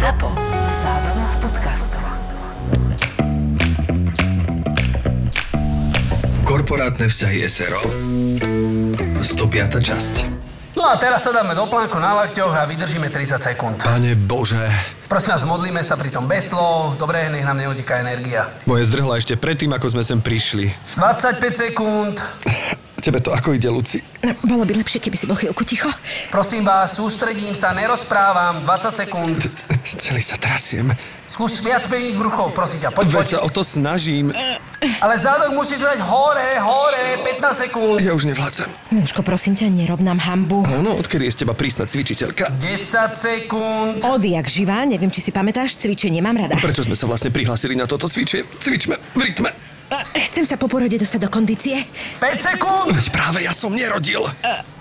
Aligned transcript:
ZAPO. 0.00 0.32
Zábrná 0.80 1.26
v 1.28 1.36
podcastov. 1.44 2.04
Korporátne 6.48 7.04
vzťahy 7.04 7.44
SRO 7.44 7.84
105. 9.20 9.76
časť 9.76 10.14
No 10.72 10.88
a 10.88 10.96
teraz 10.96 11.28
sa 11.28 11.36
dáme 11.36 11.52
do 11.52 11.68
plánku 11.68 12.00
na 12.00 12.16
lakťoch 12.16 12.48
a 12.48 12.64
vydržíme 12.64 13.12
30 13.12 13.44
sekúnd. 13.44 13.84
Pane 13.84 14.16
Bože, 14.16 14.72
Prosím 15.04 15.36
vás, 15.36 15.44
modlíme 15.44 15.84
sa 15.84 16.00
pri 16.00 16.08
tom 16.08 16.24
bez 16.24 16.48
slov. 16.48 16.96
Dobre, 16.96 17.28
nech 17.28 17.44
nám 17.44 17.60
neuteká 17.60 18.00
energia. 18.00 18.56
moje 18.64 18.88
zdrhla 18.88 19.20
ešte 19.20 19.36
predtým, 19.36 19.68
ako 19.76 20.00
sme 20.00 20.02
sem 20.06 20.16
prišli. 20.16 20.72
25 20.96 21.44
sekúnd. 21.68 22.16
Tebe 23.00 23.16
to 23.16 23.32
ako 23.32 23.56
ide, 23.56 23.72
Luci? 23.72 24.04
No, 24.20 24.36
bolo 24.44 24.68
by 24.68 24.76
lepšie, 24.76 25.00
keby 25.00 25.16
si 25.16 25.24
bol 25.24 25.32
chvíľku 25.32 25.64
ticho. 25.64 25.88
Prosím 26.28 26.68
vás, 26.68 26.94
sústredím 26.94 27.56
sa, 27.56 27.72
nerozprávam. 27.72 28.60
20 28.68 28.92
sekúnd. 28.92 29.40
Celý 29.96 30.20
sa 30.20 30.36
trasiem. 30.36 30.92
Skús 31.24 31.64
viac 31.64 31.80
pevniť 31.86 32.14
bruchov, 32.18 32.52
prosím 32.52 32.84
ťa. 32.84 32.90
Poď, 32.92 33.06
Veď 33.06 33.16
poď. 33.16 33.28
sa 33.32 33.38
o 33.40 33.48
to 33.48 33.62
snažím. 33.64 34.34
Ale 35.00 35.14
zadok 35.16 35.56
musíš 35.56 35.80
dať 35.80 36.02
hore, 36.04 36.58
hore, 36.60 37.04
15 37.40 37.62
sekúnd. 37.70 37.96
Ja 38.04 38.12
už 38.12 38.28
nevládzem. 38.28 38.68
Miluško, 38.92 39.24
prosím 39.24 39.56
ťa, 39.56 39.72
nerob 39.72 40.04
nám 40.04 40.20
hambu. 40.20 40.66
Áno, 40.68 40.98
odkedy 41.00 41.30
je 41.30 41.32
z 41.32 41.38
teba 41.46 41.54
prísna 41.56 41.88
cvičiteľka? 41.88 42.52
10 42.60 43.16
sekúnd. 43.16 44.04
Odjak 44.04 44.44
živá, 44.50 44.84
neviem, 44.84 45.08
či 45.08 45.24
si 45.24 45.30
pamätáš, 45.32 45.78
cvičenie 45.80 46.20
mám 46.20 46.36
rada. 46.36 46.58
Prečo 46.60 46.84
sme 46.84 46.98
sa 46.98 47.08
vlastne 47.08 47.32
prihlásili 47.32 47.72
na 47.78 47.88
toto 47.88 48.10
cvičie? 48.10 48.44
Cvičme 48.60 48.98
v 49.16 49.20
rytme. 49.24 49.69
Chcem 50.30 50.46
sa 50.46 50.54
po 50.54 50.70
porode 50.70 50.94
dostať 50.94 51.20
do 51.26 51.30
kondície. 51.30 51.82
5 52.22 52.38
sekúnd. 52.38 52.94
Veď 52.94 53.08
práve 53.10 53.42
ja 53.42 53.50
som 53.50 53.74
nerodil. 53.74 54.22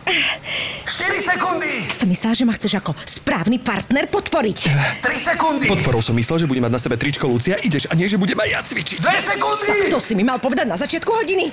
4 0.06 1.22
sekundy. 1.22 1.90
Som 1.90 2.10
myslela, 2.10 2.34
že 2.38 2.46
ma 2.46 2.54
chceš 2.54 2.78
ako 2.78 2.94
správny 3.06 3.58
partner 3.62 4.06
podporiť. 4.10 4.60
3 5.02 5.30
sekundy. 5.34 5.66
Podporou 5.70 6.02
som 6.02 6.14
myslel, 6.14 6.46
že 6.46 6.50
bude 6.50 6.62
mať 6.62 6.74
na 6.74 6.82
sebe 6.82 6.98
tričko 6.98 7.26
Lucia. 7.26 7.58
Ideš 7.58 7.90
a 7.90 7.98
nie, 7.98 8.06
že 8.06 8.22
budem 8.22 8.38
aj 8.38 8.50
ja 8.50 8.60
cvičiť. 8.62 8.98
2 9.02 9.30
sekundy. 9.34 9.90
To 9.90 9.98
si 9.98 10.14
mi 10.14 10.22
mal 10.22 10.38
povedať 10.38 10.70
na 10.70 10.78
začiatku 10.78 11.10
hodiny. 11.10 11.50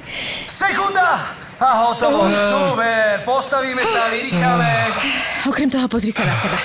Sekunda. 0.49 1.46
A 1.57 1.89
hotovo. 1.89 2.29
Super. 2.29 3.25
Postavíme 3.25 3.81
sa, 3.81 4.13
vydýchame. 4.13 4.71
Okrem 5.49 5.73
toho, 5.73 5.89
pozri 5.89 6.13
sa 6.13 6.21
na 6.29 6.37
seba. 6.37 6.59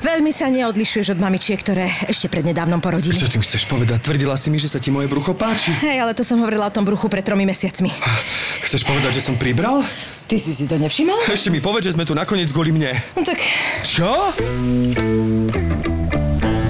Veľmi 0.00 0.30
sa 0.30 0.46
neodlišuješ 0.48 1.12
od 1.12 1.20
mamičiek, 1.20 1.58
ktoré 1.60 1.90
ešte 2.06 2.30
prednedávnom 2.30 2.78
porodili. 2.78 3.18
Čo 3.18 3.28
tým 3.28 3.42
chceš 3.42 3.66
povedať? 3.66 4.00
Tvrdila 4.00 4.38
si 4.38 4.48
mi, 4.48 4.56
že 4.56 4.70
sa 4.70 4.78
ti 4.78 4.88
moje 4.88 5.10
brucho 5.10 5.34
páči. 5.34 5.74
Hej, 5.82 6.06
ale 6.06 6.14
to 6.14 6.22
som 6.22 6.38
hovorila 6.40 6.70
o 6.70 6.72
tom 6.72 6.86
bruchu 6.86 7.10
pred 7.10 7.26
tromi 7.26 7.42
mesiacmi. 7.44 7.90
Chceš 8.64 8.86
povedať, 8.86 9.18
že 9.18 9.22
som 9.26 9.34
pribral? 9.34 9.82
Ty 10.30 10.36
si 10.38 10.54
si 10.54 10.70
to 10.70 10.78
nevšimol? 10.78 11.26
Ešte 11.26 11.50
mi 11.50 11.58
povedz, 11.58 11.90
že 11.90 11.98
sme 11.98 12.06
tu 12.06 12.14
nakoniec 12.14 12.48
kvôli 12.54 12.70
mne. 12.70 12.94
No 13.18 13.26
tak 13.26 13.42
Čo? 13.82 14.30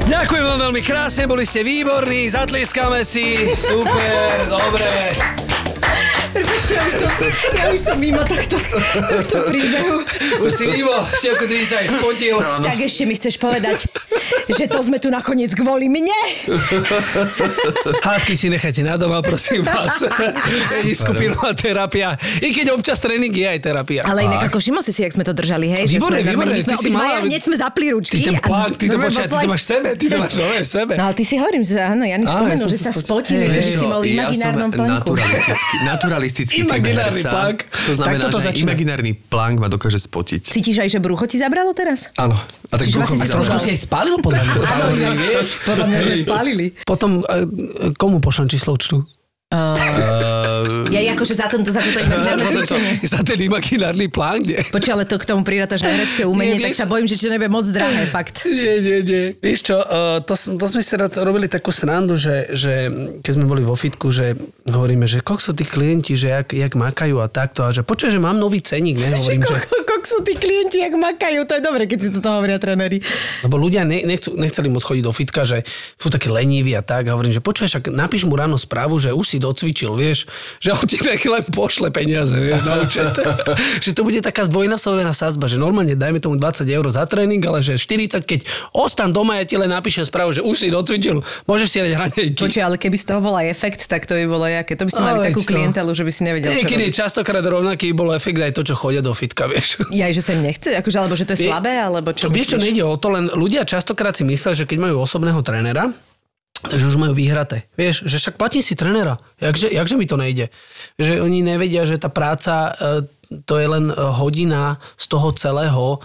Ďakujem 0.08 0.44
vám 0.48 0.58
veľmi 0.64 0.82
krásne, 0.82 1.28
boli 1.28 1.44
ste 1.44 1.60
výborní, 1.60 2.26
zatlieskame 2.32 3.04
si, 3.06 3.52
super, 3.54 4.48
dobre. 4.48 5.12
Prepačte, 6.30 6.72
ja 6.72 6.82
už 6.82 6.94
som, 6.94 7.10
ja 7.52 7.64
už 7.68 7.80
som 7.80 7.96
mimo 7.96 8.22
tohto, 8.22 8.56
tohto 8.56 9.36
príbehu. 9.44 10.06
Už 10.40 10.50
si 10.52 10.64
mimo, 10.64 10.94
Števko, 11.12 11.44
ty 11.44 11.56
sa 11.62 11.76
aj 11.78 11.88
spotil. 11.90 12.36
Tak 12.38 12.78
ešte 12.78 13.02
mi 13.02 13.14
chceš 13.14 13.34
povedať, 13.36 13.90
že 14.48 14.64
to 14.64 14.78
sme 14.78 14.96
tu 14.96 15.08
nakoniec 15.08 15.50
kvôli 15.52 15.90
mne? 15.90 16.14
Hádky 18.00 18.34
si 18.34 18.46
nechajte 18.46 18.80
na 18.80 18.94
doma, 18.94 19.20
prosím 19.20 19.62
vás. 19.62 20.06
Není 20.72 20.94
skupinová 20.94 21.50
terapia. 21.52 22.14
I 22.38 22.50
keď 22.50 22.72
občas 22.72 22.98
tréning 22.98 23.32
je 23.32 23.46
aj 23.46 23.58
terapia. 23.60 24.02
Ale 24.04 24.24
inak 24.24 24.46
ako 24.46 24.58
všimol 24.58 24.82
si 24.82 24.92
si, 24.92 25.02
jak 25.02 25.10
sme 25.10 25.22
to 25.22 25.32
držali, 25.32 25.66
hej? 25.68 25.84
Výborné, 25.88 26.22
výborné, 26.22 26.52
my 26.52 26.62
sme 26.62 26.70
ty 26.70 26.78
si 26.78 26.88
obidvaja 26.88 27.18
hneď 27.20 27.42
sme 27.42 27.56
zapli 27.58 27.78
Ty 27.82 27.92
ručky. 27.92 28.16
ten 28.20 28.36
a 28.36 28.42
plák, 28.42 28.72
ty 28.76 28.86
to 28.86 28.96
počkaj, 28.96 29.26
ty 29.26 29.36
to 29.36 29.48
máš 29.48 29.62
sebe, 29.64 29.88
ty 29.94 30.04
to 30.06 30.16
máš 30.16 30.34
nové 30.36 30.60
sebe. 30.62 30.92
No 30.94 31.04
ale 31.04 31.14
ty 31.16 31.24
si 31.24 31.34
hovorím, 31.34 31.62
že 31.62 31.74
áno, 31.76 32.02
Jani 32.04 32.22
Áno, 32.22 32.32
spomenul, 32.32 32.68
že 32.68 32.78
sa 32.78 32.92
spotili, 32.92 33.44
Hej, 33.44 33.54
že 33.56 33.70
si 33.74 33.84
bol 33.84 34.00
v 34.00 34.14
imaginárnom 34.14 34.70
plánku. 34.70 35.10
naturalistický, 35.16 35.76
naturalistický 36.20 36.60
typ 36.60 36.68
Imaginárny 36.70 37.16
herca. 37.18 37.30
plank. 37.30 37.58
To 37.64 37.92
znamená, 37.94 38.12
Tak 38.12 38.22
toto 38.22 38.38
že 38.38 38.46
začína. 38.46 38.66
imaginárny 38.68 39.12
plank 39.16 39.56
ma 39.56 39.68
dokáže 39.68 39.98
spotiť. 39.98 40.42
Cítiš 40.46 40.76
aj, 40.78 40.88
že 40.90 40.98
brucho 41.00 41.24
ti 41.24 41.36
zabralo 41.36 41.72
teraz? 41.72 42.12
Áno. 42.14 42.36
A 42.68 42.74
tak 42.76 42.84
Čiže 42.84 42.96
brucho 42.96 43.14
vlastne 43.16 43.26
mi 43.26 43.34
trošku 43.34 43.58
si 43.58 43.68
aj 43.72 43.78
spálil 43.80 44.14
podľa 44.20 44.42
mňa. 44.44 44.58
Podľa 45.64 45.84
mňa 45.86 45.98
sme 45.98 46.16
spálili. 46.20 46.66
Potom, 46.84 47.10
e, 47.20 47.46
komu 47.96 48.20
pošlem 48.20 48.46
číslo 48.46 48.76
účtu? 48.76 49.02
Ja 50.90 51.14
akože 51.14 51.34
za, 51.34 51.46
tento, 51.46 51.70
za 51.70 51.82
toto 51.82 51.98
imaginárne 52.02 52.44
cvičenie. 52.50 52.92
Za 53.02 53.20
ten 53.22 53.38
imaginárny 53.38 54.06
plán, 54.10 54.42
nie? 54.42 54.58
Počuj, 54.58 54.90
ale 54.94 55.04
to 55.06 55.18
k 55.18 55.26
tomu 55.26 55.42
prirátaš 55.46 55.86
na 55.86 55.90
herecké 55.94 56.22
umenie, 56.26 56.58
Nie, 56.58 56.70
tak 56.70 56.74
vieš- 56.74 56.80
sa 56.82 56.86
bojím, 56.86 57.06
že 57.06 57.16
čo 57.18 57.28
nebude 57.30 57.50
moc 57.50 57.66
drahé, 57.70 58.06
fakt. 58.10 58.46
Nie, 58.46 58.78
nie, 58.82 58.98
nie. 59.02 59.24
Vieš 59.38 59.60
čo, 59.70 59.76
uh, 59.78 60.18
to, 60.22 60.34
to 60.34 60.64
sme 60.66 60.82
si 60.82 60.92
rád 60.98 61.14
robili 61.22 61.46
takú 61.50 61.70
srandu, 61.70 62.14
že, 62.18 62.50
že 62.54 62.90
keď 63.22 63.32
sme 63.38 63.46
boli 63.46 63.62
vo 63.62 63.74
fitku, 63.78 64.10
že 64.10 64.34
hovoríme, 64.66 65.06
že 65.06 65.22
kok 65.22 65.38
sú 65.38 65.54
tí 65.54 65.62
klienti, 65.66 66.14
že 66.14 66.30
jak, 66.30 66.54
jak 66.54 66.72
makajú 66.74 67.22
a 67.22 67.26
takto 67.30 67.66
a 67.66 67.70
že 67.70 67.82
počuj, 67.86 68.10
že 68.14 68.18
mám 68.22 68.38
nový 68.38 68.62
ceník, 68.62 68.98
ne? 68.98 69.14
Hovorím, 69.14 69.42
že, 69.46 69.56
Kok 69.90 69.99
sú 70.10 70.26
tí 70.26 70.34
klienti, 70.34 70.82
jak 70.82 70.94
makajú, 70.98 71.46
to 71.46 71.54
je 71.54 71.62
dobre, 71.62 71.86
keď 71.86 71.98
si 72.02 72.08
toto 72.10 72.34
hovoria 72.34 72.58
tréneri. 72.58 72.98
lebo 73.46 73.54
ľudia 73.54 73.86
ne, 73.86 74.02
nechcú, 74.02 74.34
nechceli 74.34 74.66
moc 74.66 74.82
chodiť 74.82 75.04
do 75.06 75.12
fitka, 75.14 75.46
že 75.46 75.62
sú 75.94 76.10
takí 76.10 76.26
leniví 76.26 76.74
a 76.74 76.82
tak. 76.82 77.06
A 77.06 77.14
hovorím, 77.14 77.30
že 77.30 77.38
počuj, 77.38 77.70
však 77.70 77.94
napíš 77.94 78.26
mu 78.26 78.34
ráno 78.34 78.58
správu, 78.58 78.98
že 78.98 79.14
už 79.14 79.24
si 79.24 79.38
docvičil, 79.38 79.94
vieš, 79.94 80.26
že 80.58 80.74
on 80.74 80.82
ti 80.82 80.98
nech 80.98 81.22
len 81.22 81.46
pošle 81.54 81.94
peniaze, 81.94 82.34
vieš, 82.34 82.60
na 82.66 82.82
účet. 82.82 83.06
že 83.84 83.90
to 83.94 84.02
bude 84.02 84.18
taká 84.18 84.42
zdvojnásobená 84.50 85.14
sadzba, 85.14 85.46
že 85.46 85.62
normálne 85.62 85.94
dajme 85.94 86.18
tomu 86.18 86.34
20 86.34 86.66
eur 86.66 86.84
za 86.90 87.06
tréning, 87.06 87.40
ale 87.46 87.62
že 87.62 87.78
40, 87.78 88.26
keď 88.26 88.40
ostan 88.74 89.14
doma, 89.14 89.38
ja 89.38 89.44
ti 89.46 89.54
len 89.54 89.70
napíšem 89.70 90.02
správu, 90.02 90.34
že 90.34 90.42
už 90.42 90.56
si 90.56 90.68
docvičil, 90.74 91.22
môžeš 91.46 91.68
si 91.70 91.78
dať 91.78 91.92
hranejky. 91.94 92.40
Počuj, 92.40 92.62
ale 92.66 92.76
keby 92.80 92.96
z 92.98 93.04
toho 93.06 93.20
bol 93.22 93.34
aj 93.38 93.46
efekt, 93.46 93.86
tak 93.86 94.10
to 94.10 94.18
by 94.18 94.26
bolo 94.26 94.46
jaké. 94.48 94.74
To 94.74 94.84
by 94.88 94.92
si 94.92 95.02
mali 95.02 95.18
takú 95.30 95.40
čo? 95.44 95.50
klientelu, 95.54 95.90
že 95.94 96.02
by 96.02 96.12
si 96.12 96.22
nevedel, 96.26 96.50
Niekedy 96.56 96.84
častokrát 96.90 97.44
rovnaký 97.44 97.92
bol 97.92 98.10
efekt 98.16 98.40
aj 98.40 98.52
to, 98.56 98.62
čo 98.64 98.74
chodia 98.74 99.04
do 99.04 99.12
fitka, 99.12 99.46
vieš. 99.46 99.82
Ja, 100.00 100.08
že 100.08 100.24
sa 100.24 100.32
im 100.32 100.40
nechce? 100.40 100.72
Akože, 100.72 100.96
alebo 100.96 101.12
že 101.12 101.28
to 101.28 101.36
je 101.36 101.44
Vie- 101.44 101.50
slabé, 101.52 101.76
alebo 101.76 102.16
čo 102.16 102.32
Vieš 102.32 102.56
čo, 102.56 102.58
nejde 102.58 102.80
o 102.80 102.96
to, 102.96 103.12
len 103.12 103.28
ľudia 103.28 103.68
častokrát 103.68 104.16
si 104.16 104.24
myslia, 104.24 104.56
že 104.56 104.64
keď 104.64 104.88
majú 104.88 105.04
osobného 105.04 105.44
trénera, 105.44 105.92
takže 106.64 106.88
už 106.88 106.96
majú 106.96 107.12
vyhraté. 107.12 107.68
Vieš, 107.76 108.08
že 108.08 108.16
však 108.16 108.40
platím 108.40 108.64
si 108.64 108.72
trénera. 108.72 109.20
Jakže, 109.40 109.68
jakže 109.68 109.94
mi 110.00 110.08
to 110.08 110.16
nejde? 110.16 110.48
Že 110.96 111.20
oni 111.20 111.44
nevedia, 111.44 111.84
že 111.84 112.00
tá 112.00 112.08
práca, 112.08 112.72
e, 112.72 113.40
to 113.44 113.60
je 113.60 113.66
len 113.68 113.92
e, 113.92 113.94
hodina 113.96 114.80
z 114.96 115.04
toho 115.08 115.32
celého 115.36 115.84
e, 115.96 115.98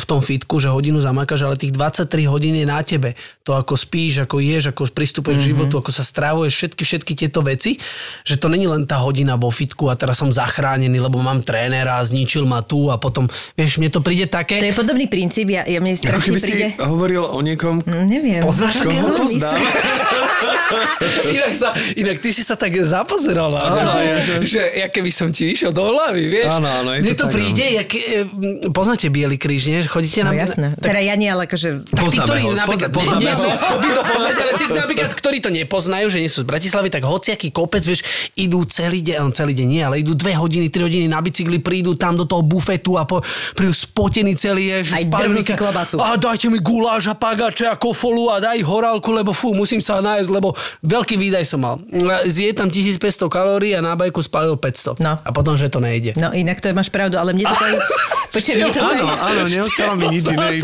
v 0.00 0.04
tom 0.04 0.20
fitku, 0.24 0.60
že 0.60 0.72
hodinu 0.72 1.00
zamakáš, 1.00 1.44
ale 1.44 1.60
tých 1.60 1.72
23 1.76 2.08
hodín 2.28 2.56
je 2.56 2.64
na 2.68 2.80
tebe. 2.80 3.16
To 3.42 3.58
ako 3.58 3.74
spíš, 3.74 4.22
ako 4.22 4.38
ješ, 4.38 4.70
ako 4.70 4.86
pristupuješ 4.90 5.42
mm-hmm. 5.42 5.50
k 5.50 5.52
životu, 5.58 5.74
ako 5.82 5.90
sa 5.90 6.04
strávuješ, 6.06 6.52
všetky, 6.54 6.82
všetky 6.86 7.12
tieto 7.18 7.42
veci, 7.42 7.74
že 8.22 8.38
to 8.38 8.46
není 8.46 8.70
len 8.70 8.86
tá 8.86 9.02
hodina 9.02 9.34
vo 9.34 9.50
fitku 9.50 9.90
a 9.90 9.98
teraz 9.98 10.22
som 10.22 10.30
zachránený, 10.30 11.02
lebo 11.02 11.18
mám 11.18 11.42
trénera 11.42 11.98
a 11.98 12.06
zničil 12.06 12.46
ma 12.46 12.62
tu 12.62 12.86
a 12.88 13.02
potom, 13.02 13.26
vieš, 13.58 13.82
mne 13.82 13.90
to 13.90 13.98
príde 13.98 14.30
také... 14.30 14.62
To 14.62 14.70
je 14.70 14.78
podobný 14.78 15.10
princíp, 15.10 15.50
ja, 15.50 15.66
ja 15.66 15.82
mne 15.82 15.98
Ako 15.98 16.02
strašne 16.06 16.26
keby 16.30 16.38
si 16.38 16.52
príde... 16.54 16.66
hovoril 16.78 17.22
o 17.26 17.38
niekom, 17.42 17.82
No, 17.82 18.06
neviem. 18.06 18.40
Poznáš 18.40 18.78
Takého 18.78 19.10
takého? 19.10 19.26
poznám. 19.26 19.58
inak, 21.36 21.52
sa, 21.54 21.68
inak 21.98 22.16
ty 22.22 22.30
si 22.32 22.42
sa 22.46 22.54
tak 22.56 22.72
zapozerala, 22.80 23.60
áno, 23.60 23.92
že, 24.22 24.34
že, 24.46 24.62
ja 24.80 24.86
keby 24.88 25.10
som 25.12 25.28
ti 25.28 25.52
išiel 25.52 25.74
do 25.74 25.84
hlavy, 25.84 26.24
vieš. 26.30 26.48
Áno, 26.56 26.68
áno, 26.68 26.90
je 26.96 27.00
Mne 27.04 27.12
to 27.12 27.18
to 27.18 27.26
tak, 27.28 27.34
príde, 27.34 27.64
jak, 27.76 27.90
e, 27.92 28.70
poznáte 28.72 29.06
Bielý 29.12 29.36
kríž, 29.36 29.68
nie? 29.68 29.84
Že 29.84 29.90
Chodíte 29.90 30.20
No 30.24 30.32
na... 30.32 30.40
jasné. 30.40 30.66
Tak, 30.78 30.94
Teda 30.94 31.00
ja 31.02 31.14
nie, 31.18 31.28
ale 31.28 31.44
akože... 31.44 31.68
tak 31.84 32.06
tí, 32.08 32.18
ktorí 32.18 32.40
ho, 32.48 32.54
napríklad, 32.56 32.90
poznáme 32.90 33.31
nie, 33.32 33.56
sú, 33.56 33.88
to 33.92 34.02
poznáte, 34.04 34.40
ale 34.44 34.52
tí, 34.60 34.64
napríklad, 34.68 35.10
ktorí 35.16 35.38
to 35.40 35.50
nepoznajú, 35.50 36.06
že 36.12 36.18
nie 36.20 36.30
sú 36.30 36.44
z 36.44 36.46
Bratislavy, 36.48 36.88
tak 36.92 37.02
hociaký 37.08 37.48
kopec, 37.50 37.82
vieš, 37.82 38.04
idú 38.36 38.62
celý 38.68 39.00
deň, 39.00 39.16
on 39.24 39.32
celý 39.32 39.56
deň 39.56 39.66
nie, 39.68 39.82
ale 39.82 39.96
idú 40.04 40.12
dve 40.12 40.36
hodiny, 40.36 40.68
tri 40.68 40.84
hodiny 40.84 41.06
na 41.08 41.24
bicykli, 41.24 41.58
prídu 41.58 41.96
tam 41.96 42.16
do 42.16 42.28
toho 42.28 42.44
bufetu 42.44 43.00
a 43.00 43.08
po, 43.08 43.24
prídu 43.56 43.72
spotený 43.72 44.36
celý 44.36 44.68
je, 44.78 44.92
že 44.92 44.94
klobasu. 45.56 45.96
A 46.00 46.16
dajte 46.20 46.52
mi 46.52 46.58
guláš 46.60 47.10
a 47.10 47.14
pagače 47.16 47.68
a 47.70 47.74
kofolu 47.78 48.32
a 48.32 48.42
daj 48.42 48.60
horálku, 48.62 49.10
lebo 49.14 49.32
fú, 49.32 49.56
musím 49.56 49.80
sa 49.80 50.02
nájsť, 50.02 50.28
lebo 50.28 50.54
veľký 50.84 51.16
výdaj 51.16 51.44
som 51.48 51.60
mal. 51.62 51.76
Zje 52.26 52.54
tam 52.56 52.68
1500 52.68 53.28
kalórií 53.30 53.72
a 53.76 53.80
na 53.80 53.94
bajku 53.94 54.20
spálil 54.22 54.54
500. 54.58 55.02
No. 55.02 55.18
A 55.22 55.30
potom, 55.30 55.54
že 55.54 55.70
to 55.72 55.78
nejde. 55.78 56.14
No 56.18 56.32
inak 56.34 56.58
to 56.58 56.70
máš 56.74 56.90
pravdu, 56.90 57.18
ale 57.18 57.32
mne 57.32 57.46
to 57.48 57.56
tady... 57.56 57.74
Počkaj, 58.34 58.54
mne 58.56 58.70
to 58.72 58.80
tady... 58.80 59.00
áno, 59.04 59.06
áno, 59.12 59.42
neostáva 59.44 59.94
mi 59.94 60.06
nič 60.08 60.24
iné. 60.32 60.56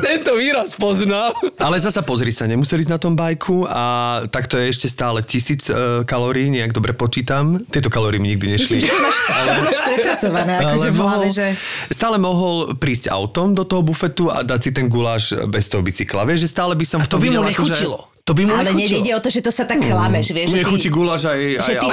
Tento 0.00 0.32
výraz 0.40 0.72
poznal. 0.74 1.36
Ale 1.60 1.76
zasa 1.94 2.02
pozri 2.02 2.34
sa, 2.34 2.50
nemuseli 2.50 2.82
ísť 2.82 2.90
na 2.90 2.98
tom 2.98 3.14
bajku 3.14 3.70
a 3.70 3.82
tak 4.26 4.50
to 4.50 4.58
je 4.58 4.66
ešte 4.66 4.90
stále 4.90 5.22
tisíc 5.22 5.70
uh, 5.70 6.02
kalórií, 6.02 6.50
nejak 6.50 6.74
dobre 6.74 6.90
počítam. 6.90 7.62
Tieto 7.70 7.86
kalórie 7.86 8.18
mi 8.18 8.34
nikdy 8.34 8.58
nešli. 8.58 8.82
Myslím, 8.82 8.90
že 8.90 8.90
to 8.90 8.98
máš, 8.98 9.16
to 9.30 9.62
máš 9.62 9.80
prepracované, 9.86 10.52
akože 10.66 10.88
v 10.90 10.96
hlave, 10.98 11.26
že... 11.30 11.46
Stále 11.94 12.18
mohol 12.18 12.74
prísť 12.74 13.14
autom 13.14 13.54
do 13.54 13.62
toho 13.62 13.86
bufetu 13.86 14.26
a 14.26 14.42
dať 14.42 14.58
si 14.58 14.70
ten 14.74 14.90
guláš 14.90 15.38
bez 15.46 15.70
toho 15.70 15.86
bicykla. 15.86 16.26
Vieš, 16.26 16.42
že 16.42 16.48
stále 16.50 16.74
by 16.74 16.82
som 16.82 16.98
A 16.98 17.06
v 17.06 17.10
to 17.14 17.22
by 17.22 17.30
mu 17.30 17.46
akože- 17.46 17.54
nechutilo. 17.54 18.13
To 18.24 18.32
by 18.32 18.48
mu 18.48 18.56
Ale 18.56 18.72
nechutilo. 18.72 19.04
nejde 19.04 19.12
o 19.12 19.20
to, 19.20 19.28
že 19.28 19.40
to 19.40 19.52
sa 19.52 19.68
tak 19.68 19.84
klameš, 19.84 20.32
vieš. 20.32 20.56
Mne 20.56 20.64
chutí 20.64 20.88
guláš 20.88 21.28
aj, 21.28 21.40
aj 21.54 21.60
že 21.60 21.72
ty 21.76 21.86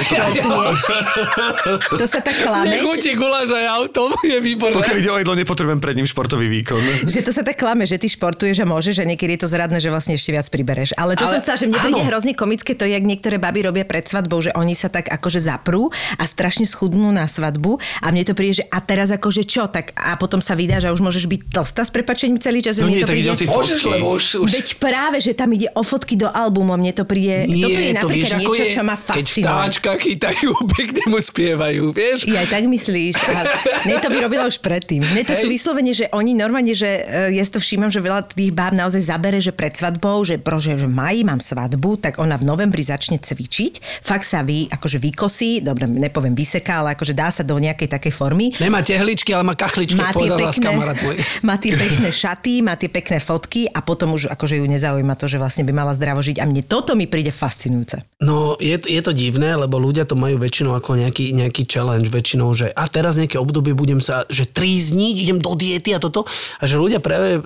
to 1.92 2.06
sa 2.08 2.18
tak 2.18 2.40
klameš, 2.40 2.72
Nechutí 2.72 3.12
guláš 3.12 3.52
aj 3.52 3.66
autom, 3.70 4.08
je 4.24 4.40
výborné. 4.40 4.72
Pokiaľ 4.72 4.96
ide 4.96 5.10
o 5.10 5.18
jedlo, 5.20 5.36
nepotrebujem 5.36 5.76
pred 5.76 5.92
ním 5.92 6.08
športový 6.08 6.48
výkon. 6.48 7.04
že 7.04 7.20
to 7.20 7.30
sa 7.30 7.44
tak 7.44 7.54
klame, 7.54 7.84
že 7.84 8.00
ty 8.00 8.08
športuješ 8.08 8.64
a 8.64 8.66
môžeš, 8.66 8.94
že 8.94 9.04
niekedy 9.04 9.36
je 9.36 9.44
to 9.44 9.48
zradné, 9.50 9.76
že 9.76 9.92
vlastne 9.92 10.16
ešte 10.16 10.32
viac 10.32 10.48
pribereš. 10.48 10.96
Ale 10.96 11.14
to 11.14 11.28
Ale- 11.28 11.36
som 11.36 11.44
chcela, 11.44 11.56
že 11.58 11.66
mne 11.68 11.76
príde 11.76 12.00
áno. 12.00 12.08
hrozne 12.08 12.32
komické 12.32 12.72
to, 12.72 12.88
jak 12.88 13.02
niektoré 13.02 13.36
baby 13.36 13.60
robia 13.62 13.84
pred 13.84 14.00
svadbou, 14.02 14.40
že 14.40 14.56
oni 14.56 14.72
sa 14.72 14.88
tak 14.88 15.12
akože 15.12 15.36
zaprú 15.36 15.92
a 16.16 16.24
strašne 16.24 16.64
schudnú 16.64 17.12
na 17.12 17.28
svadbu 17.28 17.76
a 18.00 18.08
mne 18.08 18.24
to 18.24 18.32
príde, 18.32 18.56
že 18.56 18.68
a 18.68 18.80
teraz 18.80 19.12
akože 19.12 19.44
čo, 19.44 19.68
tak 19.68 19.92
a 19.92 20.16
potom 20.16 20.40
sa 20.40 20.56
vydá, 20.56 20.80
že 20.80 20.88
už 20.88 21.04
môžeš 21.04 21.28
byť 21.28 21.40
tlstá 21.52 21.84
s 21.84 21.92
prepačením 21.92 22.40
celý 22.40 22.64
čas, 22.64 22.80
No 22.80 22.88
mne 22.88 22.96
nie, 22.96 23.04
to 23.04 23.12
tak 23.12 23.20
ide 23.20 23.28
príde... 23.28 23.28
o 23.28 23.36
tie 23.36 23.48
Môžeš, 23.52 23.76
fotky. 23.78 23.92
lebo 23.92 24.06
už, 24.10 24.24
už... 24.38 24.50
Veď 24.50 24.68
práve, 24.80 25.20
že 25.20 25.36
tam 25.36 25.52
ide 25.52 25.68
o 25.68 25.84
fotky 25.84 26.14
do 26.22 26.28
albumu, 26.30 26.78
mne 26.78 26.92
to 26.94 27.02
príde... 27.02 27.50
Nie, 27.50 27.66
toto 27.66 27.80
je 27.82 27.90
to 27.90 27.98
napríklad 28.06 28.30
vieš, 28.38 28.42
niečo, 28.46 28.62
je, 28.62 28.74
čo 28.78 28.82
ma 28.86 28.96
Keď 28.96 29.02
fascinuje. 29.02 29.44
vtáčka 29.44 29.90
chytajú, 29.98 30.50
pekne 30.78 31.02
mu 31.10 31.18
spievajú, 31.18 31.84
vieš? 31.90 32.18
Ja 32.30 32.46
aj 32.46 32.48
tak 32.54 32.64
myslíš. 32.70 33.14
A 33.18 33.40
mne 33.84 33.96
to 33.98 34.08
by 34.08 34.18
robila 34.22 34.44
už 34.46 34.62
predtým. 34.62 35.02
Mne 35.02 35.22
to 35.26 35.34
Hej. 35.34 35.42
sú 35.42 35.46
vyslovene, 35.50 35.92
že 35.92 36.06
oni 36.14 36.32
normálne, 36.38 36.70
že 36.72 36.86
e, 37.02 37.34
ja 37.34 37.42
si 37.42 37.50
to 37.50 37.58
všímam, 37.58 37.90
že 37.90 37.98
veľa 37.98 38.30
tých 38.30 38.54
báb 38.54 38.78
naozaj 38.78 39.02
zabere, 39.02 39.42
že 39.42 39.50
pred 39.50 39.74
svadbou, 39.74 40.22
že 40.22 40.38
prože, 40.38 40.78
že 40.78 40.86
v 40.86 40.94
maji 40.94 41.20
mám 41.26 41.40
svadbu, 41.42 41.98
tak 41.98 42.22
ona 42.22 42.38
v 42.38 42.46
novembri 42.46 42.86
začne 42.86 43.18
cvičiť. 43.18 44.04
Fakt 44.04 44.24
sa 44.24 44.46
vy, 44.46 44.70
akože 44.70 45.02
vykosí, 45.02 45.60
dobre, 45.64 45.90
nepoviem 45.90 46.36
vyseká, 46.36 46.84
ale 46.84 46.94
akože 46.94 47.14
dá 47.16 47.28
sa 47.28 47.42
do 47.42 47.58
nejakej 47.58 47.88
takej 47.90 48.12
formy. 48.14 48.54
Nemá 48.62 48.84
tehličky, 48.84 49.34
ale 49.34 49.42
má 49.42 49.54
kachličky, 49.58 49.98
Má 49.98 50.14
tie, 50.14 50.30
pekné, 50.30 50.70
má 51.48 51.54
tie 51.58 51.72
pekné 51.74 52.08
šaty, 52.12 52.62
má 52.62 52.74
tie 52.78 52.90
pekné 52.92 53.18
fotky 53.18 53.66
a 53.70 53.82
potom 53.82 54.14
už 54.14 54.30
akože 54.30 54.58
ju 54.60 54.66
nezaujíma 54.66 55.14
to, 55.18 55.26
že 55.26 55.40
vlastne 55.40 55.64
by 55.66 55.72
mala 55.72 55.92
zdravo 56.12 56.20
žiť. 56.20 56.36
A 56.38 56.46
mne 56.46 56.60
toto 56.60 56.92
mi 56.92 57.08
príde 57.08 57.32
fascinujúce. 57.32 58.04
No, 58.20 58.60
je, 58.60 58.76
je 58.76 59.00
to 59.00 59.10
divné, 59.10 59.56
lebo 59.56 59.80
ľudia 59.80 60.04
to 60.04 60.12
majú 60.12 60.36
väčšinou 60.36 60.76
ako 60.76 61.00
nejaký, 61.00 61.32
nejaký 61.32 61.64
challenge, 61.64 62.12
väčšinou, 62.12 62.52
že 62.52 62.68
a 62.68 62.84
teraz 62.86 63.16
nejaké 63.16 63.40
obdobie 63.40 63.72
budem 63.72 63.98
sa, 63.98 64.28
že 64.28 64.44
3 64.44 64.92
dní 64.92 65.16
idem 65.18 65.40
do 65.40 65.56
diety 65.56 65.96
a 65.96 65.98
toto. 65.98 66.28
A 66.60 66.68
že 66.68 66.76
ľudia 66.76 67.00
práve 67.00 67.38
e, 67.38 67.40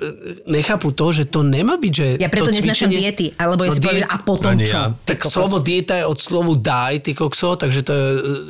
nechápu 0.45 0.91
to, 0.91 1.15
že 1.15 1.31
to 1.31 1.47
nemá 1.47 1.79
byť, 1.79 1.93
že 1.95 2.07
Ja 2.19 2.27
preto 2.27 2.51
to 2.51 2.59
neznášam 2.59 2.91
cvičenie- 2.91 3.01
diety, 3.01 3.27
alebo 3.39 3.63
ja 3.63 3.71
si 3.71 3.81
poviem, 3.81 4.03
že 4.03 4.11
a 4.11 4.17
potom 4.19 4.51
Ani 4.53 4.67
čo? 4.67 4.77
ja. 4.77 4.85
Tak 4.93 5.17
kokos. 5.23 5.33
slovo 5.33 5.57
dieta 5.63 5.95
je 5.95 6.05
od 6.05 6.19
slovu 6.19 6.53
daj, 6.59 7.07
ty 7.07 7.15
kokso, 7.15 7.55
takže 7.55 7.81
to 7.81 7.93
je, 7.95 8.07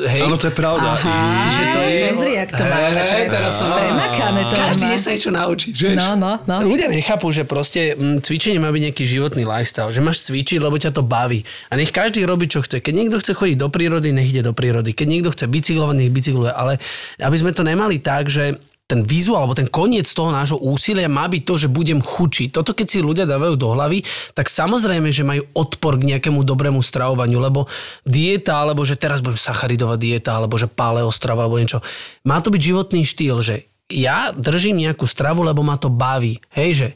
e, 0.08 0.12
hej. 0.16 0.22
Áno, 0.24 0.40
to 0.40 0.48
je 0.48 0.54
pravda. 0.56 0.96
Aha, 0.96 1.14
Čiže 1.38 1.62
to 1.68 1.80
je... 1.84 1.98
Pozri, 2.10 2.32
jak 2.34 2.50
to 2.50 2.62
má. 2.64 2.76
Hej, 2.88 3.24
teraz 3.28 3.52
som... 3.52 3.68
Premakané 3.70 4.40
to 4.42 4.54
Každý 4.56 4.84
deň 4.88 4.98
sa 4.98 5.10
niečo 5.12 5.30
naučí, 5.30 5.68
vieš? 5.70 5.94
No, 5.94 6.08
no, 6.16 6.32
no. 6.42 6.54
Ľudia 6.64 6.88
nechápu, 6.88 7.28
že 7.28 7.44
proste 7.44 7.92
mm, 7.92 8.24
cvičenie 8.24 8.56
má 8.56 8.70
byť 8.70 8.82
nejaký 8.86 9.04
životný 9.04 9.42
lifestyle, 9.44 9.90
že 9.90 10.00
máš 10.06 10.22
cvičiť, 10.30 10.62
lebo 10.62 10.78
ťa 10.78 10.94
to 10.94 11.02
baví. 11.02 11.42
A 11.68 11.74
nech 11.74 11.90
každý 11.90 12.22
robí, 12.22 12.46
čo 12.46 12.62
chce. 12.62 12.78
Keď 12.78 12.94
niekto 12.94 13.18
chce 13.18 13.34
chodiť 13.34 13.58
do 13.58 13.66
prírody, 13.66 14.14
nech 14.14 14.30
ide 14.30 14.46
do 14.46 14.54
prírody. 14.54 14.94
Keď 14.94 15.06
niekto 15.10 15.34
chce 15.34 15.50
bicyklovať, 15.50 15.96
nech 15.98 16.14
bicykluje. 16.14 16.54
Ale 16.54 16.78
aby 17.18 17.36
sme 17.36 17.50
to 17.50 17.66
nemali 17.66 17.98
tak, 17.98 18.30
že 18.30 18.54
ten 18.86 19.02
vizuál, 19.02 19.42
alebo 19.42 19.58
ten 19.58 19.66
koniec 19.66 20.06
toho 20.06 20.30
nášho 20.30 20.62
úsilia 20.62 21.10
má 21.10 21.26
byť 21.26 21.42
to, 21.42 21.54
že 21.66 21.68
budem 21.68 21.98
chučiť. 21.98 22.54
Toto 22.54 22.70
keď 22.70 22.86
si 22.86 23.02
ľudia 23.02 23.26
dávajú 23.26 23.58
do 23.58 23.74
hlavy, 23.74 24.06
tak 24.30 24.46
samozrejme, 24.46 25.10
že 25.10 25.26
majú 25.26 25.42
odpor 25.58 25.98
k 25.98 26.14
nejakému 26.14 26.46
dobrému 26.46 26.78
stravovaniu, 26.78 27.42
lebo 27.42 27.66
dieta, 28.06 28.62
alebo 28.62 28.86
že 28.86 28.94
teraz 28.94 29.18
budem 29.18 29.42
sacharidová 29.42 29.98
dieta, 29.98 30.38
alebo 30.38 30.54
že 30.54 30.70
paleostrava, 30.70 31.50
alebo 31.50 31.58
niečo. 31.58 31.82
Má 32.22 32.38
to 32.38 32.54
byť 32.54 32.62
životný 32.62 33.02
štýl, 33.02 33.42
že 33.42 33.66
ja 33.90 34.30
držím 34.30 34.78
nejakú 34.78 35.06
stravu, 35.06 35.42
lebo 35.42 35.66
ma 35.66 35.74
to 35.78 35.90
baví. 35.90 36.38
Hej, 36.54 36.70
že 36.74 36.88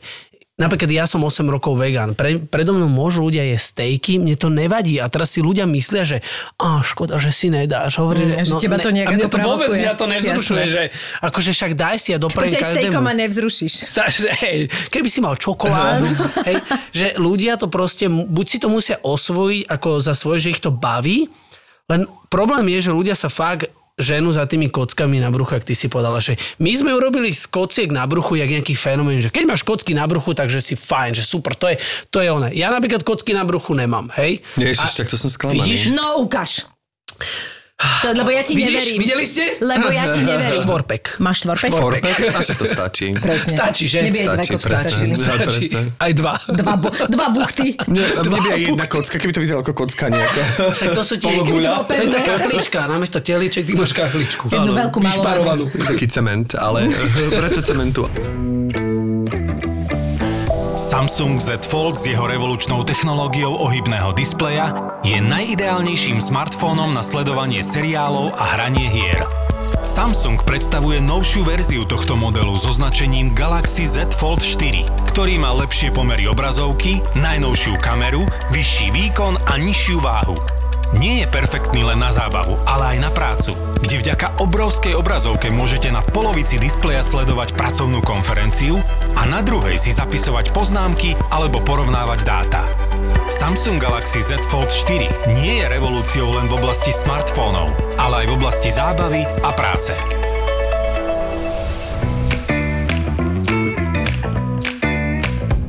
Napríklad 0.60 0.86
ja 0.86 1.04
som 1.04 1.18
8 1.18 1.40
rokov 1.48 1.74
vegán. 1.74 2.12
Pre, 2.12 2.36
predo 2.42 2.70
mnou 2.70 2.86
môžu 2.86 3.24
ľudia 3.24 3.48
jesť 3.48 3.66
stejky, 3.80 4.12
mne 4.16 4.36
to 4.36 4.46
nevadí. 4.46 4.96
A 4.96 5.08
teraz 5.08 5.32
si 5.32 5.40
ľudia 5.40 5.64
myslia, 5.64 6.04
že 6.04 6.20
a 6.54 6.78
škoda, 6.80 7.16
že 7.16 7.30
si 7.30 7.48
nedáš. 7.48 7.96
Hovorí, 7.96 8.22
Mm, 8.22 8.44
že 8.44 8.60
teba 8.60 8.76
to 8.76 8.90
nejak 8.90 9.08
a 9.08 9.12
mňa 9.12 9.24
to 9.24 9.38
vôbec 9.38 9.40
provokuje. 9.66 9.80
mňa 9.80 9.92
to 9.94 10.04
nevzrušuje, 10.06 10.60
Jasné. 10.60 10.70
že 10.70 10.82
akože 11.18 11.50
však 11.50 11.72
daj 11.72 11.96
si 11.96 12.10
a 12.10 12.18
doprajem 12.18 12.46
Počkaj, 12.46 12.62
každému. 12.62 12.76
stejko 12.76 12.98
ma 13.00 13.12
nevzrušíš. 13.16 13.72
Sa, 13.96 14.04
hej, 14.38 14.58
keby 14.86 15.08
si 15.08 15.18
mal 15.18 15.34
čokoládu, 15.34 16.04
hej, 16.48 16.56
že 16.92 17.06
ľudia 17.16 17.56
to 17.56 17.66
proste, 17.66 18.04
buď 18.06 18.46
si 18.46 18.58
to 18.58 18.68
musia 18.68 19.00
osvojiť 19.00 19.64
ako 19.66 19.88
za 19.98 20.12
svoje, 20.12 20.38
že 20.42 20.50
ich 20.50 20.60
to 20.60 20.68
baví, 20.68 21.32
len 21.86 22.04
problém 22.28 22.68
je, 22.70 22.86
že 22.86 22.92
ľudia 22.92 23.14
sa 23.14 23.26
fakt 23.26 23.66
ženu 24.00 24.32
za 24.32 24.48
tými 24.48 24.72
kockami 24.72 25.20
na 25.20 25.30
bruchu, 25.30 25.56
ak 25.56 25.68
ty 25.68 25.76
si 25.76 25.86
povedala, 25.86 26.18
že 26.18 26.34
my 26.58 26.72
sme 26.72 26.90
urobili 26.96 27.30
z 27.30 27.46
kociek 27.46 27.92
na 27.92 28.08
bruchu 28.08 28.40
jak 28.40 28.50
nejaký 28.50 28.74
fenomén, 28.74 29.20
že 29.20 29.28
keď 29.30 29.44
máš 29.46 29.62
kocky 29.62 29.92
na 29.92 30.08
bruchu, 30.08 30.32
takže 30.34 30.58
si 30.64 30.74
fajn, 30.74 31.14
že 31.14 31.24
super, 31.24 31.54
to 31.54 31.70
je, 31.70 31.76
to 32.08 32.24
je 32.24 32.28
ono. 32.32 32.48
Ja 32.50 32.72
napríklad 32.72 33.04
kocky 33.04 33.36
na 33.36 33.44
bruchu 33.44 33.76
nemám, 33.76 34.08
hej? 34.18 34.40
Ježiš, 34.56 34.96
tak 34.96 35.06
to 35.06 35.20
som 35.20 35.28
sklamaný. 35.28 35.60
Vidíš? 35.62 35.92
No, 35.92 36.24
ukáž. 36.24 36.64
To, 37.80 38.12
lebo 38.12 38.28
ja 38.28 38.40
ti 38.40 38.52
Vidíš? 38.52 38.68
neverím. 38.70 38.98
Videli 38.98 39.24
ste? 39.24 39.44
Lebo 39.56 39.88
ja 39.88 40.04
ti 40.06 40.20
neverím. 40.26 40.60
Štvorpek. 40.60 41.16
Máš 41.18 41.36
štvorpek? 41.40 41.70
Forpek? 41.70 42.14
A 42.28 42.38
však 42.38 42.56
to 42.56 42.66
stačí. 42.66 43.06
Presne. 43.14 43.50
Stačí, 43.50 43.84
že? 43.86 43.98
Aj 43.98 44.10
dve 44.10 44.24
Stačí. 44.52 44.52
Ja, 45.06 45.16
Stačí. 45.16 45.64
presne. 45.66 45.80
Aj 45.96 46.12
dva. 46.12 46.34
Dva, 46.46 46.74
bu- 46.76 46.92
dva 47.06 47.26
buchty. 47.30 47.80
Nie, 47.86 48.04
mne 48.20 48.38
by 48.38 48.48
aj 48.50 48.60
jedna 48.66 48.84
kocka, 48.86 49.16
keby 49.16 49.32
to 49.32 49.40
vyzeralo 49.40 49.62
ako 49.62 49.72
kocka 49.74 50.04
nejaká. 50.06 50.42
Však 50.70 50.88
to 50.92 51.02
sú 51.02 51.14
tie, 51.16 51.28
Pologuľa. 51.32 51.70
to 51.86 51.92
je 51.94 52.08
taká 52.10 52.34
chlička, 52.42 52.78
namiesto 52.84 53.18
teliček 53.18 53.64
ty 53.64 53.72
máš 53.72 53.92
kachličku. 53.92 54.44
Jednu 54.46 54.72
veľkú 54.72 54.98
Vyšparovanú. 55.00 55.64
Taký 55.70 56.04
cement, 56.06 56.52
ale 56.54 56.92
predsa 57.32 57.64
cementu. 57.64 58.04
Samsung 60.78 61.42
Z 61.42 61.66
Fold 61.66 61.98
s 61.98 62.06
jeho 62.06 62.30
revolučnou 62.30 62.86
technológiou 62.86 63.58
ohybného 63.58 64.14
displeja 64.14 64.70
je 65.02 65.18
najideálnejším 65.18 66.22
smartfónom 66.22 66.94
na 66.94 67.02
sledovanie 67.02 67.58
seriálov 67.58 68.30
a 68.38 68.44
hranie 68.54 68.86
hier. 68.86 69.18
Samsung 69.82 70.38
predstavuje 70.46 71.02
novšiu 71.02 71.42
verziu 71.42 71.82
tohto 71.82 72.14
modelu 72.14 72.54
s 72.54 72.70
označením 72.70 73.34
Galaxy 73.34 73.82
Z 73.82 74.14
Fold 74.14 74.46
4, 74.46 75.10
ktorý 75.10 75.42
má 75.42 75.50
lepšie 75.58 75.90
pomery 75.90 76.30
obrazovky, 76.30 77.02
najnovšiu 77.18 77.74
kameru, 77.82 78.22
vyšší 78.54 78.94
výkon 78.94 79.42
a 79.50 79.58
nižšiu 79.58 79.98
váhu. 79.98 80.59
Nie 80.98 81.22
je 81.22 81.26
perfektný 81.30 81.86
len 81.86 82.02
na 82.02 82.10
zábavu, 82.10 82.58
ale 82.66 82.96
aj 82.96 82.98
na 82.98 83.10
prácu, 83.14 83.54
kde 83.78 84.02
vďaka 84.02 84.42
obrovskej 84.42 84.98
obrazovke 84.98 85.46
môžete 85.46 85.86
na 85.94 86.02
polovici 86.02 86.58
displeja 86.58 87.06
sledovať 87.06 87.54
pracovnú 87.54 88.02
konferenciu 88.02 88.74
a 89.14 89.22
na 89.30 89.38
druhej 89.38 89.78
si 89.78 89.94
zapisovať 89.94 90.50
poznámky 90.50 91.14
alebo 91.30 91.62
porovnávať 91.62 92.20
dáta. 92.26 92.62
Samsung 93.30 93.78
Galaxy 93.78 94.18
Z 94.18 94.42
Fold 94.50 94.66
4 94.66 95.38
nie 95.38 95.62
je 95.62 95.66
revolúciou 95.70 96.34
len 96.34 96.50
v 96.50 96.58
oblasti 96.58 96.90
smartfónov, 96.90 97.70
ale 97.94 98.26
aj 98.26 98.26
v 98.26 98.34
oblasti 98.34 98.74
zábavy 98.74 99.22
a 99.46 99.50
práce. 99.54 99.94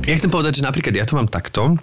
Ja 0.02 0.18
chcem 0.18 0.34
povedať, 0.34 0.58
že 0.58 0.66
napríklad 0.66 0.98
ja 0.98 1.06
to 1.06 1.14
mám 1.14 1.30
takto, 1.30 1.78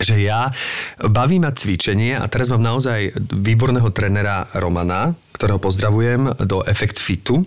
že 0.00 0.20
ja 0.20 0.52
baví 1.00 1.40
ma 1.40 1.52
cvičenie 1.52 2.16
a 2.20 2.28
teraz 2.28 2.52
mám 2.52 2.60
naozaj 2.60 3.16
výborného 3.16 3.88
trenera 3.92 4.44
Romana, 4.56 5.16
ktorého 5.32 5.56
pozdravujem 5.56 6.36
do 6.44 6.60
Effect 6.68 7.00
Fitu 7.00 7.44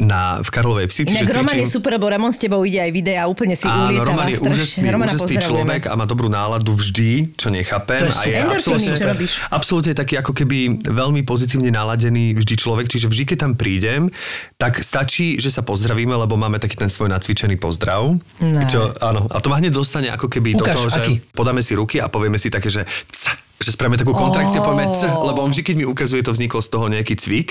na, 0.00 0.40
v 0.40 0.48
Karlovej 0.48 0.86
vsi. 0.88 1.06
Inak 1.06 1.30
Roman 1.30 1.56
je 1.56 1.64
cvičím- 1.64 1.74
super, 1.74 1.90
lebo 1.96 2.06
Roman 2.06 2.32
s 2.32 2.38
tebou 2.38 2.60
ide 2.62 2.80
aj 2.80 2.90
videa, 2.90 3.22
úplne 3.24 3.54
si 3.54 3.64
Áno, 3.64 3.88
ulietava. 3.88 4.10
Roman 4.12 4.28
je 4.28 4.38
úžasný, 4.40 4.86
Romana 4.88 5.10
úžasný 5.10 5.36
človek 5.38 5.82
a 5.86 5.94
má 5.94 6.04
dobrú 6.04 6.28
náladu 6.28 6.72
vždy, 6.72 7.34
čo 7.36 7.48
nechápem. 7.48 8.00
To 8.00 8.08
je 8.08 8.14
a 8.14 8.22
je 8.24 8.36
absolútne, 8.42 8.92
čo 8.92 9.06
robíš? 9.06 9.32
absolútne 9.48 9.92
taký 9.92 10.14
ako 10.18 10.32
keby 10.32 10.58
veľmi 10.82 11.22
pozitívne 11.22 11.68
naladený 11.68 12.34
vždy 12.34 12.54
človek, 12.54 12.86
čiže 12.88 13.06
vždy, 13.06 13.24
keď 13.34 13.38
tam 13.40 13.52
prídem, 13.54 14.08
tak 14.56 14.80
stačí, 14.80 15.36
že 15.36 15.50
sa 15.50 15.60
pozdravíme, 15.60 16.14
lebo 16.14 16.34
máme 16.34 16.56
taký 16.56 16.74
ten 16.74 16.88
svoj 16.88 17.10
nacvičený 17.10 17.56
pozdrav. 17.56 18.16
Ne. 18.40 18.64
Čo, 18.66 18.92
áno, 18.98 19.26
a 19.28 19.38
to 19.38 19.48
ma 19.48 19.58
hneď 19.58 19.72
dostane 19.72 20.08
ako 20.08 20.28
keby 20.28 20.54
do 20.54 20.64
Ukáž, 20.64 20.74
toho, 20.76 20.86
že 20.88 21.00
aký? 21.02 21.14
podáme 21.32 21.60
si 21.60 21.74
ruky 21.74 22.00
a 22.00 22.08
povieme 22.08 22.36
si 22.40 22.48
také, 22.48 22.68
že 22.68 22.82
c, 23.10 23.30
že 23.60 23.70
spravíme 23.70 23.96
takú 23.96 24.12
kontrakciu 24.12 24.60
a 24.60 24.64
povieme 24.64 24.90
c, 24.92 25.06
lebo 25.06 25.40
on 25.40 25.50
vždy, 25.50 25.62
keď 25.62 25.74
mi 25.78 25.86
ukazuje, 25.86 26.20
to 26.20 26.32
vzniklo 26.32 26.58
z 26.58 26.68
toho 26.68 26.86
nejaký 26.90 27.14
cvik, 27.14 27.48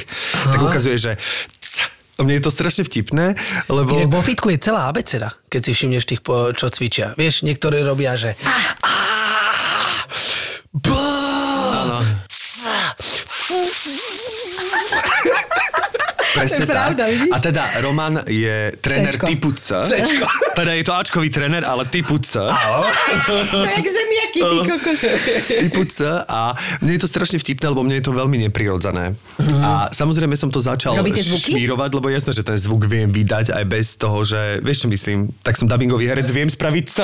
tak 0.51 0.59
ukazuje, 0.59 0.95
že 0.97 1.11
c. 1.59 1.87
A 2.13 2.21
mne 2.21 2.37
je 2.37 2.45
to 2.45 2.53
strašne 2.53 2.85
vtipné, 2.85 3.33
lebo... 3.73 3.97
Inak 3.97 4.13
vo 4.13 4.21
fitku 4.21 4.53
je 4.53 4.61
celá 4.61 4.85
abeceda, 4.85 5.33
keď 5.49 5.61
si 5.65 5.71
všimneš 5.73 6.05
tých, 6.05 6.21
po- 6.21 6.53
čo 6.53 6.69
cvičia. 6.69 7.17
Vieš, 7.17 7.41
niektorí 7.41 7.81
robia, 7.81 8.13
že... 8.13 8.37
Presne 13.53 15.52
presne 16.33 16.65
To 16.65 16.71
je 16.71 16.75
pravda, 16.75 17.03
tak. 17.05 17.11
vidíš? 17.13 17.31
A 17.31 17.37
teda 17.39 17.63
Roman 17.81 18.13
je 18.27 18.57
tréner 18.81 19.13
Cčko. 19.13 19.25
typu 19.29 19.49
C. 19.53 19.67
Cčko. 19.85 20.27
Teda 20.53 20.71
je 20.73 20.83
to 20.83 20.93
Ačkový 20.93 21.29
tréner, 21.29 21.63
ale 21.65 21.85
typu 21.89 22.17
C. 22.19 22.41
To 22.43 23.65
je 23.65 23.73
jak 23.73 23.87
zemiaky, 23.87 24.39
ty 24.41 24.57
kokos. 24.69 24.99
typu 25.59 25.83
C 25.85 26.05
a 26.09 26.53
mne 26.81 26.91
je 26.97 27.01
to 27.01 27.09
strašne 27.09 27.37
vtipné, 27.39 27.65
lebo 27.69 27.81
mne 27.81 28.01
je 28.01 28.05
to 28.05 28.13
veľmi 28.13 28.37
neprirodzené. 28.49 29.17
A 29.61 29.89
samozrejme 29.93 30.33
som 30.37 30.49
to 30.53 30.61
začal 30.61 30.97
šmírovať, 30.97 31.89
lebo 31.93 32.07
jasné, 32.09 32.31
že 32.33 32.43
ten 32.45 32.57
zvuk 32.57 32.85
viem 32.85 33.09
vydať 33.09 33.53
aj 33.53 33.63
bez 33.69 33.97
toho, 33.97 34.21
že, 34.25 34.61
vieš 34.61 34.85
čo 34.85 34.87
myslím, 34.89 35.31
tak 35.41 35.57
som 35.57 35.69
dubbingový 35.69 36.09
herec, 36.09 36.27
viem 36.29 36.49
spraviť 36.49 36.85
C. 36.89 36.97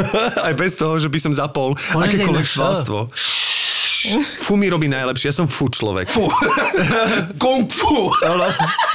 aj 0.48 0.54
bez 0.54 0.78
toho, 0.78 0.98
že 0.98 1.10
by 1.10 1.18
som 1.20 1.32
zapol 1.34 1.74
akékoľvek 1.76 2.46
dať 2.46 3.10
Fú 4.38 4.54
mi 4.54 4.66
robí 4.66 4.86
najlepšie, 4.86 5.28
ja 5.28 5.34
som 5.34 5.46
fú 5.46 5.66
človek. 5.66 6.06
Fú. 6.06 6.26
Kung 7.42 7.66
fu. 7.66 8.10
Áno. 8.22 8.46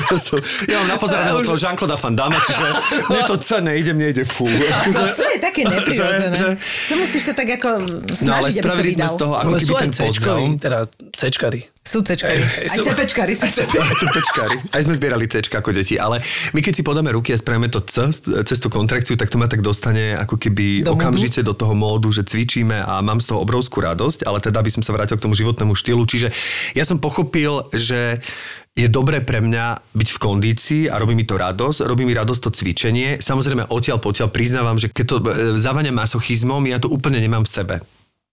Ja, 0.04 0.16
som, 0.16 0.38
ja 0.66 0.78
mám 0.78 0.90
napozeraného 0.92 1.42
toho 1.42 1.56
Jean-Claude 1.56 1.96
Van 1.96 2.14
Damme, 2.14 2.38
čiže 2.42 2.66
mne 3.08 3.22
to 3.24 3.36
C 3.38 3.60
nejde, 3.60 3.92
mne 3.92 4.08
ide 4.10 4.24
fú. 4.24 4.46
No, 4.46 5.02
co 5.08 5.24
je 5.24 5.38
také 5.38 5.62
neprirodzené? 5.72 6.34
Že- 6.34 6.54
že- 6.54 6.58
Co 6.62 6.94
musíš 6.96 7.22
sa 7.24 7.34
tak 7.34 7.50
ako 7.52 7.70
snažiť, 8.08 8.24
No 8.24 8.34
ale 8.34 8.44
aby 8.44 8.52
si 8.52 8.58
to 8.58 8.64
spravili 8.64 8.90
sme 8.90 8.98
vydal? 8.98 9.10
z 9.10 9.18
toho 9.18 9.34
ako 9.34 9.42
Ale 9.44 9.54
keby 9.54 9.64
sú 9.64 9.74
aj 9.74 9.82
ten 9.82 9.92
pozdrav. 9.92 10.38
Teda 10.58 10.80
C-čkari. 11.14 11.62
Sú 11.82 12.06
cečkari. 12.06 12.38
Hej, 12.38 12.70
Aj 12.70 12.78
sú- 12.78 12.86
cepečkari 12.86 13.34
sú. 13.34 13.50
Cepečkári. 13.50 14.58
Aj 14.70 14.82
sme 14.86 14.94
zbierali 14.94 15.26
C 15.26 15.42
ako 15.42 15.74
deti, 15.74 15.98
ale 15.98 16.22
my 16.54 16.62
keď 16.62 16.74
si 16.78 16.84
podáme 16.86 17.10
ruky 17.10 17.34
a 17.34 17.42
spravíme 17.42 17.74
to 17.74 17.82
C 17.82 18.14
cez 18.46 18.58
tú 18.62 18.70
kontrakciu, 18.70 19.18
tak 19.18 19.34
to 19.34 19.42
ma 19.42 19.50
tak 19.50 19.66
dostane 19.66 20.14
ako 20.14 20.38
keby 20.38 20.86
Do 20.86 20.94
okamžite 20.94 21.42
do 21.42 21.58
toho 21.58 21.74
módu, 21.74 22.14
že 22.14 22.22
cvičíme 22.22 22.86
a 22.86 23.02
mám 23.02 23.18
z 23.18 23.34
toho 23.34 23.42
obrovskú 23.42 23.82
radosť, 23.82 24.30
ale 24.30 24.38
teda 24.38 24.62
by 24.62 24.70
som 24.70 24.86
sa 24.86 24.94
vrátil 24.94 25.18
k 25.18 25.26
tomu 25.26 25.34
životnému 25.34 25.74
štýlu. 25.74 26.06
Čiže 26.06 26.30
ja 26.78 26.86
som 26.86 27.02
pochopil, 27.02 27.66
že 27.74 28.22
je 28.78 28.86
dobré 28.86 29.26
pre 29.26 29.42
mňa 29.42 29.82
byť 29.98 30.10
v 30.14 30.22
kondícii 30.22 30.84
a 30.86 31.02
robí 31.02 31.18
mi 31.18 31.26
to 31.26 31.34
radosť, 31.34 31.82
robí 31.90 32.06
mi 32.06 32.14
radosť 32.14 32.42
to 32.46 32.50
cvičenie. 32.62 33.18
Samozrejme 33.18 33.74
odtiaľ 33.74 33.98
potiaľ 33.98 34.30
priznávam, 34.30 34.78
že 34.78 34.88
keď 34.94 35.06
to 35.10 35.16
e, 35.18 35.24
zavania 35.58 35.92
masochizmom, 35.92 36.62
ja 36.70 36.78
to 36.78 36.88
úplne 36.88 37.18
nemám 37.18 37.44
v 37.44 37.52
sebe. 37.52 37.76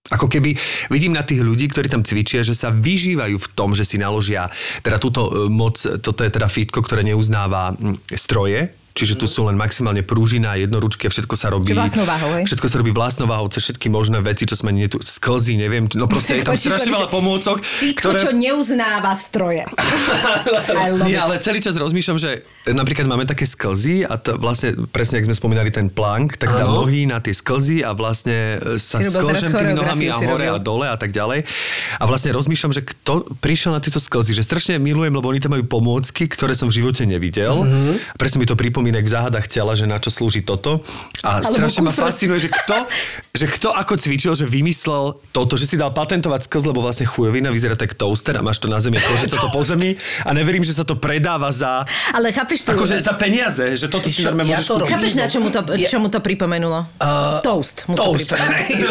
Ako 0.09 0.25
keby 0.25 0.57
vidím 0.89 1.13
na 1.13 1.21
tých 1.21 1.45
ľudí, 1.45 1.69
ktorí 1.69 1.85
tam 1.85 2.01
cvičia, 2.01 2.41
že 2.41 2.57
sa 2.57 2.73
vyžívajú 2.73 3.37
v 3.37 3.47
tom, 3.53 3.77
že 3.77 3.85
si 3.85 4.01
naložia 4.01 4.49
teda 4.81 4.97
túto 4.97 5.29
e, 5.29 5.53
moc, 5.53 5.77
toto 5.77 6.25
je 6.25 6.33
teda 6.33 6.49
fitko, 6.49 6.81
ktoré 6.81 7.05
neuznáva 7.05 7.77
mm, 7.77 8.09
stroje, 8.17 8.73
čiže 8.93 9.15
tu 9.15 9.25
sú 9.29 9.47
len 9.47 9.55
maximálne 9.55 10.01
prúžina, 10.03 10.59
jednoručky 10.59 11.07
a 11.07 11.11
všetko 11.13 11.35
sa 11.39 11.47
robí... 11.53 11.71
Váhou? 11.71 12.43
Všetko 12.43 12.67
sa 12.67 12.75
robí 12.81 12.91
vlastnou 12.91 13.29
váhou, 13.29 13.47
cez 13.47 13.69
všetky 13.69 13.87
možné 13.87 14.19
veci, 14.19 14.43
čo 14.43 14.59
sme 14.59 14.75
nie 14.75 14.91
tu, 14.91 14.99
sklzy, 14.99 15.55
neviem, 15.55 15.87
no 15.95 16.05
proste 16.11 16.41
je 16.41 16.43
tam 16.43 16.57
strašne 16.59 16.91
veľa 16.91 17.07
pomôcok, 17.07 17.63
Fitko, 17.63 18.17
čo 18.17 18.35
neuznáva 18.35 19.15
stroje. 19.15 19.63
Nie, 21.07 21.23
ale 21.23 21.39
celý 21.39 21.63
čas 21.63 21.79
rozmýšľam, 21.79 22.17
že 22.19 22.43
napríklad 22.67 23.07
máme 23.07 23.23
také 23.23 23.47
sklzy 23.47 24.03
a 24.03 24.19
to 24.19 24.35
vlastne, 24.35 24.75
presne, 24.91 25.21
ak 25.21 25.31
sme 25.31 25.35
spomínali 25.37 25.69
ten 25.71 25.87
plank, 25.87 26.35
tak 26.35 26.55
dá 26.55 26.67
nohy 26.67 27.07
na 27.07 27.23
tie 27.23 27.31
sklzy 27.31 27.85
a 27.85 27.95
vlastne 27.95 28.59
e, 28.59 28.81
sa 28.81 28.99
sklžem 28.99 29.55
tými 29.55 29.73
nohami 29.77 30.11
a 30.11 30.17
hore 30.19 30.47
a 30.49 30.59
dole 30.59 30.87
a 30.89 30.97
tak 30.99 31.15
ďalej. 31.15 31.47
A 31.99 32.03
vlastne 32.03 32.35
rozmýšľam, 32.35 32.73
že 32.75 32.83
kto 32.83 33.27
prišiel 33.39 33.71
na 33.75 33.81
tieto 33.81 34.01
sklzy, 34.01 34.35
že 34.35 34.43
strašne 34.43 34.81
milujem, 34.81 35.13
lebo 35.13 35.27
oni 35.29 35.39
tam 35.39 35.55
majú 35.55 35.65
pomôcky, 35.65 36.27
ktoré 36.27 36.53
som 36.57 36.67
v 36.67 36.83
živote 36.83 37.07
nevidel. 37.07 37.63
Mm-hmm. 37.63 38.19
Presne 38.19 38.37
mi 38.43 38.47
to 38.47 38.55
pripomína 38.57 38.78
v 38.81 39.11
záhadách 39.11 39.45
tela, 39.45 39.73
že 39.73 39.83
na 39.83 39.97
čo 39.97 40.07
slúži 40.07 40.39
toto. 40.39 40.79
A 41.19 41.39
Alebo 41.39 41.51
strašne 41.51 41.81
ma 41.81 41.91
kufr. 41.91 42.03
fascinuje, 42.05 42.39
že 42.39 42.49
kto, 42.49 42.77
že 43.29 43.45
kto 43.49 43.69
ako 43.69 43.93
cvičil, 43.95 44.31
že 44.33 44.45
vymyslel 44.45 45.19
toto, 45.29 45.53
že 45.53 45.65
si 45.65 45.75
dal 45.75 45.91
patentovať 45.91 46.45
sklz, 46.45 46.63
lebo 46.65 46.79
vlastne 46.79 47.03
chujovina 47.03 47.49
vyzerá 47.49 47.73
tak 47.73 47.93
toaster 47.93 48.33
a 48.33 48.41
máš 48.41 48.57
to 48.57 48.67
na 48.67 48.77
zemi, 48.77 48.95
ako 48.95 49.11
že 49.17 49.27
sa 49.27 49.37
to 49.37 49.49
po 49.49 49.59
zemi 49.59 49.95
a 50.23 50.31
neverím, 50.31 50.61
že 50.61 50.71
sa 50.71 50.83
to 50.83 50.95
predáva 50.95 51.49
za 51.49 51.83
Ale 52.11 52.29
chápeš 52.29 52.63
to? 52.63 52.71
Akože 52.71 52.95
za 52.95 53.11
peniaze, 53.13 53.75
že 53.75 53.87
toto 53.87 54.07
si 54.07 54.21
normálne 54.21 54.51
ja 54.51 54.57
môžeš 54.57 54.67
to 54.69 54.75
kúpiť. 54.77 54.91
Chápeš, 54.91 55.13
na 55.13 55.25
čo 55.25 55.39
mu 55.39 55.49
to, 55.49 55.59
Je- 55.73 55.85
čo 55.85 55.97
mu 55.97 56.07
to 56.07 56.19
pripomenulo? 56.19 56.87
Uh, 56.95 57.41
toast. 57.41 57.83
Mu 57.85 57.97
Toast. 57.97 58.31
To. 58.31 58.39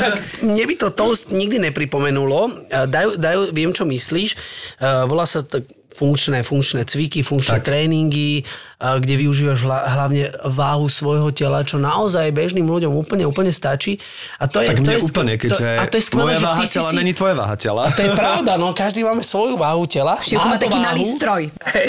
Mne 0.48 0.64
by 0.64 0.74
to 0.76 0.88
toast 0.90 1.30
nikdy 1.30 1.56
nepripomenulo. 1.58 2.66
Dajú, 2.68 3.16
dajú, 3.16 3.40
viem, 3.50 3.70
čo 3.70 3.84
myslíš. 3.84 4.30
Eh, 4.76 5.04
Volá 5.04 5.22
sa 5.22 5.40
to 5.40 5.62
funkčné, 5.98 6.40
funkčné 6.40 6.80
cviky, 6.84 7.20
funkčné 7.20 7.58
Tak. 7.58 7.64
tréningy, 7.66 8.38
eh, 8.38 8.42
kde 8.78 9.14
využívaš 9.18 9.58
hla- 9.60 9.84
hlavne 9.84 10.30
váhu 10.46 10.86
svojho 10.86 11.28
tela, 11.30 11.60
čo 11.60 11.76
naozaj 11.76 12.30
bežným 12.30 12.62
ľuďom 12.62 12.94
úplne, 12.94 13.24
úplne 13.24 13.50
stačí. 13.50 13.98
A 14.38 14.46
to 14.46 14.62
je, 14.62 14.70
Tak 14.70 14.76
to 14.78 14.88
je, 14.88 14.96
sk- 14.96 15.10
úplne, 15.10 15.32
keďže 15.34 15.66
to, 15.66 15.74
a 15.74 15.84
to 15.84 15.94
je 15.98 16.02
skvelé, 16.06 16.24
moja 16.24 16.38
že 16.38 16.44
váha 16.46 16.62
si 16.62 16.72
tela 16.72 16.88
si... 16.88 16.94
není 16.96 17.10
tvoja 17.10 17.34
váha 17.34 17.56
tela. 17.58 17.82
To 17.90 17.98
je 17.98 18.10
pravda, 18.10 18.50
no 18.54 18.70
každý 18.70 19.02
máme 19.02 19.20
svoju 19.20 19.56
váhu 19.56 19.82
tela. 19.84 20.14
Števko 20.16 20.46
má 20.46 20.54
to 20.54 20.60
taký 20.64 20.78
malý 20.78 21.02
váhu. 21.02 21.14
stroj. 21.18 21.42
Hej, 21.74 21.86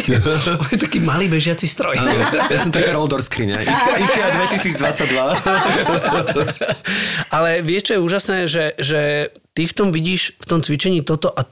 taký 0.73 0.97
malý 0.99 1.25
bežiaci 1.29 1.65
stroj. 1.69 1.93
Ja 2.49 2.57
som 2.57 2.69
taká 2.69 2.91
roller 2.91 3.21
skriňa. 3.21 3.55
IKEA 4.01 4.27
2022. 4.33 5.37
Ale 7.29 7.61
vieš, 7.61 7.81
čo 7.83 7.91
je 7.93 7.99
úžasné, 8.01 8.37
že, 8.47 8.63
že 8.75 9.29
ty 9.53 9.63
v 9.63 9.73
tom 9.73 9.87
vidíš, 9.91 10.33
v 10.39 10.45
tom 10.47 10.59
cvičení 10.59 11.01
toto 11.01 11.29
a 11.29 11.45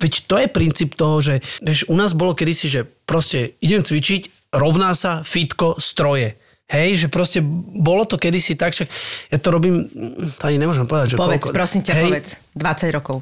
veď 0.00 0.12
to 0.26 0.34
je 0.40 0.48
princíp 0.48 0.96
toho, 0.96 1.20
že 1.20 1.44
vieš, 1.60 1.86
u 1.86 1.94
nás 1.94 2.16
bolo 2.16 2.32
kedysi, 2.32 2.66
že 2.72 2.80
proste 3.04 3.54
idem 3.60 3.84
cvičiť, 3.84 4.52
rovná 4.56 4.96
sa 4.96 5.20
fitko 5.20 5.76
stroje. 5.78 6.40
Hej, 6.70 7.06
že 7.06 7.06
proste 7.10 7.42
bolo 7.74 8.06
to 8.06 8.14
kedysi 8.14 8.54
tak, 8.54 8.70
však 8.72 8.86
ja 9.34 9.38
to 9.42 9.48
robím, 9.50 9.90
to 10.38 10.42
ani 10.46 10.58
nemôžem 10.62 10.86
povedať, 10.86 11.14
že 11.14 11.16
Povedz, 11.18 11.50
koľko. 11.50 11.56
prosím 11.58 11.80
ťa, 11.82 11.92
Hej, 11.98 12.06
povedz. 12.06 12.30
20 12.54 12.96
rokov. 12.96 13.16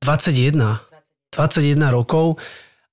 21. 0.00 0.56
21 1.36 1.76
rokov. 1.92 2.40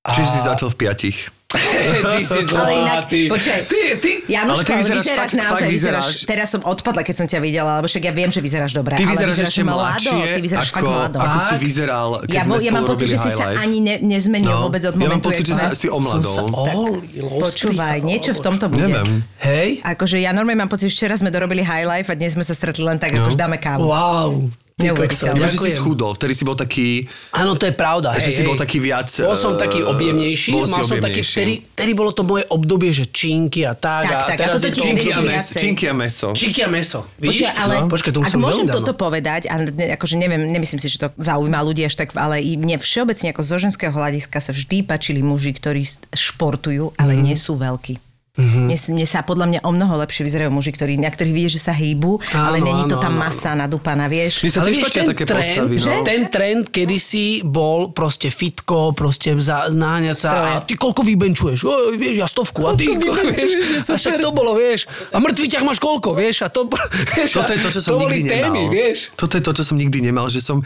A... 0.03 0.12
Čiže 0.12 0.29
si 0.36 0.39
začal 0.44 0.67
v 0.67 0.77
piatich. 0.77 1.17
ty 2.12 2.21
si 2.21 2.39
Ale 2.45 2.71
inak, 2.75 3.05
zlatý. 3.05 3.21
počkaj. 3.25 3.59
Ty, 3.65 3.79
ty, 3.97 4.12
Januško, 4.25 4.55
Ale 4.55 4.63
ty 4.63 4.74
vyzeráš 4.75 5.00
vyzeráš, 5.00 5.19
fakt- 5.21 5.35
naozaj, 5.35 5.53
fakt 5.55 5.69
vyzeráš, 5.69 6.05
vyzeráš- 6.05 6.25
teraz 6.25 6.47
som 6.50 6.62
odpadla, 6.63 7.01
keď 7.01 7.15
som 7.15 7.25
ťa 7.25 7.39
videla, 7.39 7.71
lebo 7.75 7.88
však 7.88 8.03
ja 8.03 8.13
viem, 8.13 8.29
že 8.29 8.39
vyzeráš 8.39 8.71
dobre, 8.71 8.93
Ty 8.93 9.01
ale 9.01 9.12
vyzeráš 9.12 9.33
vyzeráš 9.35 9.51
ešte 9.51 9.63
mlado, 9.63 9.79
mladšie, 9.81 10.15
ty 10.27 10.39
vyzeráš 10.41 10.67
fakt 10.67 10.77
ako, 10.77 10.89
mlado. 10.89 11.17
ako 11.17 11.38
si 11.41 11.55
vyzeral, 11.57 12.07
keď 12.21 12.31
Ja, 12.31 12.41
sme 12.41 12.53
ja 12.53 12.59
spolu 12.59 12.74
mám 12.74 12.85
pocit, 12.85 13.05
že 13.05 13.15
si 13.15 13.21
High 13.25 13.35
sa 13.35 13.45
Life. 13.45 13.59
ani 13.59 13.77
ne, 13.79 13.95
nezmenil 14.00 14.55
vôbec 14.55 14.81
od 14.81 14.88
ja 14.88 14.93
mám 14.93 15.03
momentu, 15.05 15.25
pocit, 15.25 15.41
jak 15.41 15.47
že 15.47 15.53
ma- 15.53 15.62
sa 15.62 15.69
si 15.71 15.88
som 15.88 16.01
sa 16.21 16.41
omladol. 16.41 16.91
Počúvaj, 17.38 17.97
niečo 18.01 18.31
v 18.31 18.41
tomto 18.41 18.65
bude. 18.67 18.85
Neviem. 18.85 19.21
Hej? 19.39 19.67
Akože 19.81 20.17
ja 20.17 20.31
normálne 20.31 20.59
mám 20.59 20.69
pocit, 20.69 20.88
že 20.88 20.95
včera 20.97 21.15
sme 21.15 21.29
dorobili 21.29 21.62
High 21.62 21.85
Life 21.85 22.07
a 22.07 22.15
dnes 22.15 22.33
sme 22.33 22.41
sa 22.41 22.51
stretli 22.51 22.81
len 22.81 22.97
tak, 22.97 23.12
No. 23.12 23.24
akože 23.24 23.35
dáme 23.35 23.57
kávu. 23.57 23.85
Wow. 23.85 24.31
Neuveriteľné. 24.75 25.39
Ja, 25.39 25.48
že 25.48 25.55
si 25.58 25.72
schudol, 25.72 26.12
vtedy 26.13 26.36
si 26.36 26.44
bol 26.44 26.51
taký... 26.51 27.08
Áno, 27.32 27.55
to 27.55 27.63
je 27.63 27.72
pravda. 27.72 28.12
Že 28.12 28.20
hej, 28.20 28.27
si 28.27 28.41
hej. 28.44 28.48
bol 28.51 28.58
taký 28.60 28.84
viac, 28.84 29.08
Bol 29.08 29.32
som 29.34 29.55
eh, 29.55 29.63
taký 29.63 29.79
objemnejší. 29.79 30.51
bol 30.51 30.67
mal 30.67 30.84
som 30.84 31.00
taký, 31.00 31.24
vtedy, 31.24 31.53
vtedy 31.63 31.91
bolo 31.96 32.12
to 32.12 32.27
moje 32.27 32.44
obdobie, 32.51 32.91
že 32.91 33.08
činky 33.08 33.63
a 33.63 33.72
tak. 33.72 34.03
Tak, 34.03 34.12
a 34.12 34.20
tak, 34.27 34.36
a 34.36 34.46
teraz 34.51 34.60
ti 34.60 34.75
to... 34.75 34.84
Činky 34.84 35.08
a, 35.10 35.20
mes, 35.24 35.46
činky 35.55 35.84
a 35.88 35.94
meso. 35.96 36.27
Činky 36.36 36.60
a 36.60 36.67
meso. 36.67 37.08
Vidíš? 37.15 37.48
Počuaj, 37.48 37.55
ale 37.55 37.74
no? 37.79 37.88
Počkaj, 37.88 38.12
to 38.12 38.20
už 38.20 38.27
ak 38.27 38.34
som 38.36 38.39
môžem 38.44 38.65
veľmi 38.67 38.75
toto 38.75 38.91
dávno. 38.91 39.00
povedať, 39.00 39.41
a 39.48 39.53
ne, 39.58 39.86
akože 39.96 40.15
neviem, 40.20 40.44
nemyslím 40.44 40.79
si, 40.84 40.91
že 40.91 41.00
to 41.00 41.08
zaujíma 41.15 41.63
ľudí 41.63 41.79
až 41.82 41.96
tak, 41.96 42.12
ale 42.12 42.44
i 42.44 42.60
mne 42.60 42.75
všeobecne 42.75 43.32
ako 43.32 43.41
zo 43.41 43.55
ženského 43.55 43.96
hľadiska 43.96 44.44
sa 44.44 44.51
vždy 44.51 44.84
páčili 44.84 45.24
muži, 45.24 45.55
ktorí 45.55 45.88
športujú, 46.12 46.91
ale 47.00 47.15
Mhm. 47.15 47.24
nie 47.24 47.38
sú 47.39 47.55
veľkí. 47.55 47.96
Mm-hmm. 48.36 48.65
Mne, 48.68 48.77
mne 48.77 49.06
sa 49.08 49.24
podľa 49.24 49.46
mňa 49.48 49.60
o 49.63 49.72
mnoho 49.72 49.94
lepšie 50.04 50.24
vyzerajú 50.24 50.51
muži, 50.51 50.75
ktorí, 50.75 51.00
na 51.00 51.08
ktorých 51.08 51.32
vidieš, 51.32 51.54
že 51.56 51.62
sa 51.65 51.74
hýbu, 51.74 52.20
ale 52.36 52.60
Áno, 52.60 52.68
není 52.68 52.84
to 52.86 53.00
áno, 53.00 53.04
tá 53.04 53.10
áno, 53.10 53.20
masa 53.20 53.51
nadúpaná, 53.56 54.06
vieš. 54.06 54.44
Mne 54.44 54.51
sa 54.51 54.60
Ale 54.60 54.68
tiež 54.70 54.84
páčia 54.84 55.01
ten 55.01 55.10
také 55.15 55.24
trend, 55.24 55.39
postavy, 55.39 55.75
že? 55.80 55.88
no. 55.88 56.04
Ten 56.04 56.22
trend 56.27 56.63
kedysi 56.68 57.25
bol 57.42 57.96
proste 57.96 58.27
fitko, 58.27 58.92
proste 58.92 59.32
za, 59.39 59.72
naháňať 59.72 60.18
sa 60.20 60.30
a 60.36 60.50
ty 60.62 60.75
koľko 60.75 61.01
vybenčuješ? 61.01 61.60
O, 61.63 61.96
vieš, 61.96 62.15
ja 62.20 62.27
stovku 62.27 62.68
a 62.68 62.75
ty, 62.75 62.92
vieš, 62.92 63.88
a 63.88 63.96
však 63.96 64.20
to 64.20 64.30
bolo, 64.36 64.56
vieš. 64.56 64.88
A 65.12 65.24
mŕtvý 65.24 65.48
ťah 65.56 65.63
máš 65.63 65.80
koľko, 65.80 66.12
vieš, 66.13 66.44
a 66.44 66.51
to, 66.51 66.68
vieš, 67.15 67.39
Toto 67.39 67.51
je 67.56 67.60
to, 67.63 67.70
čo 67.72 67.80
som 67.80 67.92
to 67.96 68.00
boli 68.04 68.20
nikdy 68.20 68.30
témy, 68.30 68.62
nemal. 68.68 68.74
vieš. 68.74 68.98
Toto 69.15 69.34
je 69.39 69.44
to, 69.44 69.51
čo 69.56 69.63
som 69.63 69.75
nikdy 69.80 70.00
nemal, 70.04 70.27
že 70.27 70.44
som... 70.44 70.60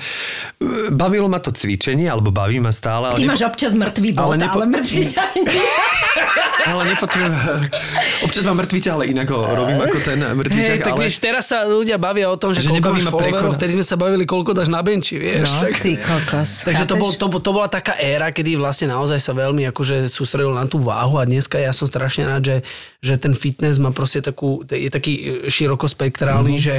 Bavilo 0.90 1.30
ma 1.30 1.38
to 1.38 1.54
cvičenie, 1.54 2.10
alebo 2.10 2.34
baví 2.34 2.58
ma 2.58 2.74
stále, 2.74 3.14
ale, 3.14 3.18
Ty 3.18 3.26
máš 3.30 3.42
občas 3.46 3.78
mŕtvý 3.78 4.10
bod, 4.18 4.22
ale, 4.26 4.34
ale 4.42 4.66
nepo- 4.66 4.66
mŕtvý 4.66 5.02
ťah 5.06 5.30
nie. 5.38 5.70
ale 6.70 6.82
nepotrebujem... 6.90 7.59
Občas 8.22 8.44
mám 8.44 8.58
mŕtvy 8.58 8.80
ťah, 8.80 8.94
ale 8.94 9.06
inak 9.08 9.28
ho 9.28 9.39
robím 9.39 9.80
ako 9.80 9.98
ten 10.00 10.20
mŕtvy 10.20 10.60
ťah, 10.60 10.70
Hej, 10.70 10.80
tak 10.82 10.94
ale... 10.94 11.01
vieš, 11.01 11.16
teraz 11.18 11.44
sa 11.46 11.63
ľudia 11.63 11.96
bavia 11.96 12.28
o 12.28 12.36
tom, 12.36 12.51
že, 12.51 12.60
Že 12.60 12.75
koľko 12.75 12.89
máš 12.92 13.06
followerov, 13.08 13.51
vtedy 13.56 13.72
sme 13.74 13.86
sa 13.86 13.96
bavili, 13.96 14.24
koľko 14.24 14.51
dáš 14.54 14.68
na 14.68 14.80
benči, 14.80 15.16
vieš. 15.16 15.48
No, 15.50 15.60
tak, 15.63 15.74
ty 15.80 15.92
kokos. 15.96 16.50
takže 16.63 16.84
to, 16.84 16.96
bol, 16.96 17.12
to, 17.12 17.25
to 17.30 17.51
bola 17.51 17.68
taká 17.68 17.96
éra, 17.96 18.30
kedy 18.30 18.56
vlastne 18.56 18.89
naozaj 18.89 19.18
sa 19.18 19.32
veľmi 19.32 19.68
akože 19.68 20.06
sústredil 20.06 20.51
na 20.51 20.63
tú 20.63 20.78
váhu 20.78 21.16
a 21.16 21.24
dneska 21.24 21.56
ja 21.56 21.72
som 21.72 21.86
strašne 21.86 22.25
rád, 22.25 22.42
že, 22.42 22.58
že 23.00 23.13
ten 23.16 23.32
fitness 23.32 23.78
má 23.78 23.89
proste 23.89 24.20
takú, 24.20 24.62
je 24.63 24.88
taký 24.88 25.13
širokospektrálny, 25.48 26.51
Mhm. 26.51 26.62
že 26.62 26.75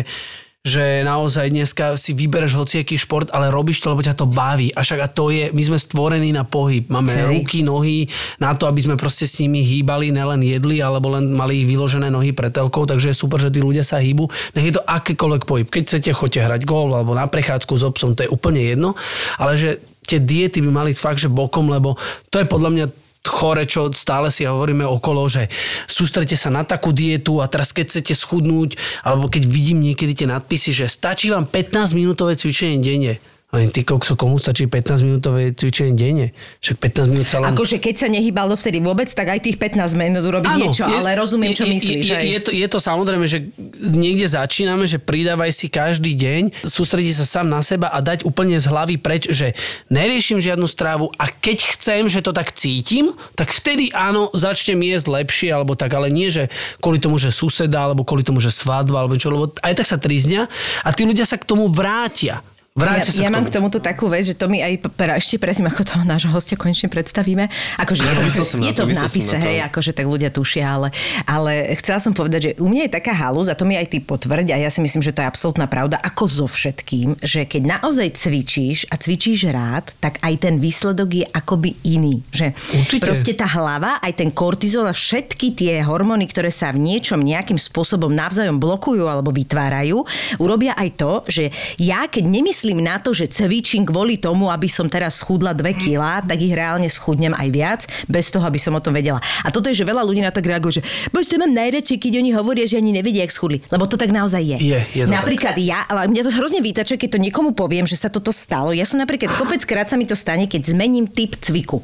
že 0.61 1.01
naozaj 1.09 1.49
dneska 1.49 1.97
si 1.97 2.13
vybereš 2.13 2.53
hociaký 2.61 3.01
šport, 3.01 3.33
ale 3.33 3.49
robíš 3.49 3.81
to, 3.81 3.97
lebo 3.97 4.05
ťa 4.05 4.13
to 4.13 4.29
baví. 4.29 4.69
A 4.77 4.85
však 4.85 5.01
a 5.01 5.09
to 5.09 5.33
je, 5.33 5.49
my 5.57 5.63
sme 5.65 5.81
stvorení 5.81 6.37
na 6.37 6.45
pohyb. 6.45 6.85
Máme 6.93 7.17
Hej. 7.17 7.25
ruky, 7.33 7.59
nohy 7.65 8.05
na 8.37 8.53
to, 8.53 8.69
aby 8.69 8.85
sme 8.85 9.01
proste 9.01 9.25
s 9.25 9.41
nimi 9.41 9.65
hýbali, 9.65 10.13
nelen 10.13 10.45
jedli, 10.45 10.85
alebo 10.85 11.17
len 11.17 11.33
mali 11.33 11.65
ich 11.65 11.67
vyložené 11.67 12.13
nohy 12.13 12.37
pre 12.37 12.53
telkou, 12.53 12.85
takže 12.85 13.09
je 13.09 13.17
super, 13.17 13.41
že 13.41 13.49
tí 13.49 13.65
ľudia 13.65 13.81
sa 13.81 14.05
hýbu. 14.05 14.29
Nech 14.53 14.69
je 14.69 14.75
to 14.77 14.85
akýkoľvek 14.85 15.43
pohyb. 15.49 15.65
Keď 15.65 15.83
chcete, 15.89 16.11
choďte 16.13 16.45
hrať 16.45 16.61
gól 16.69 16.93
alebo 16.93 17.17
na 17.17 17.25
prechádzku 17.25 17.81
s 17.81 17.85
obsom, 17.89 18.13
to 18.13 18.29
je 18.29 18.33
úplne 18.33 18.61
jedno. 18.61 18.93
Ale 19.41 19.57
že 19.57 19.81
tie 20.05 20.21
diety 20.21 20.61
by 20.61 20.85
mali 20.85 20.93
fakt, 20.93 21.25
že 21.25 21.33
bokom, 21.33 21.73
lebo 21.73 21.97
to 22.29 22.37
je 22.37 22.45
podľa 22.45 22.71
mňa 22.77 22.87
chore, 23.27 23.69
čo 23.69 23.93
stále 23.93 24.33
si 24.33 24.49
hovoríme 24.49 24.85
okolo, 24.85 25.29
že 25.29 25.49
sústrete 25.85 26.37
sa 26.37 26.49
na 26.49 26.65
takú 26.65 26.95
dietu 26.95 27.45
a 27.45 27.51
teraz 27.51 27.77
keď 27.77 27.93
chcete 27.93 28.15
schudnúť, 28.17 28.77
alebo 29.05 29.29
keď 29.29 29.45
vidím 29.45 29.85
niekedy 29.85 30.25
tie 30.25 30.29
nadpisy, 30.29 30.73
že 30.73 30.87
stačí 30.89 31.29
vám 31.29 31.45
15 31.45 31.93
minútové 31.93 32.37
cvičenie 32.37 32.81
denne. 32.81 33.21
Len 33.51 33.67
ty 33.75 33.83
kokso, 33.83 34.15
komu 34.15 34.39
stačí 34.39 34.71
15 34.71 35.03
minútové 35.03 35.51
cvičenie 35.51 35.91
denne? 35.99 36.31
Však 36.63 36.77
15 37.03 37.11
minút 37.11 37.27
len... 37.35 37.51
Akože 37.51 37.83
keď 37.83 37.95
sa 37.99 38.07
nehýbal 38.07 38.47
dovtedy 38.47 38.79
vôbec, 38.79 39.11
tak 39.11 39.27
aj 39.27 39.43
tých 39.43 39.59
15 39.59 39.91
minút 39.99 40.23
urobiť 40.23 40.51
niečo, 40.55 40.87
ale 40.87 41.19
rozumiem, 41.19 41.51
čo 41.51 41.67
je, 41.67 41.75
myslíš. 41.75 42.05
Je, 42.15 42.19
je, 42.31 42.41
to, 42.47 42.51
je 42.55 42.67
to 42.71 42.79
samozrejme, 42.79 43.27
že 43.27 43.51
niekde 43.91 44.31
začíname, 44.31 44.87
že 44.87 45.03
pridávaj 45.03 45.51
si 45.51 45.67
každý 45.67 46.15
deň, 46.15 46.63
sústredí 46.63 47.11
sa 47.11 47.27
sám 47.27 47.51
na 47.51 47.59
seba 47.59 47.91
a 47.91 47.99
dať 47.99 48.23
úplne 48.23 48.55
z 48.55 48.71
hlavy 48.71 49.03
preč, 49.03 49.27
že 49.35 49.59
neriešim 49.91 50.39
žiadnu 50.39 50.71
strávu 50.71 51.11
a 51.19 51.27
keď 51.27 51.75
chcem, 51.75 52.07
že 52.07 52.23
to 52.23 52.31
tak 52.31 52.55
cítim, 52.55 53.19
tak 53.35 53.51
vtedy 53.51 53.91
áno, 53.91 54.31
začnem 54.31 54.79
jesť 54.79 55.11
lepšie, 55.11 55.51
alebo 55.51 55.75
tak, 55.75 55.91
ale 55.91 56.07
nie, 56.07 56.31
že 56.31 56.47
kvôli 56.79 57.03
tomu, 57.03 57.19
že 57.19 57.35
suseda, 57.35 57.83
alebo 57.83 58.07
kvôli 58.07 58.23
tomu, 58.23 58.39
že 58.39 58.55
svadba, 58.55 59.03
alebo 59.03 59.19
čo, 59.19 59.35
lebo 59.35 59.51
aj 59.59 59.75
tak 59.75 59.91
sa 59.91 59.99
trizňa 59.99 60.47
a 60.87 60.89
tí 60.95 61.03
ľudia 61.03 61.27
sa 61.27 61.35
k 61.35 61.43
tomu 61.51 61.67
vrátia. 61.67 62.47
Vráťte 62.81 63.11
sa 63.13 63.21
ja, 63.21 63.29
ja 63.29 63.31
k 63.31 63.35
mám 63.37 63.45
tomu. 63.45 63.51
k 63.53 63.57
tomuto 63.61 63.79
takú 63.79 64.07
vec, 64.09 64.25
že 64.25 64.35
to 64.35 64.49
mi 64.49 64.65
aj 64.65 64.81
pra, 64.97 65.21
ešte 65.21 65.37
predtým, 65.37 65.69
ako 65.69 65.81
toho 65.85 66.05
nášho 66.09 66.33
hostia 66.33 66.57
konečne 66.57 66.89
predstavíme. 66.89 67.47
Akože 67.77 68.01
je 68.01 68.15
to, 68.17 68.23
na 68.57 68.65
je 68.65 68.75
to, 68.75 68.85
v 68.89 68.93
nápise, 68.97 69.37
hej, 69.37 69.59
akože 69.69 69.93
tak 69.93 70.07
ľudia 70.09 70.33
tušia, 70.33 70.65
ale, 70.65 70.89
ale 71.29 71.77
chcela 71.77 72.01
som 72.01 72.17
povedať, 72.17 72.41
že 72.41 72.51
u 72.57 72.73
mňa 72.73 72.89
je 72.89 72.93
taká 72.97 73.13
halúz, 73.13 73.53
a 73.53 73.55
to 73.55 73.69
mi 73.69 73.77
aj 73.77 73.93
ty 73.93 73.99
potvrď, 74.01 74.57
a 74.57 74.57
ja 74.65 74.71
si 74.73 74.81
myslím, 74.81 75.05
že 75.05 75.13
to 75.13 75.21
je 75.21 75.29
absolútna 75.29 75.69
pravda, 75.69 76.01
ako 76.01 76.25
so 76.25 76.47
všetkým, 76.49 77.21
že 77.21 77.45
keď 77.45 77.81
naozaj 77.81 78.17
cvičíš 78.17 78.89
a 78.89 78.97
cvičíš 78.97 79.51
rád, 79.53 79.93
tak 80.01 80.17
aj 80.25 80.35
ten 80.41 80.57
výsledok 80.57 81.11
je 81.13 81.27
akoby 81.29 81.77
iný. 81.85 82.25
Že 82.33 82.57
Určite. 82.57 83.05
proste 83.05 83.33
tá 83.37 83.45
hlava, 83.51 84.01
aj 84.01 84.13
ten 84.17 84.31
kortizol 84.33 84.89
a 84.89 84.95
všetky 84.95 85.53
tie 85.53 85.83
hormóny, 85.85 86.25
ktoré 86.31 86.49
sa 86.49 86.73
v 86.73 86.81
niečom 86.81 87.21
nejakým 87.21 87.59
spôsobom 87.59 88.09
navzájom 88.15 88.63
blokujú 88.63 89.05
alebo 89.05 89.35
vytvárajú, 89.35 90.07
urobia 90.39 90.73
aj 90.79 90.89
to, 90.97 91.13
že 91.27 91.45
ja 91.83 92.07
keď 92.07 92.25
nemyslím 92.31 92.70
na 92.79 93.03
to, 93.03 93.11
že 93.11 93.27
cvičím 93.27 93.83
kvôli 93.83 94.23
tomu, 94.23 94.47
aby 94.55 94.71
som 94.71 94.87
teraz 94.87 95.19
schudla 95.19 95.51
2 95.51 95.75
kg, 95.75 96.23
tak 96.23 96.39
ich 96.39 96.55
reálne 96.55 96.87
schudnem 96.87 97.35
aj 97.35 97.49
viac, 97.51 97.81
bez 98.07 98.31
toho, 98.31 98.47
aby 98.47 98.63
som 98.63 98.79
o 98.79 98.81
tom 98.83 98.95
vedela. 98.95 99.19
A 99.43 99.51
toto 99.51 99.67
je, 99.67 99.75
že 99.75 99.83
veľa 99.83 100.07
ľudí 100.07 100.23
na 100.23 100.31
to 100.31 100.39
reaguje, 100.39 100.79
že 100.79 101.11
bož 101.11 101.27
to 101.27 101.43
mám 101.43 101.51
najradšej, 101.51 101.99
keď 101.99 102.13
oni 102.23 102.31
hovoria, 102.37 102.65
že 102.71 102.79
ani 102.79 102.95
nevedia, 102.95 103.27
jak 103.27 103.35
schudli. 103.35 103.59
Lebo 103.73 103.91
to 103.91 103.99
tak 103.99 104.15
naozaj 104.15 104.43
je. 104.45 104.59
Je, 104.63 104.79
je 104.95 105.03
to 105.07 105.11
Napríklad 105.11 105.59
ja, 105.59 105.83
ale 105.91 106.07
mňa 106.07 106.23
to 106.29 106.33
hrozne 106.37 106.63
vytačuje, 106.63 107.01
keď 107.01 107.19
to 107.19 107.21
niekomu 107.21 107.51
poviem, 107.57 107.89
že 107.89 107.99
sa 107.99 108.13
toto 108.13 108.31
stalo. 108.31 108.71
Ja 108.71 108.87
som 108.87 109.03
napríklad, 109.03 109.35
kopeckrát 109.35 109.91
sa 109.91 109.99
mi 109.99 110.07
to 110.07 110.15
stane, 110.15 110.47
keď 110.47 110.71
zmením 110.71 111.09
typ 111.11 111.35
cviku. 111.41 111.81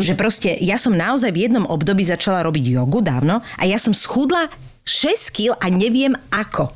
Že 0.00 0.14
proste, 0.18 0.50
ja 0.58 0.80
som 0.80 0.94
naozaj 0.96 1.30
v 1.30 1.48
jednom 1.48 1.68
období 1.68 2.02
začala 2.06 2.42
robiť 2.46 2.64
jogu 2.78 3.04
dávno 3.04 3.44
a 3.58 3.62
ja 3.68 3.76
som 3.76 3.92
schudla 3.92 4.48
6 4.86 5.34
kg 5.34 5.58
a 5.58 5.66
neviem 5.66 6.14
ako. 6.30 6.70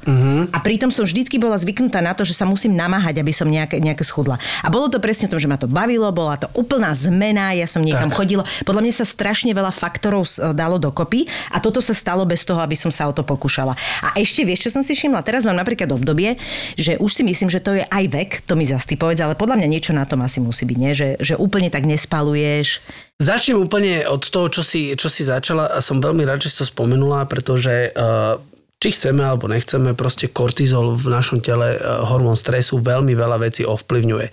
A 0.51 0.59
pritom 0.59 0.91
som 0.91 1.07
vždycky 1.07 1.39
bola 1.39 1.55
zvyknutá 1.55 2.03
na 2.03 2.11
to, 2.11 2.27
že 2.27 2.35
sa 2.35 2.43
musím 2.43 2.75
namáhať, 2.75 3.23
aby 3.23 3.31
som 3.31 3.47
nejaké, 3.47 3.79
nejaké 3.79 4.03
schudla. 4.03 4.35
A 4.61 4.69
bolo 4.69 4.91
to 4.91 4.99
presne 4.99 5.31
o 5.31 5.33
tom, 5.33 5.39
že 5.39 5.47
ma 5.47 5.55
to 5.55 5.71
bavilo, 5.71 6.11
bola 6.11 6.35
to 6.35 6.51
úplná 6.59 6.91
zmena, 6.91 7.55
ja 7.55 7.71
som 7.71 7.87
niekam 7.87 8.11
chodila. 8.11 8.43
Podľa 8.67 8.83
mňa 8.83 8.95
sa 8.99 9.07
strašne 9.07 9.55
veľa 9.55 9.71
faktorov 9.71 10.27
s- 10.27 10.43
dalo 10.53 10.83
dokopy 10.83 11.31
a 11.55 11.63
toto 11.63 11.79
sa 11.79 11.95
stalo 11.95 12.27
bez 12.27 12.43
toho, 12.43 12.59
aby 12.59 12.75
som 12.75 12.91
sa 12.91 13.07
o 13.07 13.15
to 13.15 13.23
pokúšala. 13.23 13.79
A 14.03 14.19
ešte 14.19 14.43
vieš, 14.43 14.67
čo 14.67 14.75
som 14.75 14.83
si 14.83 14.99
všimla? 14.99 15.23
Teraz 15.23 15.47
mám 15.47 15.55
napríklad 15.55 15.95
obdobie, 15.95 16.35
že 16.75 16.99
už 16.99 17.15
si 17.15 17.23
myslím, 17.23 17.47
že 17.47 17.63
to 17.63 17.79
je 17.79 17.87
aj 17.87 18.05
vek, 18.11 18.31
to 18.43 18.59
mi 18.59 18.67
zastý 18.67 18.99
povedz, 18.99 19.23
ale 19.23 19.39
podľa 19.39 19.63
mňa 19.63 19.69
niečo 19.71 19.95
na 19.95 20.03
tom 20.03 20.27
asi 20.27 20.43
musí 20.43 20.67
byť, 20.67 20.79
nie? 20.83 20.93
Že, 20.99 21.09
že 21.23 21.35
úplne 21.39 21.71
tak 21.71 21.87
nespaluješ. 21.87 22.83
Začnem 23.21 23.61
úplne 23.61 24.09
od 24.09 24.25
toho, 24.25 24.49
čo 24.49 24.65
si, 24.65 24.97
čo 24.97 25.13
si 25.13 25.23
začala 25.23 25.69
a 25.69 25.85
som 25.85 26.01
veľmi 26.01 26.25
rád, 26.25 26.41
že 26.41 26.49
si 26.49 26.57
to 26.57 26.65
spomenula, 26.65 27.29
pretože 27.29 27.93
uh, 27.93 28.41
či 28.81 28.97
chceme 28.97 29.21
alebo 29.21 29.45
nechceme, 29.45 29.93
proste 29.93 30.25
kortizol 30.25 30.97
v 30.97 31.13
našom 31.13 31.45
tele, 31.45 31.77
uh, 31.77 32.09
hormón 32.09 32.33
stresu, 32.33 32.81
veľmi 32.81 33.13
veľa 33.13 33.37
vecí 33.37 33.61
ovplyvňuje. 33.69 34.27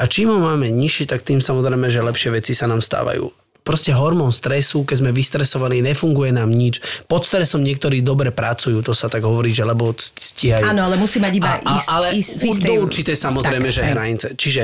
A 0.00 0.08
čím 0.08 0.32
ho 0.32 0.40
máme 0.40 0.72
nižší, 0.72 1.04
tak 1.04 1.20
tým 1.20 1.44
samozrejme, 1.44 1.92
že 1.92 2.00
lepšie 2.00 2.32
veci 2.32 2.56
sa 2.56 2.64
nám 2.64 2.80
stávajú. 2.80 3.28
Proste 3.60 3.92
hormón 3.92 4.32
stresu, 4.32 4.88
keď 4.88 5.04
sme 5.04 5.10
vystresovaní, 5.12 5.84
nefunguje 5.84 6.32
nám 6.32 6.48
nič. 6.48 6.80
Pod 7.04 7.28
stresom 7.28 7.60
niektorí 7.60 8.00
dobre 8.00 8.32
pracujú, 8.32 8.80
to 8.80 8.96
sa 8.96 9.12
tak 9.12 9.20
hovorí, 9.20 9.52
že 9.52 9.68
lebo 9.68 9.92
stíhajú. 10.00 10.64
Áno, 10.64 10.88
ale 10.88 10.96
musí 10.96 11.20
mať 11.20 11.32
iba 11.36 11.60
a, 11.60 11.60
a, 11.60 11.76
ist- 11.76 11.90
ale 11.92 12.06
istej- 12.16 12.72
do 12.72 12.88
určitej 12.88 13.20
samozrejme, 13.20 13.68
Tak, 13.68 13.76
že 13.76 13.82
hej. 13.84 13.90
hranice. 13.92 14.26
Čiže 14.32 14.62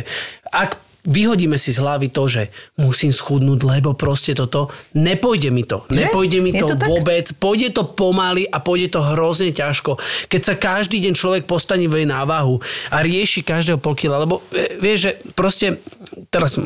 ak 0.49 0.81
vyhodíme 1.07 1.57
si 1.57 1.71
z 1.71 1.79
hlavy 1.81 2.11
to, 2.11 2.27
že 2.27 2.43
musím 2.77 3.15
schudnúť, 3.15 3.63
lebo 3.63 3.95
proste 3.95 4.35
toto, 4.35 4.69
nepôjde 4.93 5.49
mi 5.55 5.63
to. 5.63 5.87
Že? 5.87 6.11
Nepôjde 6.11 6.39
mi 6.43 6.51
Je 6.51 6.61
to, 6.63 6.75
to 6.75 6.77
tak? 6.77 6.89
vôbec. 6.91 7.27
Pôjde 7.39 7.69
to 7.73 7.83
pomaly 7.87 8.45
a 8.51 8.59
pôjde 8.59 8.99
to 8.99 9.01
hrozne 9.01 9.55
ťažko. 9.55 9.97
Keď 10.27 10.41
sa 10.43 10.55
každý 10.59 10.99
deň 11.01 11.15
človek 11.15 11.43
postaní 11.47 11.87
na 11.87 12.27
váhu 12.27 12.59
a 12.91 13.01
rieši 13.01 13.47
každého 13.47 13.79
pol 13.79 13.95
kila, 13.95 14.21
lebo 14.21 14.43
e, 14.51 14.83
vieš, 14.83 14.99
že 15.09 15.11
proste 15.33 15.79
teraz 16.29 16.59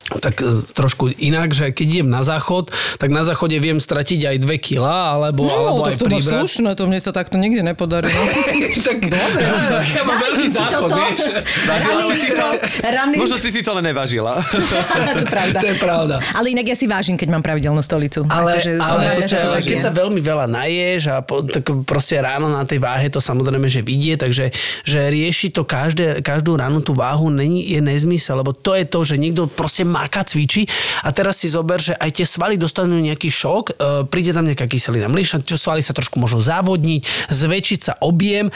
tak 0.00 0.40
e, 0.40 0.48
trošku 0.72 1.12
inak, 1.12 1.52
že 1.52 1.70
keď 1.70 1.86
idem 2.00 2.08
na 2.08 2.24
záchod, 2.24 2.72
tak 2.96 3.12
na 3.12 3.20
záchode 3.20 3.54
viem 3.60 3.76
stratiť 3.76 4.32
aj 4.32 4.36
2 4.42 4.48
kila, 4.56 5.14
alebo, 5.14 5.44
alebo 5.44 5.84
aj 5.86 6.00
pribrať. 6.00 6.56
to 6.72 6.84
mne 6.88 7.00
sa 7.04 7.12
takto 7.12 7.36
nikdy 7.36 7.60
nepodarilo. 7.60 8.16
tak 8.88 8.98
dobre, 9.06 9.44
ja 9.92 10.02
mám 10.02 10.18
veľký 10.24 10.48
záchod, 10.48 10.90
vieš. 10.90 11.20
Ranný 11.68 12.08
si 12.16 12.28
to. 12.32 12.46
ranný 12.80 13.16
Možno 13.20 13.36
si 13.36 13.48
si 13.52 13.60
to 13.60 13.76
len 13.76 13.84
nevážila. 13.92 14.40
to 15.14 15.20
je 15.20 15.26
pravda. 15.28 15.58
To 15.60 15.68
je 15.68 15.76
pravda. 15.76 16.16
Ale 16.32 16.46
inak 16.48 16.66
ja 16.72 16.76
si 16.80 16.88
vážim, 16.88 17.20
keď 17.20 17.28
mám 17.36 17.44
pravidelnú 17.44 17.84
stolicu. 17.84 18.24
Ale, 18.32 18.56
ale, 18.56 19.02
rada, 19.04 19.20
že 19.20 19.36
to 19.36 19.48
tak 19.52 19.62
keď 19.68 19.78
sa 19.84 19.92
veľmi 19.92 20.20
veľa 20.24 20.48
naješ 20.48 21.12
a 21.12 21.20
po, 21.20 21.44
tak 21.44 21.68
proste 21.84 22.16
ráno 22.16 22.48
na 22.48 22.64
tej 22.64 22.80
váhe 22.80 23.12
to 23.12 23.20
samozrejme, 23.20 23.68
že 23.68 23.84
vidie, 23.84 24.16
takže 24.16 24.48
že 24.80 25.00
rieši 25.12 25.52
to 25.52 25.68
každé, 25.68 26.24
každú 26.24 26.56
ráno 26.56 26.80
tú 26.80 26.96
váhu 26.96 27.28
není, 27.28 27.68
je 27.68 27.84
nezmysel, 27.84 28.40
lebo 28.40 28.56
to 28.56 28.72
je 28.72 28.88
to, 28.88 29.04
že 29.04 29.20
niekto 29.20 29.44
proste 29.44 29.89
máka, 29.90 30.22
cvičí 30.22 30.64
a 31.02 31.10
teraz 31.10 31.42
si 31.42 31.50
zober, 31.50 31.76
že 31.76 31.92
aj 31.92 32.10
tie 32.14 32.24
svaly 32.24 32.54
dostanú 32.54 32.96
nejaký 32.96 33.26
šok, 33.26 33.64
e, 33.66 33.72
príde 34.06 34.30
tam 34.30 34.46
nejaká 34.46 34.64
kyselina 34.64 35.10
mliečna, 35.10 35.42
čo 35.42 35.58
svaly 35.58 35.82
sa 35.82 35.90
trošku 35.90 36.16
môžu 36.16 36.38
závodniť, 36.38 37.00
zväčšiť 37.28 37.80
sa 37.82 37.92
objem, 37.98 38.46
e, 38.46 38.52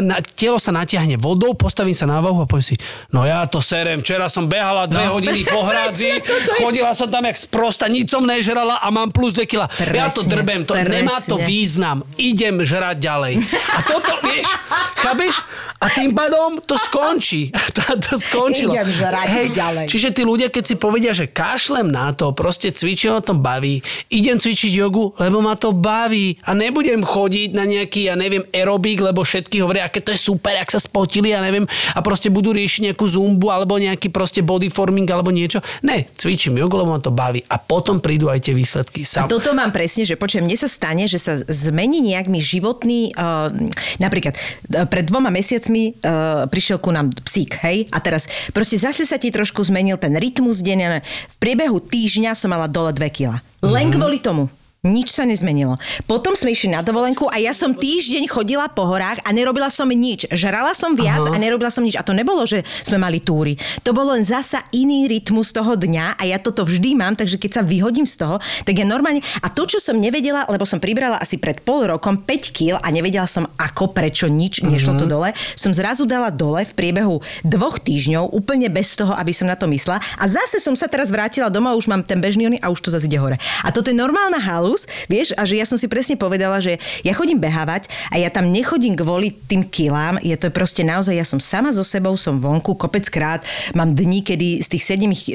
na, 0.00 0.18
telo 0.24 0.56
sa 0.56 0.72
natiahne 0.72 1.20
vodou, 1.20 1.52
postavím 1.52 1.92
sa 1.92 2.08
na 2.08 2.18
váhu 2.18 2.40
a 2.40 2.48
poviem 2.48 2.64
si, 2.64 2.76
no 3.12 3.22
ja 3.22 3.44
to 3.44 3.60
serem, 3.60 4.00
včera 4.00 4.26
som 4.26 4.48
behala 4.48 4.88
dve 4.88 5.04
No. 5.04 5.20
hodiny 5.20 5.44
po 5.52 5.60
hradzi, 5.60 6.16
chodila 6.56 6.96
som 6.96 7.06
tam 7.06 7.28
jak 7.28 7.36
sprosta, 7.36 7.84
nič 7.86 8.08
som 8.08 8.24
nežrala 8.24 8.80
a 8.80 8.88
mám 8.88 9.12
plus 9.12 9.34
2 9.34 9.44
kg. 9.44 9.68
Ja 9.84 10.08
to 10.08 10.22
Presne, 10.22 10.32
drbem, 10.32 10.60
to 10.64 10.72
nemá 10.72 11.18
to 11.20 11.36
presne. 11.36 11.44
význam. 11.44 11.96
Idem 12.16 12.62
žrať 12.62 12.96
ďalej. 12.96 13.32
A 13.74 13.78
toto, 13.82 14.14
vieš, 14.26 14.48
chápeš? 14.96 15.34
A 15.78 15.86
tým 15.90 16.10
pádom 16.10 16.58
to 16.58 16.74
skončí. 16.74 17.50
To, 17.50 17.82
to 18.04 18.14
skončilo. 18.16 18.72
Idem 18.72 18.88
žrať 18.88 19.26
ďalej. 19.50 19.86
Čiže 19.86 20.08
tí 20.10 20.22
ľudia, 20.22 20.48
keď 20.48 20.64
si 20.64 20.74
povedia, 20.78 21.12
že 21.12 21.28
kašlem 21.28 21.90
na 21.90 22.14
to, 22.14 22.30
proste 22.32 22.70
cvičím, 22.70 23.18
ma 23.18 23.22
to 23.22 23.34
baví, 23.34 23.82
idem 24.08 24.38
cvičiť 24.38 24.72
jogu, 24.72 25.12
lebo 25.18 25.42
ma 25.42 25.58
to 25.58 25.74
baví 25.74 26.38
a 26.46 26.54
nebudem 26.54 27.02
chodiť 27.02 27.48
na 27.52 27.66
nejaký, 27.66 28.08
ja 28.08 28.14
neviem, 28.14 28.46
aerobik, 28.54 29.02
lebo 29.02 29.26
všetky 29.26 29.60
hovoria, 29.60 29.90
aké 29.90 29.98
to 29.98 30.14
je 30.14 30.20
super, 30.20 30.54
ak 30.54 30.70
sa 30.70 30.78
spotili, 30.78 31.34
ja 31.34 31.42
neviem, 31.42 31.66
a 31.92 32.00
proste 32.00 32.30
budú 32.30 32.54
riešiť 32.54 32.90
nejakú 32.92 33.04
zumbu 33.04 33.50
alebo 33.50 33.76
nejaký 33.76 34.08
proste 34.14 34.40
body 34.40 34.70
forming 34.70 35.10
alebo 35.10 35.34
niečo. 35.34 35.58
Ne, 35.82 36.06
cvičím 36.14 36.56
jogu, 36.62 36.78
lebo 36.78 36.94
ma 36.94 37.02
to 37.02 37.10
baví 37.10 37.42
a 37.50 37.58
potom 37.58 37.98
prídu 37.98 38.30
aj 38.30 38.46
tie 38.46 38.54
výsledky. 38.54 39.02
A 39.02 39.26
Sam. 39.26 39.30
toto 39.30 39.50
mám 39.52 39.74
presne, 39.74 40.06
že 40.06 40.14
počujem, 40.14 40.46
mne 40.46 40.58
sa 40.58 40.70
stane, 40.70 41.10
že 41.10 41.18
sa 41.18 41.34
zmení 41.36 42.00
nejak 42.14 42.30
mi 42.30 42.38
životný, 42.38 43.12
uh, 43.18 43.50
napríklad 43.98 44.38
uh, 44.38 44.86
pred 44.86 45.08
dvoma 45.08 45.34
mesiacmi 45.34 45.98
uh, 45.98 46.46
prišiel 46.46 46.78
ku 46.78 46.94
nám 46.94 47.10
psík, 47.26 47.58
hej, 47.66 47.90
a 47.90 47.98
teraz 47.98 48.30
proste 48.54 48.78
zase 48.78 49.02
sa 49.02 49.18
ti 49.18 49.34
trošku 49.34 49.64
zmenil 49.66 49.98
ten 49.98 50.14
rytmus 50.14 50.60
deň, 50.68 51.00
v 51.02 51.36
priebehu 51.40 51.80
týždňa 51.80 52.36
som 52.36 52.52
mala 52.52 52.68
dole 52.68 52.92
2 52.92 53.00
kila. 53.08 53.40
Len 53.64 53.88
kvôli 53.88 54.20
tomu. 54.20 54.52
Nič 54.88 55.12
sa 55.12 55.28
nezmenilo. 55.28 55.76
Potom 56.08 56.32
sme 56.32 56.56
išli 56.56 56.72
na 56.72 56.80
dovolenku 56.80 57.28
a 57.28 57.36
ja 57.36 57.52
som 57.52 57.76
týždeň 57.76 58.24
chodila 58.26 58.66
po 58.72 58.88
horách 58.88 59.20
a 59.22 59.30
nerobila 59.36 59.68
som 59.68 59.84
nič. 59.92 60.24
Žrala 60.32 60.72
som 60.72 60.96
viac 60.96 61.28
Aha. 61.28 61.36
a 61.36 61.36
nerobila 61.36 61.68
som 61.68 61.84
nič. 61.84 62.00
A 62.00 62.02
to 62.02 62.16
nebolo, 62.16 62.48
že 62.48 62.64
sme 62.88 62.96
mali 62.96 63.20
túry. 63.20 63.60
To 63.84 63.92
bolo 63.92 64.16
len 64.16 64.24
zasa 64.24 64.64
iný 64.72 65.04
rytmus 65.06 65.52
toho 65.52 65.76
dňa 65.76 66.16
a 66.16 66.22
ja 66.24 66.40
toto 66.40 66.64
vždy 66.64 66.96
mám, 66.96 67.14
takže 67.14 67.36
keď 67.36 67.60
sa 67.60 67.62
vyhodím 67.62 68.08
z 68.08 68.16
toho, 68.16 68.40
tak 68.64 68.74
ja 68.80 68.88
normálne... 68.88 69.20
A 69.44 69.52
to, 69.52 69.68
čo 69.68 69.76
som 69.76 70.00
nevedela, 70.00 70.48
lebo 70.48 70.64
som 70.64 70.80
pribrala 70.80 71.20
asi 71.20 71.36
pred 71.36 71.60
pol 71.60 71.84
rokom 71.84 72.24
5 72.24 72.56
kg 72.56 72.80
a 72.80 72.88
nevedela 72.88 73.28
som 73.28 73.44
ako, 73.60 73.92
prečo 73.92 74.26
nič, 74.30 74.64
nešlo 74.64 74.96
to 74.96 75.04
dole, 75.04 75.36
som 75.52 75.76
zrazu 75.76 76.08
dala 76.08 76.32
dole 76.32 76.64
v 76.64 76.72
priebehu 76.72 77.20
dvoch 77.44 77.82
týždňov 77.82 78.32
úplne 78.32 78.70
bez 78.72 78.94
toho, 78.96 79.12
aby 79.12 79.34
som 79.34 79.50
na 79.50 79.58
to 79.58 79.66
myslela. 79.68 80.00
A 80.16 80.24
zase 80.30 80.62
som 80.62 80.72
sa 80.78 80.86
teraz 80.86 81.10
vrátila 81.12 81.50
doma, 81.50 81.74
už 81.74 81.90
mám 81.90 82.06
ten 82.06 82.22
bežný 82.22 82.38
a 82.62 82.70
už 82.70 82.86
to 82.86 82.94
zase 82.94 83.10
ide 83.10 83.18
hore. 83.18 83.34
A 83.66 83.74
toto 83.74 83.90
je 83.90 83.98
normálna 83.98 84.38
halus 84.38 84.77
kus, 84.78 84.86
vieš, 85.10 85.34
a 85.34 85.42
že 85.42 85.58
ja 85.58 85.66
som 85.66 85.74
si 85.74 85.90
presne 85.90 86.14
povedala, 86.14 86.62
že 86.62 86.78
ja 87.02 87.10
chodím 87.10 87.42
behávať 87.42 87.90
a 88.14 88.22
ja 88.22 88.30
tam 88.30 88.54
nechodím 88.54 88.94
kvôli 88.94 89.34
tým 89.34 89.66
kilám, 89.66 90.22
je 90.22 90.38
to 90.38 90.54
proste 90.54 90.86
naozaj, 90.86 91.18
ja 91.18 91.26
som 91.26 91.42
sama 91.42 91.74
so 91.74 91.82
sebou, 91.82 92.14
som 92.14 92.38
vonku 92.38 92.78
kopeckrát, 92.78 93.42
mám 93.74 93.90
dní, 93.90 94.22
kedy 94.22 94.62
z 94.62 94.68
tých 94.70 94.84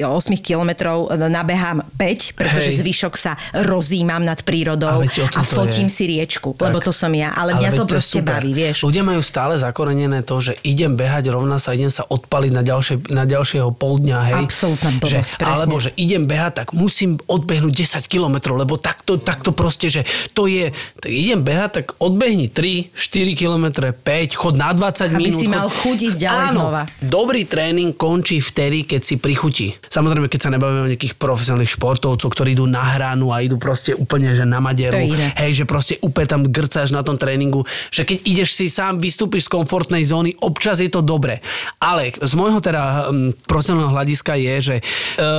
kilometrov 0.40 1.12
nabehám 1.28 1.84
5, 2.00 2.38
pretože 2.38 2.72
Hej. 2.72 2.80
zvyšok 2.80 3.14
sa 3.20 3.36
rozímam 3.52 4.24
nad 4.24 4.40
prírodou 4.40 5.04
Ale 5.04 5.12
a 5.12 5.42
to 5.44 5.60
fotím 5.60 5.92
je. 5.92 5.94
si 5.94 6.04
riečku, 6.08 6.56
lebo 6.56 6.80
to 6.80 6.94
som 6.94 7.12
ja, 7.12 7.36
ale, 7.36 7.58
mňa 7.58 7.68
veď 7.74 7.78
to 7.84 7.86
proste 7.90 8.20
super. 8.22 8.40
baví, 8.40 8.54
vieš. 8.54 8.86
Ľudia 8.86 9.04
majú 9.04 9.20
stále 9.20 9.58
zakorenené 9.58 10.22
to, 10.24 10.40
že 10.40 10.52
idem 10.62 10.94
behať, 10.94 11.28
rovná 11.34 11.58
sa, 11.58 11.74
idem 11.74 11.90
sa 11.90 12.06
odpaliť 12.06 12.52
na, 12.54 12.62
ďalšie, 12.62 13.10
na 13.10 13.24
ďalšieho 13.26 13.74
pol 13.74 14.00
dňa, 14.00 14.18
hej. 14.30 14.42
Absolútna 14.46 14.90
že, 14.94 14.98
blbosť, 15.02 15.32
presne. 15.36 15.54
Alebo, 15.58 15.74
že 15.82 15.90
idem 15.98 16.22
behať, 16.24 16.52
tak 16.64 16.68
musím 16.76 17.18
odbehnúť 17.26 17.72
10 17.74 18.06
kilometrov, 18.06 18.54
lebo 18.54 18.78
takto, 18.78 19.18
takto 19.24 19.50
proste, 19.56 19.88
že 19.88 20.02
to 20.36 20.44
je, 20.44 20.70
tak 21.00 21.10
idem 21.10 21.40
behať, 21.40 21.70
tak 21.80 21.86
odbehni 21.96 22.52
3, 22.52 22.92
4 22.92 23.32
kilometre, 23.32 23.96
5, 23.96 24.36
chod 24.36 24.54
na 24.60 24.76
20 24.76 25.16
Aby 25.16 25.32
minút. 25.32 25.40
si 25.40 25.46
chod... 25.48 25.56
mal 25.56 25.68
chuť 25.72 25.98
ísť 26.12 26.18
ďalej 26.20 26.46
Áno, 26.52 26.60
znova. 26.60 26.82
Dobrý 27.00 27.42
tréning 27.48 27.96
končí 27.96 28.44
vtedy, 28.44 28.84
keď 28.84 29.00
si 29.00 29.14
prichutí. 29.16 29.72
Samozrejme, 29.88 30.28
keď 30.28 30.40
sa 30.44 30.50
nebavíme 30.52 30.84
o 30.84 30.90
nejakých 30.92 31.16
profesionálnych 31.16 31.72
športovcov, 31.72 32.28
ktorí 32.28 32.52
idú 32.52 32.68
na 32.68 32.84
hranu 32.84 33.32
a 33.32 33.40
idú 33.40 33.56
proste 33.56 33.96
úplne, 33.96 34.36
že 34.36 34.44
na 34.44 34.60
maderu. 34.60 34.92
Hej, 35.40 35.62
že 35.62 35.64
proste 35.64 35.96
úplne 36.04 36.28
tam 36.28 36.42
grcáš 36.44 36.92
na 36.92 37.00
tom 37.00 37.16
tréningu, 37.16 37.64
že 37.88 38.04
keď 38.04 38.18
ideš 38.28 38.58
si 38.58 38.68
sám, 38.68 39.00
vystúpiš 39.00 39.48
z 39.48 39.52
komfortnej 39.56 40.04
zóny, 40.04 40.36
občas 40.44 40.84
je 40.84 40.90
to 40.92 41.00
dobre. 41.00 41.40
Ale 41.80 42.12
z 42.12 42.34
môjho 42.36 42.60
teda 42.60 43.08
hm, 43.08 43.46
profesionálneho 43.48 43.94
hľadiska 43.94 44.34
je, 44.34 44.54
že 44.60 44.76
e, 44.78 44.82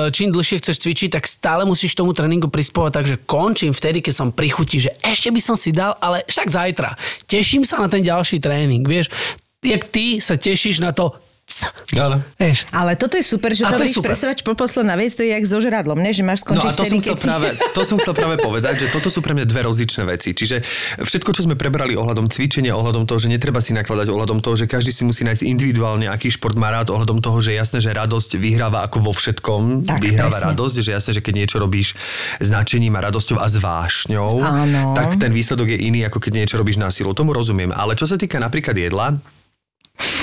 čím 0.09 0.31
dlhšie 0.31 0.63
chceš 0.63 0.81
cvičiť, 0.81 1.19
tak 1.19 1.29
stále 1.29 1.67
musíš 1.67 1.93
tomu 1.93 2.15
tréningu 2.15 2.47
prispovať 2.47 2.91
tak, 2.95 3.05
že 3.05 3.19
končím 3.19 3.74
vtedy, 3.75 3.99
keď 3.99 4.13
som 4.15 4.27
pri 4.31 4.47
chuti, 4.47 4.79
že 4.79 4.95
ešte 5.03 5.29
by 5.29 5.41
som 5.43 5.59
si 5.59 5.75
dal, 5.75 5.93
ale 5.99 6.23
však 6.23 6.47
zajtra. 6.47 6.95
Teším 7.27 7.67
sa 7.67 7.83
na 7.83 7.91
ten 7.91 8.01
ďalší 8.01 8.39
tréning, 8.39 8.87
vieš. 8.87 9.11
Jak 9.59 9.91
ty 9.91 10.23
sa 10.23 10.39
tešíš 10.39 10.79
na 10.79 10.95
to, 10.95 11.11
c- 11.45 11.69
Áno. 11.95 12.17
vieš. 12.35 12.65
Ale 12.69 12.93
toto 12.93 13.13
je 13.13 13.23
super, 13.23 13.51
že 13.51 13.63
A 13.63 13.71
to, 13.71 13.77
to 13.77 13.85
je 13.85 13.93
super. 13.93 14.11
presovať 14.11 14.41
po 14.41 14.53
posledná 14.53 14.93
vec, 14.93 15.13
to 15.13 15.21
je 15.21 15.29
jak 15.29 15.43
so 15.43 15.57
žradlom, 15.57 15.95
ne? 15.95 16.09
že 16.09 16.19
máš 16.19 16.41
No 16.43 16.57
skončiť 16.57 16.67
a 16.67 16.73
to 16.73 16.83
som, 16.83 16.97
chcel 16.99 17.15
práve, 17.15 17.47
to 17.53 17.81
som 17.81 17.95
chcel 17.95 18.13
práve 18.13 18.35
povedať, 18.37 18.75
že 18.75 18.87
toto 18.89 19.07
sú 19.07 19.19
pre 19.19 19.31
mňa 19.31 19.45
dve 19.45 19.61
rozličné 19.63 20.03
veci. 20.03 20.31
Čiže 20.31 20.65
všetko, 20.99 21.29
čo 21.31 21.41
sme 21.41 21.53
prebrali 21.53 21.93
ohľadom 21.93 22.27
cvičenia, 22.27 22.73
ohľadom 22.73 23.05
toho, 23.05 23.17
že 23.17 23.29
netreba 23.29 23.59
si 23.59 23.71
nakladať, 23.71 24.07
ohľadom 24.07 24.39
toho, 24.39 24.55
že 24.55 24.65
každý 24.65 24.89
si 24.89 25.03
musí 25.03 25.21
nájsť 25.23 25.45
individuálne, 25.45 26.05
aký 26.05 26.27
šport 26.27 26.53
má 26.53 26.67
rád, 26.69 26.89
ohľadom 26.89 27.21
toho, 27.21 27.37
že 27.39 27.53
je 27.53 27.57
jasné, 27.57 27.77
že 27.79 27.93
radosť 27.93 28.35
vyhráva 28.35 28.81
ako 28.81 28.97
vo 29.01 29.13
všetkom. 29.13 29.85
Tak, 29.85 30.01
vyhráva 30.01 30.33
presne. 30.33 30.49
radosť, 30.51 30.75
že 30.77 30.89
jasné, 30.91 31.11
že 31.13 31.21
keď 31.21 31.33
niečo 31.37 31.57
robíš 31.57 31.93
s 32.35 32.47
nadšením 32.49 32.93
a 32.93 33.05
radosťou 33.05 33.37
a 33.37 33.45
s 33.45 33.55
vášňou, 33.55 34.33
Áno. 34.41 34.81
tak 34.91 35.15
ten 35.15 35.29
výsledok 35.29 35.69
je 35.69 35.79
iný, 35.79 36.03
ako 36.03 36.17
keď 36.17 36.31
niečo 36.35 36.57
robíš 36.57 36.75
na 36.75 36.89
silu. 36.89 37.13
Tomu 37.13 37.31
rozumiem. 37.31 37.69
Ale 37.69 37.93
čo 37.93 38.03
sa 38.03 38.15
týka 38.15 38.35
napríklad 38.35 38.73
jedla, 38.73 39.15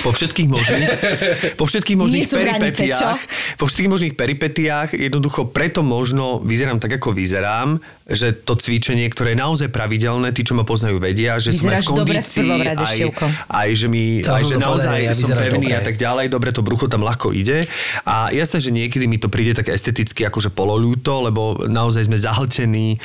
po 0.02 0.10
všetkých 0.10 0.48
možných, 0.50 0.88
po 1.60 1.64
všetkých 1.64 1.98
možných 1.98 2.26
sú 2.26 2.36
hranice, 2.36 2.90
čo? 2.90 2.98
peripetiách, 2.98 3.20
po 3.56 3.64
všetkých 3.70 3.90
možných 3.90 4.14
peripetiách, 4.18 4.88
jednoducho 4.98 5.48
preto 5.48 5.80
možno 5.80 6.42
vyzerám 6.42 6.82
tak, 6.82 6.98
ako 6.98 7.14
vyzerám, 7.14 7.78
že 8.04 8.34
to 8.34 8.58
cvičenie, 8.58 9.06
ktoré 9.08 9.32
je 9.32 9.38
naozaj 9.40 9.68
pravidelné, 9.70 10.34
tí, 10.34 10.42
čo 10.42 10.58
ma 10.58 10.66
poznajú, 10.66 10.98
vedia, 10.98 11.38
že 11.38 11.54
som 11.54 11.70
aj 11.70 11.80
v 11.80 11.86
Vyzeráš 11.86 11.86
dobre 11.86 12.18
v 12.18 12.26
kondícii, 12.26 12.50
rade, 12.66 12.84
aj, 12.84 12.98
aj, 13.48 13.68
že, 13.78 13.86
mi, 13.86 14.04
Chcel 14.20 14.34
aj 14.34 14.44
že 14.44 14.54
to 14.54 14.60
naozaj 14.60 14.96
ja 14.98 15.12
som 15.14 15.28
vyzeráš 15.30 15.42
pevný 15.46 15.66
dobre. 15.70 15.78
a 15.78 15.82
tak 15.86 15.96
ďalej, 15.96 16.24
dobre 16.28 16.50
to 16.50 16.62
brucho 16.66 16.86
tam 16.90 17.02
ľahko 17.06 17.30
ide. 17.32 17.70
A 18.02 18.28
jasné, 18.34 18.58
že 18.58 18.74
niekedy 18.74 19.06
mi 19.06 19.22
to 19.22 19.30
príde 19.30 19.54
tak 19.54 19.70
esteticky 19.70 20.26
akože 20.26 20.50
pololúto, 20.50 21.22
lebo 21.22 21.64
naozaj 21.70 22.10
sme 22.10 22.18
zahltení 22.18 22.98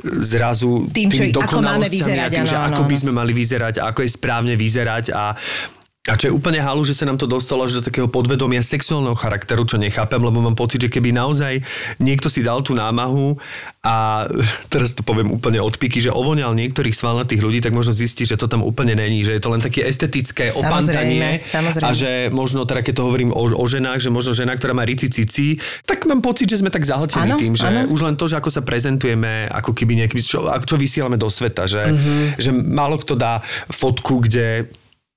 zrazu 0.00 0.88
Tým, 0.90 1.08
čo- 1.12 1.22
tými 1.28 1.36
ako 1.36 1.60
máme 1.60 1.86
vyzerať, 1.86 2.30
a 2.32 2.36
tým, 2.42 2.46
že 2.48 2.56
áno, 2.56 2.74
ako 2.74 2.82
by 2.88 2.96
sme 2.96 3.12
mali 3.12 3.32
vyzerať 3.36 3.84
a 3.84 3.92
ako 3.92 4.00
je 4.02 4.10
správne 4.10 4.54
vyzerať 4.56 5.12
a 5.12 5.36
a 6.00 6.16
čo 6.16 6.26
je 6.26 6.34
úplne 6.34 6.56
halu, 6.56 6.80
že 6.80 6.96
sa 6.96 7.04
nám 7.04 7.16
to 7.16 7.28
dostalo 7.28 7.60
až 7.62 7.76
do 7.76 7.82
takého 7.84 8.08
podvedomia 8.08 8.64
sexuálneho 8.64 9.12
charakteru, 9.12 9.62
čo 9.62 9.76
nechápem, 9.76 10.16
lebo 10.16 10.40
mám 10.40 10.56
pocit, 10.56 10.80
že 10.80 10.88
keby 10.88 11.12
naozaj 11.12 11.60
niekto 11.98 12.26
si 12.26 12.40
dal 12.40 12.64
tú 12.64 12.72
námahu 12.72 13.36
a 13.80 14.24
teraz 14.66 14.92
to 14.92 15.00
poviem 15.00 15.28
úplne 15.28 15.60
od 15.60 15.76
piky, 15.76 16.00
že 16.00 16.08
ovoňal 16.08 16.56
niektorých 16.56 16.96
svalnatých 16.96 17.38
ľudí, 17.38 17.60
tak 17.60 17.72
možno 17.72 17.92
zistí, 17.92 18.24
že 18.24 18.34
to 18.34 18.48
tam 18.48 18.64
úplne 18.64 18.96
není, 18.96 19.20
že 19.20 19.36
je 19.36 19.42
to 19.42 19.52
len 19.52 19.60
také 19.60 19.84
estetické 19.84 20.48
Samozrejme, 20.48 20.64
opantanie 20.64 21.28
samozrejme. 21.38 21.84
a 21.84 21.90
že 21.92 22.10
možno, 22.30 22.64
teda 22.64 22.80
keď 22.80 22.94
to 22.96 23.04
hovorím 23.04 23.30
o, 23.30 23.52
o 23.52 23.66
ženách, 23.66 24.00
že 24.00 24.08
možno 24.08 24.32
žena, 24.32 24.56
ktorá 24.56 24.72
má 24.72 24.82
rici 24.82 25.06
cici, 25.06 25.56
tak 25.84 26.08
mám 26.08 26.24
pocit, 26.24 26.48
že 26.48 26.58
sme 26.58 26.72
tak 26.72 26.80
zahltení 26.82 27.36
tým, 27.36 27.52
že 27.52 27.68
áno. 27.68 27.92
už 27.92 28.00
len 28.02 28.16
to, 28.16 28.24
že 28.24 28.36
ako 28.36 28.48
sa 28.48 28.64
prezentujeme, 28.64 29.52
ako 29.52 29.76
keby 29.76 30.00
nejaký, 30.00 30.16
čo, 30.18 30.48
čo 30.48 30.76
vysielame 30.76 31.20
do 31.20 31.28
sveta, 31.28 31.68
že, 31.68 31.82
Mhm. 31.86 32.40
že 32.40 32.50
málo 32.52 32.96
kto 32.96 33.12
dá 33.14 33.44
fotku, 33.68 34.24
kde 34.24 34.64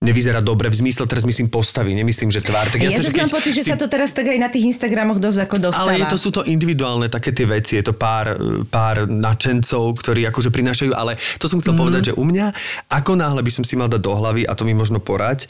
nevyzerá 0.04 0.44
dobre, 0.44 0.68
v 0.68 0.84
zmysle 0.84 1.08
teraz 1.08 1.24
myslím 1.24 1.48
postavy, 1.48 1.96
nemyslím, 1.96 2.28
že 2.28 2.44
tvár. 2.44 2.68
Tak 2.68 2.84
Ja 2.84 2.92
jasné, 2.92 3.08
zase 3.08 3.16
že 3.16 3.22
mám 3.24 3.32
pocit, 3.32 3.52
že 3.56 3.64
si- 3.64 3.72
sa 3.72 3.80
to 3.80 3.88
teraz 3.88 4.12
tak 4.12 4.28
aj 4.28 4.38
na 4.38 4.52
tých 4.52 4.68
Instagramoch 4.68 5.24
dosť 5.24 5.48
ako 5.48 5.56
dostáva. 5.72 5.96
ale 5.96 6.04
je 6.04 6.06
to, 6.12 6.18
sú 6.20 6.30
to 6.36 6.44
individuálne 6.44 7.08
také 7.08 7.32
tie 7.32 7.48
veci, 7.48 7.80
je 7.80 7.88
to 7.88 7.96
pár, 7.96 8.36
pár 8.68 9.08
nadšencov, 9.08 9.96
ktorí 9.96 10.28
akože 10.28 10.52
prinášajú, 10.52 10.92
ale 10.92 11.16
to 11.40 11.48
som 11.48 11.64
chcel 11.64 11.74
mm. 11.74 11.80
povedať, 11.80 12.02
že 12.12 12.14
u 12.20 12.28
mňa, 12.28 12.52
ako 12.92 13.16
náhle 13.16 13.40
by 13.40 13.52
som 13.56 13.64
si 13.64 13.80
mal 13.80 13.88
dať 13.88 14.04
do 14.04 14.14
hlavy, 14.14 14.44
a 14.44 14.54
to 14.54 14.68
mi 14.68 14.76
možno 14.76 15.00
porať, 15.00 15.48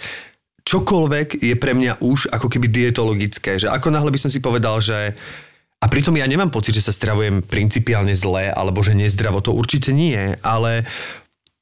čokoľvek 0.64 1.44
je 1.44 1.56
pre 1.58 1.74
mňa 1.76 2.00
už 2.00 2.32
ako 2.32 2.48
keby 2.48 2.70
dietologické, 2.72 3.60
že 3.60 3.68
ako 3.68 3.92
náhle 3.92 4.14
by 4.14 4.20
som 4.22 4.32
si 4.32 4.40
povedal, 4.40 4.80
že 4.80 5.18
a 5.84 5.86
pritom 5.92 6.16
ja 6.16 6.24
nemám 6.24 6.48
pocit, 6.48 6.80
že 6.80 6.88
sa 6.88 6.96
stravujem 6.96 7.44
principiálne 7.44 8.16
zle, 8.16 8.48
alebo 8.48 8.80
že 8.80 8.96
nezdravo, 8.96 9.44
to 9.44 9.52
určite 9.52 9.92
nie, 9.92 10.32
ale 10.40 10.88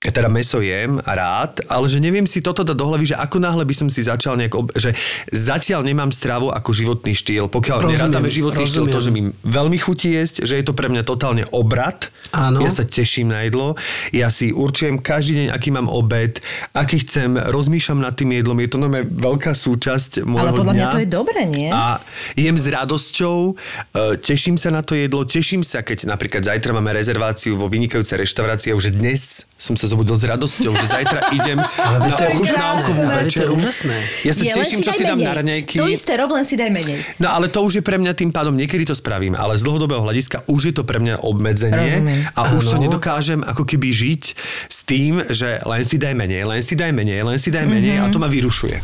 teda 0.10 0.26
meso 0.34 0.58
jem 0.66 0.98
rád, 1.06 1.62
ale 1.70 1.86
že 1.86 2.02
neviem 2.02 2.26
si 2.26 2.42
toto 2.42 2.66
dať 2.66 2.74
do 2.74 2.90
hlavy, 2.90 3.14
že 3.14 3.16
ako 3.22 3.38
náhle 3.38 3.62
by 3.62 3.76
som 3.78 3.86
si 3.86 4.02
začal 4.02 4.34
nejak, 4.34 4.54
ob... 4.58 4.74
že 4.74 4.98
zatiaľ 5.30 5.86
nemám 5.86 6.10
stravu 6.10 6.50
ako 6.50 6.74
životný 6.74 7.14
štýl. 7.14 7.46
Pokiaľ 7.46 7.86
Rozumiem, 7.86 7.94
nerátame 8.02 8.30
životný 8.34 8.66
štýl, 8.66 8.90
to, 8.90 8.98
rozumiem. 8.98 9.30
že 9.30 9.46
mi 9.46 9.54
veľmi 9.54 9.78
chutí 9.78 10.18
jesť, 10.18 10.50
že 10.50 10.58
je 10.58 10.66
to 10.66 10.74
pre 10.74 10.90
mňa 10.90 11.06
totálne 11.06 11.46
obrad. 11.54 12.10
Áno. 12.34 12.66
Ja 12.66 12.74
sa 12.74 12.82
teším 12.82 13.30
na 13.30 13.46
jedlo. 13.46 13.78
Ja 14.10 14.34
si 14.34 14.50
určujem 14.50 14.98
každý 14.98 15.46
deň, 15.46 15.48
aký 15.54 15.70
mám 15.70 15.86
obed, 15.86 16.42
aký 16.74 17.06
chcem, 17.06 17.38
rozmýšľam 17.38 18.02
nad 18.02 18.18
tým 18.18 18.34
jedlom. 18.34 18.58
Je 18.58 18.70
to 18.74 18.82
normálne 18.82 19.06
veľká 19.06 19.54
súčasť 19.54 20.26
môjho 20.26 20.50
Ale 20.50 20.58
podľa 20.58 20.74
dňa. 20.74 20.82
mňa 20.82 20.94
to 20.98 21.02
je 21.06 21.10
dobre, 21.14 21.42
nie? 21.46 21.70
A 21.70 22.02
jem 22.34 22.58
s 22.58 22.66
radosťou, 22.66 23.38
e, 23.54 24.18
teším 24.18 24.58
sa 24.58 24.74
na 24.74 24.82
to 24.82 24.98
jedlo, 24.98 25.30
teším 25.30 25.62
sa, 25.62 25.86
keď 25.86 26.10
napríklad 26.10 26.42
zajtra 26.42 26.74
máme 26.74 26.90
rezerváciu 26.90 27.54
vo 27.54 27.70
vynikajúcej 27.70 28.18
reštaurácii 28.18 28.74
a 28.74 28.80
už 28.82 28.98
dnes 28.98 29.46
som 29.62 29.78
sa 29.78 29.86
zobudil 29.86 30.17
s 30.17 30.26
radosťou, 30.26 30.74
že 30.74 30.89
zajtra 30.89 31.30
idem 31.38 31.62
na 32.02 32.15
ochutnávkovú 32.17 33.04
večeru. 33.06 33.54
úžasné. 33.54 33.93
Ja 34.26 34.34
sa 34.34 34.41
Je, 34.41 34.58
teším, 34.58 34.82
čo 34.82 34.89
si 34.89 35.06
dám 35.06 35.21
menej. 35.21 35.30
na 35.30 35.34
raňajky. 35.38 35.76
To 35.78 35.86
isté 35.86 36.17
rob, 36.17 36.34
len 36.34 36.41
si 36.41 36.58
daj 36.58 36.74
menej. 36.74 36.97
No 37.21 37.30
ale 37.30 37.45
to 37.45 37.62
už 37.62 37.78
je 37.78 37.84
pre 37.86 38.02
mňa 38.02 38.17
tým 38.17 38.34
pádom, 38.34 38.58
niekedy 38.58 38.89
to 38.89 38.97
spravím, 38.97 39.38
ale 39.38 39.54
z 39.54 39.62
dlhodobého 39.62 40.02
hľadiska 40.02 40.50
už 40.50 40.62
je 40.65 40.74
to 40.74 40.82
pre 40.82 40.97
mňa 40.97 41.21
obmedzenie 41.21 41.78
Rozumiem. 41.78 42.19
a 42.34 42.41
už 42.58 42.63
to 42.65 42.78
nedokážem 42.82 43.45
ako 43.45 43.62
keby 43.62 43.93
žiť 43.93 44.24
s 44.65 44.80
tým, 44.82 45.21
že 45.30 45.62
len 45.62 45.86
si 45.86 46.02
daj 46.02 46.17
menej, 46.17 46.41
len 46.41 46.65
si 46.65 46.74
daj 46.74 46.89
menej, 46.89 47.21
len 47.21 47.38
si 47.38 47.54
daj 47.54 47.69
menej 47.69 48.02
a 48.02 48.10
to 48.10 48.17
ma 48.17 48.26
vyrušuje. 48.26 48.82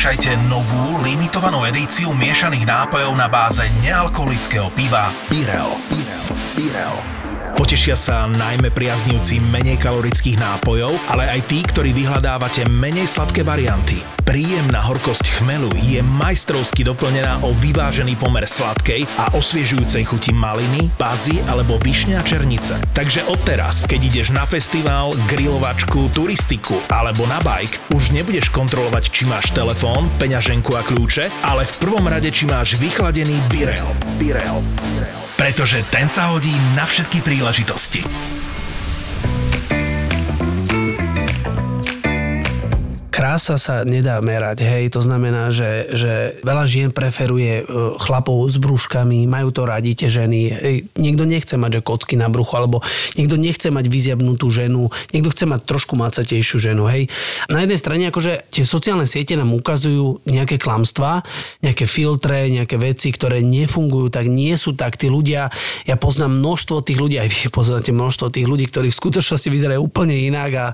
Vyskúšajte 0.00 0.48
novú 0.48 0.96
limitovanú 1.04 1.60
edíciu 1.68 2.16
miešaných 2.16 2.64
nápojov 2.64 3.20
na 3.20 3.28
báze 3.28 3.68
nealkoholického 3.84 4.72
piva 4.72 5.12
Birel. 5.28 5.68
Birel. 5.92 6.24
Birel. 6.56 7.19
Potešia 7.60 7.92
sa 7.92 8.24
najmä 8.24 8.72
priaznivci 8.72 9.36
menej 9.52 9.76
kalorických 9.76 10.40
nápojov, 10.40 10.96
ale 11.12 11.28
aj 11.28 11.44
tí, 11.44 11.60
ktorí 11.60 11.92
vyhľadávate 11.92 12.64
menej 12.72 13.04
sladké 13.04 13.44
varianty. 13.44 14.00
Príjemná 14.24 14.80
horkosť 14.80 15.28
chmelu 15.28 15.68
je 15.76 16.00
majstrovsky 16.00 16.88
doplnená 16.88 17.44
o 17.44 17.52
vyvážený 17.52 18.16
pomer 18.16 18.48
sladkej 18.48 19.04
a 19.20 19.36
osviežujúcej 19.36 20.08
chuti 20.08 20.32
maliny, 20.32 20.88
bazy 20.96 21.44
alebo 21.52 21.76
višňa 21.84 22.16
a 22.16 22.24
černice. 22.24 22.80
Takže 22.96 23.28
odteraz, 23.28 23.84
keď 23.84 24.08
ideš 24.08 24.32
na 24.32 24.48
festival, 24.48 25.12
grilovačku, 25.28 26.16
turistiku 26.16 26.80
alebo 26.88 27.28
na 27.28 27.44
bike, 27.44 27.76
už 27.92 28.16
nebudeš 28.16 28.48
kontrolovať, 28.48 29.12
či 29.12 29.28
máš 29.28 29.52
telefón, 29.52 30.08
peňaženku 30.16 30.72
a 30.72 30.80
kľúče, 30.80 31.28
ale 31.44 31.68
v 31.68 31.76
prvom 31.76 32.08
rade, 32.08 32.32
či 32.32 32.48
máš 32.48 32.80
vychladený 32.80 33.36
Birel. 33.52 33.92
Birel. 34.16 34.64
Pretože 35.40 35.80
ten 35.88 36.04
sa 36.12 36.36
hodí 36.36 36.52
na 36.76 36.84
všetky 36.84 37.24
príležitosti. 37.24 38.04
Masa 43.40 43.56
sa 43.56 43.88
nedá 43.88 44.20
merať, 44.20 44.62
hej, 44.62 44.92
to 44.92 45.00
znamená, 45.00 45.48
že, 45.48 45.90
že 45.96 46.36
veľa 46.44 46.64
žien 46.68 46.88
preferuje 46.92 47.64
e, 47.64 47.64
chlapov 47.96 48.46
s 48.46 48.60
brúškami, 48.60 49.24
majú 49.24 49.48
to 49.48 49.64
radi 49.64 49.96
tie 49.96 50.12
ženy, 50.12 50.40
hej. 50.52 50.76
niekto 51.00 51.24
nechce 51.24 51.56
mať 51.56 51.80
že 51.80 51.82
kocky 51.82 52.14
na 52.20 52.28
bruchu, 52.28 52.52
alebo 52.60 52.84
niekto 53.16 53.40
nechce 53.40 53.72
mať 53.72 53.88
vyziabnutú 53.88 54.52
ženu, 54.52 54.92
niekto 55.16 55.32
chce 55.32 55.48
mať 55.48 55.64
trošku 55.64 55.96
macatejšiu 55.96 56.60
ženu, 56.60 56.84
hej. 56.92 57.08
Na 57.48 57.64
jednej 57.64 57.80
strane 57.80 58.04
akože 58.12 58.44
tie 58.52 58.68
sociálne 58.68 59.08
siete 59.08 59.34
nám 59.40 59.56
ukazujú 59.56 60.20
nejaké 60.28 60.60
klamstvá, 60.60 61.24
nejaké 61.64 61.88
filtre, 61.88 62.52
nejaké 62.52 62.76
veci, 62.76 63.08
ktoré 63.08 63.40
nefungujú, 63.40 64.12
tak 64.12 64.28
nie 64.28 64.52
sú 64.60 64.76
tak. 64.76 65.00
Tí 65.00 65.08
ľudia, 65.08 65.48
ja 65.88 65.96
poznám 65.96 66.36
množstvo 66.38 66.84
tých 66.84 67.00
ľudí, 67.00 67.16
aj 67.16 67.28
vy 67.32 67.38
poznáte 67.48 67.90
množstvo 67.90 68.28
tých 68.28 68.44
ľudí, 68.44 68.68
ktorí 68.68 68.92
v 68.92 69.00
skutočnosti 69.00 69.48
vyzerajú 69.48 69.80
úplne 69.80 70.12
inak 70.12 70.50
a, 70.52 70.66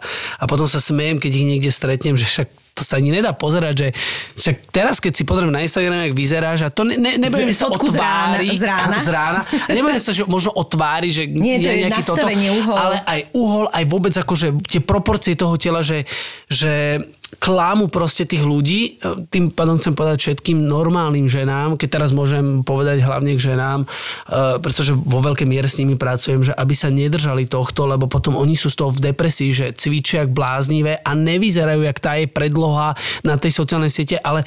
a 0.42 0.44
potom 0.50 0.66
sa 0.66 0.82
smejem, 0.82 1.22
keď 1.22 1.30
ich 1.30 1.46
niekde 1.46 1.70
stretnem, 1.70 2.18
že 2.18 2.26
však 2.37 2.49
to 2.77 2.85
sa 2.85 3.01
ani 3.01 3.09
nedá 3.09 3.33
pozerať, 3.33 3.72
že 3.72 3.88
však 4.37 4.57
teraz, 4.68 5.01
keď 5.01 5.12
si 5.16 5.25
pozriem 5.25 5.49
na 5.49 5.64
Instagrame, 5.64 6.12
jak 6.12 6.16
vyzeráš, 6.16 6.59
a 6.61 6.68
to 6.68 6.85
ne, 6.85 7.01
ne, 7.01 7.16
nebudem 7.16 7.49
Z- 7.49 7.64
sa 7.64 7.66
o 7.72 7.77
tvári, 7.81 8.53
z 8.53 8.68
rána. 8.68 8.96
z 9.07 9.09
rána. 9.09 9.40
A 9.49 9.70
nebudem 9.72 9.96
sa, 9.96 10.12
že 10.12 10.29
možno 10.29 10.53
o 10.53 10.61
tvári, 10.61 11.09
že 11.09 11.25
Nie, 11.25 11.57
to 11.57 11.72
je 11.72 11.88
nejaký 11.88 12.05
nastavenie, 12.05 12.49
uhol. 12.53 12.77
ale 12.77 12.96
aj 13.01 13.20
uhol, 13.33 13.64
aj 13.72 13.85
vôbec 13.88 14.12
akože 14.12 14.61
tie 14.68 14.85
proporcie 14.85 15.33
toho 15.33 15.57
tela, 15.57 15.81
že, 15.81 16.05
že 16.53 17.01
klámu 17.37 17.88
proste 17.92 18.25
tých 18.27 18.42
ľudí. 18.42 18.99
Tým 19.31 19.53
pádom 19.53 19.77
chcem 19.79 19.94
povedať 19.94 20.18
všetkým 20.20 20.59
normálnym 20.66 21.29
ženám, 21.29 21.77
keď 21.79 21.88
teraz 22.01 22.11
môžem 22.11 22.64
povedať 22.64 23.05
hlavne 23.05 23.37
k 23.37 23.55
ženám, 23.55 23.87
eh, 23.87 24.59
pretože 24.61 24.96
vo 24.96 25.20
veľkej 25.22 25.46
miere 25.46 25.68
s 25.70 25.79
nimi 25.79 25.94
pracujem, 25.94 26.42
že 26.42 26.53
aby 26.57 26.75
sa 26.75 26.88
nedržali 26.90 27.46
tohto, 27.46 27.87
lebo 27.87 28.09
potom 28.09 28.35
oni 28.35 28.59
sú 28.59 28.72
z 28.72 28.77
toho 28.81 28.90
v 28.90 29.12
depresii, 29.12 29.51
že 29.53 29.66
cvičia 29.77 30.25
jak 30.25 30.33
bláznivé 30.33 31.01
a 31.05 31.12
nevyzerajú 31.12 31.81
jak 31.85 31.99
tá 32.01 32.16
jej 32.16 32.29
predloha 32.29 32.96
na 33.22 33.37
tej 33.37 33.53
sociálnej 33.53 33.92
siete, 33.92 34.16
ale 34.18 34.42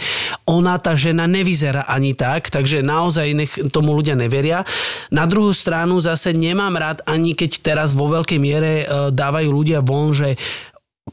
ona, 0.49 0.82
tá 0.82 0.97
žena, 0.97 1.30
nevyzerá 1.30 1.86
ani 1.86 2.17
tak, 2.17 2.49
takže 2.49 2.82
naozaj 2.82 3.28
nech 3.38 3.54
tomu 3.69 3.93
ľudia 3.93 4.17
neveria. 4.17 4.65
Na 5.13 5.30
druhú 5.30 5.54
stranu 5.54 6.02
zase 6.02 6.34
nemám 6.34 6.73
rád 6.75 6.99
ani 7.06 7.38
keď 7.38 7.52
teraz 7.62 7.93
vo 7.93 8.10
veľkej 8.10 8.39
miere 8.41 8.71
eh, 8.84 8.86
dávajú 9.13 9.49
ľudia 9.49 9.80
von, 9.86 10.12
že 10.12 10.36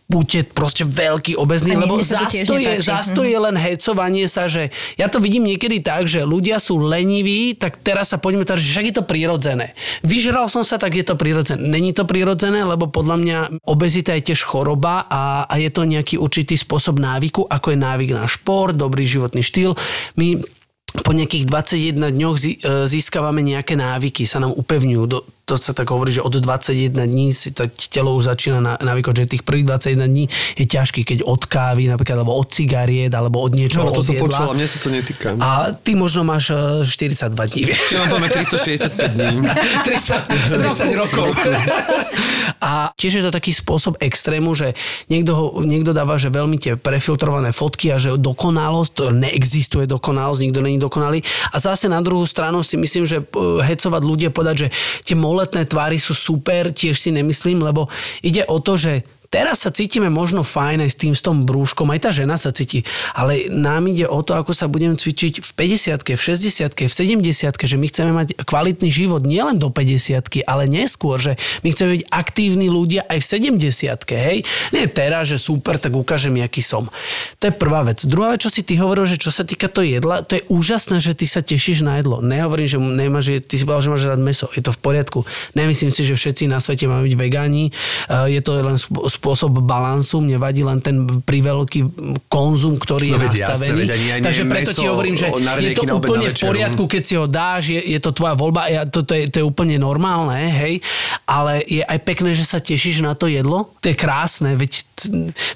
buďte 0.06 0.54
proste 0.54 0.86
veľký 0.86 1.34
obezný, 1.34 1.74
lebo 1.74 1.98
mne 1.98 2.06
sa 2.06 2.22
to 2.22 2.30
tiež 2.30 2.46
zás 2.46 2.50
to, 2.50 2.56
je, 2.62 2.72
nepáči. 2.78 2.86
zás 2.86 3.06
to 3.10 3.22
je 3.26 3.38
len 3.38 3.56
hecovanie 3.58 4.26
sa, 4.30 4.46
že 4.46 4.70
ja 4.94 5.10
to 5.10 5.18
vidím 5.18 5.50
niekedy 5.50 5.82
tak, 5.82 6.06
že 6.06 6.22
ľudia 6.22 6.62
sú 6.62 6.78
leniví, 6.78 7.58
tak 7.58 7.82
teraz 7.82 8.14
sa 8.14 8.18
poďme 8.22 8.46
tak, 8.46 8.62
že 8.62 8.70
však 8.70 8.86
je 8.86 8.94
to 9.02 9.04
prirodzené. 9.04 9.74
Vyžral 10.06 10.46
som 10.46 10.62
sa, 10.62 10.78
tak 10.78 10.94
je 10.94 11.02
to 11.02 11.18
prirodzené. 11.18 11.58
Není 11.58 11.90
to 11.90 12.06
prirodzené, 12.06 12.62
lebo 12.62 12.86
podľa 12.86 13.16
mňa 13.18 13.38
obezita 13.66 14.14
je 14.14 14.30
tiež 14.30 14.46
choroba 14.46 15.10
a, 15.10 15.50
a 15.50 15.54
je 15.58 15.70
to 15.74 15.82
nejaký 15.82 16.22
určitý 16.22 16.54
spôsob 16.54 17.02
návyku, 17.02 17.42
ako 17.42 17.74
je 17.74 17.78
návyk 17.82 18.10
na 18.14 18.30
šport, 18.30 18.78
dobrý 18.78 19.02
životný 19.02 19.42
štýl. 19.42 19.74
My 20.14 20.38
po 21.02 21.12
nejakých 21.12 21.44
21 21.50 21.98
dňoch 21.98 22.36
e, 22.40 22.48
získavame 22.88 23.44
nejaké 23.44 23.76
návyky, 23.76 24.24
sa 24.24 24.40
nám 24.40 24.54
upevňujú. 24.54 25.04
Do, 25.10 25.18
to 25.46 25.54
sa 25.54 25.70
tak 25.70 25.94
hovorí, 25.94 26.10
že 26.10 26.26
od 26.26 26.34
21 26.42 27.06
dní 27.06 27.30
si 27.30 27.54
to 27.54 27.70
telo 27.70 28.18
už 28.18 28.34
začína 28.34 28.58
na, 28.58 28.74
že 29.14 29.30
tých 29.30 29.46
prvých 29.46 29.78
21 29.94 30.10
dní 30.10 30.24
je 30.58 30.66
ťažký, 30.66 31.06
keď 31.06 31.18
od 31.22 31.46
kávy, 31.46 31.86
napríklad, 31.86 32.18
alebo 32.18 32.34
od 32.34 32.50
cigariet, 32.50 33.14
alebo 33.14 33.38
od 33.38 33.54
niečoho, 33.54 33.86
No, 33.86 33.94
to 33.94 34.02
som 34.02 34.18
jedla. 34.18 34.26
počul 34.26 34.46
a 34.50 34.54
mne 34.58 34.66
sa 34.66 34.78
to 34.82 34.90
netýka. 34.90 35.38
A 35.38 35.70
ty 35.70 35.94
možno 35.94 36.26
máš 36.26 36.50
e, 36.50 36.82
42 36.82 37.30
dní, 37.30 37.62
vieš. 37.62 37.78
Ja 37.94 38.02
mám 38.02 38.18
pamäť 38.18 38.42
365 38.42 39.14
dní. 39.14 39.46
30, 39.86 40.58
30 40.66 40.98
rokov. 40.98 41.30
A 42.56 42.90
tiež 42.96 43.20
je 43.20 43.22
to 43.22 43.30
taký 43.30 43.52
spôsob 43.52 44.00
extrému, 44.00 44.56
že 44.56 44.72
niekto, 45.12 45.32
ho, 45.36 45.46
niekto 45.60 45.92
dáva, 45.92 46.16
že 46.16 46.32
veľmi 46.32 46.56
tie 46.56 46.74
prefiltrované 46.74 47.52
fotky 47.52 47.92
a 47.92 48.00
že 48.00 48.16
dokonalosť, 48.16 48.90
to 48.96 49.04
neexistuje 49.12 49.84
dokonalosť, 49.84 50.40
nikto 50.40 50.60
není 50.64 50.80
dokonalý. 50.80 51.20
A 51.52 51.60
zase 51.60 51.86
na 51.92 52.00
druhú 52.00 52.24
stranu 52.24 52.64
si 52.64 52.80
myslím, 52.80 53.04
že 53.04 53.20
e, 53.20 53.24
hecovať 53.60 54.02
ľudia 54.02 54.30
povedať, 54.32 54.56
že 54.56 54.68
tie 55.04 55.14
moletné 55.36 55.68
tvary 55.68 56.00
sú 56.00 56.16
super, 56.16 56.72
tiež 56.72 56.96
si 56.96 57.12
nemyslím, 57.12 57.60
lebo 57.60 57.92
ide 58.24 58.48
o 58.48 58.56
to, 58.56 58.80
že 58.80 59.04
Teraz 59.28 59.66
sa 59.66 59.70
cítime 59.74 60.08
možno 60.08 60.46
fajn 60.46 60.86
aj 60.86 60.90
s 60.90 60.96
tým, 60.96 61.12
s 61.14 61.22
tom 61.22 61.44
brúškom, 61.44 61.90
aj 61.92 62.00
tá 62.06 62.10
žena 62.14 62.38
sa 62.38 62.54
cíti, 62.54 62.86
ale 63.12 63.50
nám 63.50 63.90
ide 63.90 64.06
o 64.06 64.22
to, 64.22 64.38
ako 64.38 64.54
sa 64.54 64.70
budeme 64.70 64.94
cvičiť 64.94 65.42
v 65.42 65.50
50 65.50 66.16
v 66.16 66.20
60 66.20 66.86
v 66.86 66.94
70 66.94 67.66
že 67.66 67.76
my 67.76 67.86
chceme 67.90 68.12
mať 68.14 68.28
kvalitný 68.46 68.88
život 68.88 69.26
nielen 69.26 69.58
do 69.58 69.68
50 69.68 70.46
ale 70.46 70.70
neskôr, 70.70 71.18
že 71.18 71.32
my 71.66 71.68
chceme 71.74 71.98
byť 71.98 72.02
aktívni 72.08 72.68
ľudia 72.70 73.04
aj 73.10 73.18
v 73.18 73.26
70 73.58 74.06
hej? 74.14 74.38
Nie 74.70 74.86
teraz, 74.86 75.28
že 75.30 75.38
super, 75.40 75.76
tak 75.76 75.92
ukážem, 75.92 76.38
aký 76.42 76.62
som. 76.62 76.88
To 77.42 77.50
je 77.50 77.54
prvá 77.54 77.82
vec. 77.82 78.02
Druhá 78.06 78.34
vec, 78.34 78.42
čo 78.42 78.50
si 78.52 78.62
ty 78.62 78.78
hovoril, 78.78 79.06
že 79.08 79.18
čo 79.18 79.34
sa 79.34 79.42
týka 79.42 79.66
to 79.66 79.82
jedla, 79.82 80.22
to 80.22 80.38
je 80.38 80.42
úžasné, 80.48 81.02
že 81.02 81.12
ty 81.12 81.26
sa 81.26 81.42
tešíš 81.42 81.82
na 81.82 81.98
jedlo. 81.98 82.22
Nehovorím, 82.22 82.68
že 82.68 82.78
nemáš, 82.78 83.26
ty 83.44 83.54
si 83.58 83.64
povedal, 83.66 83.82
že 83.82 83.92
máš 83.92 84.04
rád 84.06 84.22
meso. 84.22 84.46
Je 84.54 84.62
to 84.62 84.72
v 84.72 84.80
poriadku. 84.80 85.18
Nemyslím 85.58 85.90
si, 85.90 86.02
že 86.06 86.14
všetci 86.14 86.48
na 86.48 86.62
svete 86.62 86.86
máme 86.86 87.06
byť 87.06 87.14
vegáni. 87.18 87.70
Eh, 88.08 88.38
Je 88.38 88.40
to 88.40 88.58
len 88.58 88.76
spôsob 89.16 89.64
balansu. 89.64 90.20
Mne 90.20 90.36
vadí 90.36 90.60
len 90.60 90.78
ten 90.84 91.08
priveľký 91.24 91.80
konzum, 92.28 92.76
ktorý 92.76 93.12
je 93.12 93.16
No 93.16 93.22
veď 93.24 93.32
jasné, 93.32 93.72
nastavený. 93.72 93.80
veď 93.80 93.90
ani 93.90 94.06
ja 94.06 94.14
Takže 94.20 94.42
preto 94.44 94.70
ti 94.76 94.84
hovorím, 94.86 95.16
že 95.16 95.26
je 95.32 95.72
to 95.72 95.84
úplne 95.88 96.28
v 96.28 96.36
poriadku, 96.36 96.82
keď 96.84 97.02
si 97.02 97.14
ho 97.16 97.26
dáš, 97.26 97.62
je, 97.72 97.80
je 97.80 97.98
to 98.02 98.10
tvoja 98.12 98.34
voľba, 98.36 98.68
ja, 98.68 98.82
to, 98.84 99.00
to, 99.02 99.16
je, 99.16 99.24
to 99.32 99.36
je 99.40 99.44
úplne 99.44 99.76
normálne, 99.80 100.36
hej, 100.36 100.84
ale 101.24 101.64
je 101.64 101.80
aj 101.80 101.98
pekné, 102.04 102.36
že 102.36 102.44
sa 102.44 102.60
tešíš 102.60 103.00
na 103.00 103.16
to 103.16 103.26
jedlo. 103.26 103.72
To 103.80 103.86
je 103.88 103.96
krásne, 103.96 104.52
veď, 104.54 104.84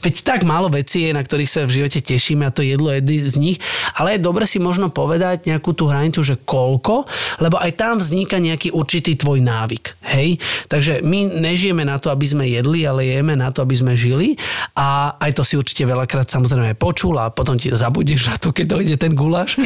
veď 0.01 0.15
tak 0.25 0.49
málo 0.49 0.73
vecí 0.73 1.05
je, 1.07 1.11
na 1.13 1.21
ktorých 1.21 1.51
sa 1.51 1.61
v 1.69 1.83
živote 1.83 2.01
tešíme 2.01 2.49
a 2.49 2.55
to 2.55 2.65
jedlo 2.65 2.95
je 2.97 3.01
z 3.29 3.37
nich, 3.37 3.59
ale 3.99 4.17
je 4.17 4.25
dobre 4.25 4.49
si 4.49 4.57
možno 4.57 4.89
povedať 4.89 5.45
nejakú 5.45 5.77
tú 5.77 5.91
hranicu, 5.91 6.25
že 6.25 6.41
koľko, 6.41 7.05
lebo 7.43 7.61
aj 7.61 7.73
tam 7.77 7.95
vzniká 8.01 8.41
nejaký 8.41 8.73
určitý 8.73 9.19
tvoj 9.19 9.45
návyk, 9.45 10.00
hej. 10.11 10.43
Takže 10.67 11.01
my 11.07 11.41
nežijeme 11.41 11.87
na 11.87 12.03
to, 12.03 12.11
aby 12.11 12.27
sme 12.27 12.45
jedli, 12.51 12.83
ale 12.83 13.07
jeme 13.07 13.39
na 13.39 13.55
to, 13.55 13.63
aby 13.63 13.75
sme 13.79 13.93
žili 13.95 14.35
a 14.75 15.15
aj 15.17 15.39
to 15.39 15.43
si 15.47 15.55
určite 15.55 15.87
veľakrát 15.87 16.27
samozrejme 16.27 16.75
počul 16.75 17.17
a 17.17 17.31
potom 17.31 17.55
ti 17.55 17.71
zabudíš 17.71 18.35
na 18.35 18.37
to, 18.37 18.51
keď 18.51 18.67
dojde 18.67 18.97
ten 18.99 19.15
guláš. 19.15 19.57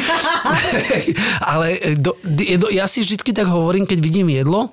Ale 1.51 1.97
do, 1.97 2.13
je 2.23 2.55
do, 2.55 2.69
ja 2.69 2.85
si 2.85 3.01
vždy 3.01 3.33
tak 3.33 3.49
hovorím, 3.49 3.89
keď 3.89 3.99
vidím 3.99 4.29
jedlo, 4.29 4.69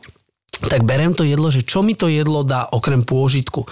tak 0.68 0.86
berem 0.86 1.10
to 1.14 1.26
jedlo, 1.26 1.50
že 1.50 1.66
čo 1.66 1.82
mi 1.82 1.98
to 1.98 2.06
jedlo 2.06 2.46
dá 2.46 2.70
okrem 2.70 3.02
pôžitku. 3.02 3.66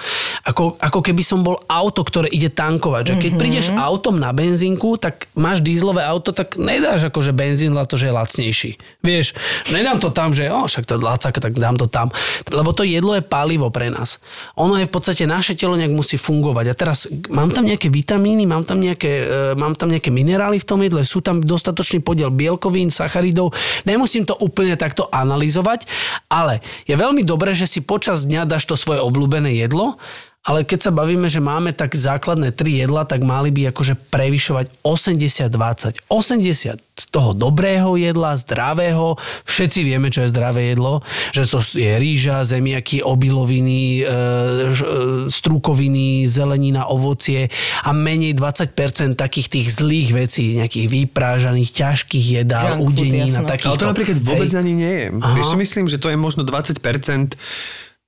Ako, 0.47 0.79
ako 0.79 1.01
keby 1.05 1.23
som 1.23 1.47
bol 1.47 1.63
auto, 1.71 2.03
ktoré 2.03 2.27
ide 2.31 2.51
tankovať. 2.51 3.03
Že 3.03 3.15
keď 3.15 3.31
mm-hmm. 3.31 3.41
prídeš 3.41 3.67
autom 3.75 4.19
na 4.19 4.35
benzínku, 4.35 4.99
tak 4.99 5.31
máš 5.39 5.63
dízlové 5.63 6.03
auto, 6.03 6.35
tak 6.35 6.59
nedáš 6.59 7.11
akože 7.11 7.31
benzín 7.31 7.75
na 7.75 7.87
to, 7.87 7.95
že 7.95 8.11
je 8.11 8.15
lacnejší. 8.15 8.71
Vieš, 9.05 9.35
nedám 9.71 10.03
to 10.03 10.11
tam, 10.11 10.35
že 10.35 10.51
o, 10.51 10.67
však 10.67 10.87
to 10.87 10.99
je 10.99 11.05
lacak, 11.05 11.35
tak 11.39 11.55
dám 11.55 11.79
to 11.79 11.87
tam. 11.87 12.11
Lebo 12.51 12.75
to 12.75 12.83
jedlo 12.83 13.15
je 13.15 13.23
palivo 13.23 13.71
pre 13.71 13.91
nás. 13.93 14.19
Ono 14.59 14.75
je 14.79 14.87
v 14.87 14.93
podstate, 14.93 15.29
naše 15.29 15.55
telo 15.55 15.79
nejak 15.79 15.95
musí 15.95 16.19
fungovať. 16.19 16.65
A 16.71 16.75
teraz 16.75 17.07
mám 17.31 17.53
tam 17.55 17.67
nejaké 17.67 17.87
vitamíny, 17.93 18.47
mám 18.47 18.67
tam 18.67 18.83
nejaké, 18.83 19.13
e, 19.27 19.59
mám 19.59 19.79
tam 19.79 19.91
nejaké 19.91 20.11
minerály 20.11 20.59
v 20.59 20.67
tom 20.67 20.81
jedle, 20.83 21.07
sú 21.07 21.23
tam 21.23 21.39
dostatočný 21.39 22.03
podiel 22.03 22.33
bielkovín, 22.35 22.91
sacharidov. 22.91 23.55
Nemusím 23.87 24.27
to 24.27 24.35
úplne 24.39 24.75
takto 24.75 25.07
analyzovať, 25.11 25.87
ale 26.29 26.63
je 26.87 26.95
veľmi 26.95 27.27
dobré, 27.27 27.53
že 27.53 27.69
si 27.69 27.81
počas 27.85 28.25
dňa 28.25 28.49
dáš 28.49 28.65
to 28.69 28.77
svoje 28.79 29.03
obľúbené 29.03 29.57
jedlo, 29.57 30.01
ale 30.41 30.65
keď 30.65 30.89
sa 30.89 30.93
bavíme, 30.93 31.29
že 31.29 31.37
máme 31.37 31.77
tak 31.77 31.93
základné 31.93 32.57
tri 32.57 32.81
jedla, 32.81 33.05
tak 33.05 33.21
mali 33.21 33.53
by 33.53 33.77
akože 33.77 34.09
prevyšovať 34.09 34.73
80-20. 34.81 36.09
80 36.09 36.81
toho 37.13 37.37
dobrého 37.37 37.93
jedla, 38.01 38.41
zdravého. 38.41 39.21
Všetci 39.45 39.81
vieme, 39.85 40.09
čo 40.09 40.25
je 40.25 40.33
zdravé 40.33 40.73
jedlo. 40.73 41.05
Že 41.37 41.43
to 41.45 41.59
je 41.77 41.93
rýža, 41.97 42.45
zemiaky, 42.49 43.05
obiloviny, 43.05 44.01
e, 44.01 44.03
e, 44.05 44.85
strukoviny, 45.29 46.25
zelenina, 46.25 46.89
ovocie 46.89 47.53
a 47.85 47.93
menej 47.93 48.33
20% 48.33 49.21
takých 49.21 49.49
tých 49.61 49.69
zlých 49.77 50.09
vecí, 50.17 50.57
nejakých 50.57 50.89
vyprážaných, 50.89 51.69
ťažkých 51.69 52.27
jedál, 52.45 52.81
Junk 52.81 52.97
food, 52.97 52.97
udenín 52.97 53.37
a 53.37 53.45
jasné. 53.45 53.49
takýchto. 53.49 53.77
Ale 53.77 53.81
to 53.81 53.91
napríklad 53.93 54.19
vôbec 54.25 54.51
Hej. 54.53 54.61
ani 54.61 54.73
nie 54.73 54.95
je. 55.05 55.07
Vieš, 55.37 55.49
myslím, 55.61 55.85
že 55.85 56.01
to 56.01 56.09
je 56.09 56.17
možno 56.17 56.49
20%, 56.49 56.81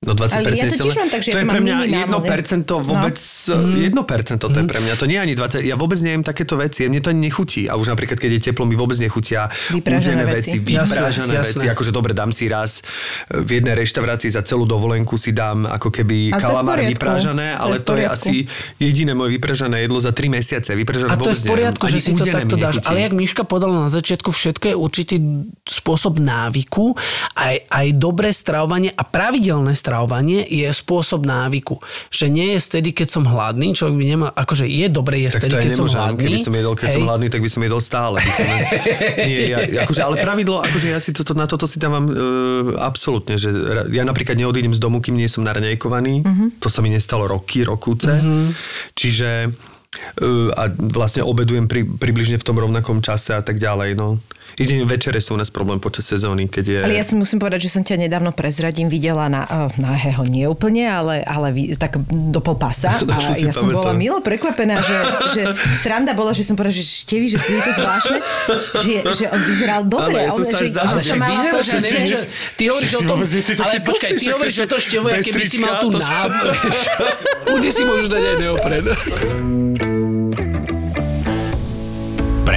no 0.03 0.11
20% 0.11 0.35
Ale 0.35 0.51
ja 0.51 0.65
to 0.65 0.75
je 0.75 0.81
tiež 0.81 0.95
mám 0.95 1.09
tak, 1.09 1.21
že 1.21 1.29
to 1.29 1.37
je 1.37 1.45
pre 1.45 1.59
mňa 1.59 1.75
minimálne. 1.81 2.27
1% 2.29 2.83
vôbec, 2.83 3.17
Mhm. 3.43 3.75
1% 3.89 4.43
to 4.43 4.53
je 4.53 4.65
pre 4.65 4.79
mňa, 4.79 4.93
to 4.93 5.05
nie 5.05 5.15
je 5.15 5.23
ani 5.23 5.33
20, 5.33 5.61
ja 5.61 5.75
vôbec 5.75 5.97
nejem 5.97 6.21
takéto 6.21 6.55
veci, 6.55 6.85
mne 6.85 6.99
to 6.99 7.09
ani 7.09 7.21
nechutí 7.23 7.65
a 7.65 7.73
už 7.73 7.87
napríklad, 7.87 8.17
keď 8.17 8.31
je 8.33 8.41
teplo, 8.45 8.63
mi 8.63 8.73
vôbec 8.73 8.95
nechutia 8.95 9.47
Vypražané 9.69 10.19
údené 10.19 10.33
veci. 10.33 10.57
vyprážané 10.59 11.33
veci, 11.37 11.65
akože 11.65 11.89
dobre, 11.89 12.11
dám 12.11 12.29
si 12.29 12.45
raz 12.45 12.83
v 13.29 13.49
jednej 13.53 13.75
reštaurácii 13.75 14.29
za 14.29 14.41
celú 14.41 14.63
dovolenku 14.63 15.15
si 15.15 15.31
dám 15.31 15.63
ako 15.65 15.89
keby 15.89 16.29
Ale 16.29 16.41
kalamár 16.41 16.79
vyprážané, 16.79 17.47
To 17.49 17.57
je 17.57 17.63
ale 17.63 17.75
to 17.79 17.93
je 17.95 18.05
asi 18.05 18.35
jediné 18.77 19.13
moje 19.13 19.33
vyprážané 19.33 19.81
jedlo 19.81 19.97
za 19.97 20.11
3 20.11 20.27
mesiace, 20.29 20.69
vyprážané 20.73 21.09
A 21.09 21.15
to 21.15 21.25
vôbec 21.25 21.33
je 21.33 21.41
v 21.41 21.49
poriadku, 21.49 21.83
nejem. 21.85 21.93
že 21.93 21.99
si 21.99 22.11
to 22.11 22.23
takto 22.25 22.43
mi 22.49 22.61
dáš. 22.61 22.75
nechutí. 22.75 22.89
Ale 22.89 22.99
jak 22.99 23.13
Miška 23.13 23.43
podala 23.43 23.75
na 23.79 23.89
začiatku, 23.89 24.29
všetko 24.29 24.65
je 24.65 24.75
určitý 24.75 25.15
spôsob 25.63 26.17
návyku, 26.17 26.95
aj, 27.33 27.55
aj 27.67 27.87
dobré 27.93 28.29
stravovanie 28.29 28.89
a 28.89 29.03
pravidelné 29.03 29.71
stravovanie 29.71 29.92
stravovanie 29.93 30.41
je 30.49 30.65
spôsob 30.73 31.21
návyku. 31.29 31.77
Že 32.09 32.25
nie 32.33 32.57
je 32.57 32.59
vtedy, 32.65 32.89
keď 32.97 33.13
som 33.13 33.29
hladný, 33.29 33.77
človek 33.77 33.93
by 33.93 34.05
nemal, 34.09 34.29
akože 34.33 34.65
je 34.65 34.89
dobre 34.89 35.21
jesť 35.21 35.45
vtedy, 35.45 35.69
keď 35.69 35.71
som 35.77 35.85
nemôžem. 35.85 36.01
hladný. 36.01 36.23
Keby 36.25 36.39
som 36.41 36.53
jedol, 36.57 36.73
keď 36.73 36.87
Hej. 36.89 36.95
som 36.97 37.03
hladný, 37.05 37.27
tak 37.29 37.41
by 37.45 37.49
som 37.53 37.61
jedol 37.61 37.81
stále. 37.85 38.17
By 38.17 38.31
som... 38.33 38.45
Nie, 39.29 39.39
ja, 39.53 39.57
akože, 39.85 40.01
ale 40.01 40.15
pravidlo, 40.17 40.65
akože 40.65 40.87
ja 40.89 40.97
si 40.97 41.13
toto, 41.13 41.37
na 41.37 41.45
toto 41.45 41.69
si 41.69 41.77
dávam 41.77 42.09
uh, 42.09 42.15
absolútne, 42.81 43.37
že 43.37 43.53
ja 43.93 44.01
napríklad 44.01 44.33
neodídem 44.33 44.73
z 44.73 44.81
domu, 44.81 44.97
kým 44.97 45.13
nie 45.13 45.29
som 45.29 45.45
naraňajkovaný. 45.45 46.25
Mhm. 46.25 46.45
To 46.57 46.73
sa 46.73 46.81
mi 46.81 46.89
nestalo 46.89 47.29
roky, 47.29 47.61
rokúce. 47.61 48.09
Čiže 48.97 49.53
uh, 49.53 49.72
a 50.53 50.63
vlastne 50.73 51.21
obedujem 51.25 51.65
pri, 51.69 51.85
približne 51.85 52.37
v 52.37 52.45
tom 52.45 52.57
rovnakom 52.57 53.01
čase 53.01 53.37
a 53.37 53.43
tak 53.45 53.57
ďalej. 53.57 53.97
No. 53.97 54.21
Ide 54.53 54.85
večere 54.85 55.17
sú 55.17 55.33
u 55.33 55.39
nás 55.41 55.49
problém 55.49 55.81
počas 55.81 56.05
sezóny, 56.05 56.45
keď 56.45 56.65
je... 56.69 56.79
Ale 56.85 56.93
ja 56.93 57.01
si 57.01 57.17
musím 57.17 57.41
povedať, 57.41 57.65
že 57.65 57.73
som 57.73 57.81
ťa 57.81 58.05
nedávno 58.05 58.29
prezradím 58.37 58.85
videla 58.85 59.25
na, 59.25 59.49
uh, 59.49 59.73
nahého, 59.81 60.21
nie 60.29 60.45
úplne, 60.45 60.85
ale, 60.85 61.25
ale 61.25 61.73
tak 61.73 61.97
do 62.05 62.37
pol 62.37 62.53
pasa. 62.57 62.93
To 63.03 63.09
A 63.09 63.33
ja 63.33 63.49
som 63.49 63.67
pamätám. 63.67 63.77
bola 63.81 63.91
milo 63.97 64.19
prekvapená, 64.21 64.77
že, 64.77 64.97
že 65.33 65.41
sranda 65.81 66.13
bola, 66.13 66.37
že 66.37 66.45
som 66.45 66.53
povedala, 66.53 66.75
že 66.77 66.85
števi, 66.85 67.25
že 67.33 67.37
je 67.41 67.61
to 67.65 67.71
zvláštne, 67.73 68.17
že, 68.85 68.93
že 69.09 69.25
on 69.29 69.41
vyzeral 69.41 69.81
dobre. 69.85 70.21
Áno, 70.21 70.27
ja 70.27 70.31
som 70.31 70.45
sa 70.45 70.57
že, 70.61 70.65
až 70.65 70.69
zdal, 70.69 70.85
že 71.01 71.13
Vyzerá, 71.13 71.59
že 71.61 71.77
neviem, 71.81 72.05
že 72.09 72.17
ty 72.57 72.63
hovoríš 72.69 72.93
o 72.93 73.01
tom, 73.05 73.17
ale 73.63 73.73
počkaj, 73.81 74.11
ty 74.17 74.25
hovoríš 74.29 74.57
o 74.63 74.67
to 74.69 74.77
števo, 74.77 75.05
bez 75.09 75.23
keby 75.25 75.43
si 75.45 75.57
mal 75.61 75.81
tú 75.81 75.89
to- 75.89 76.01
náb... 76.01 76.29
Kde 77.57 77.69
si 77.69 77.81
môžeš 77.85 78.07
dať 78.09 78.23
aj 78.23 78.35
neopren. 78.41 78.83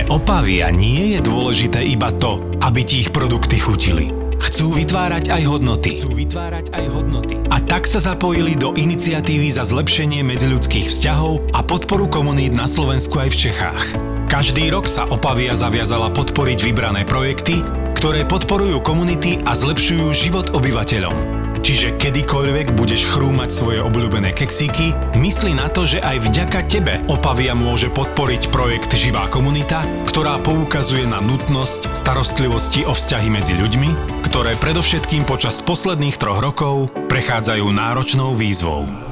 Pre 0.07 0.23
Opavia 0.23 0.71
nie 0.71 1.19
je 1.19 1.21
dôležité 1.27 1.83
iba 1.83 2.15
to, 2.15 2.39
aby 2.63 2.87
ti 2.87 3.03
ich 3.03 3.11
produkty 3.11 3.59
chutili. 3.59 4.07
Chcú 4.39 4.79
vytvárať 4.79 5.35
aj 5.35 5.43
hodnoty. 5.51 5.99
Chcú 5.99 6.15
vytvárať 6.15 6.71
aj 6.79 6.85
hodnoty. 6.95 7.35
A 7.51 7.59
tak 7.59 7.91
sa 7.91 7.99
zapojili 7.99 8.55
do 8.55 8.71
iniciatívy 8.79 9.51
za 9.51 9.67
zlepšenie 9.67 10.23
medziľudských 10.23 10.87
vzťahov 10.95 11.51
a 11.51 11.59
podporu 11.67 12.07
komunít 12.07 12.55
na 12.55 12.71
Slovensku 12.71 13.19
aj 13.19 13.35
v 13.35 13.41
Čechách. 13.51 13.83
Každý 14.31 14.71
rok 14.71 14.87
sa 14.87 15.11
Opavia 15.11 15.59
zaviazala 15.59 16.15
podporiť 16.15 16.63
vybrané 16.63 17.03
projekty, 17.03 17.67
ktoré 17.99 18.23
podporujú 18.31 18.79
komunity 18.87 19.43
a 19.43 19.59
zlepšujú 19.59 20.07
život 20.15 20.55
obyvateľom. 20.55 21.46
Čiže 21.63 21.97
kedykoľvek 21.97 22.75
budeš 22.75 23.09
chrúmať 23.09 23.51
svoje 23.55 23.79
obľúbené 23.81 24.35
keksíky, 24.35 24.93
mysli 25.17 25.55
na 25.55 25.71
to, 25.71 25.87
že 25.87 26.03
aj 26.03 26.27
vďaka 26.27 26.61
tebe 26.67 26.95
Opavia 27.07 27.55
môže 27.55 27.89
podporiť 27.93 28.51
projekt 28.51 28.93
Živá 28.93 29.31
komunita, 29.31 29.87
ktorá 30.11 30.43
poukazuje 30.43 31.07
na 31.07 31.23
nutnosť 31.23 31.95
starostlivosti 31.95 32.83
o 32.85 32.93
vzťahy 32.93 33.29
medzi 33.31 33.55
ľuďmi, 33.55 34.23
ktoré 34.27 34.59
predovšetkým 34.59 35.23
počas 35.23 35.63
posledných 35.63 36.19
troch 36.19 36.43
rokov 36.43 36.91
prechádzajú 37.07 37.67
náročnou 37.71 38.35
výzvou. 38.35 39.06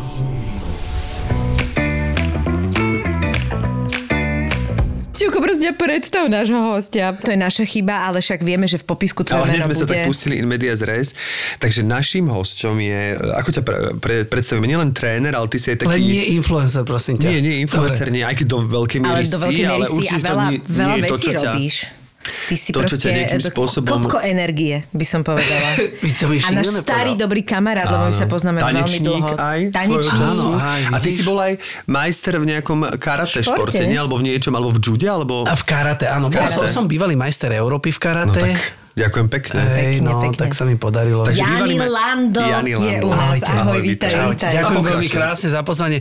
Čiuko, 5.15 5.39
prosím 5.39 5.79
predstav 5.79 6.27
nášho 6.27 6.59
hostia. 6.75 7.15
To 7.15 7.31
je 7.31 7.39
naša 7.39 7.63
chyba, 7.63 8.11
ale 8.11 8.19
však 8.19 8.43
vieme, 8.43 8.67
že 8.67 8.83
v 8.83 8.87
popisku 8.91 9.23
tvoje 9.23 9.47
Ale 9.47 9.55
hneď 9.55 9.61
meno 9.63 9.67
sme 9.71 9.75
sa 9.79 9.87
bude... 9.87 9.95
tak 9.95 10.11
pustili 10.11 10.35
in 10.43 10.47
medias 10.51 10.83
res. 10.83 11.15
Takže 11.63 11.87
našim 11.87 12.27
hosťom 12.27 12.75
je, 12.83 13.03
ako 13.39 13.49
ťa 13.55 13.63
pre, 13.63 13.77
pre, 14.03 14.15
predstavíme, 14.27 14.67
nielen 14.67 14.91
tréner, 14.91 15.39
ale 15.39 15.47
ty 15.47 15.63
si 15.63 15.71
aj 15.71 15.87
taký... 15.87 16.03
Len 16.03 16.03
nie 16.03 16.25
influencer, 16.35 16.83
prosím 16.83 17.23
ťa. 17.23 17.31
Nie, 17.31 17.39
nie, 17.47 17.63
influencer, 17.63 18.11
nie, 18.11 18.27
aj 18.27 18.43
keď 18.43 18.47
do 18.51 18.59
veľkej 18.67 18.99
miery 19.07 19.23
ale 19.23 19.31
do 19.31 19.39
veľkej 19.39 19.63
si, 19.63 19.71
miery 19.71 19.75
ale 19.79 19.87
si 19.87 19.95
a 19.95 19.95
určite 19.95 20.19
to 20.19 20.35
veľa, 20.35 20.47
nie, 20.51 20.59
veľa 20.67 20.83
nie 20.83 20.99
je 20.99 21.03
to, 21.07 21.15
vecí 21.15 21.23
čo 21.23 21.31
ťa... 21.31 21.53
robíš. 21.55 21.77
Ty 22.25 22.55
si 22.55 22.71
to, 22.71 22.81
čo 22.81 22.89
proste 22.91 23.05
ťa 23.05 23.11
nejakým 23.15 23.39
e, 23.39 23.47
spôsobom- 23.47 24.03
kopko 24.03 24.19
energie, 24.19 24.81
by 24.91 25.05
som 25.05 25.21
povedala. 25.21 25.69
To 26.19 26.25
by 26.25 26.37
a 26.39 26.49
náš 26.53 26.73
starý 26.79 27.13
dobrý 27.15 27.41
kamarát, 27.41 27.85
lebo 27.87 28.05
my 28.07 28.15
sa 28.15 28.25
poznáme 28.25 28.59
veľmi 28.59 28.71
Tanečník 28.81 29.05
dlho. 29.05 29.35
aj 29.35 29.61
Tanečník. 29.71 30.09
času. 30.11 30.49
Áno, 30.49 30.57
aj, 30.57 30.81
a 30.87 30.97
ty 30.99 31.11
si 31.11 31.21
bol 31.21 31.37
aj 31.37 31.53
majster 31.87 32.35
v 32.35 32.47
nejakom 32.47 32.79
karate 32.97 33.39
športe, 33.39 33.77
športe, 33.77 33.85
nie? 33.85 33.95
Alebo 33.95 34.17
v 34.17 34.25
niečom, 34.27 34.53
alebo 34.53 34.71
v 34.71 34.81
jude, 34.81 35.05
alebo... 35.07 35.43
A 35.43 35.53
v 35.53 35.65
karate, 35.65 36.07
áno. 36.07 36.27
Bol 36.27 36.41
Karate. 36.41 36.65
som, 36.67 36.83
som 36.83 36.85
bývalý 36.85 37.13
majster 37.15 37.51
Európy 37.51 37.89
v 37.89 37.99
No 37.99 38.03
karate. 38.03 38.41
tak, 38.43 38.57
ďakujem 38.95 39.27
pekne. 39.29 39.59
Hej, 39.61 39.75
Pekne, 39.75 40.07
no, 40.07 40.19
pekne. 40.19 40.39
tak 40.39 40.51
sa 40.51 40.63
mi 40.63 40.75
podarilo. 40.75 41.23
Takže 41.23 41.41
Jani 41.41 41.77
ma- 41.77 41.91
Lando 41.91 42.41
Jani 42.41 42.71
je 42.71 42.79
Lando. 42.79 43.05
u 43.05 43.13
nás. 43.13 43.39
Ahojte. 43.39 43.51
Ahoj, 43.51 43.61
Ahoj, 43.61 43.81
vítaj. 43.83 44.11
Ďakujem 44.51 44.83
veľmi 44.87 45.09
krásne 45.09 45.49
za 45.49 45.61
pozvanie. 45.61 45.99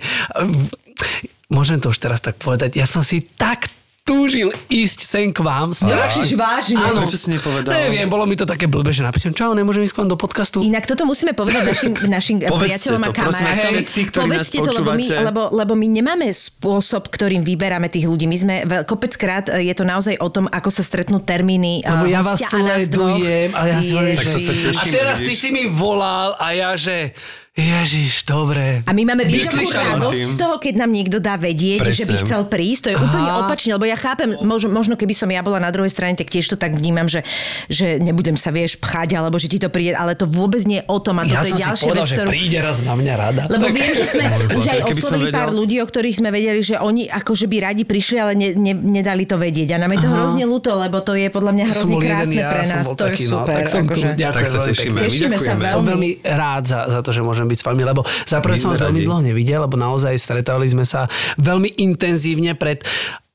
Môžem 1.47 1.77
to 1.77 1.87
už 1.87 1.99
teraz 1.99 2.17
tak 2.19 2.35
povedať. 2.35 2.75
Ja 2.75 2.85
som 2.85 3.01
si 3.01 3.21
tak 3.21 3.67
túžil 4.03 4.51
ísť 4.67 4.99
sem 4.99 5.31
k 5.31 5.39
vám. 5.39 5.71
Myslíš 5.71 6.35
vážne? 6.35 6.75
Áno. 6.75 7.07
Prečo 7.07 7.15
si 7.15 7.31
nepovedal? 7.31 7.71
Neviem, 7.71 8.11
bolo 8.11 8.27
mi 8.27 8.35
to 8.35 8.43
také 8.43 8.67
blbé, 8.67 8.91
že 8.91 8.99
napíšem, 8.99 9.31
čau, 9.31 9.55
nemôžem 9.55 9.87
ísť 9.87 9.95
k 9.95 9.99
vám 10.03 10.09
do 10.11 10.19
podcastu. 10.19 10.59
Inak 10.59 10.83
toto 10.83 11.07
musíme 11.07 11.31
povedať 11.31 11.63
našim, 11.63 11.93
našim 12.19 12.37
Povedzte 12.43 12.91
priateľom 12.91 13.01
a 13.01 13.07
to, 13.07 13.13
kamarátom. 13.15 13.71
všetci, 13.71 13.99
ktorí 14.11 14.27
nás 14.27 14.51
Povedzte 14.51 14.59
to, 14.59 14.71
lebo 14.83 14.91
my, 14.91 15.05
lebo, 15.07 15.41
lebo 15.55 15.73
my 15.79 15.87
nemáme 15.87 16.27
spôsob, 16.27 17.07
ktorým 17.07 17.47
vyberáme 17.47 17.87
tých 17.87 18.03
ľudí. 18.03 18.27
My 18.27 18.37
sme 18.37 18.55
kopeckrát 18.83 19.47
e, 19.55 19.71
je 19.71 19.73
to 19.73 19.87
naozaj 19.87 20.19
o 20.19 20.27
tom, 20.27 20.51
ako 20.51 20.67
sa 20.67 20.83
stretnú 20.83 21.23
termíny 21.23 21.79
Lebo 21.87 22.05
uh, 22.05 22.11
ja 22.11 22.19
vás 22.19 22.43
sledujem 22.43 23.55
a 23.55 23.61
ja 23.71 23.79
si 23.79 23.95
hovorím, 23.95 24.19
Tak 24.19 24.27
to 24.35 24.39
sa 24.43 24.51
teším, 24.51 24.75
A 24.75 24.83
teraz 24.91 25.17
ty 25.23 25.33
si 25.33 25.49
mi 25.55 25.71
volal 25.71 26.35
a 26.35 26.51
ja, 26.51 26.75
že 26.75 27.15
Ježiš, 27.53 28.25
dobre. 28.25 28.81
A 28.81 28.97
my 28.97 29.13
máme 29.13 29.29
vieš, 29.29 29.53
akú 29.53 29.69
radosť 29.69 30.25
z 30.25 30.35
toho, 30.41 30.57
keď 30.57 30.73
nám 30.73 30.89
niekto 30.89 31.21
dá 31.21 31.37
vedieť, 31.37 31.85
Presne. 31.85 32.01
že 32.01 32.05
by 32.09 32.15
chcel 32.25 32.41
prísť. 32.49 32.81
To 32.81 32.89
je 32.89 32.97
úplne 32.97 33.29
Aha. 33.29 33.45
opačne, 33.45 33.77
lebo 33.77 33.85
ja 33.85 33.93
chápem, 33.93 34.41
možno, 34.41 34.73
možno 34.73 34.97
keby 34.97 35.13
som 35.13 35.29
ja 35.29 35.45
bola 35.45 35.61
na 35.61 35.69
druhej 35.69 35.93
strane, 35.93 36.17
tak 36.17 36.33
tiež 36.33 36.49
to 36.49 36.57
tak 36.57 36.73
vnímam, 36.73 37.05
že, 37.05 37.21
že 37.69 38.01
nebudem 38.01 38.33
sa, 38.41 38.49
vieš, 38.49 38.81
pchať, 38.81 39.21
alebo 39.21 39.37
že 39.37 39.53
ti 39.53 39.61
to 39.61 39.69
príde, 39.69 39.93
ale 39.93 40.17
to 40.17 40.25
vôbec 40.25 40.65
nie 40.65 40.81
je 40.81 40.85
o 40.89 40.97
tom. 40.97 41.21
A 41.21 41.29
ja 41.29 41.45
toto 41.45 41.45
je 41.45 41.53
som 41.53 41.53
si 41.53 41.61
ďalšia 41.61 41.85
povedal, 41.85 42.01
vec, 42.01 42.09
že 42.09 42.15
ktorú... 42.17 42.29
príde 42.33 42.57
raz 42.57 42.77
na 42.81 42.93
mňa 42.97 43.13
rada. 43.21 43.41
Lebo 43.45 43.65
Tak- 43.69 43.75
viem, 43.77 43.93
že 43.93 44.05
sme 44.09 44.23
už 44.57 44.65
aj 44.65 44.79
oslovili 44.89 45.25
vedel. 45.29 45.37
pár 45.37 45.49
ľudí, 45.53 45.75
o 45.77 45.85
ktorých 45.85 46.15
sme 46.17 46.29
vedeli, 46.33 46.61
že 46.65 46.75
oni 46.81 47.03
akože 47.05 47.45
by 47.45 47.57
radi 47.69 47.83
prišli, 47.85 48.17
ale 48.17 48.33
ne, 48.33 48.49
ne, 48.57 48.73
nedali 48.73 49.29
to 49.29 49.37
vedieť. 49.37 49.77
A 49.77 49.85
nám 49.85 49.93
je 49.93 50.01
to 50.01 50.09
hrozne 50.09 50.49
ľúto, 50.49 50.73
lebo 50.73 51.05
to 51.05 51.13
je 51.13 51.29
podľa 51.29 51.53
mňa 51.53 51.65
hrozne 51.69 51.95
krásne 52.01 52.41
ja, 52.41 52.49
pre 52.49 52.63
nás. 52.65 52.85
To 52.97 53.05
je 53.13 53.17
no, 53.29 53.45
super. 53.45 53.61
tak 53.61 53.65
akože. 53.69 54.09
Tak 54.17 54.45
sa 54.49 54.57
veľmi 54.57 54.69
tešíme. 54.73 54.97
Tešíme 55.05 55.35
sa. 55.37 55.53
Som 55.69 55.85
veľmi. 55.85 55.85
veľmi 55.85 56.09
rád 56.25 56.63
za, 56.65 56.79
za 56.89 56.99
to, 57.05 57.13
že 57.13 57.21
môžem 57.21 57.42
byť 57.49 57.59
s 57.59 57.65
vami, 57.65 57.81
lebo 57.83 58.01
za 58.25 58.39
prvé 58.39 58.55
som 58.55 58.71
vás 58.71 58.81
veľmi 58.81 59.03
dlho 59.03 59.21
nevidel, 59.21 59.63
lebo 59.63 59.75
naozaj 59.75 60.15
stretávali 60.17 60.69
sme 60.69 60.87
sa 60.87 61.07
veľmi 61.37 61.79
intenzívne 61.81 62.55
pred... 62.55 62.83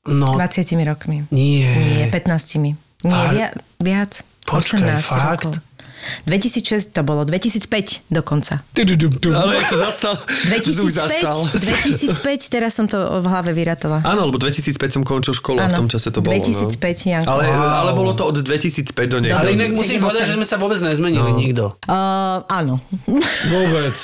No, 0.09 0.33
20 0.33 0.73
rokmi. 0.87 1.27
nie. 1.29 1.67
Nie, 1.67 2.07
15. 2.09 2.79
Nie, 3.05 3.23
via, 3.31 3.47
viac. 3.77 4.25
Počkaj, 4.47 4.81
18 4.81 5.05
fakt? 5.05 5.45
rokov. 5.45 5.68
2006 6.25 6.95
to 6.95 7.01
bolo, 7.05 7.23
2005 7.25 8.09
dokonca. 8.09 8.61
Ale 8.75 9.51
to 9.67 9.77
zastal. 9.77 10.15
Vzduch 10.59 10.91
zastal. 10.91 11.37
2005, 11.51 12.19
2005, 12.47 12.53
teraz 12.53 12.71
som 12.75 12.85
to 12.85 12.97
v 12.97 13.25
hlave 13.25 13.51
vyratala. 13.55 14.01
Áno, 14.05 14.27
lebo 14.27 14.37
2005 14.37 14.99
som 14.99 15.03
končil 15.03 15.33
školu 15.35 15.59
a 15.59 15.67
v 15.69 15.75
tom 15.75 15.87
čase 15.91 16.11
to 16.13 16.23
bolo. 16.23 16.35
2005, 16.35 16.75
no. 16.75 17.11
Janko. 17.19 17.29
Ale, 17.29 17.43
ale 17.51 17.91
bolo 17.95 18.11
to 18.13 18.23
od 18.29 18.37
2005 18.41 18.93
do 19.09 19.17
Ale 19.19 19.55
niekde. 19.55 19.65
inak 19.65 19.71
musím 19.75 19.99
7, 19.99 20.05
povedať, 20.05 20.23
že 20.29 20.33
sme 20.37 20.47
sa 20.47 20.55
vôbec 20.61 20.79
nezmenili 20.81 21.31
nikto. 21.33 21.75
Uh, 21.89 22.45
áno. 22.47 22.79
Vôbec. 23.51 23.95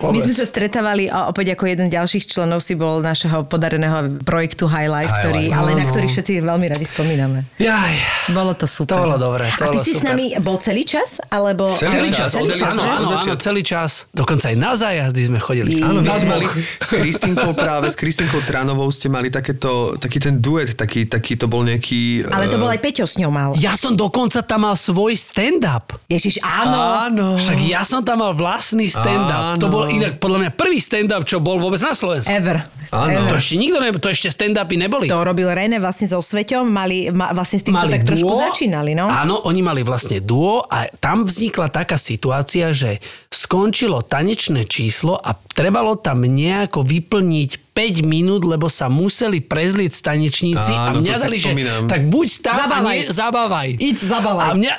My 0.00 0.16
sme 0.16 0.32
sa 0.32 0.48
stretávali 0.48 1.12
a 1.12 1.28
opäť 1.28 1.52
ako 1.52 1.68
jeden 1.68 1.92
z 1.92 2.00
ďalších 2.00 2.24
členov 2.24 2.64
si 2.64 2.72
bol 2.72 3.04
našeho 3.04 3.44
podareného 3.44 4.24
projektu 4.24 4.64
Highlight, 4.64 5.12
Highlight. 5.12 5.20
ktorý, 5.20 5.42
ale 5.52 5.70
na 5.76 5.84
Áno. 5.84 5.90
ktorý 5.92 6.06
všetci 6.08 6.32
veľmi 6.40 6.66
radi 6.72 6.86
spomíname. 6.88 7.44
Jaj. 7.60 7.94
Bolo 8.32 8.56
to 8.56 8.64
super. 8.64 8.96
To 8.96 9.04
bolo 9.04 9.20
dobré, 9.20 9.52
to 9.52 9.60
a 9.60 9.66
ty 9.68 9.76
bolo 9.76 9.84
si 9.84 9.92
s 9.92 10.00
super. 10.00 10.08
nami 10.16 10.24
bol 10.40 10.56
celý 10.56 10.88
čas? 10.88 11.20
Alebo... 11.28 11.76
Celý 11.76 12.00
Celý 12.00 12.10
čas, 12.16 12.30
Celý 12.32 12.52
čas, 12.56 12.72
áno, 12.72 12.82
áno, 12.88 13.08
áno, 13.20 13.34
celý 13.36 13.60
čas. 13.60 13.90
Dokonca 14.16 14.48
aj 14.48 14.56
na 14.56 14.72
zájazdy 14.72 15.20
sme 15.28 15.36
chodili. 15.36 15.84
Áno, 15.84 16.00
Na 16.00 16.16
ste 16.16 16.24
dvoch. 16.24 16.32
mali 16.40 16.46
s 16.86 16.88
Kristinkou 16.88 17.52
práve, 17.52 17.92
s 17.92 17.96
Kristinkou 18.00 18.40
Tranovou 18.40 18.88
ste 18.88 19.12
mali 19.12 19.28
takéto, 19.28 20.00
taký 20.00 20.16
ten 20.16 20.40
duet, 20.40 20.72
taký, 20.72 21.04
taký 21.04 21.36
to 21.36 21.44
bol 21.44 21.60
nejaký... 21.60 22.24
Ale 22.24 22.48
to 22.48 22.56
eh, 22.56 22.62
bol 22.62 22.70
aj 22.72 22.80
Peťo 22.80 23.04
s 23.04 23.20
ňou 23.20 23.28
mal. 23.28 23.52
Ja 23.60 23.76
som 23.76 23.92
dokonca 23.92 24.40
tam 24.40 24.64
mal 24.64 24.78
svoj 24.78 25.12
stand-up. 25.12 25.92
Ježiš, 26.08 26.40
áno. 26.40 26.78
Áno. 27.10 27.26
Však 27.36 27.58
ja 27.68 27.84
som 27.84 28.00
tam 28.00 28.24
mal 28.24 28.32
vlastný 28.32 28.88
stand-up. 28.88 29.58
Áno. 29.58 29.60
To 29.60 29.66
bol 29.68 29.89
inak 29.90 30.22
podľa 30.22 30.38
mňa 30.46 30.50
prvý 30.54 30.78
stand-up, 30.78 31.26
čo 31.26 31.42
bol 31.42 31.58
vôbec 31.58 31.80
na 31.82 31.94
Slovensku. 31.96 32.30
Ever. 32.30 32.62
Áno. 32.90 33.30
To 33.30 33.38
ešte 33.38 33.54
nikto 33.54 33.78
ne, 33.78 33.90
to 33.94 34.10
ešte 34.10 34.28
stand-upy 34.30 34.74
neboli. 34.74 35.06
To 35.06 35.22
robil 35.22 35.46
René 35.50 35.78
vlastne 35.78 36.10
so 36.10 36.18
Sveťom, 36.18 36.66
mali, 36.66 37.10
ma, 37.14 37.30
vlastne 37.30 37.62
s 37.62 37.64
týmto 37.66 37.86
tak 37.86 38.02
trošku 38.02 38.34
začínali, 38.34 38.98
no. 38.98 39.06
Áno, 39.06 39.46
oni 39.46 39.62
mali 39.62 39.86
vlastne 39.86 40.18
duo 40.18 40.66
a 40.66 40.90
tam 40.98 41.22
vznikla 41.22 41.70
taká 41.70 41.94
situácia, 41.94 42.74
že 42.74 42.98
skončilo 43.30 44.02
tanečné 44.02 44.66
číslo 44.66 45.14
a 45.14 45.38
trebalo 45.54 45.94
tam 45.94 46.26
nejako 46.26 46.82
vyplniť 46.82 47.69
5 47.80 48.04
minút, 48.04 48.44
lebo 48.44 48.68
sa 48.68 48.92
museli 48.92 49.40
prezlieť 49.40 50.04
tanečníci 50.04 50.68
a 50.76 50.92
Áno, 50.92 51.00
mňa 51.00 51.14
si 51.16 51.22
dali, 51.24 51.38
že 51.40 51.52
tak 51.88 52.04
buď 52.12 52.28
tam 52.44 52.56
Zabávaj. 52.60 52.84
a 52.84 52.92
nie, 52.92 53.02
zabávaj. 53.08 53.68
Íď, 53.80 53.96
zabávaj. 54.04 54.44
A 54.44 54.48
mňa, 54.52 54.72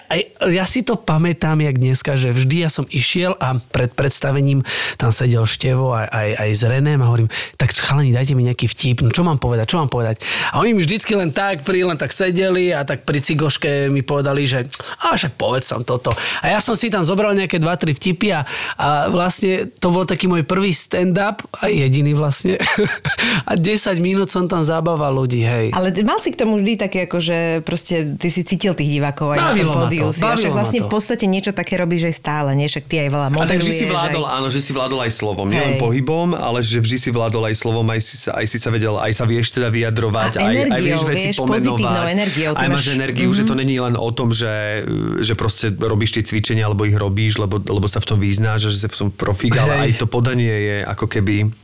ja 0.54 0.66
si 0.70 0.86
to 0.86 0.94
pamätám, 1.02 1.58
jak 1.66 1.82
dneska, 1.82 2.14
že 2.14 2.30
vždy 2.30 2.62
ja 2.62 2.70
som 2.70 2.86
išiel 2.94 3.34
a 3.42 3.58
pred 3.58 3.90
predstavením 3.98 4.62
tam 5.02 5.10
sedel 5.10 5.50
Števo 5.50 5.98
aj, 5.98 6.14
aj, 6.14 6.30
aj 6.46 6.50
s 6.54 6.62
Renem 6.62 7.02
a 7.02 7.10
hovorím, 7.10 7.30
tak 7.58 7.74
chalani, 7.74 8.14
dajte 8.14 8.38
mi 8.38 8.46
nejaký 8.46 8.70
vtip, 8.70 9.02
no 9.02 9.10
čo 9.10 9.26
mám 9.26 9.42
povedať, 9.42 9.74
čo 9.74 9.82
mám 9.82 9.90
povedať. 9.90 10.22
A 10.54 10.62
oni 10.62 10.78
mi 10.78 10.86
vždycky 10.86 11.18
len 11.18 11.34
tak, 11.34 11.66
pri, 11.66 11.82
len 11.82 11.98
tak 11.98 12.14
sedeli 12.14 12.70
a 12.70 12.86
tak 12.86 13.02
pri 13.02 13.18
cigoške 13.18 13.90
mi 13.90 14.06
povedali, 14.06 14.46
že 14.46 14.70
a 15.02 15.18
že 15.18 15.34
povedz 15.34 15.74
tam 15.74 15.82
toto. 15.82 16.14
A 16.46 16.54
ja 16.54 16.62
som 16.62 16.78
si 16.78 16.94
tam 16.94 17.02
zobral 17.02 17.34
nejaké 17.34 17.58
2-3 17.58 17.98
vtipy 17.98 18.30
a, 18.30 18.46
a 18.78 19.10
vlastne 19.10 19.74
to 19.82 19.90
bol 19.90 20.06
taký 20.06 20.30
môj 20.30 20.46
prvý 20.46 20.70
stand-up 20.70 21.42
a 21.58 21.66
jediný 21.66 22.14
vlastne. 22.14 22.62
a 23.49 23.54
10 23.56 23.97
minút 23.99 24.30
som 24.30 24.45
tam 24.45 24.62
zabával 24.62 25.12
ľudí, 25.13 25.41
hej. 25.41 25.67
Ale 25.71 25.91
mal 26.04 26.17
si 26.19 26.32
k 26.32 26.38
tomu 26.39 26.58
vždy 26.60 26.73
také, 26.77 27.06
ako, 27.10 27.17
že 27.19 27.38
proste 27.63 28.15
ty 28.17 28.27
si 28.27 28.41
cítil 28.43 28.73
tých 28.73 28.99
divákov 28.99 29.36
aj 29.36 29.39
na 29.39 29.45
Bavilo 29.51 29.73
tom 29.73 29.75
ma 29.75 29.82
pódiu. 29.88 30.08
si. 30.12 30.21
A 30.23 30.36
však 30.36 30.51
vlastne 30.54 30.80
to. 30.82 30.86
v 30.86 30.89
podstate 30.91 31.25
niečo 31.27 31.51
také 31.51 31.80
robíš 31.80 32.12
aj 32.12 32.15
stále, 32.15 32.49
nie? 32.56 32.67
Však 32.67 32.86
ty 32.88 32.95
aj 33.04 33.10
veľa 33.10 33.27
A 33.32 33.45
tak 33.47 33.60
vždy 33.60 33.73
si 33.73 33.86
vládol, 33.88 34.23
aj... 34.27 34.34
áno, 34.38 34.47
že 34.51 34.60
si 34.60 34.71
vládol 34.71 34.99
aj 35.06 35.12
slovom, 35.12 35.47
nielen 35.49 35.75
pohybom, 35.82 36.34
ale 36.38 36.60
že 36.62 36.77
vždy 36.80 36.97
si 36.97 37.10
vládol 37.10 37.43
aj 37.51 37.56
slovom, 37.58 37.86
aj 37.89 38.01
si, 38.04 38.15
sa, 38.17 38.38
aj 38.38 38.45
si 38.47 38.58
sa 38.60 38.69
vedel, 38.69 38.95
aj 38.97 39.12
sa 39.15 39.25
vieš 39.25 39.51
teda 39.56 39.69
vyjadrovať, 39.71 40.32
A 40.38 40.39
aj, 40.41 40.45
aj 40.45 40.56
energiou, 40.56 40.86
vieš 40.86 41.01
veci 41.08 41.27
vieš, 41.32 41.38
pomenovať. 41.41 42.08
energiou, 42.12 42.51
Aj 42.56 42.67
máš 42.67 42.86
máš- 42.88 42.95
energiu, 42.95 43.30
že 43.34 43.43
to 43.47 43.54
není 43.56 43.75
len 43.80 43.95
o 43.97 44.10
tom, 44.12 44.30
že, 44.32 44.84
že 45.21 45.33
proste 45.35 45.71
robíš 45.73 46.19
tie 46.19 46.23
cvičenia, 46.23 46.67
alebo 46.67 46.85
ich 46.85 46.96
robíš, 46.96 47.39
lebo, 47.42 47.60
lebo 47.60 47.87
sa 47.87 48.00
v 48.00 48.08
tom 48.08 48.17
vyznáš, 48.19 48.71
že 48.71 48.85
si 48.85 48.87
v 48.87 48.98
tom 48.98 49.10
profík, 49.12 49.56
ale 49.58 49.89
aj 49.89 50.02
to 50.02 50.06
podanie 50.08 50.52
je 50.52 50.77
ako 50.85 51.06
keby... 51.08 51.61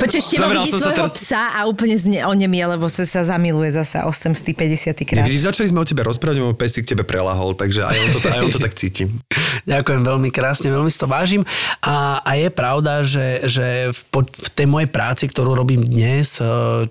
Počkaj, 0.00 0.16
ešte 0.16 0.36
vidí 0.40 0.70
sa 0.72 0.78
svojho 0.80 0.96
teraz- 0.96 1.16
psa 1.20 1.42
a 1.52 1.60
úplne 1.68 1.96
zne, 2.00 2.24
onemie, 2.24 2.64
lebo 2.64 2.88
sa, 2.88 3.04
sa 3.04 3.20
zamiluje 3.20 3.76
zasa 3.76 4.08
850 4.08 5.04
krát. 5.04 5.28
Vidíš, 5.28 5.44
začali 5.44 5.68
sme 5.68 5.84
o 5.84 5.86
tebe 5.86 6.00
rozprávať, 6.00 6.40
si 6.72 6.80
k 6.80 6.96
tebe 6.96 7.04
prelahol, 7.04 7.52
takže 7.52 7.84
aj 7.84 7.96
on 8.00 8.08
to, 8.16 8.18
aj 8.24 8.40
on 8.40 8.52
to 8.54 8.60
tak 8.62 8.72
cíti. 8.72 9.04
Ďakujem 9.70 10.02
veľmi 10.06 10.32
krásne, 10.32 10.72
veľmi 10.72 10.88
si 10.88 10.96
to 10.96 11.04
vážim. 11.04 11.44
A, 11.84 12.24
a 12.24 12.30
je 12.40 12.48
pravda, 12.48 13.04
že, 13.04 13.44
že 13.44 13.92
v, 13.92 14.00
po, 14.08 14.20
v 14.24 14.48
tej 14.56 14.66
mojej 14.70 14.88
práci, 14.88 15.28
ktorú 15.28 15.52
robím 15.52 15.84
dnes, 15.84 16.40
eh, 16.40 16.86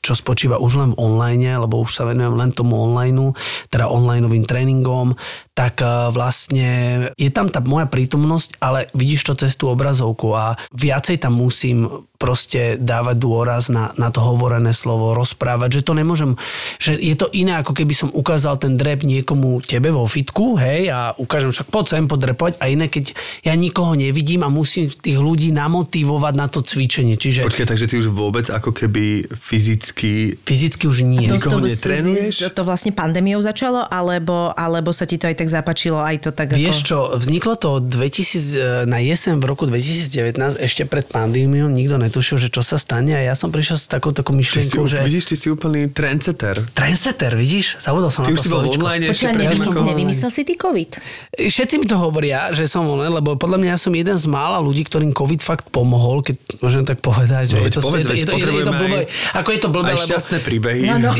čo 0.00 0.16
spočíva 0.16 0.56
už 0.56 0.80
len 0.80 0.90
v 0.96 1.00
online, 1.00 1.60
lebo 1.60 1.80
už 1.80 1.92
sa 1.92 2.08
venujem 2.08 2.32
len 2.32 2.50
tomu 2.56 2.76
online, 2.76 3.36
teda 3.68 3.88
onlineovým 3.88 4.44
tréningom, 4.44 5.16
tak 5.56 5.80
eh, 5.80 5.88
vlastne 6.12 6.68
je 7.16 7.30
tam 7.32 7.48
tá 7.48 7.64
moja 7.64 7.88
prítomnosť, 7.88 8.60
ale 8.60 8.92
vidíš 8.92 9.32
to 9.32 9.34
cez 9.46 9.56
tú 9.56 9.72
obrazovku 9.72 10.32
a 10.36 10.60
viacej 10.76 11.24
tam 11.24 11.40
musím 11.40 12.09
proste 12.20 12.76
dávať 12.76 13.16
dôraz 13.16 13.72
na, 13.72 13.96
na 13.96 14.12
to 14.12 14.20
hovorené 14.20 14.76
slovo, 14.76 15.16
rozprávať, 15.16 15.80
že 15.80 15.88
to 15.88 15.96
nemôžem, 15.96 16.36
že 16.76 16.92
je 16.92 17.16
to 17.16 17.32
iné, 17.32 17.56
ako 17.56 17.72
keby 17.72 17.96
som 17.96 18.12
ukázal 18.12 18.60
ten 18.60 18.76
drep 18.76 19.00
niekomu 19.08 19.64
tebe 19.64 19.88
vo 19.88 20.04
fitku, 20.04 20.60
hej, 20.60 20.92
a 20.92 21.16
ukážem 21.16 21.48
však 21.48 21.72
poď 21.72 21.84
sem 21.96 22.04
podrepovať 22.04 22.60
a 22.60 22.68
iné, 22.68 22.92
keď 22.92 23.16
ja 23.40 23.56
nikoho 23.56 23.96
nevidím 23.96 24.44
a 24.44 24.52
musím 24.52 24.92
tých 24.92 25.16
ľudí 25.16 25.48
namotivovať 25.48 26.34
na 26.36 26.46
to 26.52 26.60
cvičenie, 26.60 27.16
čiže 27.16 27.48
Počkaj, 27.48 27.72
takže 27.72 27.88
ty 27.88 27.96
už 27.96 28.12
vôbec 28.12 28.52
ako 28.52 28.76
keby 28.76 29.24
fyzicky... 29.32 30.36
fyzicky 30.44 30.84
už 30.92 31.08
nie. 31.08 31.24
To, 31.24 31.40
Nikoho 31.40 31.64
to, 31.64 31.72
netrénuješ? 31.72 32.52
to, 32.52 32.62
vlastne 32.68 32.92
pandémiou 32.92 33.40
začalo, 33.40 33.88
alebo, 33.88 34.52
alebo 34.52 34.92
sa 34.92 35.08
ti 35.08 35.16
to 35.16 35.24
aj 35.24 35.40
tak 35.40 35.48
zapáčilo, 35.48 36.04
aj 36.04 36.28
to 36.28 36.30
tak 36.36 36.52
Vieš 36.52 36.84
ako... 36.84 36.88
čo, 36.88 36.98
vzniklo 37.16 37.54
to 37.56 37.80
2000, 37.80 38.84
na 38.84 39.00
jesen 39.00 39.40
v 39.40 39.48
roku 39.48 39.64
2019, 39.64 40.60
ešte 40.60 40.84
pred 40.84 41.08
pandémiou, 41.08 41.72
nikto 41.72 41.96
netušil, 42.10 42.36
že 42.42 42.48
čo 42.50 42.66
sa 42.66 42.74
stane 42.76 43.14
a 43.14 43.22
ja 43.22 43.38
som 43.38 43.54
prišiel 43.54 43.78
s 43.78 43.86
takou 43.86 44.10
takou 44.10 44.34
Ty 44.34 44.42
si, 44.42 44.66
myšlienkou, 44.66 44.82
že... 44.90 44.98
Vidíš, 45.06 45.24
ty 45.30 45.36
si 45.38 45.46
úplný 45.46 45.86
trendsetter. 45.86 46.58
Trendsetter, 46.74 47.38
vidíš? 47.38 47.78
Zabudol 47.78 48.10
som 48.10 48.26
Ty 48.26 48.34
na 48.34 48.36
to 48.36 48.42
si 48.42 48.50
bol 48.50 48.66
online 48.66 49.06
predtým, 49.06 49.38
nevymyslel, 49.38 49.82
nevymyslel 49.86 50.30
si 50.34 50.42
ty 50.42 50.58
COVID? 50.58 50.90
Všetci 51.38 51.74
mi 51.78 51.86
to 51.86 51.94
hovoria, 51.94 52.50
že 52.50 52.66
som 52.66 52.82
online, 52.84 53.22
lebo 53.22 53.38
podľa 53.38 53.62
mňa 53.62 53.70
ja 53.72 53.78
som 53.78 53.94
jeden 53.94 54.18
z 54.18 54.26
mála 54.26 54.58
ľudí, 54.58 54.82
ktorým 54.82 55.14
COVID 55.14 55.40
fakt 55.40 55.70
pomohol, 55.70 56.26
keď 56.26 56.34
môžem 56.58 56.82
tak 56.82 56.98
povedať. 56.98 57.54
Že 57.54 57.56
No 57.56 57.62
je, 57.62 57.70
to, 57.70 57.80
povedz, 57.80 58.02
je, 58.02 58.08
to, 58.10 58.14
je, 58.18 58.24
to, 58.26 58.34
je, 58.34 58.66
to 58.66 58.74
blbé. 58.74 58.98
aj- 59.06 59.08
Ako 59.38 59.48
je 59.54 59.60
to 59.62 59.68
blbé, 59.70 59.92
Aj 59.94 59.98
lebo, 60.02 60.08
šťastné 60.10 60.38
príbehy. 60.42 60.82
No, 60.90 60.96
no. 60.98 61.10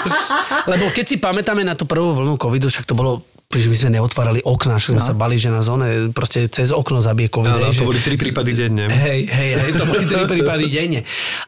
lebo 0.72 0.84
keď 0.96 1.04
si 1.04 1.16
pamätáme 1.20 1.60
na 1.60 1.76
tú 1.76 1.84
prvú 1.84 2.16
vlnu 2.16 2.40
covidu, 2.40 2.72
však 2.72 2.88
to 2.88 2.96
bolo 2.96 3.20
že 3.46 3.70
my 3.70 3.76
sme 3.78 3.90
neotvárali 4.02 4.42
okná, 4.42 4.74
že 4.76 4.90
sme 4.90 4.98
sa 4.98 5.14
bali, 5.14 5.38
že 5.38 5.54
na 5.54 5.62
zóne 5.62 6.10
proste 6.10 6.50
cez 6.50 6.74
okno 6.74 6.98
zabije 6.98 7.30
COVID. 7.30 7.46
Áno, 7.46 7.70
to 7.70 7.78
že- 7.78 7.86
boli 7.86 8.00
tri 8.02 8.18
prípady 8.18 8.52
denne. 8.58 8.90
Hej, 8.90 9.30
hej, 9.30 9.50
hej, 9.54 9.70
to 9.78 9.84
boli 9.86 10.02
tri 10.02 10.22
prípady 10.34 10.66
denne. 10.66 11.00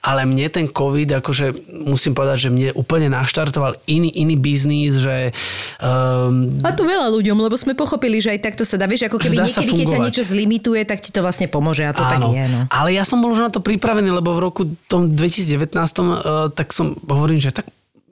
Ale 0.07 0.22
mne 0.22 0.46
ten 0.46 0.70
COVID, 0.70 1.18
akože 1.18 1.74
musím 1.84 2.14
povedať, 2.14 2.49
že 2.49 2.51
mne 2.55 2.70
úplne 2.78 3.11
naštartoval 3.11 3.82
iný, 3.90 4.14
iný 4.14 4.38
biznis, 4.38 5.03
že 5.03 5.34
um, 5.82 6.62
A 6.62 6.70
to 6.70 6.86
veľa 6.86 7.11
ľuďom, 7.11 7.34
lebo 7.34 7.59
sme 7.59 7.74
pochopili, 7.74 8.22
že 8.22 8.30
aj 8.30 8.46
takto 8.46 8.62
sa 8.62 8.78
dá. 8.78 8.86
Vieš, 8.86 9.11
ako 9.11 9.18
keby 9.18 9.44
sa 9.44 9.59
niekedy, 9.59 9.72
keď 9.74 9.86
ťa 9.90 9.99
fungovať. 9.99 10.07
niečo 10.07 10.22
zlimituje, 10.22 10.80
tak 10.86 11.03
ti 11.03 11.11
to 11.11 11.20
vlastne 11.20 11.51
pomôže 11.51 11.82
a 11.82 11.90
to 11.90 12.07
tak 12.07 12.22
je. 12.22 12.44
No. 12.46 12.70
Ale 12.70 12.94
ja 12.94 13.03
som 13.03 13.18
bol 13.18 13.34
už 13.34 13.42
na 13.42 13.51
to 13.51 13.59
pripravený, 13.59 14.14
lebo 14.14 14.38
v 14.38 14.40
roku 14.40 14.62
tom 14.86 15.11
2019 15.12 15.74
uh, 15.74 16.46
tak 16.55 16.70
som 16.70 16.94
hovorím, 17.11 17.42
že 17.42 17.51
tak 17.51 17.66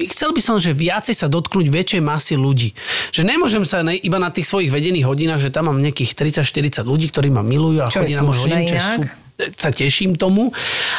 chcel 0.04 0.36
by 0.36 0.40
som, 0.44 0.56
že 0.60 0.76
viacej 0.76 1.16
sa 1.16 1.26
dotknúť 1.32 1.72
väčšej 1.72 2.02
masy 2.04 2.36
ľudí. 2.36 2.76
Že 3.16 3.22
nemôžem 3.32 3.64
sa 3.64 3.80
ne, 3.80 3.96
iba 3.96 4.20
na 4.20 4.28
tých 4.28 4.44
svojich 4.52 4.68
vedených 4.68 5.08
hodinách, 5.08 5.40
že 5.40 5.54
tam 5.54 5.72
mám 5.72 5.80
nejakých 5.80 6.12
30-40 6.44 6.84
ľudí, 6.84 7.08
ktorí 7.08 7.32
ma 7.32 7.40
milujú 7.40 7.80
a 7.80 7.88
chodia 7.88 8.20
na 8.20 8.28
môj 8.28 8.44
hodinu, 8.44 8.68
čo 8.68 8.76
sú- 8.76 9.24
sa 9.36 9.68
teším 9.68 10.16
tomu, 10.16 10.48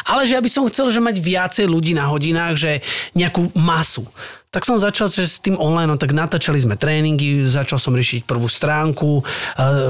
ale 0.05 0.29
že 0.29 0.37
ja 0.37 0.41
by 0.41 0.49
som 0.49 0.69
chcel, 0.69 0.93
že 0.93 1.01
mať 1.01 1.17
viacej 1.17 1.65
ľudí 1.65 1.97
na 1.97 2.05
hodinách, 2.05 2.53
že 2.53 2.71
nejakú 3.17 3.49
masu. 3.57 4.05
Tak 4.53 4.63
som 4.63 4.79
začal 4.79 5.11
že 5.11 5.27
s 5.27 5.43
tým 5.43 5.59
online, 5.59 5.91
no 5.91 5.99
tak 5.99 6.15
natáčali 6.15 6.57
sme 6.61 6.79
tréningy, 6.79 7.43
začal 7.43 7.81
som 7.81 7.97
riešiť 7.97 8.23
prvú 8.23 8.47
stránku, 8.47 9.21
e, 9.21 9.23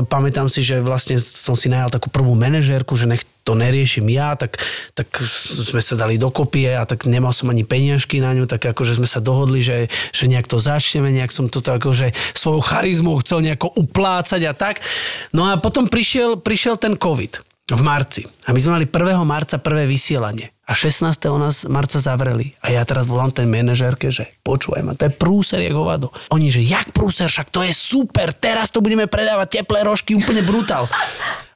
pamätám 0.07 0.49
si, 0.49 0.65
že 0.65 0.81
vlastne 0.81 1.19
som 1.21 1.53
si 1.53 1.69
najal 1.69 1.93
takú 1.93 2.09
prvú 2.09 2.33
manažérku, 2.33 2.97
že 2.97 3.05
nech 3.05 3.23
to 3.47 3.55
neriešim 3.55 4.11
ja, 4.11 4.35
tak, 4.35 4.59
tak 4.91 5.07
sme 5.23 5.79
sa 5.79 5.95
dali 5.95 6.19
dokopy 6.19 6.67
a 6.75 6.83
tak 6.83 7.07
nemal 7.07 7.31
som 7.31 7.47
ani 7.47 7.63
peniažky 7.63 8.19
na 8.19 8.35
ňu, 8.35 8.43
tak 8.43 8.75
akože 8.75 8.99
sme 8.99 9.07
sa 9.07 9.23
dohodli, 9.23 9.63
že, 9.63 9.87
že 10.11 10.27
nejak 10.27 10.51
to 10.51 10.59
začneme, 10.59 11.07
nejak 11.15 11.31
som 11.31 11.47
toto 11.47 11.71
akože 11.71 12.11
svojou 12.35 12.59
charizmou 12.59 13.15
chcel 13.23 13.39
nejako 13.47 13.71
uplácať 13.79 14.41
a 14.43 14.51
tak. 14.51 14.83
No 15.31 15.47
a 15.47 15.55
potom 15.55 15.87
prišiel, 15.87 16.43
prišiel 16.43 16.75
ten 16.75 16.99
COVID 16.99 17.47
v 17.67 17.81
marci. 17.83 18.23
A 18.47 18.55
my 18.55 18.59
sme 18.63 18.79
mali 18.79 18.85
1. 18.87 19.27
marca 19.27 19.59
prvé 19.59 19.83
vysielanie. 19.83 20.55
A 20.67 20.75
16. 20.75 21.03
nás 21.39 21.63
marca 21.67 21.99
zavreli. 21.99 22.55
A 22.63 22.71
ja 22.71 22.83
teraz 22.83 23.07
volám 23.07 23.31
tej 23.31 23.47
manažérke, 23.47 24.11
že 24.11 24.27
počúvaj 24.43 24.83
ma, 24.83 24.95
to 24.95 25.07
je 25.07 25.15
prúser 25.15 25.63
jak 25.63 25.75
hovado. 25.75 26.11
Oni, 26.31 26.47
že 26.51 26.63
jak 26.63 26.91
prúser, 26.95 27.31
však 27.31 27.51
to 27.51 27.63
je 27.63 27.71
super, 27.75 28.31
teraz 28.35 28.71
to 28.71 28.83
budeme 28.83 29.07
predávať 29.07 29.63
teplé 29.63 29.83
rožky, 29.83 30.15
úplne 30.15 30.43
brutál. 30.43 30.87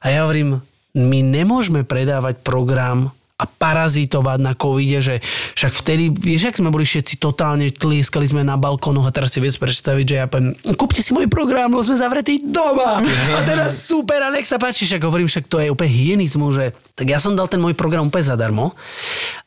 A 0.00 0.12
ja 0.12 0.24
hovorím, 0.24 0.60
my 0.92 1.18
nemôžeme 1.24 1.88
predávať 1.88 2.44
program 2.44 3.12
a 3.42 3.44
parazitovať 3.48 4.38
na 4.38 4.54
covide, 4.54 5.02
že 5.02 5.18
však 5.58 5.72
vtedy, 5.74 6.14
vieš, 6.14 6.54
ak 6.54 6.58
sme 6.62 6.70
boli 6.70 6.86
všetci 6.86 7.18
totálne, 7.18 7.74
tlieskali 7.74 8.22
sme 8.22 8.46
na 8.46 8.54
balkónoch 8.54 9.10
a 9.10 9.14
teraz 9.14 9.34
si 9.34 9.42
vieš 9.42 9.58
predstaviť, 9.58 10.04
že 10.06 10.16
ja 10.22 10.30
poviem, 10.30 10.54
kúpte 10.78 11.02
si 11.02 11.10
môj 11.10 11.26
program, 11.26 11.74
lebo 11.74 11.82
sme 11.82 11.98
zavretí 11.98 12.38
doma. 12.38 13.02
A 13.34 13.40
teraz 13.42 13.82
super 13.82 14.22
a 14.22 14.30
nech 14.30 14.46
sa 14.46 14.62
páči, 14.62 14.86
však 14.86 15.02
hovorím, 15.02 15.26
však 15.26 15.50
to 15.50 15.58
je 15.58 15.74
úplne 15.74 15.90
hygienizmu, 15.90 16.54
že 16.54 16.70
tak 16.94 17.10
ja 17.10 17.18
som 17.18 17.34
dal 17.34 17.50
ten 17.50 17.58
môj 17.58 17.74
program 17.74 18.06
úplne 18.06 18.30
zadarmo 18.30 18.78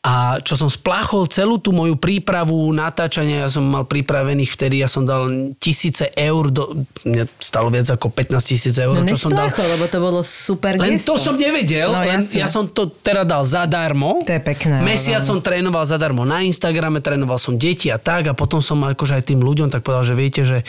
a 0.06 0.38
čo 0.38 0.54
som 0.54 0.70
spláchol 0.70 1.26
celú 1.26 1.58
tú 1.58 1.74
moju 1.74 1.98
prípravu 1.98 2.70
natáčania, 2.70 3.42
ja 3.42 3.50
som 3.50 3.66
mal 3.66 3.82
pripravených 3.82 4.46
vtedy, 4.46 4.78
ja 4.78 4.86
som 4.86 5.02
dal 5.02 5.26
tisíce 5.58 6.06
eur, 6.14 6.46
do, 6.46 6.86
mňa 7.02 7.26
stalo 7.42 7.74
viac 7.74 7.90
ako 7.90 8.14
15 8.14 8.38
tisíc 8.38 8.78
eur, 8.78 8.94
No 8.94 9.02
čo 9.02 9.18
som 9.18 9.34
dal 9.34 9.50
lebo 9.50 9.90
to 9.90 9.98
bolo 9.98 10.22
super 10.22 10.78
len 10.78 10.94
gesto. 10.94 11.18
to 11.18 11.26
som 11.26 11.34
nevedel, 11.34 11.90
No, 11.90 12.06
len 12.06 12.22
ja 12.22 12.46
som 12.46 12.70
to 12.70 12.86
teda 12.86 13.26
dal 13.26 13.42
zadarmo. 13.42 14.22
To 14.22 14.30
je 14.30 14.38
pekné, 14.38 14.78
ale 14.78 14.86
Mesiac 14.86 15.26
veľmi. 15.26 15.30
som 15.34 15.38
trénoval 15.42 15.82
zadarmo 15.82 16.22
na 16.22 16.38
Instagrame, 16.40 17.02
trénoval 17.02 17.42
som 17.42 17.58
deti 17.58 17.90
a 17.90 17.98
tak 17.98 18.30
a 18.30 18.32
potom 18.38 18.62
som 18.62 18.78
akože 18.86 19.18
aj 19.18 19.24
tým 19.26 19.42
ľuďom 19.42 19.74
tak 19.74 19.82
povedal, 19.82 20.06
že 20.06 20.14
viete, 20.14 20.46
že 20.46 20.62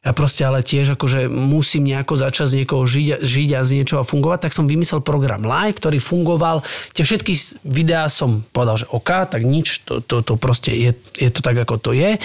ja 0.00 0.16
proste 0.16 0.48
ale 0.48 0.64
tiež 0.64 0.96
akože 0.96 1.28
musím 1.28 1.92
nejako 1.92 2.16
začať 2.16 2.46
z 2.48 2.56
niekoho 2.64 2.88
žiť, 2.88 3.20
žiť 3.20 3.50
a 3.52 3.60
z 3.60 3.70
niečoho 3.76 4.00
fungovať, 4.00 4.48
tak 4.48 4.56
som 4.56 4.64
vymyslel 4.64 5.04
program 5.04 5.44
live, 5.44 5.76
ktorý 5.76 6.00
fungoval. 6.00 6.64
Tie 6.96 7.04
všetky 7.04 7.60
videá 7.68 8.08
som 8.08 8.40
povedal, 8.48 8.80
že 8.80 8.88
OK, 8.88 9.28
tak 9.28 9.44
nič, 9.44 9.84
to, 9.84 10.00
to, 10.00 10.24
to 10.24 10.40
proste 10.40 10.72
je, 10.72 10.96
je 11.20 11.28
to 11.28 11.44
tak, 11.44 11.60
ako 11.60 11.76
to 11.76 11.92
je. 11.92 12.16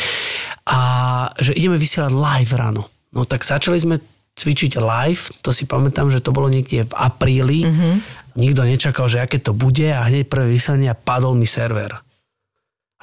A 0.71 0.79
že 1.35 1.51
ideme 1.51 1.75
vysielať 1.75 2.15
live 2.15 2.53
ráno. 2.55 2.87
No 3.11 3.27
tak 3.27 3.43
začali 3.43 3.75
sme 3.75 3.99
cvičiť 4.39 4.79
live, 4.79 5.35
to 5.43 5.51
si 5.51 5.67
pamätám, 5.67 6.07
že 6.07 6.23
to 6.23 6.31
bolo 6.31 6.47
niekde 6.47 6.87
v 6.87 6.93
apríli. 6.95 7.67
Mm-hmm. 7.67 7.93
Nikto 8.39 8.61
nečakal, 8.63 9.11
že 9.11 9.19
aké 9.19 9.39
to 9.39 9.51
bude 9.51 9.87
a 9.91 9.99
hneď 10.07 10.31
prvé 10.31 10.47
vysielanie 10.47 10.95
padol 10.95 11.35
mi 11.35 11.47
server. 11.47 11.99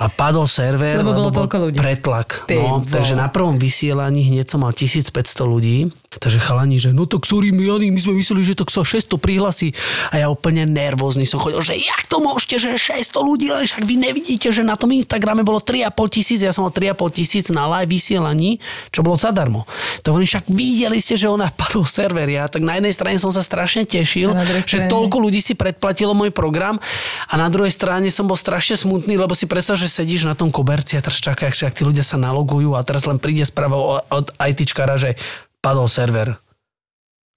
A 0.03 0.11
padol 0.11 0.51
server, 0.51 0.99
Lebo 0.99 1.15
bolo 1.15 1.31
bol 1.31 1.47
toľko 1.47 1.71
ľudí. 1.71 1.79
pretlak. 1.79 2.51
Ty 2.51 2.59
no, 2.59 2.83
takže 2.83 3.15
na 3.15 3.31
prvom 3.31 3.55
vysielaní 3.55 4.27
hneď 4.27 4.51
som 4.51 4.67
mal 4.67 4.75
1500 4.75 5.15
ľudí. 5.47 5.95
Takže 6.13 6.45
chalani, 6.45 6.77
že 6.77 6.93
no 6.93 7.09
tak 7.09 7.25
sorry, 7.25 7.57
my, 7.57 7.89
my 7.89 7.97
sme 7.97 8.13
mysleli, 8.21 8.45
že 8.45 8.53
to 8.53 8.69
sa 8.69 8.85
600 8.85 9.17
prihlasí. 9.17 9.73
A 10.13 10.21
ja 10.21 10.27
úplne 10.29 10.69
nervózny 10.69 11.25
som 11.25 11.41
chodil, 11.41 11.65
že 11.65 11.73
jak 11.79 12.05
to 12.05 12.21
môžete, 12.21 12.61
že 12.61 12.77
600 12.77 13.17
ľudí, 13.17 13.49
len 13.49 13.65
však 13.65 13.81
vy 13.81 13.95
nevidíte, 13.97 14.53
že 14.53 14.61
na 14.61 14.77
tom 14.77 14.93
Instagrame 14.93 15.41
bolo 15.41 15.65
3,5 15.65 15.89
tisíc, 16.13 16.45
ja 16.45 16.53
som 16.53 16.69
mal 16.69 16.75
3,5 16.75 17.17
tisíc 17.17 17.49
na 17.49 17.65
live 17.65 17.89
vysielaní, 17.89 18.61
čo 18.93 19.01
bolo 19.01 19.17
zadarmo. 19.17 19.65
To 20.05 20.13
oni 20.13 20.29
však 20.29 20.53
videli 20.53 21.01
ste, 21.01 21.17
že 21.17 21.33
ona 21.33 21.49
padol 21.61 21.89
server. 21.89 22.29
Ja 22.29 22.45
tak 22.45 22.61
na 22.61 22.77
jednej 22.77 22.93
strane 22.93 23.17
som 23.17 23.33
sa 23.33 23.41
strašne 23.41 23.89
tešil, 23.89 24.37
že 24.69 24.93
toľko 24.93 25.17
ľudí 25.17 25.41
si 25.41 25.57
predplatilo 25.57 26.13
môj 26.13 26.29
program 26.29 26.77
a 27.31 27.35
na 27.41 27.49
druhej 27.49 27.73
strane 27.73 28.13
som 28.13 28.29
bol 28.29 28.37
strašne 28.37 28.77
smutný, 28.77 29.17
lebo 29.17 29.33
si 29.33 29.49
predstav, 29.49 29.81
že 29.81 29.89
sedíš 29.93 30.25
na 30.25 30.33
tom 30.33 30.49
koberci 30.49 30.97
a 30.97 31.05
teraz 31.05 31.21
čakáš, 31.21 31.69
ak 31.69 31.77
tí 31.77 31.85
ľudia 31.85 32.01
sa 32.01 32.17
nalogujú 32.17 32.73
a 32.73 32.81
teraz 32.81 33.05
len 33.05 33.21
príde 33.21 33.45
správa 33.45 34.01
od 34.09 34.33
ITčkara, 34.41 34.97
že 34.97 35.21
padol 35.61 35.93
server. 35.93 36.33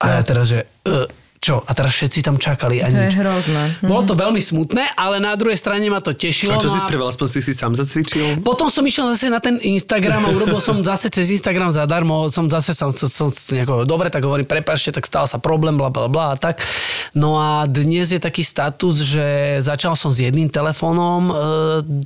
A 0.00 0.20
ja 0.20 0.20
teraz, 0.24 0.48
že 0.48 0.64
uh, 0.88 1.04
čo? 1.40 1.62
A 1.64 1.70
teraz 1.76 1.92
všetci 1.94 2.24
tam 2.24 2.36
čakali 2.40 2.80
a 2.80 2.88
To 2.88 2.96
je 2.96 3.08
nič. 3.12 3.16
hrozné. 3.20 3.62
Bolo 3.84 4.02
to 4.02 4.14
veľmi 4.16 4.40
smutné, 4.40 4.96
ale 4.96 5.20
na 5.20 5.36
druhej 5.36 5.56
strane 5.56 5.86
ma 5.88 6.00
to 6.00 6.16
tešilo. 6.16 6.56
A 6.56 6.62
čo 6.62 6.72
no 6.72 6.74
si 6.74 6.80
spravil? 6.80 7.06
Aspoň 7.06 7.28
si 7.28 7.40
si 7.44 7.52
sám 7.52 7.72
zacvičil? 7.76 8.40
potom 8.40 8.72
som 8.72 8.82
išiel 8.86 9.10
zase 9.12 9.28
na 9.28 9.40
ten 9.42 9.60
Instagram 9.60 10.22
a 10.26 10.28
urobil 10.32 10.60
som 10.62 10.80
zase 10.80 11.12
cez 11.12 11.30
Instagram 11.34 11.70
zadarmo, 11.72 12.28
som 12.32 12.48
zase 12.48 12.72
som, 12.72 12.90
som, 12.94 13.08
som 13.08 13.28
nejako, 13.52 13.84
dobre, 13.84 14.08
tak 14.08 14.24
hovorím, 14.24 14.48
prepáčte, 14.48 14.94
tak 14.94 15.04
stal 15.04 15.28
sa 15.28 15.36
problém, 15.36 15.76
bla, 15.76 15.92
bla, 15.92 16.08
bla 16.08 16.32
a 16.32 16.36
tak. 16.36 16.62
No 17.12 17.36
a 17.36 17.64
dnes 17.68 18.12
je 18.12 18.20
taký 18.20 18.42
status, 18.42 19.02
že 19.02 19.58
začal 19.60 19.94
som 19.94 20.10
s 20.10 20.20
jedným 20.20 20.48
telefónom, 20.48 21.20
e, 21.28 21.34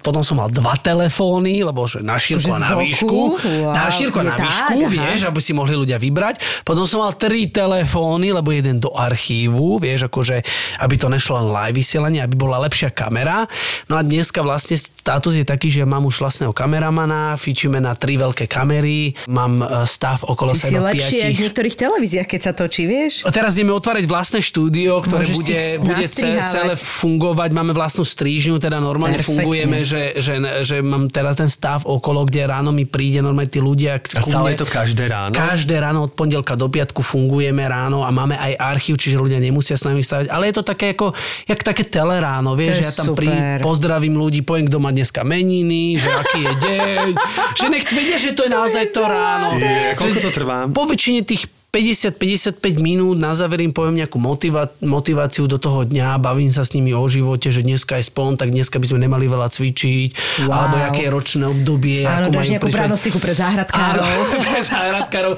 potom 0.01 0.22
som 0.26 0.39
mal 0.39 0.49
dva 0.51 0.74
telefóny, 0.78 1.62
lebo 1.64 1.87
že 1.87 2.03
na 2.03 2.18
šírku 2.18 2.51
a 2.51 2.59
na 2.59 2.72
výšku. 2.76 3.18
Wow, 3.41 3.74
na 3.74 3.87
šírku 3.89 4.16
a 4.18 4.22
je 4.22 4.28
na 4.28 4.37
tak, 4.37 4.45
výšku, 4.47 4.78
aha. 4.81 4.91
vieš, 4.91 5.20
aby 5.26 5.41
si 5.41 5.53
mohli 5.53 5.74
ľudia 5.76 5.99
vybrať. 5.99 6.64
Potom 6.66 6.85
som 6.85 7.03
mal 7.03 7.12
tri 7.16 7.49
telefóny, 7.51 8.33
lebo 8.35 8.51
jeden 8.55 8.78
do 8.78 8.93
archívu, 9.21 9.77
vieš, 9.77 10.09
akože, 10.09 10.41
aby 10.81 10.95
to 10.97 11.12
nešlo 11.12 11.45
len 11.45 11.49
live 11.53 11.77
vysielanie, 11.77 12.25
aby 12.25 12.41
bola 12.41 12.57
lepšia 12.64 12.89
kamera. 12.89 13.45
No 13.93 14.01
a 14.01 14.03
dneska 14.03 14.41
vlastne 14.41 14.81
status 14.81 15.37
je 15.37 15.45
taký, 15.45 15.68
že 15.68 15.85
mám 15.85 16.09
už 16.09 16.25
vlastného 16.25 16.57
kameramana, 16.57 17.37
fičíme 17.37 17.77
na 17.77 17.93
tri 17.93 18.16
veľké 18.16 18.49
kamery, 18.49 19.12
mám 19.29 19.61
e, 19.61 19.85
stav 19.85 20.25
okolo 20.25 20.57
si 20.57 20.73
seba 20.73 20.89
lepšie 20.89 21.29
aj 21.29 21.33
v 21.37 21.43
niektorých 21.45 21.77
televíziách, 21.77 22.29
keď 22.33 22.41
sa 22.41 22.53
točí, 22.57 22.89
vieš? 22.89 23.29
A 23.29 23.31
Teraz 23.31 23.61
ideme 23.61 23.77
otvárať 23.77 24.09
vlastné 24.09 24.41
štúdio, 24.41 25.05
ktoré 25.05 25.29
Môžeš 25.29 25.37
bude, 25.37 25.59
si 25.61 25.77
bude 25.85 26.05
celé 26.49 26.75
fungovať. 26.81 27.51
Máme 27.53 27.77
vlastnú 27.77 28.09
strížňu, 28.09 28.57
teda 28.57 28.81
normálne 28.81 29.21
Perfektne. 29.21 29.45
fungujeme, 29.45 29.79
že, 29.85 30.16
že, 30.16 30.41
že 30.64 30.81
mám 30.81 31.12
teraz 31.12 31.37
ten 31.37 31.53
stav 31.53 31.85
okolo, 31.85 32.25
kde 32.25 32.49
ráno 32.49 32.73
mi 32.73 32.89
príde 32.89 33.21
normálne 33.21 33.53
tí 33.53 33.61
ľudia. 33.61 34.01
A 34.01 34.21
stále 34.25 34.53
mne. 34.53 34.57
je 34.57 34.61
to 34.64 34.68
každé 34.68 35.05
ráno? 35.12 35.33
Každé 35.37 35.77
ráno 35.77 36.09
od 36.09 36.12
pondelka 36.16 36.57
do 36.57 36.73
piatku 36.73 37.05
fungujeme 37.05 37.64
ráno 37.68 38.05
a 38.05 38.11
máme 38.12 38.39
aj 38.39 38.53
archív, 38.61 39.01
čiže 39.01 39.09
ľudia 39.14 39.38
nemusia 39.38 39.74
s 39.74 39.82
nami 39.82 39.98
stavať. 39.98 40.28
Ale 40.28 40.46
je 40.46 40.54
to 40.54 40.64
také 40.64 40.92
ako, 40.92 41.14
jak 41.44 41.61
také 41.61 41.82
teleráno, 41.82 42.52
vieš, 42.52 42.74
že 42.76 42.84
ja 42.84 42.92
tam 42.92 43.06
super. 43.11 43.18
pri, 43.18 43.28
pozdravím 43.58 44.14
ľudí, 44.14 44.40
poviem, 44.40 44.66
kto 44.66 44.78
má 44.78 44.90
dneska 44.90 45.22
meniny, 45.22 45.96
že 45.96 46.08
aký 46.08 46.40
je 46.40 46.54
deň, 46.61 47.06
že 47.58 47.66
nech 47.66 47.86
vedia, 47.86 48.16
že 48.16 48.30
to 48.30 48.44
je 48.44 48.50
naozaj 48.50 48.84
to 48.90 49.02
ráno. 49.02 49.54
Je, 49.54 49.94
koľko 49.94 50.18
to 50.20 50.30
trvá? 50.30 50.68
Po 50.68 50.84
väčšine 50.84 51.22
tých 51.22 51.48
50-55 51.70 52.58
minút 52.78 53.14
na 53.14 53.30
záver 53.30 53.62
im 53.62 53.70
poviem 53.70 54.02
nejakú 54.02 54.18
motiva- 54.18 54.74
motiváciu 54.82 55.46
do 55.46 55.54
toho 55.54 55.86
dňa, 55.86 56.18
bavím 56.18 56.50
sa 56.50 56.66
s 56.66 56.74
nimi 56.74 56.90
o 56.90 57.06
živote, 57.06 57.54
že 57.54 57.62
dneska 57.62 57.94
je 57.94 58.11
splon, 58.11 58.34
tak 58.34 58.50
dneska 58.50 58.76
by 58.76 58.90
sme 58.90 59.06
nemali 59.06 59.30
veľa 59.30 59.46
cvičiť, 59.46 60.08
Wow. 60.40 60.50
alebo 60.50 60.76
aké 60.82 61.06
je 61.06 61.11
ročné 61.11 61.44
obdobie. 61.46 62.02
Áno, 62.02 62.26
ako 62.26 62.30
dáš 62.32 62.42
majú 62.42 62.50
nejakú 62.50 62.68
pranostiku 62.70 63.18
pred 63.18 63.38
záhradkárov. 63.38 64.02
Áno, 64.02 64.18
pre 64.50 64.61
záhradkárov. 64.61 65.32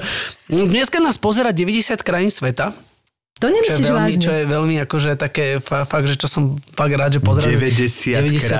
Dneska 0.49 0.97
nás 0.97 1.17
pozera 1.17 1.53
90 1.53 2.01
krajín 2.01 2.33
sveta. 2.33 2.73
To 3.35 3.45
Čo 3.45 3.49
je, 3.49 3.55
nemyslíš 3.55 3.85
veľmi, 3.85 3.99
vážne? 4.07 4.21
čo 4.21 4.31
je 4.31 4.43
veľmi 4.45 4.75
akože 4.79 5.11
také 5.15 5.45
fa- 5.57 5.83
fakt, 5.83 6.05
že 6.05 6.15
čo 6.15 6.27
som 6.27 6.43
fakt 6.69 6.91
rád, 6.91 7.11
že 7.11 7.19
pozerám. 7.19 7.59
90 7.59 8.15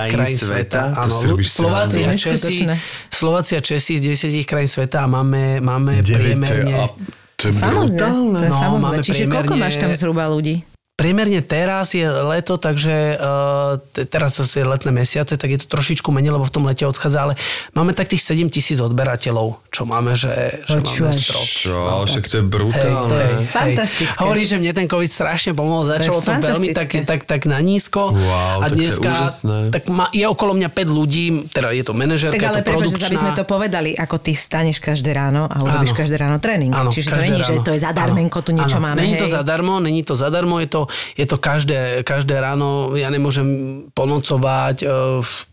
krajín 0.10 0.36
sveta? 0.36 0.82
To 0.92 1.00
Áno, 1.00 1.14
Slováci 1.40 2.00
a. 2.02 2.12
Česi. 2.12 2.68
Slováci 3.08 3.52
a 3.54 3.62
Česi 3.62 3.96
z 3.96 4.12
10 4.12 4.44
krajín 4.44 4.68
sveta 4.68 5.02
a 5.02 5.08
máme, 5.08 5.60
máme 5.60 5.98
Deväť, 5.98 6.04
to 6.04 6.12
je- 6.12 6.18
priemerne... 6.18 6.74
a- 6.76 6.92
To 7.34 7.46
je 7.46 7.54
Famozne, 7.56 7.98
brutálne. 7.98 8.36
to 8.36 8.44
je 8.44 8.52
No, 8.52 8.58
famozne. 8.58 8.86
máme 8.86 8.98
Čiže 9.00 9.24
koľko 9.26 9.34
priemerne- 9.50 9.62
máš 9.64 9.76
tam 9.78 9.90
zhruba 9.94 10.24
ľudí? 10.28 10.56
Priemerne 10.94 11.42
teraz 11.42 11.98
je 11.98 12.06
leto, 12.06 12.54
takže 12.54 13.18
uh, 13.18 13.82
te- 13.82 14.06
teraz 14.06 14.38
sú 14.38 14.46
letné 14.62 14.94
mesiace, 14.94 15.34
tak 15.34 15.50
je 15.50 15.58
to 15.58 15.68
trošičku 15.68 16.14
menej, 16.14 16.30
lebo 16.30 16.46
v 16.46 16.54
tom 16.54 16.70
lete 16.70 16.86
odchádza, 16.86 17.18
ale 17.20 17.34
máme 17.74 17.98
tak 17.98 18.14
tých 18.14 18.22
7 18.22 18.46
tisíc 18.48 18.78
odberateľov, 18.78 19.58
čo 19.74 19.90
máme, 19.90 20.14
že, 20.14 20.62
že 20.64 20.78
máme 20.78 20.86
Počúvaš. 20.86 21.18
strop. 21.18 21.48
Čo? 21.50 21.78
Však 22.06 22.24
to 22.24 22.36
je 22.38 22.46
brutálne. 22.46 23.10
to 23.10 23.18
je 23.18 23.28
Fantastické. 23.42 24.22
Hovorí, 24.22 24.46
že 24.46 24.62
mne 24.62 24.70
ten 24.70 24.86
COVID 24.86 25.10
strašne 25.10 25.52
pomohol. 25.52 25.90
Začalo 25.90 26.22
to, 26.22 26.30
veľmi 26.30 26.78
tak, 26.78 26.90
tak, 27.10 27.26
tak 27.26 27.42
na 27.50 27.58
nízko. 27.58 28.14
Wow, 28.14 28.62
a 28.62 28.70
tak 28.70 28.70
to 28.70 28.74
je 28.76 28.86
dneska 28.86 29.10
úžasné. 29.10 29.58
tak 29.74 29.84
má, 29.90 30.14
je 30.14 30.26
okolo 30.30 30.54
mňa 30.54 30.70
5 30.70 30.78
ľudí, 30.94 31.26
teda 31.50 31.74
je 31.74 31.82
to 31.82 31.98
manažerka, 31.98 32.38
Tak 32.38 32.46
ale 32.46 32.54
je 32.54 32.62
to 32.62 32.70
prepáč, 32.70 32.78
produkčná. 32.86 33.06
aby 33.10 33.18
sme 33.18 33.32
to 33.34 33.44
povedali, 33.44 33.98
ako 33.98 34.22
ty 34.22 34.38
vstaneš 34.38 34.78
každé 34.78 35.10
ráno 35.10 35.50
a 35.50 35.58
urobíš 35.58 35.90
Áno. 35.90 36.00
každé 36.00 36.16
ráno 36.22 36.38
tréning. 36.38 36.70
Áno, 36.70 36.94
Čiže 36.94 37.10
to 37.10 37.20
není, 37.20 37.42
že 37.42 37.58
ráno. 37.58 37.66
to 37.66 37.74
je 37.74 37.80
zadarmenko, 37.82 38.38
tu 38.40 38.54
niečo 38.54 38.78
Áno, 38.78 38.94
máme. 38.94 39.02
Není 39.02 39.18
to 39.18 39.26
hej. 39.26 39.34
zadarmo, 39.34 39.82
není 39.82 40.06
to 40.06 40.14
zadarmo, 40.14 40.62
je 40.62 40.70
to, 40.70 40.82
je 41.18 41.26
to 41.28 41.38
každé, 41.38 42.04
každé 42.08 42.40
ráno, 42.40 42.96
ja 42.98 43.10
nemôžem 43.10 43.48
ponocovať, 43.92 44.78
e, 44.82 44.86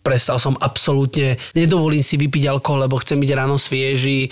prestal 0.01 0.39
som 0.39 0.55
absolútne, 0.59 1.37
nedovolím 1.53 2.05
si 2.05 2.16
vypiť 2.16 2.51
alkohol, 2.51 2.87
lebo 2.89 3.01
chcem 3.01 3.20
byť 3.20 3.31
ráno 3.37 3.57
svieži, 3.57 4.26
e, 4.26 4.28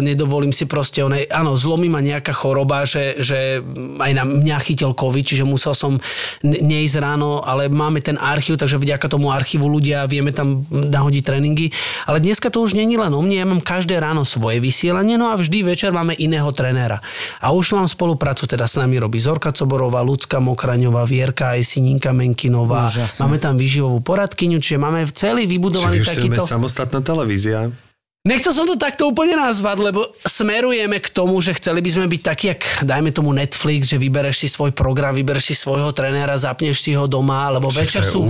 nedovolím 0.00 0.54
si 0.54 0.64
proste, 0.64 1.02
onej, 1.04 1.28
áno, 1.30 1.54
zlomí 1.58 1.88
ma 1.90 2.00
nejaká 2.00 2.32
choroba, 2.32 2.88
že, 2.88 3.20
že 3.20 3.60
aj 4.00 4.12
na 4.16 4.24
mňa 4.24 4.56
chytil 4.64 4.92
COVID, 4.96 5.24
čiže 5.24 5.44
musel 5.44 5.74
som 5.76 5.98
ne- 6.44 6.60
neísť 6.60 6.96
ráno, 7.00 7.42
ale 7.44 7.68
máme 7.68 8.00
ten 8.04 8.16
archív, 8.20 8.60
takže 8.60 8.80
vďaka 8.80 9.06
tomu 9.10 9.32
archívu 9.32 9.66
ľudia 9.66 10.06
vieme 10.06 10.30
tam 10.30 10.64
nahodiť 10.70 11.22
tréningy. 11.24 11.72
Ale 12.06 12.22
dneska 12.22 12.48
to 12.48 12.62
už 12.62 12.78
není 12.78 12.96
len 12.96 13.12
o 13.12 13.20
mne, 13.20 13.36
ja 13.36 13.46
mám 13.48 13.62
každé 13.62 13.98
ráno 13.98 14.22
svoje 14.24 14.62
vysielanie, 14.62 15.16
no 15.16 15.32
a 15.32 15.38
vždy 15.38 15.64
večer 15.64 15.90
máme 15.90 16.16
iného 16.16 16.48
trenéra. 16.54 17.02
A 17.40 17.52
už 17.52 17.76
mám 17.76 17.88
spoluprácu, 17.88 18.46
teda 18.46 18.64
s 18.68 18.76
nami 18.76 18.96
robí 19.00 19.18
Zorka 19.20 19.52
Coborová, 19.52 19.99
Lucka 20.02 20.40
Mokraňová, 20.42 21.06
Vierka 21.06 21.56
aj 21.56 21.64
Sininka 21.64 22.10
Menkinová. 22.10 22.88
Úžasné. 22.90 23.20
Máme 23.24 23.38
tam 23.38 23.54
výživovú 23.56 24.00
poradkyňu, 24.02 24.58
čiže 24.60 24.78
máme 24.80 25.04
celý 25.12 25.46
vybudovaný 25.46 26.02
Čiže 26.02 26.10
takýto... 26.10 26.42
samostatná 26.44 27.00
televízia. 27.00 27.72
Nechcel 28.20 28.52
som 28.52 28.68
to 28.68 28.76
takto 28.76 29.08
úplne 29.08 29.32
nazvať, 29.32 29.80
lebo 29.80 30.12
smerujeme 30.28 31.00
k 31.00 31.08
tomu, 31.08 31.40
že 31.40 31.56
chceli 31.56 31.80
by 31.80 31.88
sme 31.88 32.04
byť 32.04 32.20
takí, 32.20 32.52
jak 32.52 32.84
dajme 32.84 33.16
tomu 33.16 33.32
Netflix, 33.32 33.88
že 33.88 33.96
vybereš 33.96 34.44
si 34.44 34.48
svoj 34.52 34.76
program, 34.76 35.16
vybereš 35.16 35.44
si 35.48 35.54
svojho 35.56 35.88
trenéra, 35.96 36.36
zapneš 36.36 36.84
si 36.84 36.92
ho 36.92 37.08
doma, 37.08 37.48
lebo 37.48 37.72
večer 37.72 38.04
sú, 38.04 38.28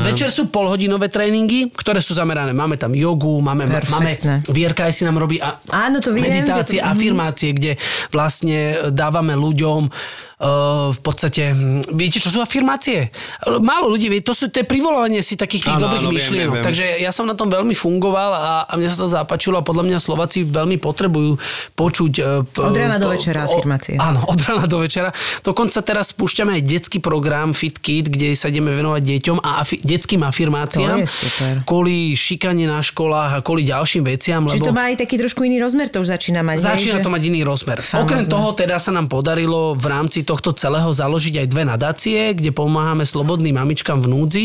večer 0.00 0.32
sú 0.32 0.48
polhodinové 0.48 1.12
tréningy, 1.12 1.68
ktoré 1.68 2.00
sú 2.00 2.16
zamerané. 2.16 2.56
Máme 2.56 2.80
tam 2.80 2.96
jogu, 2.96 3.36
máme, 3.44 3.68
máme 3.68 3.76
Perfektné. 3.76 4.40
Vierka 4.48 4.88
aj 4.88 4.96
si 4.96 5.02
nám 5.04 5.20
robí 5.20 5.36
a, 5.36 5.60
Áno, 5.68 6.00
to 6.00 6.16
viem, 6.16 6.32
meditácie, 6.32 6.80
to- 6.80 6.88
afirmácie, 6.88 7.52
kde 7.52 7.76
vlastne 8.08 8.88
dávame 8.88 9.36
ľuďom 9.36 9.92
v 10.36 11.00
podstate, 11.00 11.56
hm, 11.56 11.96
viete, 11.96 12.20
čo 12.20 12.28
sú 12.28 12.44
afirmácie? 12.44 13.08
Málo 13.56 13.88
ľudí 13.88 14.12
vie, 14.12 14.20
to, 14.20 14.36
sú, 14.36 14.52
to 14.52 14.60
je 14.60 14.68
privolovanie 14.68 15.24
si 15.24 15.32
takých 15.32 15.64
tých 15.64 15.76
Áno, 15.80 15.88
dobrých 15.88 16.04
viem, 16.04 16.12
myšlienok. 16.12 16.52
viem, 16.52 16.60
viem. 16.60 16.66
Takže 16.68 16.84
ja 17.00 17.08
som 17.08 17.24
na 17.24 17.32
tom 17.32 17.48
veľmi 17.48 17.72
fungoval 17.72 18.30
a, 18.36 18.44
a 18.68 18.72
mne 18.76 18.84
sa 18.86 19.00
to 19.00 19.08
zapáčilo 19.08 19.56
a 19.56 19.64
podľa 19.64 19.88
mňa 19.88 19.96
Slováci 19.96 20.44
veľmi 20.44 20.76
potrebujú 20.76 21.40
počuť... 21.72 22.12
e, 22.20 22.24
p- 22.44 22.60
Od 22.60 22.76
rána 22.76 23.00
do 23.00 23.08
večera 23.08 23.48
afirmácie. 23.48 23.96
Áno, 23.96 24.28
od 24.28 24.36
rána 24.44 24.68
do 24.68 24.76
večera. 24.76 25.08
Dokonca 25.40 25.80
teraz 25.80 26.12
spúšťame 26.12 26.60
aj 26.60 26.62
detský 26.68 27.00
program 27.00 27.56
Fit 27.56 27.80
Kid, 27.80 28.12
kde 28.12 28.36
sa 28.36 28.52
ideme 28.52 28.76
venovať 28.76 29.08
deťom 29.08 29.40
a 29.40 29.64
afi- 29.64 29.80
detským 29.80 30.20
afirmáciám. 30.20 31.00
To 31.00 31.04
je 31.04 31.08
super. 31.08 31.52
Kvôli 31.64 32.12
šikane 32.12 32.68
na 32.68 32.84
školách 32.84 33.30
a 33.32 33.38
kvôli 33.40 33.64
ďalším 33.64 34.04
veciam. 34.04 34.44
Čiže 34.44 34.60
lebo... 34.60 34.68
to 34.68 34.76
má 34.76 34.92
aj 34.92 35.00
taký 35.00 35.16
trošku 35.16 35.48
iný 35.48 35.64
rozmer, 35.64 35.88
to 35.88 36.04
už 36.04 36.12
začína 36.12 36.44
mať. 36.44 36.60
hej, 36.60 36.68
Začína 36.76 36.96
že- 37.00 37.04
to 37.04 37.08
mať 37.08 37.22
iný 37.24 37.40
rozmer. 37.40 37.80
Famózne. 37.80 38.04
Okrem 38.04 38.24
toho 38.28 38.48
teda 38.52 38.76
sa 38.76 38.92
nám 38.92 39.08
podarilo 39.08 39.72
v 39.72 39.86
rámci 39.88 40.25
tohto 40.26 40.50
celého 40.50 40.90
založiť 40.90 41.40
aj 41.40 41.46
dve 41.46 41.62
nadácie, 41.62 42.34
kde 42.34 42.50
pomáhame 42.50 43.06
slobodným 43.06 43.54
mamičkám 43.54 44.02
v 44.02 44.08
núdzi. 44.10 44.44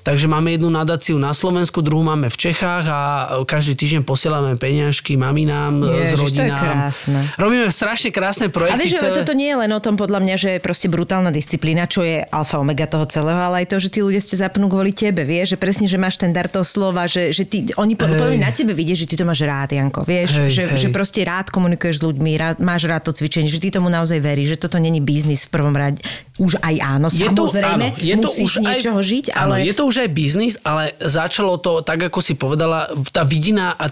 Takže 0.00 0.30
máme 0.30 0.54
jednu 0.54 0.70
nadáciu 0.70 1.18
na 1.18 1.34
Slovensku, 1.34 1.82
druhú 1.82 2.00
máme 2.00 2.30
v 2.30 2.38
Čechách 2.38 2.84
a 2.86 3.00
každý 3.42 3.74
týždeň 3.74 4.02
posielame 4.06 4.54
peňažky 4.54 5.18
maminám 5.18 5.82
Ježiš, 5.82 6.14
z 6.14 6.14
to 6.14 6.14
je 6.14 6.26
rodinám. 6.46 6.62
krásne. 6.62 7.20
Robíme 7.34 7.66
strašne 7.68 8.14
krásne 8.14 8.46
A 8.46 8.54
projekty. 8.54 8.86
vieš, 8.86 8.92
ale 8.96 9.10
celé- 9.10 9.18
toto 9.18 9.32
nie 9.34 9.50
je 9.50 9.58
len 9.58 9.70
o 9.74 9.80
tom, 9.82 9.98
podľa 9.98 10.20
mňa, 10.22 10.34
že 10.38 10.48
je 10.56 10.60
proste 10.62 10.86
brutálna 10.86 11.34
disciplína, 11.34 11.90
čo 11.90 12.06
je 12.06 12.22
alfa 12.22 12.62
omega 12.62 12.86
toho 12.86 13.02
celého, 13.04 13.36
ale 13.36 13.66
aj 13.66 13.74
to, 13.74 13.82
že 13.82 13.88
tí 13.90 14.00
ľudia 14.00 14.22
ste 14.22 14.38
zapnú 14.38 14.70
kvôli 14.70 14.94
tebe, 14.94 15.26
vieš, 15.26 15.56
že 15.56 15.58
presne, 15.58 15.90
že 15.90 15.98
máš 15.98 16.20
ten 16.20 16.30
dar 16.30 16.46
toho 16.46 16.62
slova, 16.62 17.10
že, 17.10 17.34
že 17.34 17.42
ty, 17.42 17.66
oni 17.74 17.98
po, 17.98 18.06
podľa 18.06 18.30
mňa 18.30 18.40
na 18.40 18.52
tebe 18.52 18.70
vidia, 18.70 18.94
že 18.94 19.08
ty 19.08 19.16
to 19.16 19.24
máš 19.24 19.42
rád, 19.42 19.72
Janko, 19.72 20.04
vieš, 20.04 20.38
Hej, 20.38 20.50
že, 20.52 20.62
hej. 20.68 20.78
že 20.78 20.88
proste 20.92 21.24
rád 21.24 21.50
komunikuješ 21.50 21.98
s 21.98 22.04
ľuďmi, 22.04 22.30
rád, 22.36 22.56
máš 22.60 22.84
rád 22.84 23.02
to 23.02 23.12
cvičenie, 23.12 23.48
že 23.48 23.58
ty 23.58 23.72
tomu 23.72 23.88
naozaj 23.88 24.20
veríš, 24.20 24.54
že 24.54 24.58
toto 24.60 24.76
není 24.76 25.00
biznis 25.16 25.48
v 25.48 25.50
prvom 25.56 25.72
rade. 25.72 26.04
Už 26.36 26.60
aj 26.60 26.76
áno, 26.84 27.08
samozrejme, 27.08 27.86
áno, 27.96 28.04
je 28.04 28.14
to 28.20 28.28
musíš 28.28 28.52
už 28.52 28.54
niečoho 28.60 29.00
aj, 29.00 29.08
žiť, 29.08 29.24
áno, 29.32 29.56
ale... 29.56 29.64
je 29.64 29.72
to 29.72 29.82
už 29.88 29.96
aj 30.04 30.10
biznis, 30.12 30.54
ale 30.60 30.92
začalo 31.00 31.56
to, 31.56 31.80
tak 31.80 32.12
ako 32.12 32.20
si 32.20 32.36
povedala, 32.36 32.92
tá 33.08 33.24
vidina 33.24 33.72
a 33.80 33.88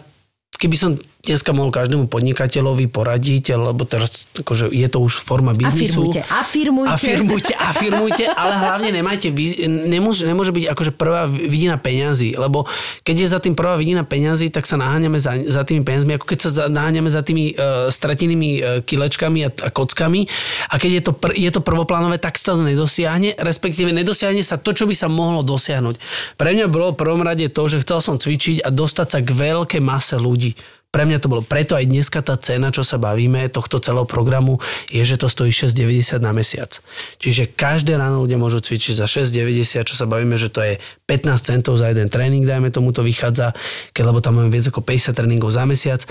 keby 0.61 0.77
som 0.77 0.91
dneska 1.25 1.51
mohol 1.57 1.73
každému 1.73 2.07
podnikateľovi 2.13 2.87
poradiť, 2.93 3.57
lebo 3.57 3.83
teraz 3.89 4.29
akože 4.37 4.69
je 4.71 4.89
to 4.89 4.99
už 5.01 5.21
forma 5.21 5.57
biznisu. 5.57 6.13
Afirmujte, 6.13 6.21
afirmujte. 6.29 6.93
Afirmujte, 6.95 7.53
afirmujte, 7.57 8.25
ale 8.29 8.53
hlavne 8.61 8.91
nemajte, 8.93 9.33
nemôže, 9.69 10.29
nemôže 10.29 10.53
byť 10.53 10.65
akože 10.71 10.93
prvá 10.93 11.27
vidina 11.27 11.81
peňazí, 11.81 12.37
lebo 12.37 12.69
keď 13.03 13.17
je 13.25 13.29
za 13.29 13.39
tým 13.41 13.57
prvá 13.57 13.81
vidina 13.81 14.05
peňazí, 14.05 14.53
tak 14.53 14.69
sa 14.69 14.77
naháňame 14.77 15.17
za, 15.17 15.35
za 15.49 15.65
tými 15.65 15.83
peniazmi, 15.83 16.21
ako 16.21 16.27
keď 16.29 16.39
sa 16.45 16.51
za, 16.53 16.65
naháňame 16.69 17.09
za 17.09 17.25
tými 17.25 17.57
uh, 17.57 17.89
stratenými 17.89 18.51
uh, 18.61 18.63
kilečkami 18.85 19.41
a, 19.47 19.51
a 19.51 19.69
kockami 19.73 20.29
a 20.69 20.75
keď 20.77 20.91
je 20.91 21.03
to, 21.03 21.13
pr, 21.17 21.31
je 21.33 21.51
to 21.51 21.61
prvoplánové, 21.65 22.21
tak 22.21 22.37
sa 22.37 22.55
to 22.55 22.63
nedosiahne, 22.63 23.37
respektíve 23.41 23.91
nedosiahne 23.91 24.45
sa 24.45 24.61
to, 24.61 24.77
čo 24.77 24.85
by 24.85 24.95
sa 24.95 25.09
mohlo 25.09 25.41
dosiahnuť. 25.41 25.95
Pre 26.37 26.51
mňa 26.53 26.67
bolo 26.69 26.93
v 26.93 27.01
prvom 27.01 27.23
rade 27.25 27.49
to, 27.49 27.63
že 27.67 27.83
chcel 27.83 27.99
som 28.05 28.17
cvičiť 28.21 28.63
a 28.63 28.69
dostať 28.69 29.07
sa 29.09 29.19
k 29.25 29.31
veľkej 29.33 29.83
mase 29.83 30.17
ľudí. 30.21 30.53
Pre 30.95 31.03
mňa 31.03 31.19
to 31.19 31.27
bolo 31.27 31.43
preto 31.43 31.75
aj 31.75 31.91
dneska 31.91 32.23
tá 32.23 32.39
cena, 32.39 32.71
čo 32.71 32.87
sa 32.87 33.03
bavíme, 33.03 33.51
tohto 33.51 33.83
celého 33.83 34.07
programu, 34.07 34.63
je, 34.87 35.03
že 35.03 35.19
to 35.19 35.27
stojí 35.27 35.51
6,90 35.51 36.23
na 36.23 36.31
mesiac. 36.31 36.71
Čiže 37.19 37.51
každé 37.51 37.99
ráno 37.99 38.23
ľudia 38.23 38.39
môžu 38.39 38.63
cvičiť 38.63 39.03
za 39.03 39.11
6,90, 39.11 39.83
čo 39.83 39.95
sa 39.99 40.07
bavíme, 40.07 40.39
že 40.39 40.55
to 40.55 40.63
je 40.63 40.79
15 41.11 41.35
centov 41.43 41.83
za 41.83 41.91
jeden 41.91 42.07
tréning, 42.07 42.47
dajme 42.47 42.71
tomu 42.71 42.95
to 42.95 43.03
vychádza, 43.03 43.59
keď 43.91 44.15
lebo 44.15 44.23
tam 44.23 44.39
máme 44.39 44.55
viac 44.55 44.71
ako 44.71 44.87
50 44.87 45.19
tréningov 45.19 45.51
za 45.51 45.67
mesiac 45.67 46.07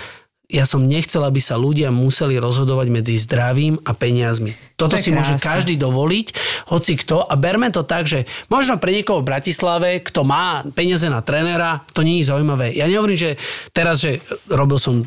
ja 0.53 0.69
som 0.69 0.85
nechcel, 0.85 1.25
aby 1.25 1.41
sa 1.41 1.57
ľudia 1.57 1.89
museli 1.89 2.37
rozhodovať 2.37 2.87
medzi 2.93 3.17
zdravím 3.17 3.81
a 3.81 3.97
peniazmi. 3.97 4.53
Toto 4.77 5.01
si 5.01 5.09
môže 5.09 5.41
každý 5.41 5.81
dovoliť, 5.81 6.27
hoci 6.69 6.93
kto. 6.93 7.25
A 7.25 7.33
berme 7.33 7.73
to 7.73 7.81
tak, 7.81 8.05
že 8.05 8.29
možno 8.53 8.77
pre 8.77 8.93
niekoho 8.93 9.25
v 9.25 9.33
Bratislave, 9.33 10.05
kto 10.05 10.21
má 10.21 10.61
peniaze 10.77 11.09
na 11.09 11.25
trénera, 11.25 11.81
to 11.97 12.05
nie 12.05 12.21
je 12.21 12.29
zaujímavé. 12.29 12.69
Ja 12.77 12.85
nehovorím, 12.85 13.17
že 13.17 13.31
teraz, 13.73 14.05
že 14.05 14.21
robil 14.45 14.77
som 14.77 15.01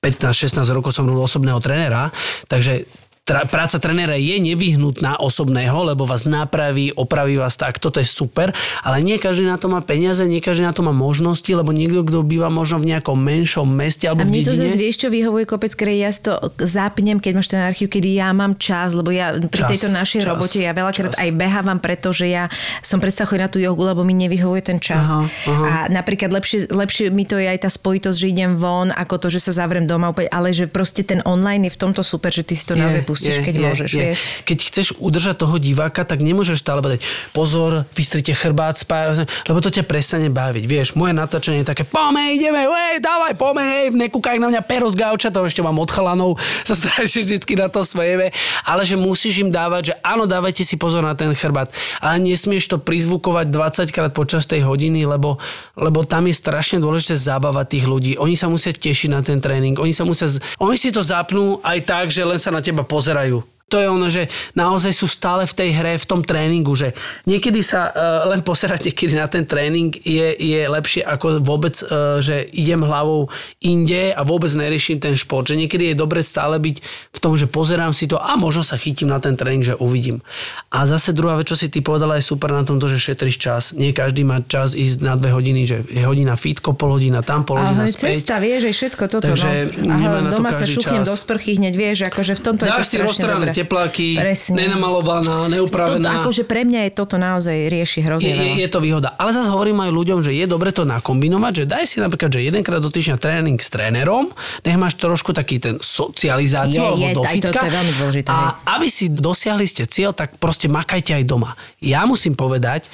15-16 0.00 0.64
rokov 0.72 0.96
som 0.96 1.04
robil 1.04 1.28
osobného 1.28 1.60
trénera, 1.60 2.08
takže 2.48 2.88
tra, 3.26 3.42
práca 3.42 3.82
trénera 3.82 4.14
je 4.14 4.38
nevyhnutná 4.38 5.18
osobného, 5.18 5.82
lebo 5.82 6.06
vás 6.06 6.22
napraví, 6.24 6.94
opraví 6.94 7.34
vás 7.34 7.58
tak, 7.58 7.82
toto 7.82 7.98
je 7.98 8.06
super, 8.06 8.54
ale 8.86 9.02
nie 9.02 9.18
každý 9.18 9.42
na 9.42 9.58
to 9.58 9.66
má 9.66 9.82
peniaze, 9.82 10.22
nie 10.22 10.38
každý 10.38 10.62
na 10.62 10.70
to 10.70 10.86
má 10.86 10.94
možnosti, 10.94 11.50
lebo 11.50 11.74
niekto, 11.74 12.06
kto 12.06 12.22
býva 12.22 12.46
možno 12.46 12.78
v 12.78 12.94
nejakom 12.94 13.18
menšom 13.18 13.66
meste 13.66 14.06
alebo 14.06 14.22
A 14.22 14.30
v 14.30 14.30
mne 14.30 14.46
to 14.46 14.54
dedine. 14.54 14.62
zase 14.70 14.76
vieš, 14.78 14.96
čo 15.02 15.08
vyhovuje 15.10 15.44
kopec, 15.44 15.74
kedy 15.74 16.06
ja 16.06 16.10
to 16.14 16.38
zapnem, 16.62 17.18
keď 17.18 17.32
máš 17.34 17.50
ten 17.50 17.58
archív, 17.58 17.90
kedy 17.90 18.14
ja 18.14 18.30
mám 18.30 18.54
čas, 18.54 18.94
lebo 18.94 19.10
ja 19.10 19.34
pri 19.34 19.66
Čas, 19.66 19.70
tejto 19.74 19.88
našej 19.90 20.20
čas, 20.22 20.28
robote 20.30 20.58
ja 20.62 20.70
veľakrát 20.70 21.12
čas. 21.12 21.18
aj 21.18 21.30
behávam, 21.34 21.78
pretože 21.82 22.30
ja 22.30 22.46
som 22.78 23.02
predstav 23.02 23.26
chodiť 23.26 23.42
na 23.42 23.50
tú 23.50 23.58
jogu, 23.58 23.82
lebo 23.82 24.06
mi 24.06 24.14
nevyhovuje 24.14 24.62
ten 24.62 24.78
čas. 24.78 25.10
Aha, 25.10 25.26
aha. 25.50 25.64
A 25.66 25.72
napríklad 25.90 26.30
lepšie, 26.30 26.70
lepšie 26.70 27.10
mi 27.10 27.26
to 27.26 27.42
je 27.42 27.50
aj 27.50 27.66
tá 27.66 27.70
spojitosť, 27.74 28.16
že 28.22 28.26
idem 28.30 28.54
von, 28.54 28.94
ako 28.94 29.18
to, 29.18 29.26
že 29.34 29.50
sa 29.50 29.66
zavriem 29.66 29.84
doma 29.84 30.14
úplne, 30.14 30.30
ale 30.30 30.54
že 30.54 30.70
proste 30.70 31.02
ten 31.02 31.18
online 31.26 31.66
je 31.66 31.74
v 31.74 31.78
tomto 31.82 32.06
super, 32.06 32.30
že 32.30 32.46
ty 32.46 32.54
si 32.54 32.62
to 32.62 32.78
naozaj 32.78 33.02
pustíš, 33.16 33.40
keď 33.40 33.54
môžeš, 33.56 33.90
vieš. 33.96 34.18
Keď 34.44 34.58
chceš 34.68 34.86
udržať 35.00 35.40
toho 35.40 35.56
diváka, 35.56 36.04
tak 36.04 36.20
nemôžeš 36.20 36.60
stále 36.60 36.84
povedať, 36.84 37.00
pozor, 37.32 37.88
vystrite 37.96 38.36
chrbát, 38.36 38.76
spáj, 38.76 39.24
lebo 39.48 39.58
to 39.64 39.72
ťa 39.72 39.88
prestane 39.88 40.28
baviť. 40.28 40.64
Vieš, 40.68 40.88
moje 41.00 41.16
natáčanie 41.16 41.64
je 41.64 41.72
také, 41.72 41.88
poďme, 41.88 42.36
ideme, 42.36 42.68
ej, 42.68 43.00
dávaj, 43.00 43.32
poďme, 43.40 43.64
ej, 43.64 43.86
nekúkaj 43.96 44.36
na 44.36 44.52
mňa 44.52 44.62
pero 44.68 44.92
z 44.92 45.00
gauča, 45.00 45.32
to 45.32 45.40
ešte 45.48 45.64
mám 45.64 45.80
od 45.80 45.88
chalanov, 45.88 46.36
sa 46.68 46.76
strašne 46.76 47.24
vždycky 47.24 47.56
na 47.56 47.72
to 47.72 47.80
svojeme, 47.80 48.36
ale 48.68 48.82
že 48.84 49.00
musíš 49.00 49.40
im 49.40 49.48
dávať, 49.48 49.82
že 49.90 49.94
áno, 50.04 50.28
dávajte 50.28 50.66
si 50.66 50.76
pozor 50.76 51.00
na 51.00 51.16
ten 51.16 51.32
chrbát, 51.32 51.72
ale 52.04 52.20
nesmieš 52.20 52.68
to 52.68 52.76
prizvukovať 52.76 53.48
20 53.48 53.96
krát 53.96 54.12
počas 54.12 54.44
tej 54.44 54.68
hodiny, 54.68 55.08
lebo, 55.08 55.40
lebo 55.72 56.04
tam 56.04 56.28
je 56.28 56.36
strašne 56.36 56.82
dôležité 56.84 57.16
zabávať 57.16 57.80
tých 57.80 57.86
ľudí. 57.88 58.12
Oni 58.20 58.36
sa 58.36 58.52
musia 58.52 58.74
tešiť 58.76 59.08
na 59.08 59.24
ten 59.24 59.40
tréning, 59.40 59.78
oni 59.80 59.94
sa 59.94 60.04
musia, 60.04 60.28
oni 60.60 60.76
si 60.76 60.92
to 60.92 61.00
zapnú 61.00 61.62
aj 61.62 61.78
tak, 61.86 62.06
že 62.12 62.26
len 62.26 62.36
sa 62.36 62.50
na 62.50 62.60
teba 62.60 62.82
pozerajú 62.82 63.05
pozerajú. 63.06 63.55
To 63.66 63.82
je 63.82 63.90
ono, 63.90 64.06
že 64.06 64.30
naozaj 64.54 64.94
sú 64.94 65.10
stále 65.10 65.42
v 65.42 65.50
tej 65.50 65.70
hre, 65.74 65.98
v 65.98 66.06
tom 66.06 66.22
tréningu, 66.22 66.78
že 66.78 66.94
niekedy 67.26 67.66
sa 67.66 67.90
uh, 67.90 68.22
len 68.30 68.38
poserať 68.46 68.86
niekedy 68.86 69.18
na 69.18 69.26
ten 69.26 69.42
tréning 69.42 69.90
je, 69.90 70.38
je 70.38 70.70
lepšie 70.70 71.02
ako 71.02 71.42
vôbec, 71.42 71.74
uh, 71.82 72.22
že 72.22 72.46
idem 72.54 72.86
hlavou 72.86 73.26
inde 73.58 74.14
a 74.14 74.22
vôbec 74.22 74.54
neriešim 74.54 75.02
ten 75.02 75.18
šport. 75.18 75.50
Že 75.50 75.66
niekedy 75.66 75.90
je 75.90 75.96
dobre 75.98 76.22
stále 76.22 76.62
byť 76.62 76.76
v 77.10 77.18
tom, 77.18 77.34
že 77.34 77.50
pozerám 77.50 77.90
si 77.90 78.06
to 78.06 78.22
a 78.22 78.38
možno 78.38 78.62
sa 78.62 78.78
chytím 78.78 79.10
na 79.10 79.18
ten 79.18 79.34
tréning, 79.34 79.66
že 79.66 79.74
uvidím. 79.82 80.22
A 80.70 80.86
zase 80.86 81.10
druhá 81.10 81.34
vec, 81.34 81.50
čo 81.50 81.58
si 81.58 81.66
ty 81.66 81.82
povedala, 81.82 82.22
je 82.22 82.22
super 82.22 82.54
na 82.54 82.62
tomto, 82.62 82.86
že 82.86 83.02
šetríš 83.02 83.34
čas. 83.34 83.74
Nie 83.74 83.90
každý 83.90 84.22
má 84.22 84.46
čas 84.46 84.78
ísť 84.78 85.02
na 85.02 85.18
dve 85.18 85.34
hodiny, 85.34 85.66
že 85.66 85.82
je 85.90 86.06
hodina 86.06 86.38
fitko, 86.38 86.78
pol 86.78 87.02
hodina 87.02 87.18
tam, 87.26 87.42
pol 87.42 87.58
hodina 87.58 87.90
späť. 87.90 88.14
cesta, 88.14 88.38
vieš, 88.38 88.70
aj 88.70 88.74
všetko 88.78 89.04
toto. 89.10 89.26
Takže 89.26 89.50
no. 89.90 90.30
to 90.30 90.38
doma 90.38 90.54
sa 90.54 90.62
šuchnem 90.62 91.02
čas. 91.02 91.10
do 91.10 91.14
sprchy 91.18 91.58
hneď, 91.58 91.74
vieš, 91.74 91.98
akože 92.06 92.38
v 92.38 92.42
tomto 92.46 92.62
je 92.62 92.70
to 92.70 92.78
Dáš 92.78 92.86
si. 92.86 93.55
Tepláky, 93.56 94.14
Presne. 94.14 94.68
nenamalovaná, 94.68 95.48
neupravená. 95.48 96.20
akože 96.20 96.44
pre 96.44 96.62
mňa 96.62 96.86
je 96.86 96.92
toto 96.92 97.16
naozaj 97.16 97.56
rieši 97.66 98.04
hrozne 98.04 98.28
je, 98.28 98.60
je, 98.60 98.68
to 98.68 98.78
výhoda. 98.78 99.16
Ale 99.16 99.32
zase 99.32 99.48
hovorím 99.48 99.80
aj 99.80 99.90
ľuďom, 99.90 100.18
že 100.20 100.32
je 100.32 100.44
dobre 100.44 100.70
to 100.70 100.84
nakombinovať, 100.84 101.52
že 101.52 101.64
daj 101.64 101.84
si 101.84 101.96
napríklad, 101.98 102.30
že 102.30 102.40
jedenkrát 102.42 102.78
do 102.78 102.88
týždňa 102.88 103.16
tréning 103.16 103.56
s 103.56 103.68
trénerom, 103.68 104.30
nech 104.60 104.76
máš 104.76 104.94
trošku 104.96 105.32
taký 105.32 105.58
ten 105.58 105.80
socializáciu 105.80 106.78
Je, 106.78 106.86
alebo 106.86 107.02
je, 107.02 107.14
do 107.14 107.22
aj 107.22 107.34
to- 107.34 107.34
fitka. 107.48 107.58
to 107.58 107.66
je 107.66 107.74
veľmi 107.74 107.92
dôležité, 107.96 108.28
A 108.28 108.38
aby 108.72 108.86
si 108.86 109.04
dosiahli 109.08 109.66
ste 109.66 109.84
cieľ, 109.84 110.12
tak 110.12 110.36
proste 110.36 110.68
makajte 110.68 111.16
aj 111.16 111.24
doma. 111.24 111.52
Ja 111.80 112.06
musím 112.06 112.32
povedať, 112.32 112.86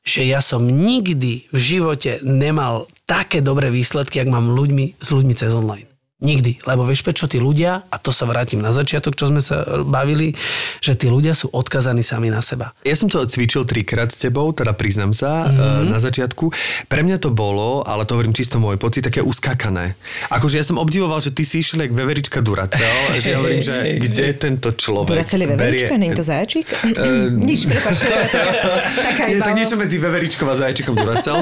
že 0.00 0.24
ja 0.24 0.40
som 0.40 0.64
nikdy 0.64 1.50
v 1.50 1.58
živote 1.58 2.22
nemal 2.22 2.86
také 3.04 3.42
dobré 3.42 3.68
výsledky, 3.68 4.16
ak 4.16 4.30
mám 4.30 4.54
ľuďmi, 4.54 4.96
s 4.96 5.08
ľuďmi 5.10 5.34
cez 5.34 5.52
online. 5.52 5.89
Nikdy. 6.20 6.68
Lebo 6.68 6.84
vieš 6.84 7.00
prečo 7.00 7.24
tí 7.24 7.40
ľudia, 7.40 7.88
a 7.88 7.96
to 7.96 8.12
sa 8.12 8.28
vrátim 8.28 8.60
na 8.60 8.76
začiatok, 8.76 9.16
čo 9.16 9.32
sme 9.32 9.40
sa 9.40 9.64
bavili, 9.80 10.36
že 10.84 10.92
tí 10.92 11.08
ľudia 11.08 11.32
sú 11.32 11.48
odkazaní 11.48 12.04
sami 12.04 12.28
na 12.28 12.44
seba. 12.44 12.76
Ja 12.84 12.92
som 12.92 13.08
to 13.08 13.24
cvičil 13.24 13.64
trikrát 13.64 14.12
s 14.12 14.20
tebou, 14.20 14.52
teda 14.52 14.76
priznám 14.76 15.16
sa 15.16 15.48
mm-hmm. 15.48 15.88
na 15.88 15.96
začiatku. 15.96 16.52
Pre 16.92 17.00
mňa 17.00 17.24
to 17.24 17.32
bolo, 17.32 17.80
ale 17.88 18.04
to 18.04 18.20
hovorím 18.20 18.36
čisto 18.36 18.60
môj 18.60 18.76
pocit, 18.76 19.08
také 19.08 19.24
uskakané. 19.24 19.96
Akože 20.28 20.60
ja 20.60 20.64
som 20.64 20.76
obdivoval, 20.76 21.24
že 21.24 21.32
ty 21.32 21.40
si 21.48 21.64
išiel 21.64 21.88
jak 21.88 21.96
veverička 21.96 22.44
Duracel, 22.44 23.16
že 23.16 23.32
ja 23.32 23.40
hovorím, 23.40 23.64
že 23.64 23.96
kde 23.96 24.26
tento 24.36 24.76
človek 24.76 25.08
Dura 25.16 25.24
celé 25.24 25.48
veverička, 25.48 25.96
nie 25.96 26.08
je 26.12 26.20
to 26.20 26.24
zajačík? 26.28 26.66
Nič, 27.32 27.64
prepáč, 27.64 27.96
to 28.04 28.12
je 28.12 29.32
Je 29.32 29.40
tak 29.40 29.56
niečo 29.56 29.80
medzi 29.80 29.96
veveričkou 29.96 30.44
a 30.44 30.52
zajačikom 30.52 30.92
Duracel. 31.00 31.40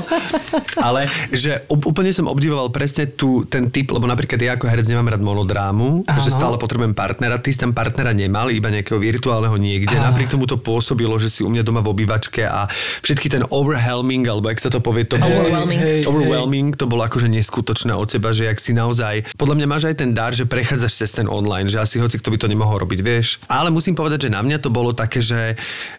Ale 0.78 1.10
že 1.34 1.66
úplne 1.66 2.14
som 2.14 2.30
obdivoval 2.30 2.70
presne 2.70 3.10
tu 3.10 3.42
ten 3.42 3.74
typ, 3.74 3.90
lebo 3.90 4.06
napríklad 4.06 4.38
ja 4.38 4.54
ako 4.54 4.67
herec 4.68 4.86
nemám 4.86 5.08
rád 5.10 5.22
monodrámu, 5.24 6.04
Áno. 6.04 6.20
že 6.20 6.30
stále 6.30 6.60
potrebujem 6.60 6.92
partnera. 6.92 7.40
Ty 7.40 7.48
si 7.50 7.58
tam 7.58 7.72
partnera 7.72 8.12
nemal, 8.12 8.52
iba 8.52 8.68
nejakého 8.68 9.00
virtuálneho 9.00 9.56
niekde. 9.56 9.96
Napriek 9.96 10.30
tomu 10.32 10.44
to 10.44 10.60
pôsobilo, 10.60 11.16
že 11.16 11.32
si 11.32 11.40
u 11.42 11.50
mňa 11.50 11.64
doma 11.64 11.80
v 11.80 11.90
obývačke 11.92 12.44
a 12.44 12.68
všetky 13.02 13.32
ten 13.32 13.42
overwhelming, 13.48 14.28
alebo 14.28 14.52
jak 14.52 14.60
sa 14.60 14.70
to 14.70 14.78
povie, 14.84 15.08
to 15.08 15.16
bolo... 15.16 15.48
Overwhelming. 15.48 15.80
Hej, 15.80 16.00
overwhelming, 16.04 16.68
to 16.76 16.84
bolo 16.84 17.02
akože 17.08 17.26
neskutočné 17.32 17.96
od 17.96 18.08
seba, 18.12 18.30
že 18.36 18.46
jak 18.46 18.60
si 18.60 18.76
naozaj... 18.76 19.34
Podľa 19.34 19.54
mňa 19.58 19.66
máš 19.66 19.84
aj 19.88 19.96
ten 20.04 20.10
dar, 20.12 20.36
že 20.36 20.44
prechádzaš 20.44 20.92
cez 20.92 21.10
ten 21.16 21.26
online, 21.26 21.72
že 21.72 21.80
asi 21.80 21.96
hoci 21.98 22.20
kto 22.20 22.30
by 22.30 22.38
to 22.38 22.48
nemohol 22.52 22.78
robiť, 22.84 23.00
vieš. 23.00 23.40
Ale 23.48 23.72
musím 23.72 23.96
povedať, 23.96 24.28
že 24.28 24.34
na 24.34 24.44
mňa 24.44 24.58
to 24.60 24.68
bolo 24.68 24.92
také, 24.92 25.24
že 25.24 25.56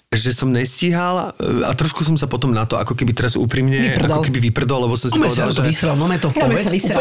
že 0.10 0.34
som 0.34 0.50
nestíhal 0.50 1.38
e, 1.38 1.70
a 1.70 1.72
trošku 1.78 2.02
som 2.02 2.18
sa 2.18 2.26
potom 2.26 2.50
na 2.50 2.66
to 2.66 2.82
ako 2.82 2.98
keby 2.98 3.14
teraz 3.14 3.38
úprimne 3.38 3.78
Vyprdol. 3.78 4.18
ako 4.18 4.26
keby 4.26 4.40
vyprdol, 4.50 4.90
lebo 4.90 4.98
som 4.98 5.14
si 5.14 5.22
Ome 5.22 5.30
sa 5.30 5.46
povedal, 5.46 5.50
to 5.54 5.62
že... 5.62 5.70
vysral, 5.70 5.94
no 5.94 6.06
to 6.18 6.30
povedz. 6.34 6.66
sa 6.66 6.72
vysral, 6.74 6.98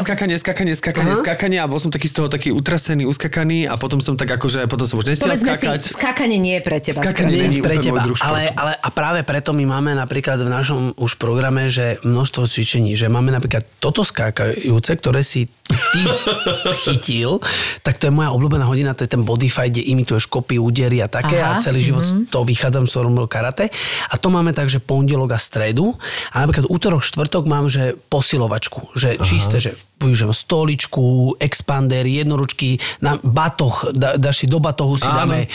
skakanie, 0.00 0.36
skakanie, 0.40 0.72
skakanie, 0.72 1.12
Aha. 1.12 1.20
skakanie 1.20 1.58
a 1.60 1.68
bol 1.68 1.76
som 1.76 1.92
taký 1.92 2.08
z 2.08 2.14
toho 2.16 2.32
taký 2.32 2.48
utrasený, 2.56 3.04
uskakaný 3.04 3.68
a 3.68 3.76
potom 3.76 4.00
som 4.00 4.16
tak 4.16 4.32
akože, 4.32 4.64
potom 4.64 4.88
som 4.88 4.96
už 4.96 5.12
nestiel 5.12 5.28
Povedzme 5.28 5.60
skakať. 5.60 5.80
si, 5.84 5.92
skákanie 5.92 6.40
nie 6.40 6.56
je 6.56 6.62
pre 6.64 6.80
teba. 6.80 7.04
Skákanie 7.04 7.36
skôr. 7.36 7.50
nie 7.52 7.58
je 7.60 7.64
pre 7.68 7.76
teba. 7.76 8.00
môj 8.00 8.00
druh 8.08 8.16
športu. 8.16 8.32
Ale, 8.32 8.42
ale 8.56 8.72
a 8.80 8.88
práve 8.96 9.20
preto 9.28 9.52
my 9.52 9.64
máme 9.68 9.92
napríklad 9.92 10.40
v 10.40 10.48
našom 10.48 10.80
už 10.96 11.20
programe, 11.20 11.68
že 11.68 12.00
množstvo 12.00 12.48
cvičení, 12.48 12.96
že 12.96 13.12
máme 13.12 13.28
napríklad 13.28 13.68
toto 13.76 14.00
skákajúce, 14.00 14.96
ktoré 14.96 15.20
si 15.20 15.52
ty 15.68 16.00
chytil, 16.88 17.44
tak 17.84 18.00
to 18.00 18.08
je 18.08 18.12
moja 18.16 18.32
obľúbená 18.32 18.64
hodina, 18.64 18.96
to 18.96 19.04
je 19.04 19.12
ten 19.12 19.20
body 19.20 19.52
fight, 19.52 19.76
kde 19.76 19.84
imituješ 19.84 20.32
kopy, 20.32 20.56
údery 20.56 21.04
a 21.04 21.12
také 21.12 21.44
Aha, 21.44 21.60
a 21.60 21.62
celý 21.62 21.84
život 21.84 22.08
mm-hmm. 22.08 22.37
To 22.38 22.46
vychádzam 22.46 22.86
z 22.86 23.02
robil 23.02 23.26
karate. 23.26 23.66
A 24.06 24.14
to 24.14 24.30
máme 24.30 24.54
tak, 24.54 24.70
že 24.70 24.78
pondelok 24.78 25.34
a 25.34 25.38
stredu 25.42 25.98
a 26.30 26.46
napríklad 26.46 26.70
útorok, 26.70 27.02
štvrtok 27.02 27.50
mám, 27.50 27.66
že 27.66 27.98
posilovačku, 28.06 28.94
že 28.94 29.18
čisté, 29.18 29.58
že 29.58 29.74
využijem 29.98 30.30
stoličku, 30.30 31.34
expander, 31.42 32.06
jednoručky, 32.06 32.78
na 33.02 33.18
batoh, 33.18 33.90
da, 33.90 34.14
dáš 34.14 34.46
si 34.46 34.46
do 34.46 34.62
batohu 34.62 34.94
si 34.94 35.10
Áno. 35.10 35.26
dáme, 35.26 35.50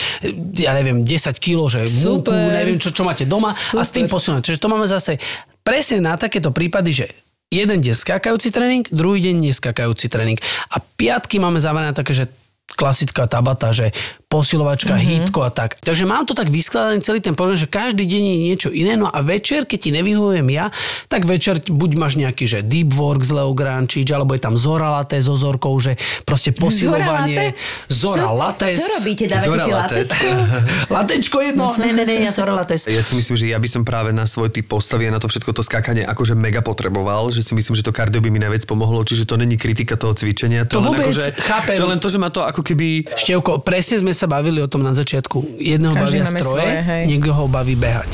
ja 0.52 0.76
neviem, 0.76 1.00
10 1.00 1.40
kg, 1.40 1.72
že 1.72 1.88
múku, 2.04 2.28
Super. 2.28 2.52
neviem 2.52 2.76
čo, 2.76 2.92
čo 2.92 3.08
máte 3.08 3.24
doma 3.24 3.56
a 3.56 3.80
s 3.80 3.90
tým 3.96 4.04
posunúť. 4.04 4.52
Čiže 4.52 4.60
to 4.60 4.68
máme 4.68 4.84
zase 4.84 5.16
presne 5.64 6.04
na 6.04 6.20
takéto 6.20 6.52
prípady, 6.52 6.90
že 6.92 7.06
jeden 7.48 7.80
deň 7.80 7.96
skákajúci 7.96 8.52
tréning, 8.52 8.84
druhý 8.92 9.24
deň 9.24 9.48
neskakajúci 9.48 10.12
tréning. 10.12 10.36
A 10.68 10.76
piatky 10.84 11.40
máme 11.40 11.56
zamerané 11.56 11.96
také, 11.96 12.12
že 12.12 12.28
klasická 12.72 13.28
tabata, 13.28 13.70
že 13.70 13.92
posilovačka, 14.34 14.98
mm-hmm. 14.98 15.30
hitko 15.30 15.46
a 15.46 15.50
tak. 15.54 15.78
Takže 15.78 16.02
mám 16.10 16.26
to 16.26 16.34
tak 16.34 16.50
vyskladaný 16.50 17.06
celý 17.06 17.22
ten 17.22 17.38
program, 17.38 17.54
že 17.54 17.70
každý 17.70 18.02
deň 18.02 18.22
je 18.26 18.36
niečo 18.50 18.68
iné, 18.74 18.98
no 18.98 19.06
a 19.06 19.22
večer, 19.22 19.62
keď 19.62 19.78
ti 19.78 19.90
nevyhovujem 19.94 20.48
ja, 20.50 20.74
tak 21.06 21.22
večer 21.22 21.62
buď 21.62 21.90
máš 21.94 22.18
nejaký, 22.18 22.42
že 22.50 22.58
deep 22.66 22.90
work 22.98 23.22
z 23.22 23.30
Leo 23.30 23.54
Grančič, 23.54 24.10
alebo 24.10 24.34
je 24.34 24.42
tam 24.42 24.58
Zora 24.58 24.90
Latte 24.90 25.22
so 25.22 25.38
Zorkou, 25.38 25.78
že 25.78 25.94
proste 26.26 26.50
posilovanie. 26.50 27.54
Zora 27.86 28.34
Latte. 28.34 28.74
Co 28.74 28.98
robíte? 28.98 29.30
Dávate 29.30 29.46
Zora 29.46 29.62
si 29.62 29.70
latecku? 29.70 30.26
Latečko 30.98 31.36
jedno. 31.38 31.66
Ne, 31.78 31.94
ne, 31.94 32.02
ne, 32.02 32.26
ja 32.26 32.34
Zora 32.34 32.58
Lattes. 32.58 32.90
Ja 32.90 33.06
si 33.06 33.14
myslím, 33.14 33.38
že 33.38 33.46
ja 33.54 33.58
by 33.62 33.68
som 33.70 33.82
práve 33.86 34.10
na 34.10 34.26
svoj 34.26 34.50
typ 34.50 34.66
postavy 34.66 35.06
a 35.06 35.14
na 35.14 35.22
to 35.22 35.30
všetko 35.30 35.54
to 35.54 35.62
skákanie 35.62 36.02
akože 36.02 36.34
mega 36.34 36.58
potreboval, 36.58 37.30
že 37.30 37.46
si 37.46 37.54
myslím, 37.54 37.78
že 37.78 37.86
to 37.86 37.94
kardio 37.94 38.18
by 38.18 38.34
mi 38.34 38.42
najviac 38.42 38.66
pomohlo, 38.66 39.06
čiže 39.06 39.30
to 39.30 39.38
není 39.38 39.54
kritika 39.54 39.94
toho 39.94 40.16
cvičenia. 40.16 40.66
To 40.66 40.82
len 40.82 40.90
vôbec, 40.90 41.14
akože, 41.14 41.26
chápem. 41.38 41.76
To 41.78 41.86
len 41.86 41.98
to, 42.02 42.08
že 42.10 42.18
ma 42.18 42.32
to 42.32 42.42
ako 42.42 42.66
keby... 42.66 43.06
Števko, 43.14 43.62
presne 43.62 44.00
sme 44.00 44.12
sa 44.16 44.23
bavili 44.26 44.60
o 44.60 44.68
tom 44.68 44.82
na 44.82 44.92
začiatku. 44.96 45.60
Jedného 45.60 45.94
Každý 45.94 46.18
bavia 46.20 46.26
stroje, 46.26 46.44
svoje, 46.44 46.76
hej. 46.82 47.04
niekto 47.08 47.30
ho 47.32 47.44
baví 47.48 47.74
behať. 47.74 48.10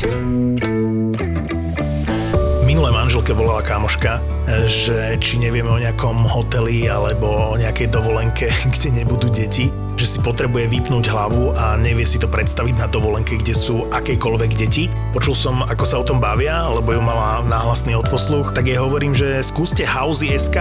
Minulé 2.81 2.97
manželke 2.97 3.37
volala 3.37 3.61
kamoška, 3.61 4.24
že 4.64 5.20
či 5.20 5.37
nevieme 5.37 5.68
o 5.68 5.76
nejakom 5.76 6.24
hoteli 6.24 6.89
alebo 6.89 7.53
o 7.53 7.61
nejakej 7.61 7.93
dovolenke, 7.93 8.49
kde 8.72 9.05
nebudú 9.05 9.28
deti, 9.28 9.68
že 10.01 10.16
si 10.16 10.18
potrebuje 10.24 10.64
vypnúť 10.64 11.12
hlavu 11.12 11.53
a 11.61 11.76
nevie 11.76 12.09
si 12.09 12.16
to 12.16 12.24
predstaviť 12.24 12.81
na 12.81 12.89
dovolenke, 12.89 13.37
kde 13.37 13.53
sú 13.53 13.85
akejkoľvek 13.93 14.57
deti. 14.57 14.89
Počul 15.12 15.37
som, 15.37 15.61
ako 15.61 15.85
sa 15.85 16.01
o 16.01 16.09
tom 16.09 16.24
bavia, 16.24 16.72
lebo 16.72 16.97
ju 16.97 17.05
mala 17.05 17.45
náhlasný 17.45 18.01
odposluch, 18.01 18.57
tak 18.57 18.64
jej 18.64 18.81
hovorím, 18.81 19.12
že 19.12 19.45
skúste 19.45 19.85
Housey.sk. 19.85 20.57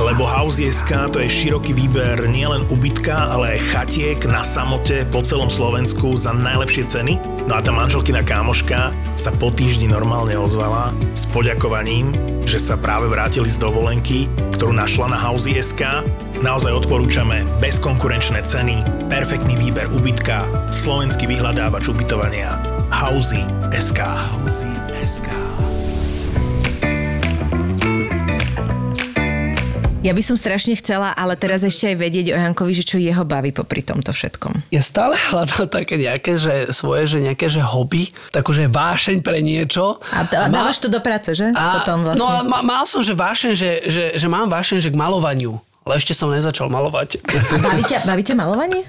Lebo 0.00 0.24
Housey.sk 0.24 1.12
to 1.12 1.20
je 1.20 1.28
široký 1.28 1.76
výber 1.76 2.16
nielen 2.32 2.64
ubytka, 2.72 3.36
ale 3.36 3.60
aj 3.60 3.76
chatiek 3.76 4.24
na 4.24 4.40
samote 4.40 5.04
po 5.12 5.20
celom 5.20 5.52
Slovensku 5.52 6.16
za 6.16 6.32
najlepšie 6.32 6.88
ceny. 6.88 7.20
No 7.44 7.58
a 7.58 7.60
tá 7.60 7.76
manželkina 7.76 8.24
kámoška 8.24 8.88
sa 9.20 9.30
po 9.36 9.52
týždni 9.52 9.84
normálne 9.92 10.32
ozvala 10.40 10.96
s 11.14 11.26
poďakovaním, 11.30 12.12
že 12.44 12.58
sa 12.58 12.74
práve 12.74 13.06
vrátili 13.08 13.46
z 13.46 13.58
dovolenky, 13.60 14.26
ktorú 14.58 14.74
našla 14.74 15.14
na 15.14 15.18
Housey.sk. 15.18 16.04
Naozaj 16.40 16.84
odporúčame 16.84 17.46
bezkonkurenčné 17.62 18.42
ceny, 18.42 19.08
perfektný 19.08 19.54
výber 19.56 19.86
ubytka, 19.92 20.44
slovenský 20.74 21.30
vyhľadávač 21.30 21.88
ubytovania 21.92 22.58
Housey.sk. 22.90 24.00
Housey.sk. 24.02 25.69
Ja 30.00 30.16
by 30.16 30.22
som 30.24 30.32
strašne 30.32 30.72
chcela, 30.80 31.12
ale 31.12 31.36
teraz 31.36 31.60
ešte 31.60 31.92
aj 31.92 31.96
vedieť 32.00 32.26
o 32.32 32.36
Jankovi, 32.40 32.72
že 32.72 32.88
čo 32.88 32.96
jeho 32.96 33.20
baví 33.20 33.52
popri 33.52 33.84
tomto 33.84 34.16
všetkom. 34.16 34.72
Ja 34.72 34.80
stále 34.80 35.12
hľadám 35.28 35.68
také 35.68 36.00
nejaké, 36.00 36.40
že 36.40 36.72
svoje, 36.72 37.04
že 37.04 37.18
nejaké, 37.20 37.52
že 37.52 37.60
hobby, 37.60 38.08
takúže 38.32 38.64
vášeň 38.72 39.20
pre 39.20 39.44
niečo. 39.44 40.00
A, 40.16 40.24
to, 40.24 40.40
a 40.40 40.48
dávaš 40.48 40.80
to 40.80 40.88
do 40.88 41.04
práce, 41.04 41.36
že? 41.36 41.52
Potom 41.52 42.00
vlastne. 42.00 42.16
No 42.16 42.32
a 42.32 42.40
ma, 42.40 42.64
mal 42.64 42.88
som, 42.88 43.04
že 43.04 43.12
vášeň, 43.12 43.52
že, 43.52 43.70
že, 43.92 44.04
že 44.16 44.26
mám 44.32 44.48
vášeň, 44.48 44.80
že 44.80 44.88
k 44.88 44.96
malovaniu. 44.96 45.60
Ale 45.84 46.00
ešte 46.00 46.16
som 46.16 46.32
nezačal 46.32 46.72
malovať. 46.72 47.20
A 47.20 47.56
baví 47.60 47.84
ťa, 47.84 48.08
baví 48.08 48.24
ťa 48.24 48.40
malovanie? 48.40 48.80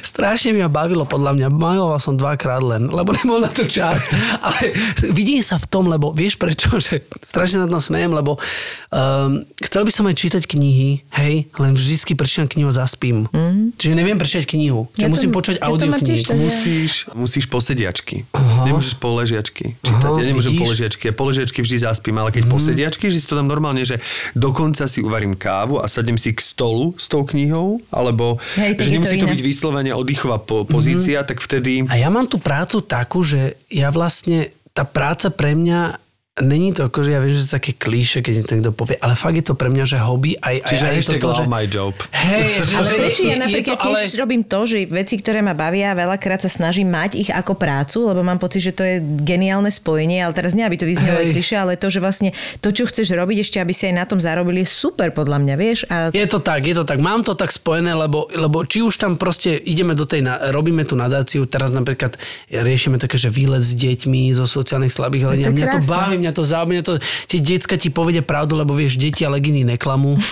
Strašne 0.00 0.52
mi 0.52 0.60
ma 0.60 0.68
bavilo 0.68 1.04
podľa 1.04 1.32
mňa. 1.34 1.46
Maloval 1.50 1.98
som 1.98 2.14
dvakrát 2.14 2.60
len, 2.60 2.88
lebo 2.88 3.12
nebol 3.12 3.38
na 3.38 3.50
to 3.50 3.64
čas. 3.64 4.08
Ale 4.46 4.72
vidím 5.12 5.40
sa 5.40 5.60
v 5.60 5.66
tom, 5.68 5.86
lebo 5.86 6.10
vieš 6.10 6.36
prečo, 6.36 6.72
že 6.80 7.04
strašne 7.22 7.64
na 7.64 7.68
tom 7.68 7.78
smejem, 7.78 8.10
lebo 8.10 8.40
um, 8.88 9.44
chcel 9.60 9.84
by 9.84 9.92
som 9.92 10.04
aj 10.06 10.16
čítať 10.16 10.42
knihy, 10.48 11.04
hej, 11.20 11.34
len 11.54 11.72
vždycky 11.72 12.16
prečítam 12.16 12.48
knihu 12.48 12.68
a 12.70 12.74
zaspím. 12.74 13.28
Mm. 13.30 13.76
Čiže 13.76 13.94
neviem 13.94 14.16
prečítať 14.16 14.46
knihu. 14.48 14.88
Čiže 14.90 15.02
Ja 15.02 15.06
to- 15.06 15.14
musím 15.14 15.30
počuť 15.30 15.54
ja 15.58 15.62
to 15.62 15.68
audio 15.68 15.90
tak. 15.92 16.36
Musíš, 16.38 16.92
musíš 17.12 17.44
posediačky. 17.46 18.24
Nemôžeš 18.64 18.96
poležiačky 18.96 19.76
čítať. 19.78 20.08
Aha, 20.08 20.20
ja 20.20 20.26
nemôžem 20.26 20.52
vidíš? 20.54 20.62
poležiačky. 20.64 21.02
Ja 21.08 21.14
poležiačky 21.14 21.58
vždy 21.60 21.76
zaspím, 21.82 22.16
ale 22.18 22.30
keď 22.32 22.48
posediačky, 22.48 23.12
že 23.12 23.18
si 23.20 23.26
to 23.26 23.36
tam 23.36 23.46
normálne, 23.46 23.84
že 23.84 24.00
dokonca 24.32 24.88
si 24.88 25.04
uvarím 25.04 25.36
kávu 25.36 25.78
a 25.78 25.86
sadnem 25.86 26.16
si 26.16 26.32
k 26.32 26.40
stolu 26.40 26.94
s 26.96 27.06
tou 27.06 27.22
knihou, 27.22 27.82
alebo 27.92 28.38
Hej, 28.56 28.78
že 28.78 28.88
to 28.88 28.94
nemusí 28.94 29.16
to, 29.16 29.26
iné. 29.26 29.32
byť 29.34 29.40
vyslovene 29.58 29.90
oddychová 29.90 30.38
po, 30.38 30.62
pozícia, 30.62 31.26
tak 31.26 31.42
vtedy... 31.42 31.82
A 31.90 31.98
ja 31.98 32.06
mám 32.14 32.30
tú 32.30 32.38
prácu 32.38 32.78
takú, 32.86 33.26
že 33.26 33.58
ja 33.66 33.90
vlastne, 33.90 34.54
tá 34.70 34.86
práca 34.86 35.34
pre 35.34 35.58
mňa 35.58 35.98
Není 36.38 36.70
to 36.70 36.86
ako, 36.86 37.02
že 37.02 37.10
ja 37.10 37.18
viem, 37.18 37.30
že 37.30 37.42
to 37.42 37.48
je 37.48 37.54
také 37.54 37.72
klíše, 37.72 38.18
keď 38.20 38.32
to 38.42 38.52
niekto 38.54 38.72
povie, 38.72 38.94
ale 38.96 39.12
fakt 39.12 39.34
je 39.34 39.42
to 39.42 39.52
pre 39.52 39.68
mňa, 39.68 39.84
že 39.84 39.98
hobby 39.98 40.34
aj, 40.34 40.56
aj, 40.56 40.68
Čiže 40.68 40.84
aj 40.84 40.94
hashtag 40.94 41.18
toto, 41.18 41.28
že... 41.28 41.42
love 41.42 41.50
my 41.50 41.64
job. 41.64 41.94
Hej, 42.08 42.46
že, 42.62 42.74
Ale 42.74 42.84
že 42.84 42.94
prečo 42.94 43.22
ja 43.22 43.36
napríklad 43.38 43.76
to, 43.76 43.84
tiež 43.84 43.98
ale- 43.98 44.18
robím 44.18 44.42
to, 44.42 44.58
že 44.62 44.76
veci, 44.86 45.14
ktoré 45.16 45.38
ma 45.40 45.52
bavia, 45.52 45.92
veľakrát 45.92 46.40
sa 46.40 46.48
snažím 46.48 46.88
mať 46.88 47.10
ich 47.16 47.30
ako 47.30 47.52
prácu, 47.54 48.06
lebo 48.06 48.22
mám 48.22 48.38
pocit, 48.38 48.62
že 48.62 48.72
to 48.72 48.82
je 48.82 48.96
geniálne 49.20 49.68
spojenie, 49.68 50.20
ale 50.20 50.32
teraz 50.32 50.54
nie, 50.54 50.62
aby 50.62 50.74
to 50.74 50.86
vyznelo 50.86 51.20
Hej. 51.20 51.34
kliše, 51.34 51.54
ale 51.54 51.74
to, 51.74 51.90
že 51.90 51.98
vlastne 51.98 52.30
to, 52.58 52.70
čo 52.70 52.86
chceš 52.86 53.10
robiť, 53.10 53.36
ešte 53.40 53.58
aby 53.58 53.74
si 53.74 53.90
aj 53.90 53.94
na 53.94 54.04
tom 54.06 54.18
zarobili, 54.18 54.62
je 54.62 54.70
super 54.70 55.10
podľa 55.10 55.42
mňa, 55.42 55.54
vieš? 55.54 55.78
A 55.88 56.14
Je 56.14 56.24
to 56.24 56.38
tak, 56.38 56.62
je 56.62 56.74
to 56.74 56.86
tak. 56.86 56.98
Mám 56.98 57.26
to 57.26 57.34
tak 57.34 57.50
spojené, 57.50 57.92
lebo, 57.92 58.30
lebo 58.30 58.62
či 58.62 58.80
už 58.80 58.94
tam 58.96 59.18
proste 59.18 59.58
ideme 59.58 59.92
do 59.92 60.06
tej, 60.06 60.22
na- 60.22 60.50
robíme 60.50 60.86
tú 60.86 60.94
nadáciu, 60.94 61.44
teraz 61.44 61.74
napríklad 61.74 62.14
riešime 62.48 62.96
také, 62.96 63.16
že 63.16 63.28
výlet 63.28 63.60
s 63.60 63.74
deťmi 63.74 64.30
zo 64.30 64.46
sociálnych 64.46 64.90
slabých 64.90 65.22
to 65.24 65.28
rodín. 65.30 65.46
Mňa 65.50 65.68
to 65.74 65.80
baví, 65.84 66.16
mňa 66.18 66.27
to 66.34 66.44
zaujíma, 66.44 66.68
mňa 66.68 66.82
to, 66.84 67.00
tie 67.26 67.40
decka 67.40 67.80
ti 67.80 67.88
povedia 67.88 68.22
pravdu, 68.22 68.58
lebo 68.58 68.76
vieš, 68.76 69.00
deti 69.00 69.24
a 69.24 69.30
leginy 69.30 69.64
neklamú. 69.64 70.18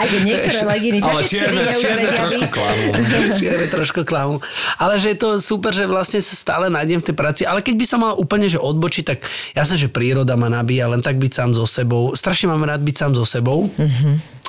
Aj 0.00 0.06
keď 0.06 0.20
niektoré 0.22 0.60
leginy 0.64 0.98
Ale 1.02 1.22
čierne, 1.24 1.60
čierne 1.76 2.08
trošku 2.14 2.46
klamú. 2.50 2.90
Čierne 3.38 3.66
trošku 3.68 4.00
klamu. 4.06 4.36
Ale 4.78 4.98
že 5.00 5.14
je 5.14 5.18
to 5.18 5.28
super, 5.40 5.72
že 5.72 5.88
vlastne 5.88 6.20
sa 6.22 6.34
stále 6.36 6.72
nájdem 6.72 7.02
v 7.02 7.06
tej 7.10 7.16
práci. 7.16 7.42
Ale 7.44 7.62
keď 7.62 7.74
by 7.76 7.86
som 7.86 8.00
mal 8.02 8.14
úplne 8.16 8.46
že 8.46 8.60
odbočiť, 8.60 9.04
tak 9.04 9.18
jasne, 9.52 9.76
že 9.76 9.88
príroda 9.90 10.38
ma 10.38 10.50
nabíja, 10.50 10.90
len 10.90 11.02
tak 11.02 11.20
byť 11.20 11.32
sám 11.32 11.50
so 11.56 11.66
sebou. 11.68 12.14
Strašne 12.14 12.52
mám 12.52 12.64
rád 12.64 12.82
byť 12.82 12.96
sám 12.96 13.12
so 13.16 13.24
sebou. 13.26 13.68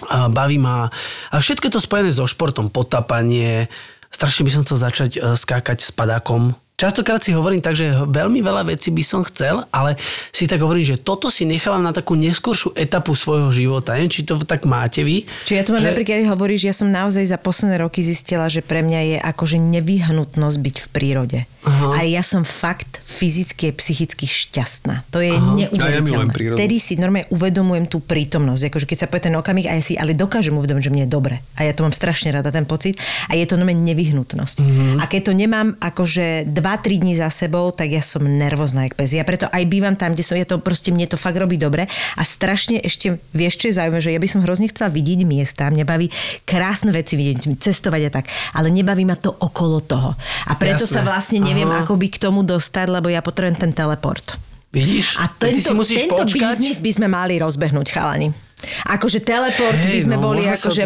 A 0.08 0.30
baví 0.30 0.62
ma. 0.62 0.94
A 1.34 1.36
všetko 1.42 1.70
je 1.70 1.74
to 1.74 1.82
spojené 1.82 2.14
so 2.14 2.30
športom, 2.30 2.70
potapanie. 2.70 3.66
Strašne 4.14 4.46
by 4.46 4.52
som 4.54 4.62
chcel 4.64 4.78
začať 4.78 5.12
e, 5.18 5.20
skákať 5.34 5.84
s 5.84 5.90
padákom. 5.90 6.54
Častokrát 6.78 7.18
si 7.26 7.34
hovorím 7.34 7.58
tak, 7.58 7.74
že 7.74 7.90
veľmi 7.90 8.38
veľa 8.38 8.70
vecí 8.70 8.94
by 8.94 9.02
som 9.02 9.26
chcel, 9.26 9.66
ale 9.74 9.98
si 10.30 10.46
tak 10.46 10.62
hovorím, 10.62 10.86
že 10.86 11.02
toto 11.02 11.34
si 11.34 11.42
nechávam 11.42 11.82
na 11.82 11.90
takú 11.90 12.14
neskôršiu 12.14 12.78
etapu 12.78 13.18
svojho 13.18 13.50
života. 13.50 13.98
Neviem, 13.98 14.14
či 14.14 14.22
to 14.22 14.38
tak 14.46 14.70
máte 14.70 15.02
vy. 15.02 15.26
Čiže 15.50 15.58
ja 15.58 15.66
to 15.66 15.74
mám 15.74 15.82
že... 15.82 15.90
napríklad, 15.90 16.30
hovoríš, 16.30 16.70
ja 16.70 16.78
som 16.78 16.94
naozaj 16.94 17.34
za 17.34 17.42
posledné 17.42 17.82
roky 17.82 18.06
zistila, 18.06 18.46
že 18.46 18.62
pre 18.62 18.86
mňa 18.86 19.02
je 19.10 19.18
akože 19.26 19.58
nevyhnutnosť 19.58 20.58
byť 20.62 20.76
v 20.78 20.88
prírode. 20.94 21.40
Aha. 21.68 22.00
A 22.00 22.00
ja 22.08 22.24
som 22.24 22.48
fakt 22.48 23.02
fyzicky 23.04 23.74
a 23.74 23.76
psychicky 23.76 24.24
šťastná. 24.24 25.04
To 25.12 25.20
je 25.20 25.36
A 25.36 25.42
ja 25.58 25.68
milujem 25.68 26.06
neuveriteľné. 26.06 26.32
prírodu. 26.32 26.58
Vtedy 26.62 26.76
si 26.80 26.94
normálne 26.96 27.28
uvedomujem 27.34 27.86
tú 27.92 28.00
prítomnosť. 28.00 28.72
Akože 28.72 28.86
keď 28.88 28.98
sa 29.04 29.08
povie 29.12 29.28
ten 29.28 29.36
okamih 29.36 29.68
a 29.68 29.76
ja 29.76 29.84
si 29.84 30.00
ale 30.00 30.16
dokážem 30.16 30.56
uvedomiť, 30.56 30.84
že 30.88 30.92
mne 30.94 31.04
je 31.04 31.12
dobre. 31.12 31.36
A 31.60 31.68
ja 31.68 31.76
to 31.76 31.84
mám 31.84 31.92
strašne 31.92 32.32
rada, 32.32 32.56
ten 32.56 32.64
pocit. 32.64 32.96
A 33.28 33.36
je 33.36 33.44
to 33.44 33.60
normálne 33.60 33.84
nevyhnutnosť. 33.84 34.58
Mhm. 34.64 35.02
A 35.02 35.04
keď 35.12 35.22
to 35.28 35.34
nemám 35.36 35.76
akože 35.82 36.48
2-3 36.68 37.00
dní 37.00 37.16
za 37.16 37.32
sebou, 37.32 37.72
tak 37.72 37.96
ja 37.96 38.04
som 38.04 38.28
nervózna 38.28 38.92
jak 38.92 39.00
pes. 39.00 39.16
Ja 39.16 39.24
preto 39.24 39.48
aj 39.48 39.64
bývam 39.72 39.96
tam, 39.96 40.12
kde 40.12 40.28
som, 40.28 40.36
ja 40.36 40.44
to 40.44 40.60
proste, 40.60 40.92
mne 40.92 41.08
to 41.08 41.16
fakt 41.16 41.40
robí 41.40 41.56
dobre. 41.56 41.88
A 42.20 42.22
strašne 42.28 42.84
ešte, 42.84 43.24
vieš, 43.32 43.64
čo 43.64 43.72
je 43.72 43.80
zaujímavé, 43.80 44.04
že 44.04 44.12
ja 44.12 44.20
by 44.20 44.28
som 44.28 44.44
hrozne 44.44 44.68
chcela 44.68 44.92
vidieť 44.92 45.24
miesta. 45.24 45.72
Mňa 45.72 45.86
baví 45.88 46.12
krásne 46.44 46.92
veci 46.92 47.16
vidieť, 47.16 47.56
cestovať 47.56 48.02
a 48.04 48.12
tak. 48.20 48.28
Ale 48.52 48.68
nebaví 48.68 49.08
ma 49.08 49.16
to 49.16 49.32
okolo 49.32 49.80
toho. 49.80 50.12
A 50.52 50.60
preto 50.60 50.84
Jasné. 50.84 51.00
sa 51.00 51.02
vlastne 51.08 51.40
neviem, 51.40 51.72
Aha. 51.72 51.88
ako 51.88 51.96
by 51.96 52.08
k 52.12 52.20
tomu 52.20 52.44
dostať, 52.44 52.92
lebo 52.92 53.08
ja 53.08 53.24
potrebujem 53.24 53.56
ten 53.56 53.72
teleport. 53.72 54.36
Vidíš? 54.76 55.16
A 55.24 55.32
tento, 55.32 55.72
tento 55.72 56.12
počkať. 56.12 56.60
biznis 56.60 56.84
by 56.84 56.92
sme 56.92 57.08
mali 57.08 57.40
rozbehnúť, 57.40 57.88
chalani. 57.88 58.36
Akože 58.92 59.24
teleport 59.24 59.80
Hej, 59.80 59.94
by 59.94 60.00
sme 60.04 60.16
no, 60.20 60.22
boli, 60.28 60.42
akože 60.44 60.84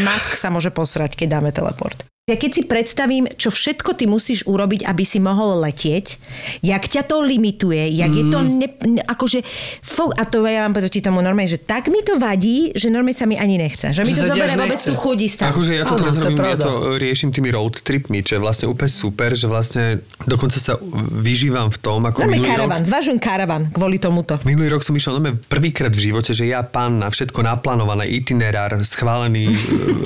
Musk 0.00 0.32
sa 0.34 0.48
môže 0.50 0.72
posrať, 0.74 1.14
keď 1.14 1.38
dáme 1.38 1.54
teleport. 1.54 2.02
Ja 2.28 2.36
keď 2.36 2.50
si 2.52 2.62
predstavím, 2.62 3.24
čo 3.32 3.48
všetko 3.48 3.96
ty 3.96 4.04
musíš 4.04 4.44
urobiť, 4.44 4.84
aby 4.84 5.02
si 5.08 5.16
mohol 5.18 5.66
letieť, 5.66 6.20
jak 6.60 6.84
ťa 6.84 7.08
to 7.08 7.24
limituje, 7.24 7.96
jak 7.96 8.12
je 8.12 8.28
to 8.28 8.38
Mm. 8.44 8.48
ne, 8.60 8.68
ne, 8.86 9.02
akože, 9.02 9.40
fú, 9.80 10.12
a 10.12 10.28
to 10.28 10.44
ja 10.44 10.62
vám 10.62 10.76
proti 10.76 11.00
tomu 11.00 11.24
normálne, 11.24 11.48
že 11.48 11.58
tak 11.58 11.90
mi 11.90 12.04
to 12.04 12.20
vadí, 12.20 12.76
že 12.76 12.86
normálne 12.86 13.16
sa 13.18 13.24
mi 13.24 13.34
ani 13.34 13.56
nechce. 13.56 13.90
Že 13.96 14.04
mi 14.04 14.12
Že 14.12 14.20
to 14.20 14.26
zoberie 14.30 14.52
vôbec 14.54 14.78
tú 14.78 14.94
chudí 14.94 15.26
stav. 15.26 15.50
Akože 15.50 15.80
ja 15.80 15.88
to 15.88 15.96
Áno, 15.96 16.00
teraz 16.06 16.14
to 16.14 16.22
robím, 16.22 16.38
ja 16.44 16.58
to 16.60 16.70
e, 16.70 17.02
riešim 17.02 17.30
tými 17.32 17.50
road 17.50 17.80
tripmi, 17.82 18.20
čo 18.20 18.36
je 18.36 18.40
vlastne 18.44 18.66
úplne 18.68 18.92
super, 18.92 19.32
že 19.32 19.46
vlastne 19.48 19.84
dokonca 20.22 20.60
sa 20.60 20.76
vyžívam 21.10 21.72
v 21.72 21.78
tom, 21.82 22.04
ako 22.04 22.20
Normálne 22.20 22.36
minulý 22.36 22.46
rok. 22.46 22.54
karavan, 22.62 22.82
zvažujem 22.84 23.18
karavan 23.18 23.62
kvôli 23.72 23.96
tomuto. 23.98 24.36
Minulý 24.44 24.70
rok 24.70 24.84
som 24.84 24.92
išiel 24.94 25.18
no, 25.18 25.34
prvýkrát 25.48 25.90
v 25.90 26.12
živote, 26.12 26.30
že 26.30 26.46
ja 26.46 26.62
pán 26.62 27.00
na 27.00 27.08
všetko 27.10 27.42
naplánované, 27.42 28.06
itinerár, 28.06 28.76
schválený 28.86 29.50
e, 29.50 29.56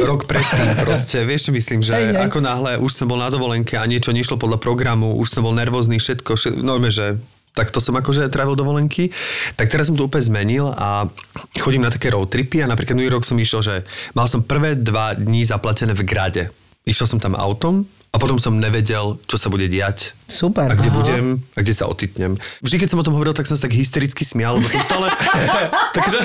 rok 0.00 0.24
predtým 0.24 0.78
proste, 0.86 1.20
vieš 1.26 1.50
čo 1.50 1.52
myslím, 1.52 1.84
že 1.84 1.92
Hej, 2.04 2.16
hej. 2.16 2.26
ako 2.28 2.38
náhle 2.44 2.72
už 2.80 2.92
som 2.92 3.06
bol 3.08 3.16
na 3.16 3.32
dovolenke 3.32 3.80
a 3.80 3.88
niečo 3.88 4.12
nešlo 4.12 4.36
podľa 4.36 4.60
programu, 4.60 5.16
už 5.16 5.28
som 5.32 5.42
bol 5.46 5.56
nervózny, 5.56 5.96
všetko, 5.96 6.36
všetko 6.36 6.60
normálne, 6.60 6.92
že 6.92 7.06
tak 7.54 7.70
to 7.70 7.78
som 7.78 7.94
akože 7.94 8.26
trávil 8.34 8.58
dovolenky. 8.58 9.14
Tak 9.54 9.70
teraz 9.70 9.86
som 9.86 9.94
to 9.94 10.10
úplne 10.10 10.26
zmenil 10.26 10.74
a 10.74 11.06
chodím 11.62 11.86
na 11.86 11.94
také 11.94 12.10
road 12.10 12.26
tripy 12.26 12.60
a 12.60 12.66
napríklad 12.66 12.98
minulý 12.98 13.14
rok 13.14 13.22
som 13.22 13.38
išiel, 13.38 13.62
že 13.62 13.74
mal 14.12 14.26
som 14.26 14.42
prvé 14.42 14.74
dva 14.74 15.14
dní 15.14 15.46
zaplatené 15.46 15.94
v 15.94 16.02
Grade. 16.02 16.50
Išiel 16.82 17.06
som 17.06 17.22
tam 17.22 17.38
autom 17.38 17.86
a 18.14 18.16
potom 18.22 18.38
som 18.38 18.54
nevedel, 18.54 19.18
čo 19.26 19.34
sa 19.34 19.50
bude 19.50 19.66
diať. 19.66 20.14
Super. 20.30 20.70
A 20.70 20.78
kde 20.78 20.88
Aha. 20.88 20.96
budem 20.96 21.24
a 21.52 21.58
kde 21.60 21.74
sa 21.74 21.90
otitnem. 21.90 22.38
Vždy, 22.62 22.80
keď 22.80 22.88
som 22.94 22.98
o 23.02 23.04
tom 23.04 23.18
hovoril, 23.18 23.34
tak 23.34 23.50
som 23.50 23.58
sa 23.58 23.66
tak 23.66 23.74
hystericky 23.74 24.22
smial, 24.22 24.56
lebo 24.56 24.70
som 24.70 24.80
stále... 24.80 25.10
takže, 25.98 26.18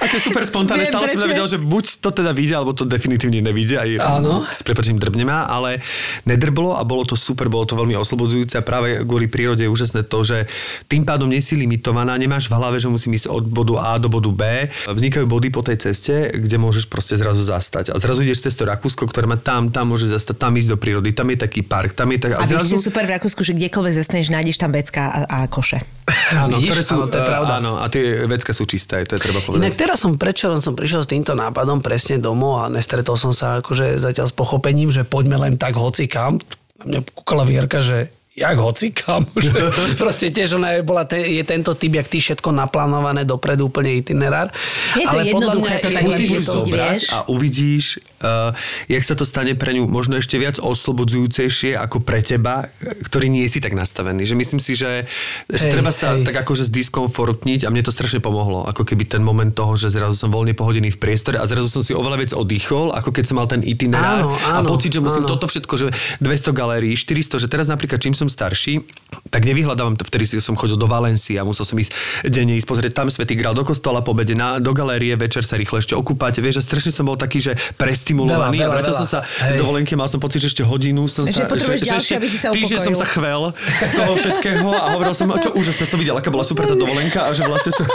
aké 0.00 0.16
super 0.18 0.42
spontánne, 0.48 0.88
stále 0.88 1.06
som 1.12 1.20
nevedel, 1.20 1.46
že 1.46 1.60
buď 1.60 2.00
to 2.00 2.10
teda 2.10 2.32
vyjde, 2.32 2.54
alebo 2.56 2.72
to 2.72 2.88
definitívne 2.88 3.44
nevyjde. 3.44 3.76
Aj 3.76 3.90
Áno. 4.18 4.48
s 4.48 4.64
prepačením 4.64 4.98
drbne 4.98 5.28
ma, 5.28 5.44
ale 5.44 5.84
nedrblo 6.24 6.74
a 6.74 6.82
bolo 6.82 7.04
to 7.06 7.14
super, 7.14 7.52
bolo 7.52 7.68
to 7.68 7.78
veľmi 7.78 7.94
oslobodzujúce 7.94 8.56
a 8.58 8.64
práve 8.64 9.04
kvôli 9.04 9.28
prírode 9.28 9.62
je 9.62 9.70
úžasné 9.70 10.08
to, 10.08 10.24
že 10.24 10.48
tým 10.90 11.04
pádom 11.04 11.28
nie 11.28 11.44
si 11.44 11.54
limitovaná, 11.54 12.16
nemáš 12.18 12.48
v 12.48 12.56
hlave, 12.56 12.80
že 12.80 12.90
musím 12.90 13.14
ísť 13.14 13.28
od 13.28 13.44
bodu 13.46 13.78
A 13.78 14.00
do 14.00 14.08
bodu 14.10 14.32
B. 14.32 14.72
Vznikajú 14.88 15.28
body 15.28 15.52
po 15.52 15.60
tej 15.60 15.78
ceste, 15.84 16.32
kde 16.32 16.56
môžeš 16.58 16.88
proste 16.88 17.14
zrazu 17.14 17.44
zastať. 17.44 17.92
A 17.92 18.00
zrazu 18.00 18.26
ideš 18.26 18.48
cez 18.48 18.58
to 18.58 18.66
Rakúsko, 18.66 19.06
ktoré 19.06 19.28
má 19.30 19.38
tam, 19.38 19.70
tam 19.70 19.94
môžeš 19.94 20.18
zastať, 20.18 20.34
tam 20.40 20.56
ísť 20.58 20.74
do 20.74 20.78
prírody, 20.80 21.14
tam 21.14 21.25
je 21.32 21.38
taký 21.38 21.60
park, 21.66 21.94
tam 21.96 22.10
je 22.14 22.18
tak... 22.22 22.38
A 22.38 22.46
vieš, 22.46 22.70
čo 22.70 22.78
je 22.78 22.86
super 22.86 23.04
v 23.06 23.18
Rakúsku, 23.18 23.40
že 23.42 23.52
kdekoľvek 23.54 23.94
zastaneš, 23.96 24.28
nájdeš 24.32 24.56
tam 24.58 24.70
vecka 24.74 25.02
a, 25.06 25.20
a 25.26 25.38
koše. 25.46 25.82
Áno, 26.42 26.58
ktoré 26.58 26.82
sú, 26.82 26.98
Áno, 26.98 27.10
to 27.10 27.16
je 27.18 27.24
eh, 27.24 27.30
pravda. 27.30 27.52
Áno, 27.62 27.72
a 27.78 27.86
tie 27.92 28.26
vecka 28.26 28.56
sú 28.56 28.64
čisté, 28.64 29.04
to 29.04 29.14
je 29.14 29.20
treba 29.20 29.38
povedať. 29.44 29.62
Inak 29.62 29.76
teraz 29.78 30.02
som 30.02 30.16
predčerom 30.16 30.58
som 30.64 30.74
prišiel 30.74 31.04
s 31.04 31.08
týmto 31.10 31.36
nápadom 31.36 31.84
presne 31.84 32.18
domov 32.18 32.62
a 32.62 32.72
nestretol 32.72 33.14
som 33.14 33.30
sa 33.36 33.60
akože 33.60 34.00
zatiaľ 34.00 34.26
s 34.30 34.34
pochopením, 34.34 34.90
že 34.90 35.06
poďme 35.06 35.38
len 35.38 35.54
tak 35.60 35.76
hocikam. 35.76 36.42
Na 36.82 36.84
mňa 36.84 37.00
kúkala 37.12 37.44
Vierka, 37.46 37.84
že 37.84 38.10
jak 38.36 38.56
hocikam. 38.60 39.24
Proste 40.00 40.28
tiež 40.28 40.60
ona 40.60 40.76
je, 40.76 40.84
bola 40.84 41.08
te, 41.08 41.16
je 41.16 41.40
tento 41.40 41.72
typ, 41.72 41.96
jak 41.96 42.04
ty 42.04 42.20
všetko 42.20 42.52
naplánované 42.52 43.24
dopredu, 43.24 43.72
úplne 43.72 43.96
itinerár. 43.96 44.52
Je 44.92 45.08
to 45.08 45.18
jednoduché 45.24 45.80
to 45.80 45.88
tak 45.88 46.04
musíš 46.04 46.44
to- 46.44 46.60
zobrať 46.60 47.00
vieš. 47.00 47.16
a 47.16 47.18
uvidíš, 47.32 47.84
uh, 48.20 48.52
jak 48.92 49.02
sa 49.02 49.16
to 49.16 49.24
stane 49.24 49.56
pre 49.56 49.72
ňu 49.72 49.88
možno 49.88 50.20
ešte 50.20 50.36
viac 50.36 50.60
oslobodzujúcejšie 50.60 51.80
ako 51.80 52.04
pre 52.04 52.20
teba, 52.20 52.68
ktorý 53.08 53.32
nie 53.32 53.48
si 53.48 53.64
tak 53.64 53.72
nastavený. 53.72 54.28
Že 54.28 54.34
myslím 54.36 54.60
si, 54.60 54.76
že, 54.76 55.08
že 55.48 55.66
Hej, 55.66 55.72
treba 55.72 55.88
sa 55.88 56.12
hej. 56.12 56.28
tak 56.28 56.36
akože 56.36 56.68
zdiskomfortniť 56.68 57.64
a 57.64 57.72
mne 57.72 57.88
to 57.88 57.92
strašne 57.94 58.20
pomohlo. 58.20 58.68
Ako 58.68 58.84
keby 58.84 59.08
ten 59.08 59.24
moment 59.24 59.56
toho, 59.56 59.80
že 59.80 59.88
zrazu 59.88 60.12
som 60.12 60.28
voľne 60.28 60.52
pohodený 60.52 60.92
v 60.92 61.00
priestore 61.00 61.40
a 61.40 61.48
zrazu 61.48 61.72
som 61.72 61.80
si 61.80 61.96
oveľa 61.96 62.20
viac 62.20 62.32
oddychol, 62.36 62.92
ako 62.92 63.16
keď 63.16 63.24
som 63.32 63.40
mal 63.40 63.48
ten 63.48 63.64
itinerár 63.64 64.28
Áno, 64.28 64.36
a 64.36 64.60
áno, 64.60 64.68
pocit, 64.68 64.92
že 64.92 65.00
musím 65.00 65.24
áno. 65.24 65.32
toto 65.32 65.48
všetko, 65.48 65.74
že 65.80 65.86
200 66.20 66.52
galérií, 66.52 66.92
400, 66.92 67.40
že 67.40 67.48
teraz 67.48 67.72
napríklad 67.72 67.96
čím 67.96 68.12
som 68.12 68.25
starší, 68.28 68.82
tak 69.30 69.46
nevyhľadávam 69.46 69.94
to, 69.94 70.02
vtedy 70.02 70.26
som 70.38 70.58
chodil 70.58 70.74
do 70.74 70.90
Valencie 70.90 71.38
a 71.38 71.44
musel 71.46 71.62
som 71.62 71.78
ísť 71.78 71.92
denne 72.26 72.58
ísť 72.58 72.66
pozrieť 72.68 72.92
tam 72.92 73.06
Svetý 73.08 73.38
Grál 73.38 73.54
do 73.54 73.62
kostola 73.62 74.02
po 74.02 74.12
obede, 74.12 74.34
na, 74.34 74.58
do 74.58 74.72
galérie, 74.74 75.12
večer 75.14 75.44
sa 75.46 75.54
rýchlo 75.60 75.78
ešte 75.78 75.92
okúpať. 75.92 76.40
Vieš, 76.42 76.60
že 76.60 76.62
strašne 76.64 76.92
som 76.92 77.04
bol 77.06 77.14
taký, 77.20 77.38
že 77.38 77.52
prestimulovaný 77.76 78.60
Veľa, 78.60 78.64
a 78.64 78.68
veľa, 78.68 78.74
vrátil 78.74 78.94
veľa. 78.96 79.02
som 79.04 79.08
sa 79.08 79.18
z 79.24 79.54
Hej. 79.54 79.60
dovolenky, 79.60 79.92
mal 79.94 80.08
som 80.08 80.18
pocit, 80.18 80.40
že 80.42 80.48
ešte 80.52 80.64
hodinu 80.66 81.06
som 81.06 81.28
Že 81.28 81.44
sa... 81.44 81.48
potrebuješ 81.48 81.80
ďalšie, 81.86 82.14
aby 82.18 82.28
si 82.28 82.38
sa 82.40 82.48
týždeň 82.50 82.78
som 82.80 82.94
sa 82.96 83.06
chvel 83.06 83.42
z 83.62 83.92
toho 83.92 84.12
všetkého 84.16 84.68
a 84.72 84.86
hovoril 84.96 85.14
som, 85.14 85.26
čo 85.38 85.50
úžasné 85.54 85.84
som 85.84 85.98
videl, 86.00 86.16
aká 86.16 86.28
bola 86.32 86.44
super 86.44 86.64
tá 86.66 86.74
dovolenka 86.74 87.28
a 87.28 87.30
že 87.36 87.46
vlastne 87.46 87.72
som... 87.72 87.86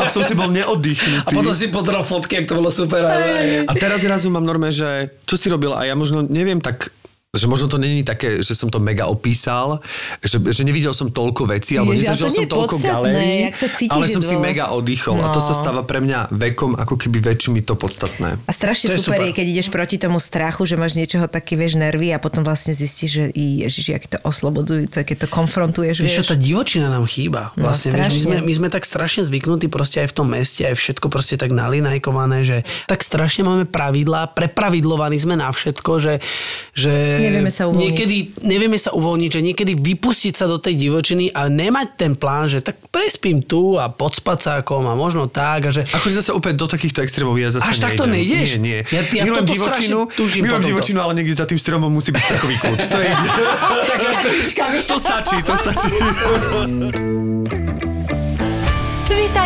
a 0.00 0.08
som 0.08 0.22
si 0.24 0.34
bol 0.38 0.48
neoddychnutý. 0.48 1.26
A 1.26 1.30
potom 1.30 1.52
si 1.52 1.68
pozeral 1.68 2.02
fotky, 2.06 2.42
jak 2.42 2.46
to 2.48 2.54
bolo 2.58 2.70
super. 2.72 3.02
Ale... 3.04 3.66
A 3.68 3.72
teraz 3.74 4.00
zrazu 4.02 4.30
mám 4.30 4.46
norme, 4.46 4.70
že 4.72 5.12
čo 5.28 5.34
si 5.36 5.50
robil 5.50 5.74
a 5.74 5.84
ja 5.84 5.94
možno 5.98 6.22
neviem 6.24 6.62
tak 6.62 6.90
že 7.34 7.46
možno 7.46 7.66
to 7.66 7.76
není 7.76 8.00
také, 8.00 8.40
že 8.40 8.54
som 8.54 8.70
to 8.70 8.78
mega 8.78 9.04
opísal, 9.04 9.82
že, 10.22 10.38
že 10.40 10.62
nevidel 10.62 10.90
som 10.90 11.10
toľko 11.10 11.50
vecí, 11.50 11.74
alebo 11.74 11.92
Ježiš, 11.92 12.06
ale 12.06 12.14
nezažil 12.14 12.28
to 12.28 12.34
som 12.34 12.46
toľko 12.48 12.74
podstatné, 12.78 13.10
galérií, 13.10 13.90
ale 13.90 14.04
som 14.08 14.22
si 14.22 14.34
mega 14.36 14.70
oddychol 14.70 15.18
a 15.18 15.28
to 15.30 15.40
No. 15.40 15.44
sa 15.44 15.52
stáva 15.52 15.82
pre 15.82 15.98
mňa 16.00 16.30
vekom 16.30 16.78
ako 16.78 16.94
keby 16.96 17.18
väčším 17.20 17.60
to 17.60 17.74
podstatné. 17.74 18.38
A 18.46 18.52
strašne 18.54 18.88
To 18.88 18.96
je 18.96 19.02
super, 19.02 19.18
super. 19.20 19.28
je, 19.28 19.32
keď 19.34 19.46
ideš 19.50 19.68
proti 19.68 19.96
tomu 19.98 20.16
strachu, 20.16 20.62
že 20.64 20.74
máš 20.74 20.94
niečoho 20.94 21.26
taký, 21.26 21.54
vieš, 21.54 21.74
nervy 21.74 22.14
a 22.14 22.18
potom 22.18 22.40
vlastne 22.40 22.72
zistíš, 22.72 23.10
že 23.10 23.24
i, 23.32 23.66
ježiš, 23.66 23.98
aké 23.98 24.08
to 24.08 24.18
oslobodzujúce, 24.22 25.02
keď 25.02 25.16
to 25.16 25.28
konfrontuješ, 25.28 26.00
Vieš, 26.00 26.14
čo, 26.14 26.22
vieš. 26.22 26.30
tá 26.30 26.36
divočina 26.38 26.88
nám 26.88 27.04
chýba. 27.04 27.50
No, 27.58 27.66
Vlastne, 27.68 27.92
vieš, 27.92 28.14
my, 28.14 28.20
sme, 28.20 28.36
my 28.40 28.52
sme 28.54 28.68
tak 28.70 28.84
strašne 28.84 29.26
zvyknutí 29.26 29.66
proste 29.66 30.00
aj 30.00 30.08
v 30.10 30.14
tom 30.14 30.28
meste, 30.30 30.62
aj 30.62 30.76
všetko 30.76 31.06
proste 31.08 31.34
tak 31.34 31.50
nalinajkované, 31.50 32.38
že 32.46 32.56
tak 32.86 33.02
strašne 33.02 33.42
máme 33.44 33.64
pravidlá, 33.66 34.32
prepravidlovaní 34.32 35.18
sme 35.18 35.34
na 35.34 35.50
všetko, 35.50 35.90
že, 35.98 36.14
že 36.72 36.92
Nevieme 37.24 37.48
sa 37.48 37.66
uvoľniť. 37.66 37.84
niekedy 37.84 38.16
nevieme 38.44 38.76
sa 38.76 38.90
uvoľniť, 38.92 39.30
že 39.30 39.40
niekedy 39.40 39.72
vypustiť 39.74 40.34
sa 40.34 40.44
do 40.44 40.56
tej 40.56 40.74
divočiny 40.76 41.32
a 41.32 41.48
nemať 41.48 41.88
ten 41.96 42.12
plán, 42.14 42.44
že 42.46 42.60
tak 42.60 42.76
prespím 42.88 43.40
tu 43.40 43.76
a 43.76 43.88
pod 43.88 44.12
spacákom 44.14 44.84
a 44.84 44.94
možno 44.94 45.26
tak 45.26 45.66
a 45.66 45.70
že 45.72 45.82
Akože 45.88 46.20
zase 46.20 46.30
úplne 46.30 46.54
do 46.54 46.66
takýchto 46.66 47.00
extrémov 47.00 47.34
ja 47.36 47.48
zase 47.48 47.64
Až 47.64 47.80
takto 47.80 48.04
nejdem. 48.04 48.44
nejdeš? 48.44 48.48
Nie, 48.56 48.60
nie. 48.60 48.78
Ja- 48.86 49.06
ja 49.14 49.22
milujem 49.24 49.46
divočinu, 49.46 49.98
milujem 50.38 50.64
divočinu, 50.64 50.98
ale 51.00 51.12
niekde 51.14 51.34
za 51.34 51.46
tým 51.46 51.56
stromom 51.56 51.88
musí 51.88 52.12
byť 52.12 52.22
strachový 52.22 52.56
kút. 52.60 52.80
To 52.84 52.98
je... 53.00 53.10
to 54.84 54.96
stačí, 55.00 55.36
to 55.42 55.54
stačí. 55.56 55.90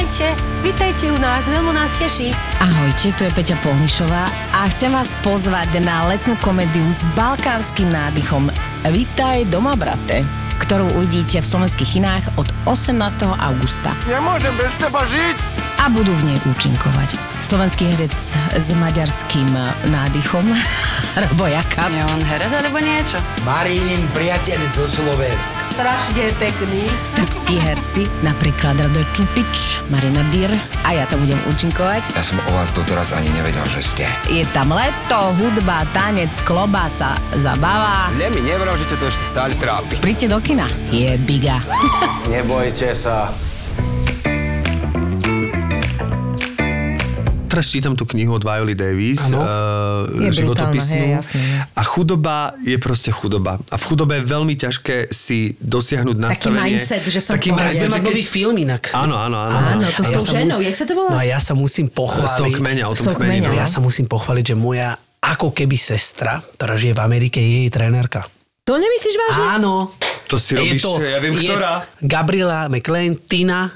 Vítajte, 0.09 0.41
vítajte 0.65 1.05
u 1.13 1.21
nás, 1.21 1.53
veľmi 1.53 1.69
nás 1.77 2.01
teší. 2.01 2.33
Ahojte, 2.65 3.13
tu 3.13 3.29
je 3.29 3.33
Peťa 3.37 3.61
Polnišová 3.61 4.33
a 4.57 4.65
chcem 4.73 4.89
vás 4.89 5.13
pozvať 5.21 5.85
na 5.85 6.09
letnú 6.09 6.33
komédiu 6.41 6.89
s 6.89 7.05
balkánskym 7.13 7.93
nádychom 7.93 8.49
Vítaj 8.89 9.45
doma, 9.53 9.77
brate 9.77 10.25
ktorú 10.65 10.97
uvidíte 10.97 11.45
v 11.45 11.47
slovenských 11.49 12.01
kinách 12.01 12.25
od 12.41 12.49
18. 12.65 12.97
augusta. 13.37 13.93
Nemôžem 14.09 14.53
bez 14.57 14.73
teba 14.81 15.05
žiť! 15.05 15.39
A 15.77 15.93
budú 15.93 16.13
v 16.25 16.33
nej 16.33 16.39
účinkovať. 16.57 17.13
Slovenský 17.45 17.93
herec 17.93 18.17
s 18.57 18.69
maďarským 18.81 19.49
nádychom, 19.93 20.45
Robo 21.29 21.53
Jakab. 21.53 21.93
Je 21.93 22.01
on 22.17 22.21
herec 22.25 22.49
alebo 22.49 22.81
niečo? 22.81 23.21
Marínin 23.45 24.09
priateľ 24.17 24.61
zo 24.73 24.89
Slovenska. 24.89 25.68
Strašne 25.79 26.35
pekný. 26.43 26.91
Srbskí 27.07 27.63
herci, 27.63 28.11
napríklad 28.27 28.83
Radoj 28.83 29.07
Čupič, 29.15 29.87
Marina 29.95 30.27
Dyr 30.35 30.51
a 30.83 30.91
ja 30.91 31.07
tam 31.07 31.23
budem 31.23 31.39
účinkovať. 31.47 32.19
Ja 32.19 32.23
som 32.27 32.43
o 32.43 32.51
vás 32.51 32.75
doteraz 32.75 33.15
ani 33.15 33.31
nevedel, 33.31 33.63
že 33.71 33.87
ste. 33.87 34.05
Je 34.27 34.43
tam 34.51 34.75
leto, 34.75 35.31
hudba, 35.39 35.87
tanec, 35.95 36.35
klobása, 36.43 37.15
zabava. 37.39 38.11
Ne 38.19 38.27
mi 38.35 38.43
nevral, 38.43 38.75
že 38.75 38.91
to 38.99 39.07
ešte 39.07 39.23
stále 39.23 39.55
trápi. 39.55 40.03
Príďte 40.03 40.35
do 40.35 40.43
kina, 40.43 40.67
je 40.91 41.15
biga. 41.15 41.63
Nebojte 42.35 42.99
sa. 42.99 43.31
Teraz 47.49 47.67
čítam 47.73 47.97
tú 47.97 48.05
knihu 48.05 48.37
od 48.37 48.45
Violy 48.45 48.77
Davis, 48.77 49.25
uh, 49.33 50.05
Je 50.21 50.45
životopisnú. 50.45 51.17
hej. 51.17 51.17
A 51.73 51.83
chudoba 51.83 52.53
je 52.61 52.77
proste 52.77 53.09
chudoba. 53.09 53.57
A 53.73 53.77
v 53.81 53.85
chudobe 53.89 54.21
je 54.21 54.25
veľmi 54.29 54.55
ťažké 54.55 55.09
si 55.09 55.57
dosiahnuť 55.59 56.17
nastavenie. 56.21 56.77
mindset, 56.77 57.03
že 57.09 57.25
som 57.25 57.41
taký 57.41 57.57
mindset, 57.57 57.89
že 57.89 57.99
keď... 57.99 58.05
nový 58.05 58.25
film 58.25 58.57
inak. 58.61 58.93
Áno, 58.93 59.17
áno, 59.17 59.37
áno. 59.41 59.57
Áno, 59.81 59.87
to 59.97 60.05
s 60.05 60.11
tou 60.13 60.25
ženou, 60.29 60.61
jak 60.61 60.77
sa 60.77 60.85
to 60.85 60.93
volá? 60.93 61.11
No 61.11 61.19
a 61.19 61.25
ja 61.25 61.41
sa 61.41 61.57
musím 61.57 61.89
pochváliť. 61.89 62.29
Z 62.29 62.39
toho 62.39 62.53
kmeňa, 62.53 62.85
o 62.85 62.95
tom 62.95 63.17
kmeni. 63.17 63.49
no. 63.49 63.57
Ja 63.57 63.65
sa 63.65 63.81
musím 63.81 64.05
pochváliť, 64.05 64.53
že 64.53 64.57
moja 64.57 65.01
ako 65.19 65.51
keby 65.51 65.75
sestra, 65.75 66.39
ktorá 66.39 66.79
žije 66.79 66.95
v 66.95 67.01
Amerike, 67.01 67.41
je 67.41 67.67
jej 67.67 67.71
trénerka. 67.73 68.23
To 68.69 68.77
nemyslíš 68.77 69.17
vážne? 69.17 69.45
Áno. 69.57 69.91
To 70.29 70.37
si 70.37 70.53
robíš, 70.53 70.85
ja 71.01 71.25
viem, 71.25 71.41
je 71.41 71.49
ktorá. 71.49 71.89
Gabriela 72.05 72.69
McLean, 72.69 73.17
Tina, 73.17 73.73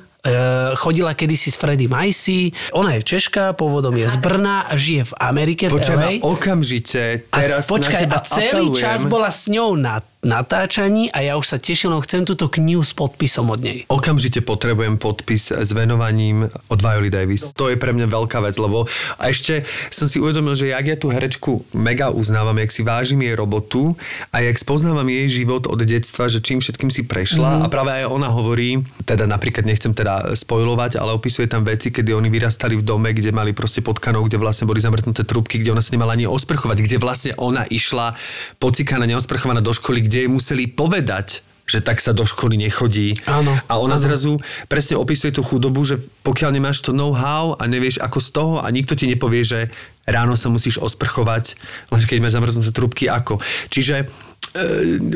chodila 0.79 1.13
kedysi 1.19 1.51
s 1.51 1.59
Freddy 1.59 1.91
Majsi. 1.91 2.55
Ona 2.79 2.95
je 2.99 3.03
Češka, 3.03 3.59
pôvodom 3.59 3.95
je 3.99 4.07
z 4.07 4.17
Brna, 4.23 4.71
žije 4.79 5.11
v 5.11 5.15
Amerike, 5.19 5.67
v 5.67 5.75
Počujem, 5.75 5.99
LA. 5.99 6.13
okamžite 6.23 7.27
teraz 7.27 7.67
a, 7.67 7.71
počkaj, 7.75 8.07
na 8.07 8.07
teba 8.07 8.19
a 8.19 8.27
celý 8.27 8.67
apelujem. 8.71 8.83
čas 8.87 9.01
bola 9.11 9.31
s 9.35 9.51
ňou 9.51 9.75
na 9.75 9.99
natáčaní 10.23 11.11
a 11.11 11.19
ja 11.19 11.35
už 11.35 11.51
sa 11.51 11.59
tešil, 11.59 11.91
no 11.91 11.99
chcem 11.99 12.23
túto 12.23 12.47
knihu 12.47 12.87
s 12.87 12.95
podpisom 12.95 13.51
od 13.51 13.59
nej. 13.59 13.83
Okamžite 13.91 14.39
potrebujem 14.39 14.95
podpis 14.95 15.51
s 15.51 15.75
venovaním 15.75 16.47
od 16.71 16.79
Violy 16.79 17.11
Davis. 17.11 17.51
To 17.59 17.67
je 17.67 17.75
pre 17.75 17.91
mňa 17.91 18.07
veľká 18.07 18.39
vec, 18.39 18.55
lebo 18.55 18.87
a 19.19 19.35
ešte 19.35 19.67
som 19.91 20.07
si 20.07 20.23
uvedomil, 20.23 20.55
že 20.55 20.71
jak 20.71 20.87
ja 20.87 20.95
tú 20.95 21.11
herečku 21.11 21.67
mega 21.75 22.15
uznávam, 22.15 22.55
jak 22.63 22.71
si 22.71 22.87
vážim 22.87 23.19
jej 23.19 23.35
robotu 23.35 23.99
a 24.31 24.47
jak 24.47 24.55
spoznávam 24.63 25.11
jej 25.11 25.43
život 25.43 25.67
od 25.67 25.83
detstva, 25.83 26.31
že 26.31 26.39
čím 26.39 26.63
všetkým 26.63 26.95
si 26.95 27.03
prešla 27.03 27.59
mm-hmm. 27.59 27.65
a 27.67 27.73
práve 27.73 27.91
aj 27.91 28.07
ona 28.07 28.31
hovorí, 28.31 28.79
teda 29.03 29.27
napríklad 29.27 29.67
nechcem 29.67 29.91
teda 29.91 30.39
spojovať, 30.39 31.03
ale 31.03 31.19
opisuje 31.19 31.51
tam 31.51 31.67
veci, 31.67 31.91
kedy 31.91 32.15
oni 32.15 32.31
vyrastali 32.31 32.79
v 32.79 32.87
dome, 32.87 33.11
kde 33.11 33.35
mali 33.35 33.51
proste 33.51 33.83
potkanov, 33.83 34.31
kde 34.31 34.39
vlastne 34.39 34.71
boli 34.71 34.79
zamrznuté 34.79 35.27
trúbky, 35.27 35.59
kde 35.59 35.75
ona 35.75 35.83
sa 35.83 35.91
nemala 35.91 36.15
ani 36.15 36.31
osprchovať, 36.31 36.79
kde 36.79 36.97
vlastne 37.03 37.33
ona 37.43 37.67
išla 37.67 38.15
pocikaná, 38.63 39.03
neosprchovaná 39.03 39.59
do 39.59 39.75
školy, 39.75 40.12
kde 40.13 40.29
jej 40.29 40.29
museli 40.29 40.69
povedať, 40.69 41.41
že 41.65 41.81
tak 41.81 42.05
sa 42.05 42.13
do 42.13 42.29
školy 42.29 42.61
nechodí. 42.61 43.17
Áno, 43.25 43.57
A 43.65 43.81
ona 43.81 43.97
áno. 43.97 44.05
zrazu 44.05 44.33
presne 44.69 45.01
opisuje 45.01 45.33
tú 45.33 45.41
chudobu, 45.41 45.81
že 45.89 45.97
pokiaľ 46.21 46.53
nemáš 46.53 46.85
to 46.85 46.93
know-how 46.93 47.57
a 47.57 47.65
nevieš 47.65 47.97
ako 47.97 48.19
z 48.21 48.29
toho 48.29 48.55
a 48.61 48.69
nikto 48.69 48.93
ti 48.93 49.09
nepovie, 49.09 49.41
že 49.41 49.73
ráno 50.05 50.37
sa 50.37 50.53
musíš 50.53 50.77
osprchovať, 50.85 51.57
lenže 51.89 52.11
keď 52.13 52.19
máš 52.21 52.37
zamrznuté 52.37 52.77
trúbky, 52.77 53.09
ako. 53.09 53.41
Čiže 53.73 54.11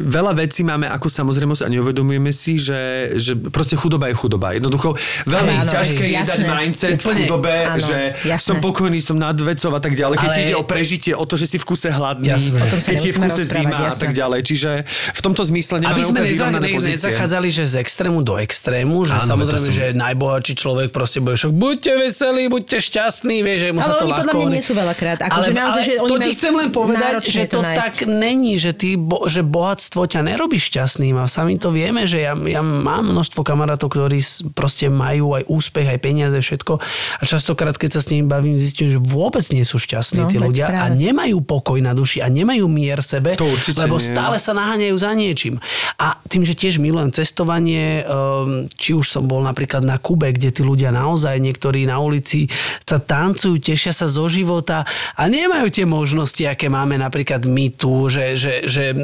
veľa 0.03 0.33
vecí 0.35 0.61
máme 0.61 0.89
ako 0.89 1.07
samozrejmosť 1.07 1.63
a 1.63 1.69
neuvedomujeme 1.69 2.31
si, 2.31 2.57
že, 2.57 2.77
že 3.15 3.33
proste 3.37 3.77
chudoba 3.77 4.09
je 4.09 4.17
chudoba. 4.17 4.53
Jednoducho 4.53 4.97
veľmi 5.25 5.55
áno, 5.59 5.69
ťažké 5.69 6.05
je 6.07 6.21
dať 6.23 6.41
mindset 6.43 6.97
v 6.97 7.05
Úplne. 7.05 7.19
chudobe, 7.23 7.55
Áno, 7.67 7.77
že 7.79 7.99
jasné. 8.19 8.41
som 8.43 8.57
pokojný, 8.59 8.99
som 8.99 9.15
nad 9.15 9.37
vecou 9.37 9.71
a 9.71 9.81
tak 9.81 9.93
ďalej. 9.93 10.17
Keď 10.17 10.25
Ale- 10.27 10.37
Ale... 10.37 10.45
ide 10.47 10.55
o 10.55 10.65
prežitie, 10.65 11.13
o 11.13 11.23
to, 11.23 11.35
že 11.35 11.47
si 11.47 11.57
v 11.57 11.65
kuse 11.67 11.89
hladný, 11.89 12.33
Jasné. 12.33 12.61
Keď 12.83 12.99
je 12.99 13.13
v 13.13 13.19
kuse 13.21 13.43
zima 13.45 13.77
a 13.77 13.81
jasné. 13.87 14.01
tak 14.01 14.11
ďalej. 14.13 14.41
Čiže 14.43 14.71
v 14.89 15.21
tomto 15.21 15.43
zmysle 15.45 15.77
nemáme 15.79 15.93
Aby 15.93 16.03
sme 16.03 16.13
úplne 16.15 16.25
neza, 16.27 16.37
vyrovnané 16.39 16.67
ne, 16.67 16.75
pozície. 16.75 16.97
nezachádzali, 16.97 17.49
že 17.51 17.63
z 17.67 17.75
extrému 17.79 18.19
do 18.23 18.35
extrému, 18.37 18.97
že 19.05 19.15
Áno, 19.15 19.29
samozrejme, 19.29 19.69
som- 19.69 19.77
že 19.77 19.87
najbohatší 19.93 20.53
človek 20.55 20.89
proste 20.91 21.19
bude 21.21 21.37
však 21.37 21.53
buďte 21.53 21.93
veselí, 21.99 22.43
buďte 22.47 22.77
šťastní, 22.79 23.37
vieš, 23.41 23.59
že 23.59 23.69
mu 23.71 23.79
Ale 23.79 23.85
sa 23.85 23.93
to 23.93 23.97
oni 23.99 24.13
podľa 24.15 24.25
ľahko 24.27 24.39
mňa 24.39 24.55
nie 24.55 24.65
sú 24.65 24.73
veľakrát. 24.73 25.19
Ako, 25.23 25.33
ale, 25.35 25.43
že 25.43 25.53
naozaj, 25.53 25.77
ale 25.77 25.87
že 25.87 25.93
oni 25.97 26.09
to 26.09 26.17
ti 26.19 26.31
chcem 26.33 26.53
len 26.55 26.69
povedať, 26.71 27.15
že 27.23 27.43
to 27.47 27.61
tak 27.61 27.95
není, 28.07 28.55
že, 28.57 28.71
ty, 28.73 28.97
že 29.27 29.43
bohatstvo 29.43 30.07
ťa 30.07 30.23
nerobí 30.23 30.57
šťastným 30.57 31.19
a 31.19 31.27
sami 31.27 31.59
to 31.59 31.71
vieme, 31.71 32.07
že 32.07 32.23
ja, 32.23 32.33
ja 32.35 32.63
mám 32.63 33.11
množstvo 33.11 33.43
kamarátov, 33.43 33.91
ktorí 33.91 34.23
proste 34.55 34.87
majú 34.87 35.35
aj 35.35 35.47
úspech, 35.47 35.87
aj 35.87 35.99
peniaze, 35.99 36.39
všetko 36.39 36.79
a 37.17 37.23
častokrát, 37.23 37.75
keď 37.75 37.99
sa 37.99 38.01
s 38.03 38.11
nimi 38.11 38.25
bavím, 38.25 38.55
zistím, 38.57 38.89
že 38.89 38.99
vôbec 38.99 39.43
nie 39.51 39.67
sú 39.67 39.77
šťastní 39.77 40.15
No, 40.17 40.31
tí 40.31 40.39
ľudia 40.39 40.67
a 40.67 40.71
práve. 40.91 40.97
nemajú 40.97 41.39
pokoj 41.43 41.79
na 41.83 41.93
duši 41.93 42.23
a 42.23 42.31
nemajú 42.31 42.65
mier 42.67 43.03
v 43.03 43.07
sebe, 43.07 43.31
lebo 43.77 43.97
nie. 43.99 44.07
stále 44.07 44.37
sa 44.39 44.57
naháňajú 44.57 44.97
za 44.97 45.11
niečím. 45.13 45.59
A 45.99 46.17
tým, 46.25 46.47
že 46.47 46.57
tiež 46.57 46.79
milujem 46.79 47.13
cestovanie, 47.13 48.07
um, 48.07 48.71
či 48.73 48.95
už 48.95 49.11
som 49.11 49.27
bol 49.27 49.43
napríklad 49.43 49.85
na 49.85 49.99
Kube, 49.99 50.31
kde 50.31 50.51
tí 50.51 50.63
ľudia 50.63 50.89
naozaj, 50.89 51.37
niektorí 51.37 51.85
na 51.85 51.99
ulici 51.99 52.49
sa 52.83 52.97
tancujú, 52.97 53.59
tešia 53.59 53.91
sa 53.93 54.07
zo 54.07 54.31
života 54.31 54.87
a 55.15 55.23
nemajú 55.27 55.67
tie 55.69 55.85
možnosti, 55.85 56.41
aké 56.47 56.71
máme 56.71 56.97
napríklad 56.97 57.45
my 57.45 57.75
tu, 57.75 58.07
že, 58.07 58.39
že, 58.39 58.65
že 58.65 58.95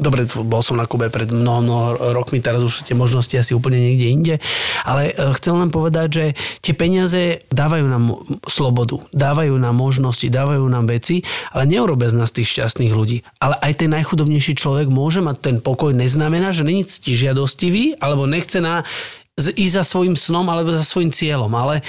Dobre, 0.00 0.24
bol 0.24 0.64
som 0.64 0.80
na 0.80 0.88
Kube 0.88 1.12
pred 1.12 1.28
mnoho, 1.28 1.60
mnoho 1.60 1.86
rokmi, 2.16 2.40
teraz 2.40 2.64
už 2.64 2.88
tie 2.88 2.96
možnosti 2.96 3.36
asi 3.36 3.52
úplne 3.52 3.76
niekde 3.76 4.06
inde, 4.08 4.34
ale 4.88 5.12
e, 5.12 5.34
chcem 5.36 5.52
len 5.52 5.68
povedať, 5.68 6.08
že 6.08 6.24
tie 6.64 6.72
peniaze 6.72 7.44
dávajú 7.52 7.84
nám 7.84 8.04
slobodu, 8.48 8.96
dávajú 9.12 9.60
nám 9.60 9.76
možnosti, 9.76 10.24
dávajú 10.24 10.64
nám 10.72 10.88
veci, 10.88 11.20
ale 11.52 11.68
neurobia 11.68 12.08
z 12.08 12.16
nás 12.16 12.32
tých 12.32 12.48
šťastných 12.48 12.96
ľudí. 12.96 13.28
Ale 13.44 13.60
aj 13.60 13.84
ten 13.84 13.92
najchudobnejší 13.92 14.56
človek 14.56 14.88
môže 14.88 15.20
mať 15.20 15.36
ten 15.36 15.56
pokoj, 15.60 15.92
neznamená, 15.92 16.48
že 16.48 16.64
není 16.64 16.88
ctižiadostivý, 16.88 18.00
alebo 18.00 18.24
nechce 18.24 18.56
na, 18.64 18.88
ísť 19.36 19.74
za 19.74 19.84
svojim 19.84 20.16
snom 20.16 20.48
alebo 20.48 20.72
za 20.72 20.84
svojim 20.84 21.12
cieľom, 21.12 21.52
ale 21.52 21.84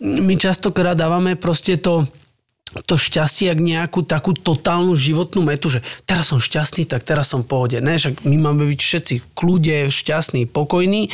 my 0.00 0.34
častokrát 0.36 0.92
dávame 0.92 1.40
proste 1.40 1.80
to 1.80 2.04
to 2.80 2.94
šťastie 2.94 3.46
jak 3.46 3.58
nejakú 3.58 4.00
takú 4.00 4.30
totálnu 4.30 4.94
životnú 4.94 5.42
metu, 5.42 5.66
že 5.68 5.80
teraz 6.04 6.28
som 6.28 6.38
šťastný, 6.38 6.84
tak 6.84 7.02
teraz 7.02 7.26
som 7.26 7.42
v 7.42 7.48
pohode. 7.48 7.76
Ne, 7.78 7.94
však 7.94 8.22
my 8.22 8.36
máme 8.38 8.62
byť 8.68 8.80
všetci 8.80 9.14
v 9.16 9.26
kľude, 9.32 9.78
šťastní, 9.88 10.46
pokojní 10.46 11.10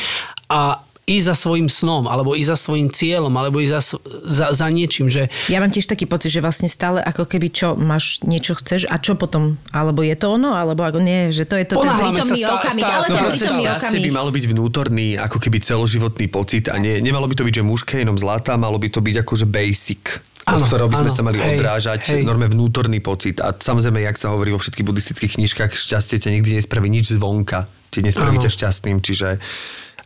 a 0.47 0.79
ísť 1.07 1.23
za 1.25 1.35
svojim 1.39 1.65
snom, 1.65 2.03
alebo 2.03 2.35
ísť 2.35 2.51
za 2.51 2.57
svojim 2.59 2.91
cieľom, 2.91 3.31
alebo 3.31 3.57
ísť 3.57 3.71
za, 3.71 3.81
za, 4.27 4.47
za 4.51 4.67
niečím, 4.67 5.07
že 5.07 5.31
Ja 5.47 5.57
mám 5.57 5.71
tiež 5.71 5.87
taký 5.87 6.03
pocit, 6.03 6.29
že 6.29 6.43
vlastne 6.43 6.67
stále 6.67 6.99
ako 6.99 7.23
keby 7.23 7.47
čo, 7.47 7.67
máš 7.73 8.19
niečo 8.21 8.53
chceš 8.53 8.83
a 8.85 8.99
čo 8.99 9.15
potom? 9.15 9.55
Alebo 9.71 10.03
je 10.03 10.11
to 10.13 10.35
ono, 10.35 10.51
alebo 10.51 10.83
ako 10.83 10.99
nie, 10.99 11.31
že 11.31 11.47
to 11.47 11.55
je 11.55 11.63
to 11.63 11.79
ten 11.79 11.87
Ponáhľame 11.87 12.19
sa 12.19 12.27
prítomný 12.27 12.43
stá- 12.43 12.59
okamih. 12.59 12.83
stále- 12.83 12.91
Ale 12.91 13.07
no 13.07 13.15
ten 13.15 13.23
prítomný 13.23 13.63
šťastie 13.63 13.87
by 13.87 13.99
okamih. 14.03 14.17
malo 14.19 14.29
byť 14.29 14.45
vnútorný, 14.45 15.07
ako 15.15 15.37
keby 15.39 15.57
celoživotný 15.63 16.25
pocit 16.27 16.63
a 16.67 16.75
nie, 16.75 16.99
nemalo 16.99 17.23
by 17.25 17.33
to 17.33 17.47
byť, 17.47 17.55
že 17.55 17.63
mužské 17.63 17.95
jenom 18.03 18.19
zlata, 18.19 18.59
malo 18.59 18.75
by 18.75 18.91
to 18.91 18.99
byť 18.99 19.15
akože 19.23 19.45
basic 19.47 20.03
od 20.47 20.63
Áno, 20.63 20.65
ktorého 20.65 20.87
by 20.87 20.97
sme 21.03 21.11
áno, 21.11 21.17
sa 21.19 21.23
mali 21.27 21.37
hej, 21.43 21.59
odrážať, 21.59 22.01
hej. 22.15 22.23
norme 22.23 22.47
vnútorný 22.47 23.03
pocit. 23.03 23.43
A 23.43 23.51
samozrejme, 23.51 23.99
jak 23.99 24.15
sa 24.15 24.31
hovorí 24.31 24.55
vo 24.55 24.59
všetkých 24.63 24.87
buddhistických 24.87 25.35
knižkách, 25.35 25.71
šťastie 25.75 26.23
ťa 26.23 26.29
nikdy 26.39 26.63
nespraví 26.63 26.87
nič 26.87 27.11
zvonka. 27.11 27.67
Ti 27.91 27.99
nespraví 27.99 28.39
Áno. 28.39 28.43
ťa 28.47 28.51
šťastným, 28.55 29.03
čiže 29.03 29.43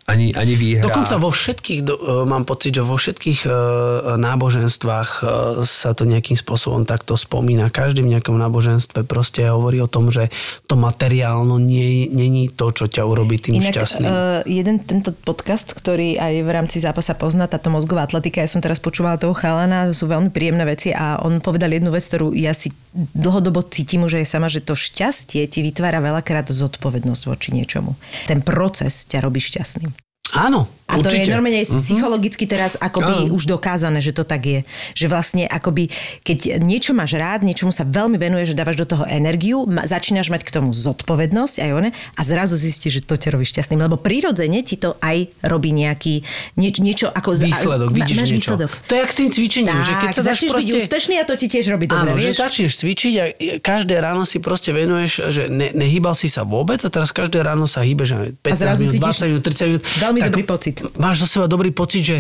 ani, 0.09 0.33
ani 0.33 0.53
výhra. 0.57 0.83
Dokonca 0.83 1.15
vo 1.21 1.29
všetkých, 1.29 1.81
do- 1.85 1.99
e, 2.01 2.25
mám 2.25 2.43
pocit, 2.43 2.73
že 2.73 2.81
vo 2.81 2.97
všetkých 2.97 3.45
e, 3.45 3.49
náboženstvách 4.17 5.09
e, 5.09 5.23
sa 5.63 5.93
to 5.93 6.09
nejakým 6.09 6.33
spôsobom 6.33 6.83
takto 6.89 7.13
spomína. 7.13 7.69
Každý 7.69 8.01
v 8.01 8.17
nejakom 8.17 8.33
náboženstve 8.35 9.05
proste 9.05 9.45
hovorí 9.47 9.77
o 9.79 9.89
tom, 9.89 10.09
že 10.09 10.33
to 10.65 10.73
materiálno 10.75 11.61
nie, 11.61 12.09
není 12.09 12.49
to, 12.49 12.73
čo 12.73 12.89
ťa 12.89 13.05
urobí 13.05 13.37
tým 13.37 13.61
Inak 13.61 13.77
šťastným. 13.77 14.09
Jeden 14.49 14.81
tento 14.81 15.13
podcast, 15.13 15.77
ktorý 15.77 16.17
aj 16.17 16.33
v 16.41 16.49
rámci 16.49 16.77
zápasa 16.81 17.13
pozná, 17.13 17.45
táto 17.45 17.69
mozgová 17.69 18.09
atletika, 18.09 18.41
ja 18.41 18.49
som 18.49 18.59
teraz 18.59 18.81
počúvala 18.81 19.21
toho 19.21 19.37
chalana, 19.37 19.85
to 19.85 19.93
sú 19.93 20.09
veľmi 20.09 20.33
príjemné 20.33 20.65
veci 20.65 20.89
a 20.89 21.21
on 21.21 21.39
povedal 21.39 21.69
jednu 21.71 21.93
vec, 21.93 22.01
ktorú 22.01 22.33
ja 22.33 22.57
si 22.57 22.73
dlhodobo 22.93 23.63
cítim 23.63 24.03
už 24.03 24.23
aj 24.23 24.27
sama, 24.27 24.47
že 24.51 24.59
to 24.59 24.75
šťastie 24.75 25.47
ti 25.47 25.59
vytvára 25.63 26.03
veľakrát 26.03 26.51
zodpovednosť 26.51 27.23
voči 27.27 27.49
niečomu. 27.55 27.95
Ten 28.27 28.43
proces 28.43 29.07
ťa 29.07 29.23
robí 29.23 29.39
šťastným. 29.39 30.10
Áno, 30.33 30.63
A 30.85 30.95
to 30.95 31.07
určite. 31.07 31.23
je 31.23 31.29
normálne 31.29 31.59
Mhm. 31.61 31.75
psychologicky 31.77 32.43
teraz 32.45 32.75
akoby 32.77 33.25
Áno. 33.25 33.33
už 33.33 33.43
dokázané, 33.45 33.99
že 33.99 34.11
to 34.11 34.23
tak 34.23 34.41
je. 34.41 34.59
Že 34.93 35.05
vlastne 35.07 35.43
akoby, 35.45 35.87
keď 36.21 36.59
niečo 36.59 36.91
máš 36.91 37.15
rád, 37.15 37.41
niečomu 37.41 37.69
sa 37.69 37.83
veľmi 37.83 38.15
venuješ, 38.17 38.51
že 38.51 38.57
dávaš 38.57 38.77
do 38.77 38.85
toho 38.85 39.03
energiu, 39.05 39.63
ma, 39.65 39.83
začínaš 39.83 40.27
mať 40.27 40.41
k 40.41 40.51
tomu 40.51 40.71
zodpovednosť 40.71 41.55
aj 41.57 41.69
one 41.73 41.89
a 41.91 42.21
zrazu 42.21 42.55
zistíš, 42.55 42.91
že 42.93 43.01
to 43.01 43.15
ťa 43.15 43.31
robí 43.31 43.45
šťastným. 43.45 43.79
Lebo 43.81 43.95
prirodzene 43.95 44.59
ti 44.61 44.75
to 44.75 44.95
aj 44.97 45.17
robí 45.41 45.71
nejaký 45.71 46.27
nieč, 46.55 46.77
niečo 46.77 47.07
ako... 47.07 47.39
Výsledok, 47.41 47.87
ma- 47.87 47.97
vidíš 47.97 48.15
máš 48.17 48.29
niečo. 48.29 48.35
výsledok. 48.51 48.69
To 48.81 48.91
je 48.91 48.99
jak 48.99 49.09
s 49.09 49.17
tým 49.17 49.29
cvičením, 49.29 49.71
Tak, 49.73 49.83
že 49.85 49.93
keď 49.97 50.09
sa 50.11 50.23
začneš 50.25 50.49
proste... 50.49 50.63
byť 50.65 50.75
úspešný 50.77 51.15
a 51.15 51.23
to 51.23 51.33
ti 51.33 51.47
tiež 51.47 51.65
robí 51.67 51.85
dobre, 51.85 52.09
Áno, 52.09 52.17
že 52.17 52.29
vieš? 52.29 52.37
začneš 52.37 52.71
cvičiť 52.77 53.13
a 53.13 53.23
každé 53.59 53.95
ráno 53.97 54.23
si 54.23 54.37
proste 54.37 54.71
venuješ, 54.71 55.11
že 55.29 55.43
ne, 55.47 55.71
nehýbal 55.71 56.11
si 56.13 56.27
sa 56.27 56.43
vôbec 56.43 56.77
a 56.77 56.89
teraz 56.89 57.09
každé 57.09 57.39
ráno 57.39 57.63
sa 57.63 57.79
hýbe, 57.79 58.03
že 58.03 58.35
15 58.37 58.55
zrazu 58.57 58.81
minút, 58.81 58.93
cítiš 58.93 59.15
20 59.17 59.29
minút, 59.29 59.43
30 59.45 59.67
minút. 59.67 59.83
veľmi 59.97 60.19
dobrý 60.29 60.43
pocit. 60.43 60.75
Máš 60.99 61.25
zo 61.25 61.27
seba 61.39 61.45
dobrý 61.49 61.73
pocit, 61.73 62.03
že 62.05 62.17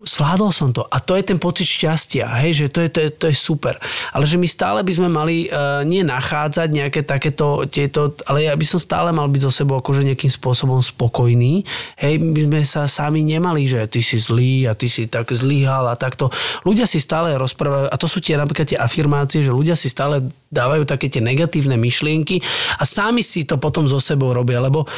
zvládol 0.00 0.48
som 0.48 0.72
to. 0.72 0.88
A 0.88 0.96
to 0.96 1.12
je 1.12 1.24
ten 1.28 1.36
pocit 1.36 1.68
šťastia, 1.68 2.24
hej, 2.40 2.64
že 2.64 2.66
to 2.72 2.80
je, 2.80 2.88
to 2.88 3.00
je, 3.04 3.08
to 3.12 3.24
je 3.28 3.36
super. 3.36 3.76
Ale 4.16 4.24
že 4.24 4.40
my 4.40 4.48
stále 4.48 4.80
by 4.80 4.92
sme 4.96 5.08
mali 5.12 5.52
uh, 5.52 5.84
nie 5.84 6.00
nachádzať 6.00 6.68
nejaké 6.72 7.00
takéto, 7.04 7.68
tieto, 7.68 8.16
ale 8.24 8.48
ja 8.48 8.56
by 8.56 8.64
som 8.64 8.80
stále 8.80 9.12
mal 9.12 9.28
byť 9.28 9.42
so 9.44 9.52
sebou 9.52 9.76
akože 9.76 10.08
nejakým 10.08 10.32
spôsobom 10.32 10.80
spokojný. 10.80 11.68
Hej, 12.00 12.16
my 12.16 12.40
sme 12.48 12.60
sa 12.64 12.88
sami 12.88 13.20
nemali, 13.20 13.68
že 13.68 13.84
ty 13.92 14.00
si 14.00 14.16
zlý 14.16 14.64
a 14.64 14.72
ty 14.72 14.88
si 14.88 15.04
tak 15.04 15.28
zlyhal 15.36 15.84
a 15.92 16.00
takto. 16.00 16.32
Ľudia 16.64 16.88
si 16.88 16.96
stále 16.96 17.36
rozprávajú, 17.36 17.92
a 17.92 17.96
to 18.00 18.08
sú 18.08 18.24
tie 18.24 18.40
napríklad 18.40 18.72
tie 18.72 18.80
afirmácie, 18.80 19.44
že 19.44 19.52
ľudia 19.52 19.76
si 19.76 19.92
stále 19.92 20.24
dávajú 20.48 20.88
také 20.88 21.12
tie 21.12 21.20
negatívne 21.20 21.76
myšlienky 21.76 22.40
a 22.80 22.88
sami 22.88 23.20
si 23.20 23.44
to 23.44 23.60
potom 23.60 23.84
so 23.84 24.00
sebou 24.00 24.32
robia, 24.32 24.64
lebo 24.64 24.88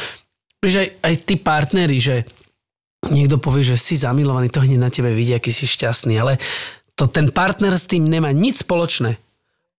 aj, 0.63 1.03
aj 1.03 1.13
tí 1.27 1.35
partneri, 1.35 1.99
že 1.99 2.23
niekto 3.11 3.41
povie, 3.41 3.65
že 3.65 3.75
si 3.75 3.99
zamilovaný, 3.99 4.47
to 4.53 4.63
hneď 4.63 4.79
na 4.79 4.91
tebe 4.93 5.11
vidí, 5.11 5.35
aký 5.35 5.51
si 5.51 5.67
šťastný, 5.67 6.15
ale 6.19 6.39
to 6.93 7.09
ten 7.09 7.33
partner 7.33 7.73
s 7.73 7.89
tým 7.89 8.05
nemá 8.05 8.29
nič 8.31 8.61
spoločné. 8.63 9.17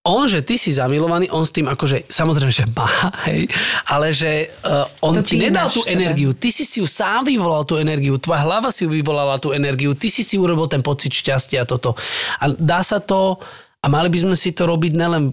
On, 0.04 0.28
že 0.28 0.44
ty 0.44 0.60
si 0.60 0.68
zamilovaný, 0.68 1.32
on 1.32 1.48
s 1.48 1.56
tým 1.56 1.64
akože, 1.64 2.12
samozrejme, 2.12 2.52
že 2.52 2.68
má, 2.76 2.84
hej, 3.24 3.48
ale 3.88 4.12
že 4.12 4.52
uh, 4.60 4.84
on 5.00 5.16
To 5.16 5.24
ti 5.24 5.40
nedal 5.40 5.72
tú 5.72 5.80
sebe. 5.80 5.96
energiu, 5.96 6.36
ty 6.36 6.52
si 6.52 6.68
si 6.68 6.84
ju 6.84 6.86
sám 6.90 7.24
vyvolal 7.24 7.64
tú 7.64 7.80
energiu, 7.80 8.20
tvoja 8.20 8.44
hlava 8.44 8.68
si 8.68 8.84
vyvolala 8.84 9.40
tú 9.40 9.56
energiu, 9.56 9.96
ty 9.96 10.12
si 10.12 10.20
si 10.20 10.36
urobil 10.36 10.68
ten 10.68 10.84
pocit 10.84 11.08
šťastia 11.08 11.64
a 11.64 11.68
toto. 11.68 11.96
A 12.36 12.52
dá 12.52 12.84
sa 12.84 13.00
to, 13.00 13.40
a 13.80 13.86
mali 13.88 14.12
by 14.12 14.28
sme 14.28 14.36
si 14.36 14.52
to 14.52 14.68
robiť 14.68 14.92
nelen 14.92 15.32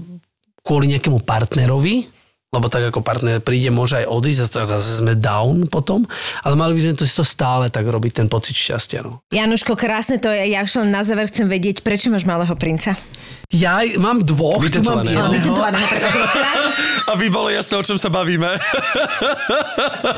kvôli 0.63 0.87
nejakému 0.95 1.19
partnerovi, 1.27 2.07
lebo 2.52 2.68
tak 2.68 2.91
ako 2.91 2.99
partner 2.99 3.39
príde, 3.39 3.72
môže 3.72 4.04
aj 4.04 4.12
odísť 4.12 4.60
a 4.60 4.68
zase 4.68 4.99
sme 4.99 5.16
down 5.16 5.72
potom, 5.72 6.04
ale 6.43 6.60
mali 6.60 6.76
by 6.76 6.84
sme 6.84 6.99
to 6.99 7.08
si 7.08 7.16
to 7.16 7.24
stále 7.24 7.64
tak 7.72 7.88
robiť, 7.88 8.12
ten 8.12 8.28
pocit 8.28 8.60
šťastia. 8.60 9.08
No. 9.08 9.24
Januško, 9.32 9.80
krásne 9.80 10.20
to 10.20 10.28
je. 10.28 10.52
Ja 10.52 10.68
už 10.68 10.84
len 10.84 10.91
na 10.91 10.99
záver 11.08 11.32
chcem 11.32 11.47
vedieť, 11.47 11.80
prečo 11.80 12.12
máš 12.12 12.28
malého 12.28 12.52
princa. 12.60 12.99
Ja 13.52 13.84
mám 13.99 14.24
dvoch, 14.24 14.64
tu 14.64 14.80
mám 14.84 15.04
Vytetovaného. 15.04 15.28
Vytetovaného, 15.28 15.84
pretože 15.91 16.20
Aby 17.12 17.28
bolo 17.28 17.52
jasné, 17.52 17.76
o 17.76 17.84
čom 17.84 17.99
sa 17.99 18.08
bavíme. 18.08 18.47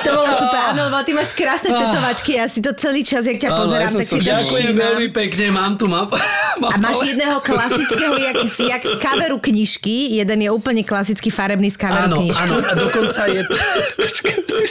to 0.05 0.09
bolo 0.13 0.29
super. 0.37 0.61
Áno, 0.69 0.93
lebo 0.93 1.01
ty 1.01 1.17
máš 1.17 1.33
krásne 1.33 1.73
tetovačky, 1.73 2.37
ja 2.37 2.45
si 2.45 2.61
to 2.61 2.77
celý 2.77 3.01
čas, 3.01 3.25
jak 3.25 3.41
ťa 3.41 3.49
Áno, 3.49 3.65
pozerám, 3.65 3.89
ja 3.89 3.97
tak 3.97 4.05
si 4.05 4.13
to. 4.13 4.21
Ďakujem 4.21 4.73
veľmi 4.77 5.07
pekne, 5.09 5.45
mám 5.49 5.73
tu, 5.81 5.89
mám. 5.89 6.13
mám 6.61 6.69
A 6.69 6.77
máš 6.77 7.01
ale- 7.01 7.09
jedného 7.13 7.37
klasického, 7.41 8.13
jak, 8.21 8.37
jak 8.45 8.81
z 8.85 8.95
kaveru 9.01 9.37
knižky. 9.41 10.13
Jeden 10.13 10.39
je 10.45 10.49
úplne 10.53 10.85
klasický 10.85 11.33
farebný 11.33 11.73
z 11.73 11.77
kaveru 11.81 12.13
Áno, 12.13 12.22
knižky. 12.25 12.41
áno, 12.41 12.55
a 12.57 12.73
dokonca 12.73 13.21
je. 13.27 13.41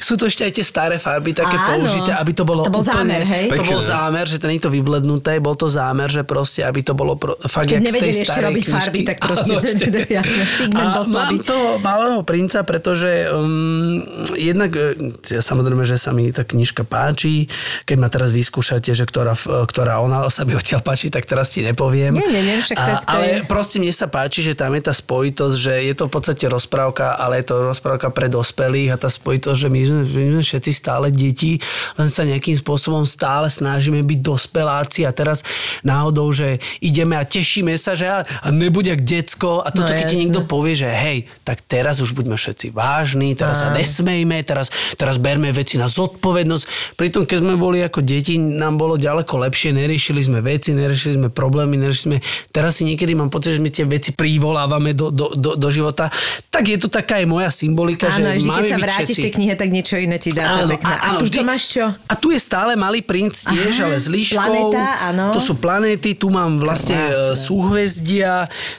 Sú 0.00 0.14
to 0.14 0.24
ešte 0.24 0.42
aj 0.42 0.52
tie 0.52 0.64
staré 0.64 0.96
farby 0.96 1.32
také 1.32 1.54
Áno. 1.54 1.66
použité, 1.78 2.12
aby 2.12 2.32
to 2.32 2.42
bolo 2.42 2.62
To 2.62 2.70
bol 2.70 2.80
úplne... 2.80 3.12
zámer, 3.12 3.22
hej? 3.22 3.46
To 3.48 3.62
bol 3.62 3.78
Pekné. 3.78 3.90
zámer, 3.90 4.24
že 4.24 4.36
to 4.36 4.46
nie 4.46 4.56
je 4.56 4.64
to 4.64 4.72
vyblednuté, 4.72 5.32
bol 5.38 5.54
to 5.54 5.66
zámer, 5.66 6.08
že 6.08 6.22
proste, 6.22 6.62
aby 6.62 6.80
to 6.80 6.92
bolo 6.92 7.14
pro, 7.14 7.36
fakt 7.38 7.68
Keď 7.68 7.72
jak 7.72 7.80
z 7.80 7.84
tej 7.84 7.92
nevedeli 7.92 8.12
ešte 8.14 8.24
starej 8.26 8.44
robiť 8.44 8.62
knižky. 8.62 8.74
farby, 8.74 9.00
tak 9.02 9.16
proste- 9.18 9.52
Áno, 9.52 9.60
ešte. 9.68 9.86
jasné, 10.18 10.42
pigment 10.58 10.82
A 10.82 10.92
bol 10.92 11.04
slabý. 11.04 11.28
Mám 11.32 11.38
toho 11.42 11.68
malého 11.78 12.20
princa, 12.22 12.58
pretože 12.62 13.10
um, 13.28 14.02
jednak, 14.34 14.70
e, 14.72 14.84
ja, 15.28 15.40
samozrejme, 15.40 15.82
že 15.82 15.96
sa 15.96 16.10
mi 16.10 16.28
tá 16.28 16.42
knižka 16.42 16.82
páči. 16.82 17.46
Keď 17.84 17.96
ma 17.96 18.08
teraz 18.08 18.30
vyskúšate, 18.30 18.90
že 18.90 19.04
ktorá, 19.04 19.34
ktorá 19.36 19.98
ona 19.98 20.26
sa 20.28 20.42
mi 20.42 20.52
odtiaľ 20.52 20.80
páči, 20.80 21.08
tak 21.08 21.24
teraz 21.24 21.50
ti 21.50 21.60
nepoviem. 21.60 22.12
Nie, 22.12 22.26
nie, 22.26 22.42
nie, 22.42 22.56
však 22.58 22.76
to- 22.76 22.98
to 22.98 23.08
ale 23.08 23.24
je- 23.24 23.42
proste 23.44 23.76
mne 23.78 23.90
sa 23.90 24.06
páči, 24.06 24.40
že 24.40 24.54
tam 24.54 24.72
je 24.72 24.82
tá 24.82 24.92
spojitosť, 24.92 25.56
že 25.56 25.74
je 25.82 25.94
to 25.94 26.04
v 26.04 26.10
podstate 26.22 26.46
rozprávka, 26.46 27.18
ale 27.18 27.42
je 27.42 27.50
to 27.50 27.66
rozprávka 27.66 28.14
pre 28.14 28.30
dospelých 28.30 28.94
a 28.94 29.00
tá 29.02 29.10
spojitosť, 29.10 29.58
že 29.58 29.68
my 29.68 29.80
sme, 29.82 30.02
my 30.06 30.28
sme 30.38 30.44
všetci 30.46 30.70
stále 30.70 31.10
deti, 31.10 31.58
len 31.98 32.06
sa 32.06 32.22
nejakým 32.22 32.54
spôsobom 32.54 33.02
stále 33.02 33.50
snažíme 33.50 33.98
byť 34.06 34.18
dospeláci 34.22 35.02
a 35.02 35.10
teraz 35.10 35.42
náhodou, 35.82 36.30
že 36.30 36.62
ideme 36.78 37.18
a 37.18 37.26
tešíme 37.26 37.74
sa, 37.74 37.98
že 37.98 38.06
a, 38.06 38.22
a 38.22 38.46
nebude 38.54 38.92
jak 38.92 39.02
decko 39.02 39.64
a 39.64 39.72
toto, 39.72 39.88
No, 39.88 39.98
keď 39.98 40.06
ti 40.06 40.20
niekto 40.20 40.44
povie, 40.44 40.76
že 40.76 40.88
hej, 40.92 41.24
tak 41.42 41.64
teraz 41.64 42.04
už 42.04 42.12
buďme 42.12 42.36
všetci 42.36 42.70
vážni, 42.76 43.32
teraz 43.32 43.64
sa 43.64 43.72
Áno. 43.72 43.80
nesmejme, 43.80 44.36
teraz, 44.44 44.68
teraz 45.00 45.16
berme 45.16 45.48
veci 45.50 45.80
na 45.80 45.88
zodpovednosť. 45.88 46.94
Pritom, 47.00 47.24
keď 47.24 47.38
sme 47.40 47.56
boli 47.56 47.80
ako 47.80 48.04
deti, 48.04 48.36
nám 48.36 48.76
bolo 48.76 49.00
ďaleko 49.00 49.40
lepšie, 49.48 49.72
neriešili 49.72 50.20
sme 50.20 50.44
veci, 50.44 50.76
neriešili 50.76 51.24
sme 51.24 51.28
problémy, 51.32 51.80
neriešili 51.80 52.06
sme... 52.12 52.18
Teraz 52.52 52.78
si 52.78 52.84
niekedy 52.84 53.16
mám 53.16 53.32
pocit, 53.32 53.56
že 53.56 53.64
my 53.64 53.72
tie 53.72 53.88
veci 53.88 54.12
privolávame 54.12 54.92
do, 54.92 55.08
do, 55.08 55.32
do, 55.32 55.56
do 55.56 55.68
života. 55.72 56.11
Tak 56.52 56.64
je 56.68 56.76
to 56.76 56.88
taká 56.88 57.18
aj 57.18 57.26
moja 57.26 57.48
symbolika, 57.48 58.12
Áno, 58.12 58.28
že 58.28 58.38
vždy, 58.38 58.48
máme 58.48 58.60
keď 58.60 58.70
sa 58.70 58.78
vrátiš 58.78 59.16
všetci... 59.16 59.22
tej 59.24 59.32
knihe, 59.32 59.54
tak 59.56 59.68
niečo 59.72 59.94
iné 59.96 60.16
ti 60.20 60.30
dá. 60.30 60.44
to 60.52 60.58
je 60.64 60.76
pekné. 60.76 60.94
A, 60.94 61.06
tu 61.16 61.24
vždy. 61.26 61.38
to 61.40 61.44
máš 61.44 61.62
čo? 61.68 61.84
A 61.88 62.14
tu 62.14 62.28
je 62.30 62.40
stále 62.40 62.76
malý 62.76 63.00
princ 63.00 63.34
tiež, 63.34 63.72
Aha, 63.80 63.86
ale 63.88 63.96
s 63.96 64.06
líškou. 64.06 64.36
planéta, 64.36 64.84
áno. 65.08 65.24
To 65.32 65.40
sú 65.40 65.56
planéty, 65.56 66.12
tu 66.12 66.28
mám 66.28 66.60
vlastne 66.60 66.94
Krásne. 66.94 67.32
e, 67.32 67.36
súhvezdia, 67.36 68.32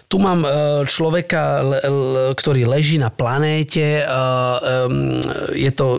tu 0.05 0.21
mám 0.21 0.45
e, 0.45 0.49
človeka, 0.86 1.41
ktorý 2.34 2.69
leží 2.69 3.01
na 3.01 3.09
planéte. 3.09 4.01
e, 4.01 4.05
Je 5.57 5.71
to 5.73 5.97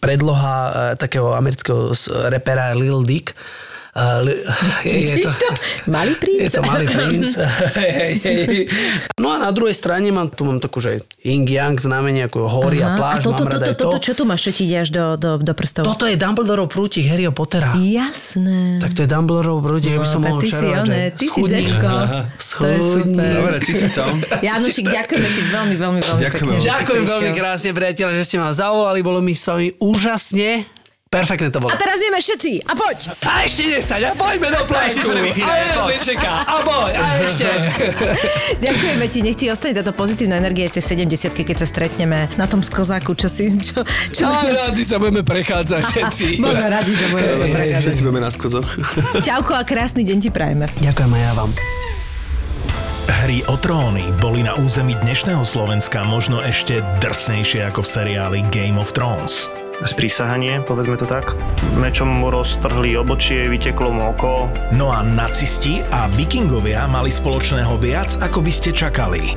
predloha 0.00 0.56
takého 0.96 1.32
amerického 1.32 1.92
repera 2.28 2.72
Lil 2.72 3.04
Dick. 3.04 3.36
Je, 4.84 4.92
Vidíš 5.16 5.34
to? 5.36 5.48
Malý 5.88 6.12
princ. 6.14 6.38
je 6.44 6.50
to 6.50 6.60
malý 6.62 6.86
princ. 6.86 7.30
No 9.16 9.32
a 9.32 9.40
na 9.40 9.48
druhej 9.48 9.72
strane 9.72 10.12
mám, 10.12 10.28
tu 10.28 10.44
mám 10.44 10.60
takú, 10.60 10.78
že 10.78 11.00
yin-yang 11.24 11.74
znamenie 11.74 12.28
ako 12.28 12.44
hory 12.44 12.84
a 12.84 12.92
Aha, 12.92 12.98
pláž. 13.00 13.16
a 13.16 13.24
toto, 13.24 13.42
mám 13.42 13.52
toto, 13.56 13.64
aj 13.64 13.72
to. 13.72 13.82
toto, 13.88 13.98
čo 13.98 14.12
tu 14.12 14.22
máš, 14.22 14.40
čo 14.44 14.52
ti 14.52 14.62
ide 14.68 14.84
až 14.84 14.88
do, 14.92 15.04
do, 15.16 15.30
do 15.40 15.52
prstov? 15.56 15.82
Toto 15.82 16.04
je 16.04 16.14
Dumbledore 16.14 16.68
prútik 16.68 17.08
Harryho 17.08 17.32
Pottera. 17.32 17.72
Jasné. 17.74 18.76
Tak 18.78 18.92
to 18.92 19.00
je 19.02 19.08
Dumbledore 19.08 19.56
prútik, 19.58 19.96
No, 19.96 19.96
aby 19.96 20.06
som 20.06 20.20
tak 20.20 20.28
mohol 20.28 20.40
ty 20.40 20.48
si 20.48 20.54
čarovať, 20.54 20.84
že 20.84 20.98
ty 21.16 21.24
si 21.24 21.30
schudni. 21.32 21.54
decko. 21.64 21.92
Schudni. 22.36 23.16
To. 23.18 23.34
Dobre, 23.34 23.56
cítim 23.64 23.88
to. 23.90 24.04
Janušik, 24.42 24.84
ďakujeme 24.86 25.28
ti 25.30 25.40
veľmi, 25.42 25.74
veľmi, 25.74 26.00
veľmi 26.02 26.20
Ďakujeme 26.20 26.50
pekne. 26.52 26.68
Ďakujem 26.68 27.04
veľmi 27.06 27.30
krásne, 27.32 27.70
priateľa, 27.72 28.12
že 28.12 28.22
ste 28.22 28.36
ma 28.36 28.50
zavolali, 28.52 29.00
bolo 29.00 29.18
mi 29.18 29.32
s 29.32 29.48
vami 29.48 29.72
úžasne. 29.80 30.68
Perfektné 31.16 31.48
to 31.48 31.64
bolo. 31.64 31.72
A 31.72 31.80
teraz 31.80 31.96
ideme 31.96 32.20
všetci. 32.20 32.68
A 32.68 32.72
poď. 32.76 32.98
A 33.24 33.48
ešte 33.48 33.80
10, 33.80 34.04
a 34.04 34.12
poďme 34.12 34.48
do 34.52 34.62
plajku. 34.68 35.08
A 35.08 35.88
je 35.88 35.98
čeká. 36.04 36.44
A 36.44 36.60
poď, 36.60 36.92
a 37.00 37.04
ešte. 37.24 37.48
Ďakujeme 38.64 39.06
ti, 39.08 39.18
nech 39.24 39.36
ti 39.40 39.48
ostane 39.48 39.72
táto 39.72 39.96
pozitívna 39.96 40.36
energia 40.36 40.68
tej 40.68 40.84
70 40.92 41.32
keď 41.32 41.56
sa 41.56 41.66
stretneme 41.66 42.28
na 42.36 42.44
tom 42.44 42.60
sklzáku, 42.60 43.16
čo 43.16 43.32
si... 43.32 43.48
Čo, 43.56 43.80
čo... 44.12 44.28
A 44.28 44.68
rádi 44.68 44.84
sa 44.84 45.00
budeme 45.00 45.24
prechádzať 45.24 45.82
všetci. 45.88 46.26
Možno 46.44 46.66
radi, 46.68 46.92
že 46.92 47.06
budeme 47.08 47.34
sa 47.34 47.46
prechádzať. 47.48 47.80
Všetci 47.80 48.00
budeme 48.04 48.20
na 48.20 48.30
sklzoch. 48.30 48.68
Čauko 49.26 49.52
a 49.56 49.64
krásny 49.64 50.04
deň 50.04 50.18
ti 50.20 50.28
prajeme. 50.28 50.68
Ďakujem 50.84 51.10
aj 51.16 51.22
ja 51.24 51.32
vám. 51.32 51.50
Hry 53.06 53.38
o 53.48 53.56
tróny 53.56 54.04
boli 54.18 54.42
na 54.44 54.58
území 54.58 54.92
dnešného 55.00 55.46
Slovenska 55.46 56.02
možno 56.04 56.42
ešte 56.42 56.82
drsnejšie 57.00 57.64
ako 57.70 57.80
v 57.80 57.88
seriáli 57.88 58.40
Game 58.50 58.76
of 58.76 58.92
Thrones. 58.92 59.46
Sprísahanie, 59.84 60.64
povedzme 60.64 60.96
to 60.96 61.04
tak. 61.04 61.36
Mečom 61.76 62.08
mu 62.08 62.32
roztrhli 62.32 62.96
obočie, 62.96 63.50
vyteklo 63.52 63.92
mu 63.92 64.14
oko. 64.16 64.48
No 64.72 64.88
a 64.88 65.04
nacisti 65.04 65.84
a 65.92 66.08
vikingovia 66.08 66.88
mali 66.88 67.12
spoločného 67.12 67.76
viac, 67.76 68.16
ako 68.22 68.40
by 68.40 68.52
ste 68.52 68.72
čakali. 68.72 69.36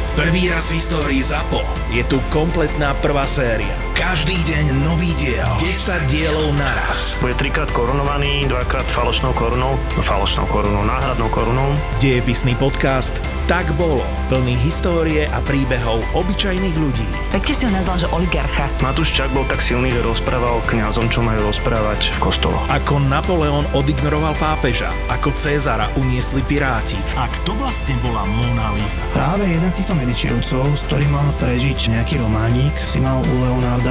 Prvý 0.15 0.49
raz 0.49 0.67
v 0.69 0.77
histórii 0.77 1.23
ZAPO 1.23 1.63
je 1.91 2.03
tu 2.03 2.19
kompletná 2.29 2.93
prvá 2.99 3.27
séria. 3.27 3.90
Každý 4.01 4.33
deň 4.49 4.65
nový 4.89 5.13
diel. 5.13 5.45
10 5.61 6.09
dielov 6.09 6.57
naraz. 6.57 7.21
Bude 7.21 7.37
trikrát 7.37 7.69
korunovaný, 7.69 8.49
dvakrát 8.49 8.89
falošnou 8.89 9.29
korunou, 9.37 9.77
no 9.77 10.01
falošnou 10.01 10.49
korunou, 10.49 10.81
náhradnou 10.81 11.29
korunou. 11.29 11.69
Dejepisný 12.01 12.57
podcast 12.57 13.13
Tak 13.45 13.77
bolo. 13.77 14.01
Plný 14.25 14.57
histórie 14.57 15.29
a 15.29 15.37
príbehov 15.45 16.01
obyčajných 16.17 16.75
ľudí. 16.81 17.05
Pekne 17.29 17.53
si 17.53 17.63
ho 17.69 17.71
nazval, 17.77 18.01
že 18.01 18.09
oligarcha. 18.09 18.73
Matúš 18.81 19.13
Čak 19.13 19.37
bol 19.37 19.45
tak 19.45 19.61
silný, 19.61 19.93
že 19.93 20.01
rozprával 20.01 20.65
kňazom, 20.65 21.05
čo 21.13 21.21
majú 21.21 21.53
rozprávať 21.53 22.09
v 22.17 22.19
kostoloch. 22.25 22.65
Ako 22.73 22.97
Napoleon 23.05 23.69
odignoroval 23.77 24.33
pápeža, 24.41 24.89
ako 25.13 25.29
Cézara 25.37 25.85
uniesli 26.01 26.41
piráti 26.49 26.97
a 27.21 27.29
kto 27.29 27.53
vlastne 27.53 27.93
bola 28.01 28.25
Mona 28.25 28.73
Lisa. 28.73 29.05
Práve 29.13 29.45
jeden 29.45 29.69
z 29.69 29.77
týchto 29.85 29.93
medičievcov, 29.93 30.65
s 30.73 30.81
ktorým 30.89 31.13
mal 31.13 31.29
prežiť 31.37 31.93
nejaký 31.93 32.17
románik, 32.17 32.73
si 32.81 32.97
mal 32.97 33.21
u 33.21 33.35
Leonarda 33.45 33.90